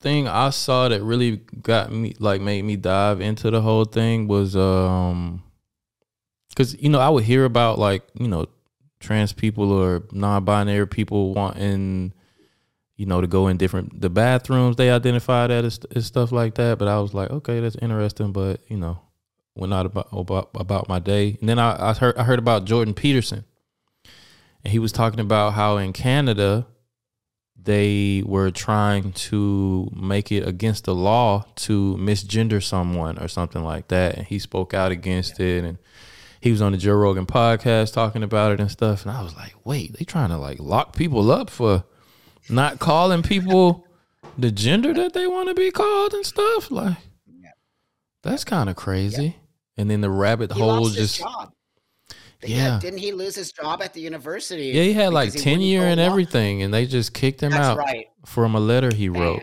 thing 0.00 0.28
I 0.28 0.50
saw 0.50 0.88
that 0.88 1.02
really 1.02 1.36
got 1.62 1.92
me, 1.92 2.14
like, 2.18 2.40
made 2.40 2.62
me 2.62 2.76
dive 2.76 3.20
into 3.20 3.50
the 3.50 3.60
whole 3.60 3.84
thing 3.84 4.28
was, 4.28 4.56
um, 4.56 5.42
because 6.48 6.80
you 6.82 6.88
know 6.88 6.98
I 6.98 7.08
would 7.08 7.24
hear 7.24 7.44
about 7.44 7.78
like 7.78 8.02
you 8.14 8.28
know 8.28 8.46
trans 8.98 9.32
people 9.32 9.72
or 9.72 10.04
non-binary 10.12 10.86
people 10.88 11.32
wanting 11.32 12.12
you 12.96 13.06
know 13.06 13.20
to 13.20 13.26
go 13.26 13.48
in 13.48 13.56
different 13.56 14.00
the 14.00 14.10
bathrooms 14.10 14.76
they 14.76 14.90
identified 14.90 15.50
at 15.50 15.64
and 15.64 16.04
stuff 16.04 16.32
like 16.32 16.54
that. 16.56 16.78
But 16.78 16.88
I 16.88 17.00
was 17.00 17.14
like, 17.14 17.30
okay, 17.30 17.60
that's 17.60 17.76
interesting, 17.76 18.32
but 18.32 18.60
you 18.68 18.76
know 18.76 19.00
went 19.56 19.72
out 19.72 19.86
about 19.86 20.08
about, 20.12 20.50
about 20.54 20.88
my 20.88 20.98
day. 20.98 21.36
And 21.40 21.48
then 21.48 21.58
I, 21.58 21.90
I 21.90 21.94
heard 21.94 22.16
I 22.16 22.24
heard 22.24 22.38
about 22.38 22.64
Jordan 22.64 22.94
Peterson, 22.94 23.44
and 24.64 24.72
he 24.72 24.78
was 24.78 24.92
talking 24.92 25.20
about 25.20 25.54
how 25.54 25.76
in 25.76 25.92
Canada 25.92 26.66
they 27.62 28.22
were 28.24 28.50
trying 28.50 29.12
to 29.12 29.90
make 29.94 30.32
it 30.32 30.46
against 30.46 30.84
the 30.84 30.94
law 30.94 31.44
to 31.56 31.96
misgender 32.00 32.62
someone 32.62 33.18
or 33.18 33.28
something 33.28 33.62
like 33.62 33.88
that. 33.88 34.16
And 34.16 34.26
he 34.26 34.38
spoke 34.38 34.72
out 34.74 34.92
against 34.92 35.38
it 35.40 35.64
and 35.64 35.78
he 36.40 36.50
was 36.50 36.62
on 36.62 36.72
the 36.72 36.78
Joe 36.78 36.94
Rogan 36.94 37.26
podcast 37.26 37.92
talking 37.92 38.22
about 38.22 38.52
it 38.52 38.60
and 38.60 38.70
stuff. 38.70 39.04
And 39.04 39.14
I 39.14 39.22
was 39.22 39.36
like, 39.36 39.52
wait, 39.64 39.92
they 39.98 40.04
trying 40.04 40.30
to 40.30 40.38
like 40.38 40.58
lock 40.58 40.96
people 40.96 41.30
up 41.30 41.50
for 41.50 41.84
not 42.48 42.78
calling 42.78 43.22
people 43.22 43.86
the 44.38 44.50
gender 44.50 44.94
that 44.94 45.12
they 45.12 45.26
want 45.26 45.48
to 45.48 45.54
be 45.54 45.70
called 45.70 46.14
and 46.14 46.24
stuff. 46.24 46.70
Like 46.70 46.96
Yeah. 47.42 47.50
that's 48.22 48.44
kind 48.44 48.70
of 48.70 48.76
crazy. 48.76 49.36
And 49.76 49.90
then 49.90 50.00
the 50.00 50.10
rabbit 50.10 50.52
He 50.52 50.60
hole 50.60 50.88
just 50.88 51.22
Yeah. 52.42 52.78
didn't 52.80 52.98
he 53.00 53.12
lose 53.12 53.34
his 53.34 53.52
job 53.52 53.82
at 53.82 53.92
the 53.92 54.00
university? 54.00 54.66
yeah, 54.68 54.82
he 54.82 54.92
had 54.92 55.12
like 55.12 55.28
because 55.28 55.42
he 55.42 55.50
wouldn't 55.50 55.62
tenure 55.62 55.82
and 55.86 56.00
everything, 56.00 56.62
and 56.62 56.72
they 56.72 56.86
just 56.86 57.12
kicked 57.12 57.42
him 57.42 57.50
That's 57.52 57.62
out 57.64 57.78
right. 57.78 58.06
from 58.24 58.54
a 58.54 58.60
letter 58.60 58.94
he 58.94 59.08
wrote. 59.08 59.42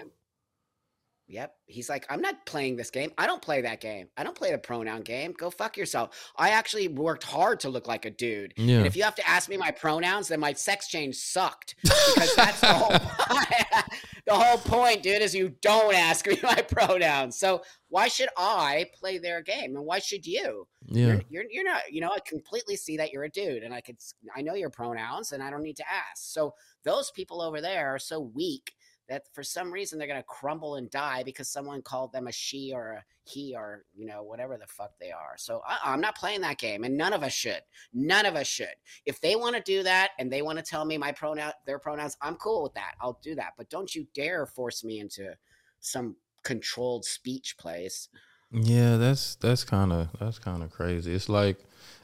Yep. 1.29 1.53
He's 1.65 1.89
like, 1.89 2.05
I'm 2.09 2.21
not 2.21 2.45
playing 2.45 2.77
this 2.77 2.89
game. 2.89 3.11
I 3.17 3.27
don't 3.27 3.41
play 3.41 3.61
that 3.61 3.81
game. 3.81 4.07
I 4.15 4.23
don't 4.23 4.35
play 4.35 4.51
the 4.51 4.57
pronoun 4.57 5.01
game. 5.01 5.33
Go 5.37 5.49
fuck 5.49 5.75
yourself. 5.75 6.31
I 6.37 6.51
actually 6.51 6.87
worked 6.87 7.23
hard 7.23 7.59
to 7.61 7.69
look 7.69 7.85
like 7.85 8.05
a 8.05 8.09
dude. 8.09 8.53
Yeah. 8.55 8.77
And 8.77 8.87
if 8.87 8.95
you 8.95 9.03
have 9.03 9.15
to 9.15 9.27
ask 9.27 9.49
me 9.49 9.57
my 9.57 9.71
pronouns, 9.71 10.29
then 10.29 10.39
my 10.39 10.53
sex 10.53 10.87
change 10.87 11.15
sucked. 11.15 11.75
Because 12.07 12.35
that's 12.35 12.61
the 12.61 12.73
whole 12.73 12.89
the 14.25 14.33
whole 14.33 14.57
point, 14.57 15.03
dude, 15.03 15.21
is 15.21 15.35
you 15.35 15.53
don't 15.61 15.93
ask 15.93 16.25
me 16.25 16.39
my 16.43 16.61
pronouns. 16.61 17.37
So 17.37 17.61
why 17.89 18.07
should 18.07 18.29
I 18.37 18.85
play 18.97 19.17
their 19.17 19.41
game? 19.41 19.75
And 19.75 19.85
why 19.85 19.99
should 19.99 20.25
you? 20.25 20.67
Yeah, 20.85 21.07
You're, 21.07 21.21
you're 21.29 21.43
you're 21.51 21.63
not, 21.65 21.91
you 21.91 22.01
know, 22.01 22.09
I 22.09 22.19
completely 22.25 22.75
see 22.77 22.97
that 22.97 23.11
you're 23.11 23.25
a 23.25 23.29
dude 23.29 23.63
and 23.63 23.73
I 23.73 23.81
could 23.81 23.97
I 24.35 24.41
know 24.41 24.55
your 24.55 24.69
pronouns 24.69 25.33
and 25.33 25.43
I 25.43 25.49
don't 25.49 25.63
need 25.63 25.77
to 25.77 25.85
ask. 25.87 26.31
So 26.31 26.53
those 26.83 27.11
people 27.11 27.41
over 27.41 27.59
there 27.61 27.93
are 27.93 27.99
so 27.99 28.19
weak 28.19 28.73
that 29.09 29.23
for 29.33 29.43
some 29.43 29.71
reason 29.71 29.97
they're 29.97 30.07
gonna 30.07 30.23
crumble 30.23 30.75
and 30.75 30.89
die 30.89 31.23
because 31.23 31.49
someone 31.49 31.81
called 31.81 32.11
them 32.11 32.27
a 32.27 32.31
she 32.31 32.71
or 32.73 32.91
a 32.91 33.03
he 33.23 33.55
or 33.55 33.83
you 33.95 34.05
know 34.05 34.23
whatever 34.23 34.57
the 34.57 34.67
fuck 34.67 34.91
they 34.99 35.11
are. 35.11 35.35
So 35.37 35.61
I, 35.67 35.77
I'm 35.83 36.01
not 36.01 36.17
playing 36.17 36.41
that 36.41 36.57
game, 36.57 36.83
and 36.83 36.97
none 36.97 37.13
of 37.13 37.23
us 37.23 37.33
should. 37.33 37.61
None 37.93 38.25
of 38.25 38.35
us 38.35 38.47
should. 38.47 38.75
If 39.05 39.19
they 39.21 39.35
want 39.35 39.55
to 39.55 39.61
do 39.61 39.83
that 39.83 40.11
and 40.19 40.31
they 40.31 40.41
want 40.41 40.57
to 40.59 40.63
tell 40.63 40.85
me 40.85 40.97
my 40.97 41.11
pronoun, 41.11 41.51
their 41.65 41.79
pronouns, 41.79 42.17
I'm 42.21 42.35
cool 42.35 42.63
with 42.63 42.73
that. 42.75 42.93
I'll 43.01 43.19
do 43.21 43.35
that. 43.35 43.53
But 43.57 43.69
don't 43.69 43.93
you 43.93 44.07
dare 44.13 44.45
force 44.45 44.83
me 44.83 44.99
into 44.99 45.35
some 45.79 46.15
controlled 46.43 47.05
speech 47.05 47.57
place. 47.57 48.09
yeah, 48.51 48.97
that's 48.97 49.35
that's 49.35 49.63
kind 49.63 49.91
of 49.91 50.07
that's 50.19 50.39
kind 50.39 50.63
of 50.63 50.71
crazy. 50.71 51.13
It's 51.13 51.29
like 51.29 51.57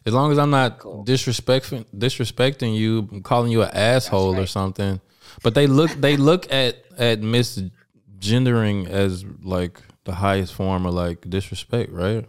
as 0.06 0.14
long 0.14 0.32
as 0.32 0.38
I'm 0.38 0.50
not 0.50 0.80
Cool. 0.80 1.06
disrespecting 1.06 1.86
disrespecting 1.96 2.76
you, 2.76 3.22
calling 3.24 3.52
you 3.52 3.62
an 3.64 3.70
asshole 3.74 4.38
or 4.40 4.46
something. 4.46 5.00
But 5.42 5.56
they 5.56 5.68
look 5.68 5.92
they 5.92 6.18
look 6.18 6.52
at 6.52 6.78
at 6.98 7.22
misgendering 7.22 8.90
as 8.90 9.26
like 9.44 9.80
the 10.06 10.14
highest 10.16 10.54
form 10.54 10.86
of 10.86 10.94
like 10.94 11.30
disrespect, 11.30 11.92
right? 11.92 12.26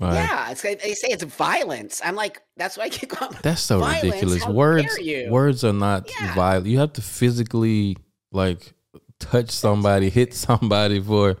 Like, 0.00 0.14
yeah, 0.28 0.50
it's 0.50 0.62
they 0.62 0.94
say 0.94 1.08
it's 1.08 1.22
violence. 1.22 2.00
I'm 2.04 2.16
like, 2.16 2.42
that's 2.56 2.76
why 2.76 2.84
I 2.84 2.88
keep 2.88 3.10
going. 3.10 3.32
That's 3.42 3.60
so 3.60 3.78
Violence? 3.78 4.02
ridiculous. 4.02 4.46
Words 4.46 4.98
words 5.28 5.64
are 5.64 5.72
not 5.72 6.10
Yeah. 6.20 6.34
violent. 6.34 6.66
You 6.66 6.78
have 6.78 6.92
to 6.94 7.02
physically 7.02 7.96
like 8.32 8.72
touch 9.20 9.50
somebody, 9.50 10.10
hit 10.10 10.34
somebody 10.34 11.00
for 11.00 11.36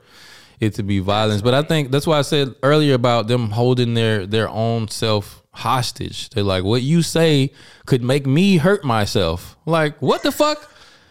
it 0.62 0.74
to 0.74 0.82
be 0.82 1.00
violence. 1.00 1.42
But 1.42 1.54
I 1.54 1.62
think 1.62 1.90
that's 1.90 2.06
why 2.06 2.18
I 2.18 2.22
said 2.22 2.54
earlier 2.62 2.94
about 2.94 3.26
them 3.26 3.50
holding 3.50 3.94
their 3.94 4.26
their 4.26 4.48
own 4.48 4.88
self 4.88 5.42
hostage. 5.52 6.30
They're 6.30 6.44
like, 6.44 6.64
what 6.64 6.82
you 6.82 7.02
say 7.02 7.52
could 7.86 8.02
make 8.02 8.26
me 8.26 8.56
hurt 8.58 8.84
myself. 8.84 9.56
Like, 9.66 10.00
what 10.00 10.22
the 10.22 10.32
fuck? 10.32 10.70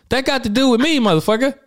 That 0.09 0.25
got 0.25 0.43
to 0.43 0.49
do 0.49 0.69
with 0.69 0.81
me, 0.81 0.99
motherfucker. 0.99 1.57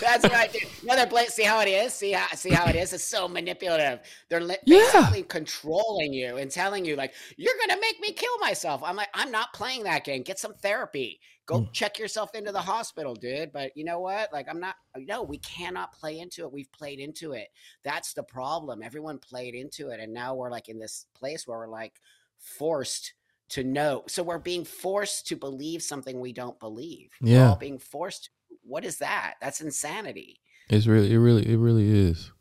That's 0.00 0.24
right, 0.30 0.52
dude. 0.52 0.62
No, 0.84 0.96
they're 0.96 1.26
see 1.28 1.42
how 1.44 1.60
it 1.60 1.68
is. 1.68 1.92
See 1.92 2.12
how 2.12 2.26
see 2.34 2.50
how 2.50 2.66
it 2.66 2.76
is. 2.76 2.92
It's 2.92 3.04
so 3.04 3.26
manipulative. 3.28 4.00
They're 4.28 4.40
li- 4.40 4.56
Yeah. 4.64 4.78
basically 4.92 5.22
controlling 5.24 6.12
you 6.12 6.36
and 6.36 6.50
telling 6.50 6.84
you 6.84 6.96
like 6.96 7.12
you're 7.36 7.54
gonna 7.66 7.80
make 7.80 8.00
me 8.00 8.12
kill 8.12 8.36
myself. 8.38 8.82
I'm 8.84 8.96
like, 8.96 9.08
I'm 9.14 9.30
not 9.30 9.52
playing 9.52 9.84
that 9.84 10.04
game. 10.04 10.22
Get 10.22 10.38
some 10.38 10.54
therapy. 10.54 11.20
Go 11.46 11.60
Mm. 11.60 11.72
check 11.72 11.98
yourself 11.98 12.34
into 12.34 12.50
the 12.50 12.60
hospital, 12.60 13.14
dude. 13.14 13.52
But 13.52 13.76
you 13.76 13.84
know 13.84 14.00
what? 14.00 14.32
Like, 14.32 14.48
I'm 14.50 14.58
not. 14.58 14.74
No, 14.96 15.22
we 15.22 15.38
cannot 15.38 15.92
play 15.92 16.18
into 16.18 16.42
it. 16.42 16.52
We've 16.52 16.70
played 16.72 16.98
into 16.98 17.32
it. 17.32 17.48
That's 17.84 18.12
the 18.14 18.24
problem. 18.24 18.82
Everyone 18.82 19.18
played 19.18 19.54
into 19.54 19.90
it, 19.90 20.00
and 20.00 20.12
now 20.12 20.34
we're 20.34 20.50
like 20.50 20.68
in 20.68 20.78
this 20.80 21.06
place 21.14 21.46
where 21.46 21.58
we're 21.58 21.68
like 21.68 22.00
forced 22.38 23.12
to 23.50 23.62
know. 23.62 24.02
So 24.08 24.22
we're 24.24 24.38
being 24.40 24.64
forced 24.64 25.28
to 25.28 25.36
believe 25.36 25.82
something 25.82 26.18
we 26.20 26.32
don't 26.32 26.58
believe. 26.58 27.10
We're 27.20 27.30
Yeah. 27.30 27.54
being 27.58 27.78
forced. 27.78 28.30
What 28.62 28.84
is 28.84 28.98
that? 28.98 29.34
That's 29.40 29.60
insanity. 29.60 30.40
It's 30.68 30.88
really 30.88 31.12
it 31.12 31.18
really 31.18 31.46
it 31.48 31.56
really 31.58 31.88
is. 32.08 32.32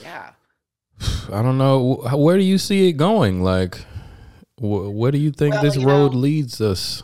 Yeah. 0.00 0.34
I 1.32 1.42
don't 1.42 1.58
know. 1.58 1.96
Where 2.14 2.36
do 2.38 2.44
you 2.44 2.58
see 2.58 2.88
it 2.88 2.92
going? 2.92 3.42
Like, 3.42 3.84
wh- 4.58 4.94
where 4.94 5.10
do 5.10 5.18
you 5.18 5.32
think 5.32 5.54
Well, 5.54 5.62
this 5.64 5.76
you 5.76 5.86
road 5.86 6.12
know- 6.12 6.18
leads 6.20 6.60
us? 6.60 7.02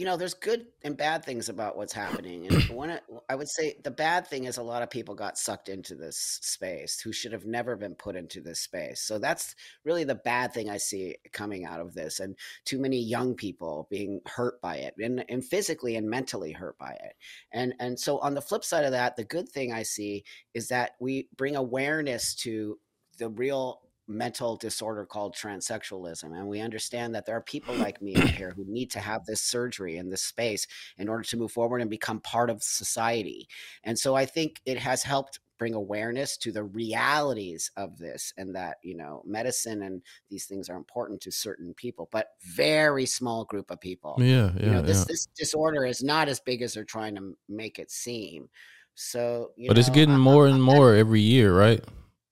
You 0.00 0.06
know, 0.06 0.16
there's 0.16 0.32
good 0.32 0.64
and 0.82 0.96
bad 0.96 1.26
things 1.26 1.50
about 1.50 1.76
what's 1.76 1.92
happening. 1.92 2.46
And 2.46 2.62
one, 2.74 2.98
I 3.28 3.34
would 3.34 3.50
say 3.50 3.76
the 3.84 3.90
bad 3.90 4.26
thing 4.26 4.44
is 4.44 4.56
a 4.56 4.62
lot 4.62 4.82
of 4.82 4.88
people 4.88 5.14
got 5.14 5.36
sucked 5.36 5.68
into 5.68 5.94
this 5.94 6.16
space 6.40 6.98
who 7.02 7.12
should 7.12 7.32
have 7.32 7.44
never 7.44 7.76
been 7.76 7.94
put 7.94 8.16
into 8.16 8.40
this 8.40 8.60
space. 8.60 9.02
So 9.02 9.18
that's 9.18 9.54
really 9.84 10.04
the 10.04 10.14
bad 10.14 10.54
thing 10.54 10.70
I 10.70 10.78
see 10.78 11.16
coming 11.34 11.66
out 11.66 11.80
of 11.80 11.92
this. 11.92 12.18
And 12.18 12.34
too 12.64 12.78
many 12.78 12.96
young 12.98 13.34
people 13.34 13.88
being 13.90 14.22
hurt 14.24 14.58
by 14.62 14.76
it 14.76 14.94
and, 14.98 15.22
and 15.28 15.44
physically 15.44 15.96
and 15.96 16.08
mentally 16.08 16.52
hurt 16.52 16.78
by 16.78 16.92
it. 16.92 17.12
And, 17.52 17.74
and 17.78 18.00
so 18.00 18.20
on 18.20 18.32
the 18.32 18.40
flip 18.40 18.64
side 18.64 18.86
of 18.86 18.92
that, 18.92 19.16
the 19.16 19.24
good 19.24 19.50
thing 19.50 19.70
I 19.70 19.82
see 19.82 20.24
is 20.54 20.68
that 20.68 20.92
we 20.98 21.28
bring 21.36 21.56
awareness 21.56 22.34
to 22.36 22.78
the 23.18 23.28
real 23.28 23.82
mental 24.10 24.56
disorder 24.56 25.06
called 25.06 25.34
transsexualism 25.34 26.24
and 26.36 26.46
we 26.46 26.60
understand 26.60 27.14
that 27.14 27.24
there 27.24 27.36
are 27.36 27.40
people 27.42 27.74
like 27.76 28.02
me 28.02 28.16
out 28.16 28.28
here 28.28 28.50
who 28.56 28.64
need 28.66 28.90
to 28.90 28.98
have 28.98 29.24
this 29.24 29.40
surgery 29.42 29.96
in 29.98 30.10
this 30.10 30.22
space 30.22 30.66
in 30.98 31.08
order 31.08 31.22
to 31.22 31.36
move 31.36 31.52
forward 31.52 31.80
and 31.80 31.88
become 31.88 32.20
part 32.20 32.50
of 32.50 32.62
society 32.62 33.48
and 33.84 33.98
so 33.98 34.14
i 34.14 34.26
think 34.26 34.60
it 34.66 34.76
has 34.78 35.02
helped 35.02 35.38
bring 35.58 35.74
awareness 35.74 36.36
to 36.38 36.50
the 36.50 36.64
realities 36.64 37.70
of 37.76 37.96
this 37.98 38.32
and 38.38 38.54
that 38.54 38.78
you 38.82 38.96
know 38.96 39.22
medicine 39.26 39.82
and 39.82 40.02
these 40.30 40.46
things 40.46 40.68
are 40.68 40.76
important 40.76 41.20
to 41.20 41.30
certain 41.30 41.72
people 41.74 42.08
but 42.10 42.28
very 42.42 43.06
small 43.06 43.44
group 43.44 43.70
of 43.70 43.78
people 43.80 44.16
Yeah, 44.18 44.50
yeah, 44.56 44.64
you 44.64 44.70
know 44.72 44.82
this 44.82 44.98
yeah. 45.00 45.04
this 45.08 45.26
disorder 45.36 45.84
is 45.86 46.02
not 46.02 46.28
as 46.28 46.40
big 46.40 46.62
as 46.62 46.74
they're 46.74 46.84
trying 46.84 47.14
to 47.16 47.36
make 47.48 47.78
it 47.78 47.90
seem 47.90 48.48
so 48.94 49.52
you 49.56 49.68
But 49.68 49.78
it's 49.78 49.88
getting 49.90 50.18
more 50.18 50.46
I'm- 50.46 50.54
and 50.56 50.62
I'm- 50.68 50.76
more 50.76 50.94
every 50.94 51.20
year, 51.20 51.56
right? 51.56 51.82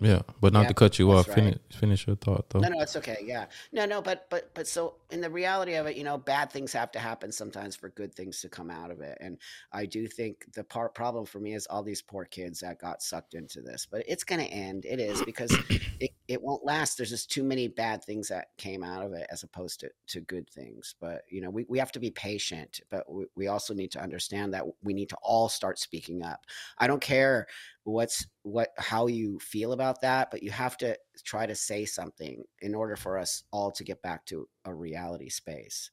Yeah, 0.00 0.22
but 0.40 0.52
not 0.52 0.62
Yeah, 0.62 0.68
to 0.68 0.74
cut 0.74 0.98
you 1.00 1.10
off. 1.10 1.26
Finish 1.26 1.58
finish 1.72 2.06
your 2.06 2.14
thought 2.14 2.48
though. 2.50 2.60
No, 2.60 2.68
no, 2.68 2.80
it's 2.80 2.94
okay. 2.94 3.18
Yeah. 3.24 3.46
No, 3.72 3.84
no, 3.84 4.00
but 4.00 4.30
but 4.30 4.54
but 4.54 4.68
so 4.68 4.94
in 5.10 5.20
the 5.20 5.30
reality 5.30 5.74
of 5.74 5.86
it, 5.86 5.96
you 5.96 6.04
know, 6.04 6.16
bad 6.16 6.52
things 6.52 6.72
have 6.72 6.92
to 6.92 7.00
happen 7.00 7.32
sometimes 7.32 7.74
for 7.74 7.88
good 7.88 8.14
things 8.14 8.40
to 8.42 8.48
come 8.48 8.70
out 8.70 8.92
of 8.92 9.00
it. 9.00 9.18
And 9.20 9.38
I 9.72 9.86
do 9.86 10.06
think 10.06 10.52
the 10.52 10.62
part 10.62 10.94
problem 10.94 11.26
for 11.26 11.40
me 11.40 11.54
is 11.54 11.66
all 11.66 11.82
these 11.82 12.00
poor 12.00 12.24
kids 12.24 12.60
that 12.60 12.80
got 12.80 13.02
sucked 13.02 13.34
into 13.34 13.60
this. 13.60 13.86
But 13.90 14.04
it's 14.06 14.22
gonna 14.22 14.44
end. 14.44 14.84
It 14.84 15.00
is 15.00 15.20
because 15.22 15.52
it, 15.98 16.12
it 16.28 16.40
won't 16.42 16.64
last. 16.64 16.96
There's 16.96 17.10
just 17.10 17.30
too 17.30 17.42
many 17.42 17.68
bad 17.68 18.04
things 18.04 18.28
that 18.28 18.48
came 18.58 18.84
out 18.84 19.04
of 19.04 19.12
it 19.12 19.26
as 19.30 19.42
opposed 19.42 19.80
to, 19.80 19.90
to 20.08 20.20
good 20.20 20.48
things. 20.48 20.94
But 21.00 21.22
you 21.28 21.40
know, 21.40 21.50
we, 21.50 21.64
we 21.68 21.78
have 21.78 21.92
to 21.92 22.00
be 22.00 22.10
patient, 22.10 22.80
but 22.90 23.10
we, 23.10 23.26
we 23.34 23.48
also 23.48 23.74
need 23.74 23.90
to 23.92 24.02
understand 24.02 24.54
that 24.54 24.64
we 24.82 24.92
need 24.92 25.08
to 25.08 25.16
all 25.22 25.48
start 25.48 25.78
speaking 25.78 26.22
up. 26.22 26.44
I 26.78 26.86
don't 26.86 27.00
care 27.00 27.46
what's 27.84 28.26
what 28.42 28.68
how 28.76 29.06
you 29.06 29.38
feel 29.38 29.72
about 29.72 30.02
that 30.02 30.30
but 30.30 30.42
you 30.42 30.50
have 30.50 30.76
to 30.76 30.94
try 31.24 31.46
to 31.46 31.54
say 31.54 31.86
something 31.86 32.44
in 32.60 32.74
order 32.74 32.96
for 32.96 33.16
us 33.16 33.44
all 33.50 33.70
to 33.70 33.82
get 33.82 34.02
back 34.02 34.26
to 34.26 34.46
a 34.66 34.74
reality 34.74 35.30
space 35.30 35.90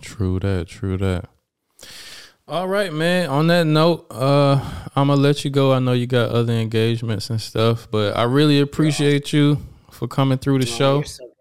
True 0.00 0.40
that. 0.40 0.68
True 0.68 0.96
that. 0.98 1.28
All 2.46 2.68
right, 2.68 2.92
man. 2.92 3.30
On 3.30 3.46
that 3.46 3.64
note, 3.66 4.06
uh, 4.10 4.56
I'm 4.94 5.08
gonna 5.08 5.20
let 5.20 5.44
you 5.44 5.50
go. 5.50 5.72
I 5.72 5.78
know 5.78 5.92
you 5.92 6.06
got 6.06 6.30
other 6.30 6.52
engagements 6.52 7.30
and 7.30 7.40
stuff, 7.40 7.88
but 7.90 8.16
I 8.16 8.24
really 8.24 8.60
appreciate 8.60 9.32
you 9.32 9.58
for 9.90 10.06
coming 10.08 10.36
through 10.38 10.58
the 10.58 10.70
Oh, 10.70 10.76
show. 10.76 10.94
you're 10.96 11.04
so 11.04 11.24
great. 11.24 11.33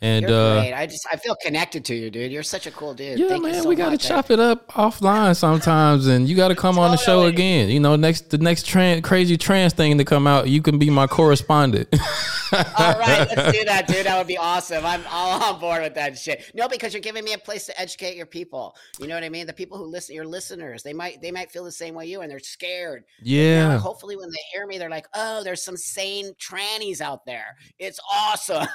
And 0.00 0.28
You're 0.28 0.32
uh, 0.32 0.60
great. 0.60 0.72
I 0.74 0.86
just 0.86 1.04
I 1.10 1.16
feel 1.16 1.34
connected 1.34 1.84
to 1.86 1.94
you, 1.94 2.08
dude. 2.08 2.30
You're 2.30 2.44
such 2.44 2.68
a 2.68 2.70
cool 2.70 2.94
dude. 2.94 3.18
yeah, 3.18 3.26
Thank 3.26 3.44
you 3.44 3.50
man, 3.50 3.62
so 3.62 3.68
we 3.68 3.74
gotta 3.74 3.98
chop 3.98 4.30
it 4.30 4.38
up 4.38 4.68
offline 4.68 5.34
sometimes, 5.34 6.06
and 6.06 6.28
you 6.28 6.36
gotta 6.36 6.54
come 6.54 6.78
on 6.78 6.92
the 6.92 6.96
show 6.96 7.24
again. 7.24 7.68
You 7.68 7.80
know, 7.80 7.96
next 7.96 8.30
the 8.30 8.38
next 8.38 8.64
trans, 8.64 9.02
crazy 9.02 9.36
trans 9.36 9.72
thing 9.72 9.98
to 9.98 10.04
come 10.04 10.28
out, 10.28 10.48
you 10.48 10.62
can 10.62 10.78
be 10.78 10.88
my 10.88 11.08
correspondent. 11.08 11.88
All 12.52 12.98
right, 12.98 13.26
let's 13.28 13.58
do 13.58 13.64
that, 13.64 13.88
dude. 13.88 14.06
That 14.06 14.16
would 14.16 14.28
be 14.28 14.38
awesome. 14.38 14.86
I'm 14.86 15.02
all 15.10 15.42
on 15.42 15.60
board 15.60 15.82
with 15.82 15.94
that 15.96 16.16
shit. 16.16 16.50
No, 16.54 16.66
because 16.66 16.94
you're 16.94 17.02
giving 17.02 17.22
me 17.22 17.34
a 17.34 17.38
place 17.38 17.66
to 17.66 17.78
educate 17.78 18.16
your 18.16 18.24
people. 18.24 18.74
You 18.98 19.06
know 19.06 19.14
what 19.14 19.24
I 19.24 19.28
mean? 19.28 19.46
The 19.46 19.52
people 19.52 19.76
who 19.76 19.84
listen, 19.84 20.14
your 20.14 20.24
listeners, 20.24 20.82
they 20.82 20.94
might 20.94 21.20
they 21.20 21.30
might 21.30 21.50
feel 21.50 21.64
the 21.64 21.72
same 21.72 21.94
way 21.94 22.06
you, 22.06 22.22
and 22.22 22.30
they're 22.30 22.38
scared. 22.38 23.00
Now, 23.00 23.24
yeah, 23.24 23.78
hopefully, 23.78 24.16
when 24.16 24.30
they 24.30 24.38
hear 24.52 24.66
me, 24.66 24.78
they're 24.78 24.88
like, 24.88 25.06
"Oh, 25.14 25.42
there's 25.42 25.62
some 25.62 25.76
sane 25.76 26.32
trannies 26.40 27.00
out 27.00 27.26
there. 27.26 27.56
It's 27.78 28.00
awesome." 28.10 28.66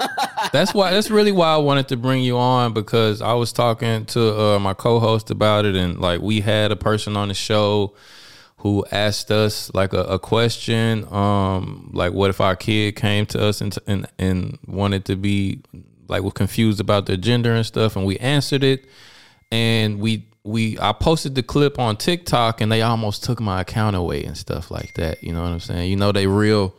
that's 0.51 0.73
why. 0.73 0.91
That's 0.91 1.09
really 1.13 1.31
why 1.31 1.53
I 1.53 1.57
wanted 1.57 1.87
to 1.89 1.97
bring 1.97 2.23
you 2.23 2.37
on 2.37 2.73
because 2.73 3.21
I 3.21 3.33
was 3.33 3.53
talking 3.53 4.05
to 4.07 4.39
uh, 4.39 4.59
my 4.59 4.73
co-host 4.73 5.31
about 5.31 5.65
it, 5.65 5.75
and 5.75 5.99
like 5.99 6.21
we 6.21 6.41
had 6.41 6.71
a 6.71 6.75
person 6.75 7.15
on 7.15 7.29
the 7.29 7.33
show 7.33 7.95
who 8.57 8.85
asked 8.91 9.29
us 9.29 9.73
like 9.73 9.93
a, 9.93 10.03
a 10.03 10.19
question, 10.19 11.05
um, 11.13 11.91
like 11.93 12.13
what 12.13 12.29
if 12.29 12.39
our 12.39 12.55
kid 12.55 12.95
came 12.95 13.25
to 13.27 13.45
us 13.45 13.61
and, 13.61 13.77
and 13.87 14.07
and 14.17 14.57
wanted 14.65 15.05
to 15.05 15.15
be 15.15 15.61
like 16.07 16.23
was 16.23 16.33
confused 16.33 16.79
about 16.79 17.05
their 17.05 17.17
gender 17.17 17.53
and 17.53 17.65
stuff, 17.65 17.95
and 17.95 18.05
we 18.05 18.17
answered 18.17 18.63
it, 18.63 18.85
and 19.51 19.99
we 19.99 20.27
we 20.43 20.77
I 20.79 20.93
posted 20.93 21.35
the 21.35 21.43
clip 21.43 21.79
on 21.79 21.97
TikTok, 21.97 22.61
and 22.61 22.71
they 22.71 22.81
almost 22.81 23.23
took 23.23 23.39
my 23.39 23.61
account 23.61 23.95
away 23.95 24.23
and 24.23 24.37
stuff 24.37 24.71
like 24.71 24.93
that. 24.95 25.23
You 25.23 25.33
know 25.33 25.41
what 25.41 25.51
I'm 25.51 25.59
saying? 25.59 25.89
You 25.89 25.95
know 25.95 26.11
they 26.11 26.27
real 26.27 26.75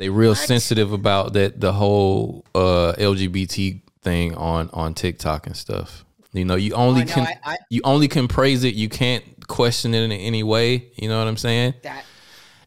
they 0.00 0.08
real 0.08 0.30
What? 0.30 0.38
sensitive 0.38 0.92
about 0.92 1.34
that 1.34 1.60
the 1.60 1.72
whole 1.74 2.44
uh 2.54 2.94
LGBT 2.98 3.82
thing 4.02 4.34
on 4.34 4.70
on 4.72 4.94
TikTok 4.94 5.46
and 5.46 5.56
stuff. 5.56 6.04
You 6.32 6.44
know, 6.44 6.54
you 6.56 6.72
only 6.74 7.02
Oh, 7.02 7.04
no, 7.04 7.12
can 7.12 7.26
I- 7.26 7.38
I- 7.52 7.58
you 7.68 7.82
only 7.84 8.08
can 8.08 8.26
praise 8.26 8.64
it. 8.64 8.74
You 8.74 8.88
can't 8.88 9.46
question 9.46 9.94
it 9.94 10.02
in 10.02 10.10
any 10.12 10.42
way. 10.42 10.90
You 10.96 11.08
know 11.08 11.18
what 11.18 11.28
I'm 11.28 11.36
saying? 11.36 11.74
That 11.82 12.04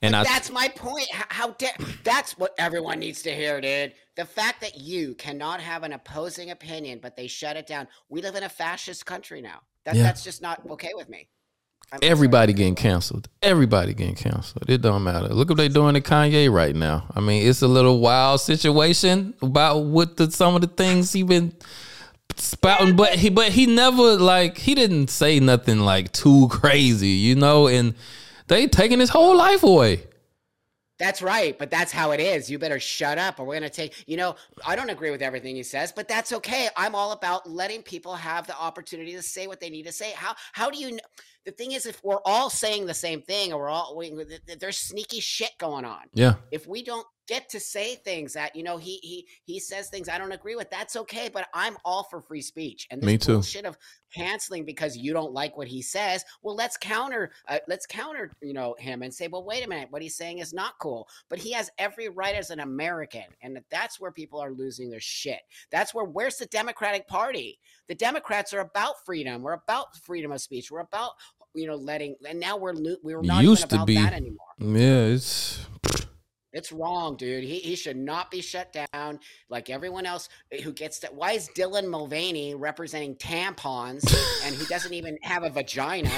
And 0.01 0.15
I 0.15 0.23
that's 0.25 0.51
my 0.51 0.67
point. 0.67 1.09
How, 1.11 1.25
how 1.29 1.51
da- 1.53 1.85
that's 2.03 2.37
what 2.37 2.53
everyone 2.59 2.99
needs 2.99 3.21
to 3.23 3.33
hear, 3.33 3.59
dude. 3.61 3.93
The 4.15 4.25
fact 4.25 4.61
that 4.61 4.77
you 4.77 5.15
cannot 5.15 5.59
have 5.61 5.81
an 5.83 5.93
opposing 5.93 6.51
opinion, 6.51 6.99
but 7.01 7.15
they 7.15 7.25
shut 7.27 7.55
it 7.57 7.65
down. 7.65 7.87
We 8.09 8.21
live 8.21 8.35
in 8.35 8.43
a 8.43 8.49
fascist 8.49 9.05
country 9.07 9.41
now. 9.41 9.61
That, 9.85 9.95
Yeah. 9.95 10.03
That's 10.03 10.23
just 10.23 10.41
not 10.41 10.61
okay 10.71 10.91
with 10.93 11.09
me. 11.09 11.29
Everybody 12.01 12.53
getting 12.53 12.75
canceled. 12.75 13.29
Everybody 13.41 13.93
getting 13.93 14.15
canceled. 14.15 14.69
It 14.69 14.81
don't 14.81 15.03
matter. 15.03 15.27
Look 15.27 15.49
what 15.49 15.57
they 15.57 15.67
doing 15.67 15.93
to 15.93 16.01
Kanye 16.01 16.51
right 16.51 16.75
now. 16.75 17.05
I 17.15 17.19
mean, 17.19 17.47
it's 17.47 17.61
a 17.61 17.67
little 17.67 17.99
wild 17.99 18.41
situation 18.41 19.33
about 19.41 19.79
what 19.79 20.17
the 20.17 20.31
some 20.31 20.55
of 20.55 20.61
the 20.61 20.67
things 20.67 21.11
he 21.13 21.23
been 21.23 21.53
spouting, 22.35 22.95
but 22.95 23.15
he 23.15 23.29
but 23.29 23.49
he 23.49 23.65
never 23.65 24.17
like 24.17 24.57
he 24.57 24.75
didn't 24.75 25.09
say 25.09 25.39
nothing 25.39 25.79
like 25.79 26.11
too 26.11 26.47
crazy, 26.49 27.09
you 27.09 27.35
know, 27.35 27.67
and 27.67 27.93
they 28.47 28.67
taking 28.67 28.99
his 28.99 29.09
whole 29.09 29.35
life 29.35 29.63
away. 29.63 30.03
That's 30.99 31.21
right, 31.21 31.57
but 31.57 31.71
that's 31.71 31.91
how 31.91 32.11
it 32.11 32.19
is. 32.19 32.49
You 32.49 32.59
better 32.59 32.79
shut 32.79 33.17
up, 33.17 33.39
or 33.39 33.45
we're 33.45 33.55
gonna 33.55 33.69
take. 33.69 34.07
You 34.07 34.15
know, 34.15 34.35
I 34.65 34.75
don't 34.75 34.89
agree 34.89 35.11
with 35.11 35.21
everything 35.21 35.55
he 35.55 35.63
says, 35.63 35.91
but 35.91 36.07
that's 36.07 36.31
okay. 36.31 36.69
I'm 36.77 36.95
all 36.95 37.11
about 37.11 37.49
letting 37.49 37.81
people 37.81 38.15
have 38.15 38.47
the 38.47 38.57
opportunity 38.57 39.13
to 39.13 39.21
say 39.21 39.47
what 39.47 39.59
they 39.59 39.69
need 39.69 39.83
to 39.83 39.91
say. 39.91 40.11
How 40.15 40.35
how 40.53 40.69
do 40.69 40.77
you? 40.77 40.99
The 41.45 41.51
thing 41.51 41.73
is, 41.73 41.85
if 41.85 42.03
we're 42.03 42.21
all 42.25 42.49
saying 42.49 42.85
the 42.85 42.93
same 42.93 43.21
thing, 43.21 43.51
or 43.53 43.59
we're 43.59 43.69
all 43.69 43.95
we, 43.97 44.09
th- 44.11 44.41
th- 44.45 44.59
there's 44.59 44.77
sneaky 44.77 45.19
shit 45.19 45.51
going 45.59 45.85
on. 45.85 46.03
Yeah. 46.13 46.35
If 46.51 46.67
we 46.67 46.83
don't 46.83 47.05
get 47.27 47.47
to 47.49 47.59
say 47.59 47.95
things 47.95 48.33
that 48.33 48.53
you 48.55 48.63
know 48.63 48.77
he 48.77 48.97
he 49.01 49.27
he 49.45 49.59
says 49.59 49.87
things 49.89 50.09
I 50.09 50.17
don't 50.17 50.31
agree 50.31 50.55
with, 50.55 50.69
that's 50.69 50.95
okay. 50.95 51.29
But 51.33 51.47
I'm 51.53 51.77
all 51.85 52.03
for 52.03 52.21
free 52.21 52.41
speech 52.41 52.87
and 52.91 53.01
this 53.01 53.05
Me 53.05 53.17
too. 53.17 53.41
of 53.65 53.77
canceling 54.13 54.63
because 54.65 54.95
you 54.95 55.13
don't 55.13 55.33
like 55.33 55.57
what 55.57 55.67
he 55.67 55.81
says. 55.81 56.23
Well, 56.41 56.55
let's 56.55 56.77
counter 56.77 57.31
uh, 57.47 57.59
let's 57.67 57.85
counter 57.85 58.31
you 58.41 58.53
know 58.53 58.75
him 58.79 59.01
and 59.03 59.13
say, 59.13 59.27
well, 59.27 59.43
wait 59.43 59.65
a 59.65 59.69
minute, 59.69 59.87
what 59.91 60.01
he's 60.01 60.15
saying 60.15 60.39
is 60.39 60.53
not 60.53 60.73
cool. 60.79 61.07
But 61.29 61.39
he 61.39 61.51
has 61.53 61.69
every 61.77 62.09
right 62.09 62.35
as 62.35 62.49
an 62.49 62.59
American, 62.59 63.23
and 63.41 63.59
that's 63.69 63.99
where 63.99 64.11
people 64.11 64.39
are 64.39 64.51
losing 64.51 64.89
their 64.89 64.99
shit. 64.99 65.41
That's 65.71 65.93
where 65.93 66.05
where's 66.05 66.37
the 66.37 66.45
Democratic 66.47 67.07
Party? 67.07 67.59
The 67.87 67.95
Democrats 67.95 68.53
are 68.53 68.61
about 68.61 68.95
freedom. 69.05 69.41
We're 69.41 69.53
about 69.53 69.95
freedom 69.97 70.31
of 70.31 70.41
speech. 70.41 70.71
We're 70.71 70.79
about 70.79 71.11
you 71.53 71.67
know 71.67 71.75
letting, 71.75 72.15
and 72.27 72.39
now 72.39 72.57
we're 72.57 72.73
lo- 72.73 72.95
we're 73.03 73.21
not 73.21 73.43
Used 73.43 73.61
even 73.61 73.69
to 73.69 73.75
about 73.75 73.87
be. 73.87 73.95
that 73.95 74.13
anymore. 74.13 74.37
Yeah, 74.59 75.13
it's 75.13 75.65
It's 76.51 76.71
wrong, 76.71 77.15
dude. 77.17 77.43
He, 77.43 77.59
he 77.59 77.75
should 77.75 77.97
not 77.97 78.29
be 78.29 78.41
shut 78.41 78.71
down 78.93 79.19
like 79.49 79.69
everyone 79.71 80.05
else 80.05 80.29
eh, 80.51 80.61
who 80.61 80.71
gets 80.71 80.99
that. 80.99 81.13
Why 81.13 81.31
is 81.31 81.49
Dylan 81.55 81.89
Mulvaney 81.89 82.53
representing 82.53 83.15
tampons 83.15 84.03
and 84.45 84.53
he 84.55 84.65
doesn't 84.65 84.93
even 84.93 85.17
have 85.23 85.43
a 85.43 85.49
vagina? 85.49 86.09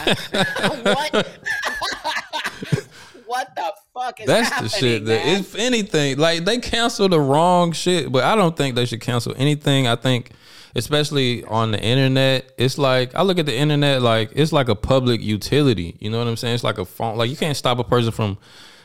what? 0.83 1.27
what 3.25 3.55
the 3.55 3.73
fuck 3.93 4.19
is 4.19 4.27
That's 4.27 4.61
the 4.61 4.69
shit. 4.69 5.05
That, 5.05 5.25
if 5.25 5.55
anything, 5.55 6.17
like 6.17 6.45
they 6.45 6.57
cancel 6.59 7.07
the 7.09 7.19
wrong 7.19 7.71
shit, 7.71 8.11
but 8.11 8.23
I 8.23 8.35
don't 8.35 8.55
think 8.55 8.75
they 8.75 8.85
should 8.85 9.01
cancel 9.01 9.33
anything. 9.37 9.87
I 9.87 9.95
think, 9.95 10.31
especially 10.75 11.43
on 11.45 11.71
the 11.71 11.81
internet, 11.81 12.51
it's 12.57 12.77
like 12.77 13.15
I 13.15 13.21
look 13.23 13.39
at 13.39 13.45
the 13.45 13.55
internet 13.55 14.01
like 14.01 14.31
it's 14.35 14.51
like 14.51 14.67
a 14.67 14.75
public 14.75 15.21
utility. 15.21 15.95
You 15.99 16.09
know 16.09 16.19
what 16.19 16.27
I'm 16.27 16.37
saying? 16.37 16.55
It's 16.55 16.63
like 16.63 16.77
a 16.77 16.85
phone. 16.85 17.17
Like 17.17 17.29
you 17.29 17.37
can't 17.37 17.57
stop 17.57 17.79
a 17.79 17.83
person 17.83 18.11
from 18.11 18.37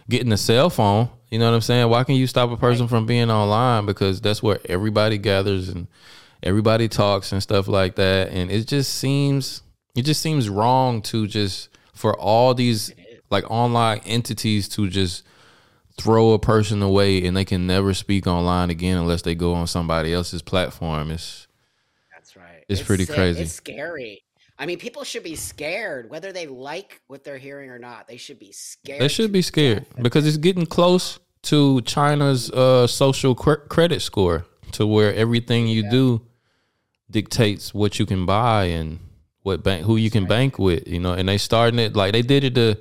getting 0.08 0.32
a 0.32 0.36
cell 0.36 0.70
phone. 0.70 1.10
You 1.30 1.38
know 1.38 1.48
what 1.48 1.54
I'm 1.54 1.60
saying? 1.60 1.88
Why 1.88 2.04
can 2.04 2.14
you 2.14 2.26
stop 2.26 2.50
a 2.50 2.56
person 2.56 2.88
from 2.88 3.06
being 3.06 3.30
online? 3.30 3.86
Because 3.86 4.20
that's 4.20 4.42
where 4.42 4.60
everybody 4.64 5.18
gathers 5.18 5.68
and 5.68 5.88
everybody 6.42 6.88
talks 6.88 7.32
and 7.32 7.42
stuff 7.42 7.68
like 7.68 7.96
that. 7.96 8.30
And 8.30 8.50
it 8.50 8.66
just 8.66 8.94
seems 8.94 9.62
it 9.96 10.02
just 10.02 10.22
seems 10.22 10.48
wrong 10.48 11.02
to 11.02 11.26
just 11.26 11.68
for 11.94 12.18
all 12.18 12.54
these 12.54 12.94
like 13.30 13.48
online 13.50 14.00
entities 14.06 14.68
to 14.70 14.88
just 14.88 15.24
throw 15.98 16.32
a 16.32 16.38
person 16.38 16.82
away 16.82 17.24
and 17.26 17.36
they 17.36 17.44
can 17.44 17.66
never 17.66 17.92
speak 17.92 18.26
online 18.26 18.70
again 18.70 18.96
unless 18.96 19.22
they 19.22 19.34
go 19.34 19.54
on 19.54 19.66
somebody 19.66 20.14
else's 20.14 20.40
platform. 20.40 21.10
It's 21.10 21.46
That's. 22.70 22.80
It's 22.80 22.86
pretty 22.86 23.04
sick. 23.04 23.16
crazy. 23.16 23.42
It's 23.42 23.52
scary. 23.52 24.24
I 24.58 24.66
mean, 24.66 24.78
people 24.78 25.04
should 25.04 25.22
be 25.22 25.36
scared, 25.36 26.10
whether 26.10 26.32
they 26.32 26.46
like 26.46 27.00
what 27.06 27.24
they're 27.24 27.38
hearing 27.38 27.70
or 27.70 27.78
not. 27.78 28.06
They 28.06 28.18
should 28.18 28.38
be 28.38 28.52
scared. 28.52 29.00
they 29.00 29.08
should 29.08 29.32
be 29.32 29.42
scared 29.42 29.86
because 30.02 30.26
it's 30.26 30.36
getting 30.36 30.66
close 30.66 31.18
to 31.44 31.80
China's 31.82 32.50
uh, 32.50 32.86
social 32.86 33.34
cre- 33.34 33.54
credit 33.54 34.02
score 34.02 34.44
to 34.72 34.86
where 34.86 35.14
everything 35.14 35.66
you 35.66 35.88
do 35.88 36.20
dictates 37.10 37.72
what 37.72 37.98
you 37.98 38.06
can 38.06 38.26
buy 38.26 38.64
and 38.64 38.98
what 39.42 39.62
bank 39.62 39.86
who 39.86 39.96
you 39.96 40.10
can 40.10 40.26
bank 40.26 40.58
with, 40.58 40.86
you 40.86 41.00
know. 41.00 41.14
And 41.14 41.28
they 41.28 41.38
starting 41.38 41.78
it 41.78 41.96
like 41.96 42.12
they 42.12 42.22
did 42.22 42.44
it 42.44 42.54
to 42.56 42.76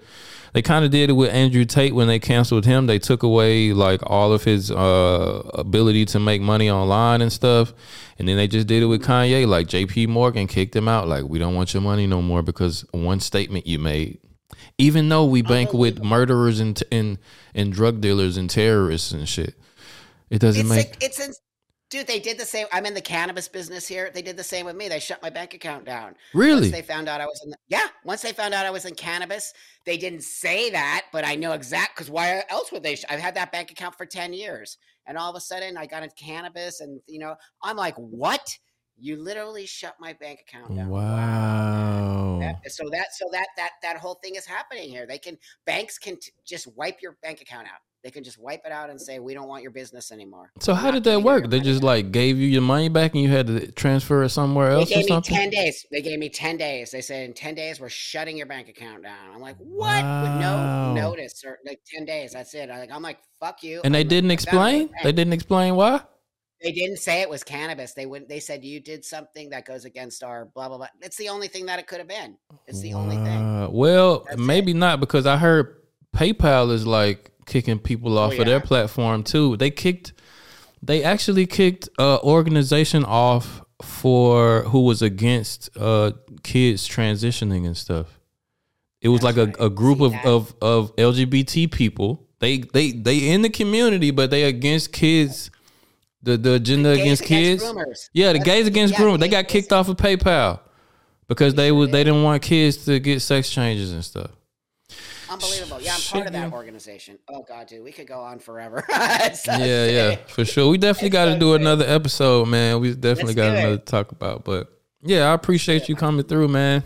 they 0.54 0.62
kind 0.62 0.84
of 0.86 0.92
did 0.92 1.10
it 1.10 1.14
with 1.14 1.30
Andrew 1.32 1.66
Tate 1.66 1.94
when 1.94 2.08
they 2.08 2.20
canceled 2.20 2.66
him. 2.66 2.88
They 2.88 3.00
took 3.00 3.24
away 3.24 3.74
like 3.74 4.02
all 4.04 4.34
of 4.34 4.44
his 4.44 4.72
uh, 4.72 5.50
ability 5.54 6.06
to 6.06 6.20
make 6.20 6.42
money 6.42 6.70
online 6.70 7.22
and 7.22 7.32
stuff. 7.32 7.74
And 8.18 8.28
then 8.28 8.38
they 8.38 8.48
just 8.48 8.68
did 8.68 8.84
it 8.84 8.88
with 8.88 9.04
Kanye. 9.04 9.48
Like 9.48 9.68
JP 9.68 10.08
Morgan 10.10 10.48
kicked 10.48 10.76
him 10.76 10.88
out. 10.88 11.08
Like, 11.08 11.26
we 11.26 11.40
don't 11.40 11.56
want 11.56 11.74
your 11.74 11.82
money 11.82 12.08
no 12.08 12.22
more 12.22 12.42
because 12.42 12.86
one 12.92 13.20
statement 13.20 13.68
you 13.68 13.80
made. 13.80 14.20
Even 14.78 15.10
though 15.10 15.26
we 15.26 15.42
bank 15.42 15.74
with 15.74 16.04
murderers 16.04 16.60
and, 16.60 16.82
and, 16.92 17.18
and 17.54 17.72
drug 17.74 18.02
dealers 18.02 18.38
and 18.38 18.50
terrorists 18.50 19.12
and 19.12 19.28
shit, 19.28 19.56
it 20.30 20.40
doesn't 20.40 20.62
It's 20.62 20.70
make. 20.70 20.90
like, 20.92 21.04
it's 21.04 21.40
dude. 21.90 22.08
They 22.08 22.20
did 22.20 22.38
the 22.38 22.46
same. 22.46 22.68
I'm 22.72 22.86
in 22.86 22.94
the 22.94 23.02
cannabis 23.02 23.48
business 23.48 23.88
here. 23.88 24.12
They 24.14 24.22
did 24.22 24.38
the 24.38 24.44
same 24.44 24.66
with 24.66 24.76
me. 24.76 24.88
They 24.88 25.00
shut 25.00 25.22
my 25.22 25.30
bank 25.30 25.54
account 25.54 25.86
down. 25.86 26.16
Really? 26.34 26.62
Once 26.62 26.72
they 26.72 26.82
found 26.82 27.08
out 27.10 27.22
I 27.22 27.26
was 27.26 27.42
in, 27.44 27.52
the, 27.52 27.58
yeah. 27.68 27.88
Once 28.04 28.22
they 28.22 28.32
found 28.34 28.54
out 28.54 28.66
I 28.66 28.72
was 28.72 28.86
in 28.86 28.96
cannabis, 28.96 29.54
they 29.86 29.98
didn't 29.98 30.24
say 30.24 30.70
that, 30.72 31.06
but 31.12 31.26
I 31.26 31.36
know 31.36 31.54
exact 31.54 31.96
because 31.96 32.10
why 32.10 32.44
else 32.50 32.72
would 32.72 32.84
they? 32.84 32.96
Sh- 32.96 33.06
I've 33.10 33.20
had 33.20 33.36
that 33.36 33.52
bank 33.52 33.72
account 33.72 33.96
for 33.96 34.06
ten 34.06 34.34
years, 34.34 34.78
and 35.08 35.18
all 35.18 35.30
of 35.30 35.36
a 35.36 35.42
sudden 35.42 35.78
I 35.78 35.86
got 35.86 36.04
into 36.04 36.16
cannabis, 36.16 36.80
and 36.82 37.00
you 37.08 37.20
know 37.20 37.36
I'm 37.64 37.76
like, 37.78 37.96
what? 37.96 38.58
You 39.02 39.16
literally 39.24 39.66
shut 39.66 39.96
my 40.02 40.12
bank 40.14 40.42
account 40.46 40.76
down. 40.76 40.90
wow. 40.90 42.40
That- 42.42 42.72
so 42.72 42.84
that 42.92 43.08
so 43.14 43.26
that 43.32 43.48
that 43.58 43.72
that 43.82 43.98
whole 43.98 44.16
thing 44.24 44.36
is 44.36 44.46
happening 44.46 44.90
here. 44.90 45.06
They 45.08 45.18
can 45.18 45.38
banks 45.66 45.98
can 45.98 46.18
t- 46.20 46.32
just 46.46 46.68
wipe 46.76 47.02
your 47.02 47.18
bank 47.24 47.42
account 47.42 47.68
out. 47.68 47.80
They 48.04 48.12
can 48.12 48.24
just 48.24 48.38
wipe 48.40 48.62
it 48.66 48.72
out 48.72 48.90
and 48.90 49.00
say 49.00 49.20
we 49.20 49.34
don't 49.34 49.48
want 49.50 49.62
your 49.62 49.72
business 49.72 50.12
anymore. 50.12 50.52
So 50.62 50.72
We're 50.72 50.80
how 50.80 50.92
did 50.92 51.04
that 51.04 51.22
work? 51.22 51.50
They 51.50 51.60
just 51.60 51.82
back." 51.82 51.86
like 51.86 52.12
gave 52.12 52.38
you 52.38 52.48
your 52.48 52.62
money 52.62 52.88
back 52.88 53.14
and 53.14 53.22
you 53.22 53.30
had 53.30 53.48
to 53.48 53.72
transfer 53.74 54.24
it 54.24 54.30
somewhere 54.30 54.70
They 54.70 54.76
else 54.82 54.92
or 54.92 54.96
gave 54.96 55.04
me 55.06 55.08
something? 55.10 55.36
ten 55.36 55.50
days. 55.50 55.86
They 55.92 56.02
gave 56.02 56.18
me 56.18 56.30
ten 56.30 56.56
days. 56.56 56.92
They 56.92 57.02
said 57.02 57.26
in 57.26 57.34
ten 57.34 57.56
days 57.56 57.80
we're 57.82 57.90
shutting 57.90 58.38
your 58.38 58.46
bank 58.48 58.70
account 58.70 59.04
down. 59.04 59.34
I'm 59.34 59.42
like, 59.42 59.58
what? 59.58 59.98
With 60.04 60.42
no 60.42 60.94
notice 60.94 61.44
or 61.46 61.60
like 61.66 61.82
ten 61.94 62.06
days. 62.06 62.32
That's 62.32 62.54
it. 62.54 62.70
I 62.70 62.80
like 62.80 62.92
I'm 62.92 63.02
like, 63.02 63.20
fuck 63.42 63.64
you. 63.64 63.82
And 63.84 63.94
they 63.94 64.00
I'm 64.00 64.04
like, 64.06 64.10
didn't 64.10 64.32
I'm 64.32 64.34
explain? 64.36 64.90
They 65.04 65.12
didn't 65.12 65.34
explain 65.34 65.76
why? 65.76 66.02
They 66.62 66.72
didn't 66.74 66.98
say 66.98 67.22
it 67.22 67.30
was 67.30 67.44
cannabis. 67.44 67.94
They 67.94 68.06
wouldn't. 68.06 68.28
They 68.30 68.40
said 68.42 68.66
you 68.66 68.82
did 68.82 69.06
something 69.06 69.50
that 69.52 69.66
goes 69.66 69.86
against 69.86 70.24
our 70.24 70.46
blah 70.54 70.68
blah 70.68 70.78
blah. 70.78 70.88
It's 71.02 71.16
the 71.18 71.30
only 71.30 71.48
thing 71.48 71.66
that 71.68 71.80
it 71.80 71.88
could 71.88 72.00
have 72.00 72.08
been. 72.08 72.38
It's 72.68 72.82
the 72.82 72.94
only 72.94 73.16
thing. 73.18 73.72
Well, 73.72 74.26
That's 74.28 74.40
maybe 74.42 74.74
not 74.74 75.00
because 75.00 75.26
I 75.26 75.38
heard 75.38 75.76
PayPal 76.16 76.72
is 76.72 76.86
like 76.86 77.32
kicking 77.50 77.80
people 77.80 78.18
off 78.18 78.38
of 78.40 78.46
their 78.46 78.58
Oh, 78.58 78.62
platform 78.62 79.24
too. 79.24 79.58
They 79.58 79.70
kicked 79.72 80.14
they 80.82 81.04
actually 81.04 81.46
kicked 81.46 81.90
a 81.98 82.20
organization 82.24 83.04
off 83.04 83.62
for 83.82 84.64
who 84.64 84.82
was 84.86 85.02
against 85.02 85.70
uh 85.78 86.12
kids 86.44 86.88
transitioning 86.88 87.66
and 87.66 87.76
stuff. 87.76 88.20
It 89.02 89.10
was 89.10 89.22
That's 89.22 89.38
like 89.38 89.60
a, 89.60 89.66
a 89.66 89.70
group 89.70 90.00
of, 90.02 90.12
that? 90.14 90.26
of 90.26 90.54
of 90.62 90.96
LGBT 90.96 91.72
people. 91.72 92.26
They 92.40 92.60
they 92.60 92.92
they 92.92 93.30
in 93.30 93.42
the 93.42 93.50
community, 93.50 94.12
but 94.12 94.30
they 94.32 94.44
against 94.44 94.94
kids. 94.94 95.52
The 96.22 96.36
the 96.38 96.54
agenda 96.56 96.96
Gays 96.96 97.02
against 97.02 97.24
kids. 97.24 97.64
groomers. 97.64 98.10
Yeah, 98.14 98.34
the 98.34 98.40
That's- 98.40 98.46
gays 98.58 98.68
against 98.68 98.94
yeah, 98.94 99.00
groomers. 99.00 99.20
They 99.20 99.30
got 99.30 99.48
kicked 99.48 99.72
off 99.72 99.88
of 99.88 99.96
PayPal 99.98 100.60
because 101.30 101.54
they 101.56 101.72
was 101.72 101.90
they 101.92 102.04
didn't 102.04 102.24
want 102.24 102.42
kids 102.42 102.84
to 102.86 103.00
get 103.00 103.22
sex 103.22 103.50
changes 103.50 103.94
and 103.94 104.04
stuff. 104.04 104.32
Unbelievable. 105.30 105.82
Yeah, 105.82 105.94
I'm 105.96 106.02
part 106.02 106.28
of 106.28 106.34
that 106.34 106.52
organization. 106.54 107.20
Oh 107.30 107.44
god, 107.48 107.68
dude, 107.68 107.84
we 107.84 107.92
could 107.92 108.08
go 108.08 108.20
on 108.20 108.40
forever. 108.40 108.84
It's 108.90 109.44
so 109.44 109.52
Yeah, 109.54 109.86
yeah, 109.88 110.16
for 110.28 110.46
sure. 110.46 110.70
We 110.70 110.78
definitely 110.78 111.08
It's 111.08 111.14
got 111.14 111.26
to 111.26 111.34
so 111.34 111.40
do 111.40 111.52
sick. 111.54 111.62
another 111.62 111.86
episode, 111.88 112.48
man. 112.48 112.80
We 112.80 112.94
definitely 112.96 113.34
Let's 113.34 113.36
got 113.36 113.58
another 113.58 113.78
to 113.78 113.84
talk 113.86 114.12
about. 114.12 114.44
But 114.44 114.72
yeah, 115.02 115.30
I 115.30 115.34
appreciate 115.34 115.88
you 115.90 115.96
coming 115.96 116.26
through, 116.26 116.48
man. 116.48 116.84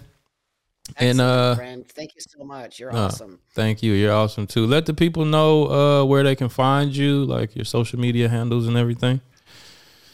And 0.98 1.22
uh, 1.22 1.56
friend. 1.56 1.86
Thank 1.88 2.12
you 2.16 2.22
so 2.22 2.44
much. 2.44 2.80
You're 2.80 2.94
uh, 2.94 3.06
awesome. 3.06 3.40
thank 3.56 3.82
you. 3.82 3.94
You're 3.94 4.14
awesome 4.14 4.46
too. 4.48 4.66
Let 4.68 4.86
the 4.86 4.94
people 4.94 5.24
know 5.26 5.68
uh 5.68 6.06
where 6.06 6.24
they 6.24 6.36
can 6.36 6.50
find 6.50 6.96
you, 6.96 7.24
like 7.24 7.56
your 7.56 7.66
social 7.66 8.00
media 8.00 8.28
handles 8.28 8.68
and 8.68 8.76
everything. 8.76 9.22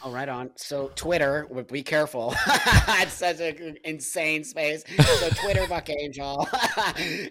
Oh, 0.02 0.10
right 0.10 0.28
on. 0.28 0.50
So 0.56 0.90
Twitter, 0.94 1.46
be 1.70 1.82
careful. 1.82 2.34
it's 2.46 3.12
such 3.12 3.40
an 3.40 3.76
insane 3.84 4.44
space. 4.44 4.82
So 4.98 5.28
Twitter, 5.30 5.66
Buck 5.66 5.90
Angel, 5.90 6.48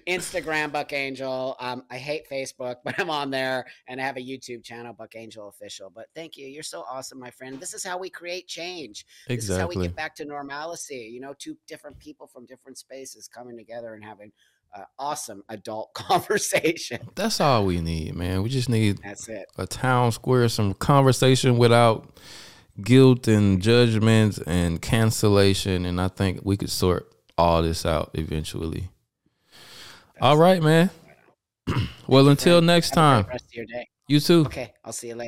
Instagram, 0.08 0.72
Buck 0.72 0.94
Angel. 0.94 1.56
Um, 1.60 1.84
I 1.90 1.98
hate 1.98 2.30
Facebook, 2.30 2.78
but 2.84 3.00
I'm 3.00 3.10
on 3.10 3.32
there, 3.32 3.66
and 3.88 4.00
I 4.00 4.04
have 4.04 4.18
a 4.18 4.22
YouTube 4.22 4.64
channel, 4.64 4.94
Buck 4.94 5.16
Angel 5.16 5.48
Official. 5.48 5.92
But 5.94 6.08
thank 6.14 6.38
you. 6.38 6.48
You're 6.48 6.62
so 6.62 6.84
awesome, 6.90 7.20
my 7.20 7.32
friend. 7.32 7.60
This 7.60 7.74
is 7.74 7.84
how 7.84 7.98
we 7.98 8.10
create 8.10 8.48
change. 8.48 9.06
This 9.28 9.50
is 9.50 9.58
how 9.58 9.68
we 9.68 9.76
get 9.76 9.96
back 9.96 10.16
to 10.16 10.26
normalcy. 10.26 11.10
You 11.12 11.22
know, 11.22 11.34
two 11.38 11.58
different 11.68 11.98
people 11.98 12.28
from 12.28 12.46
different 12.46 12.78
spaces 12.78 13.28
coming 13.28 13.58
together 13.58 13.96
and 13.96 14.04
having 14.04 14.32
uh, 14.76 14.84
awesome 14.98 15.44
adult 15.50 15.94
conversation. 15.96 17.00
That's 17.16 17.42
all 17.42 17.66
we 17.66 17.82
need, 17.82 18.16
man. 18.16 18.44
We 18.44 18.50
just 18.50 18.70
need 18.70 19.00
That's 19.04 19.28
it. 19.28 19.48
a 19.58 19.66
town 19.66 20.12
square, 20.12 20.48
some 20.50 20.74
conversation 20.74 21.58
without 21.58 22.08
guilt 22.84 23.28
and 23.28 23.62
judgments 23.62 24.40
and 24.46 24.82
cancellation. 24.82 25.86
And 25.86 26.00
I 26.00 26.08
think 26.08 26.42
we 26.44 26.58
could 26.58 26.70
sort 26.70 27.12
all 27.38 27.62
this 27.62 27.86
out 27.86 28.12
eventually. 28.14 28.90
All 30.22 30.38
right, 30.38 30.62
man. 30.62 30.90
well, 32.08 32.28
until 32.28 32.62
next 32.62 32.92
time, 32.92 33.26
rest 33.28 33.46
of 33.46 33.54
your 33.54 33.66
day. 33.66 33.88
you 34.08 34.20
too. 34.20 34.42
Okay, 34.48 34.74
I'll 34.84 34.92
see 34.92 35.08
you 35.08 35.16
later. 35.16 35.28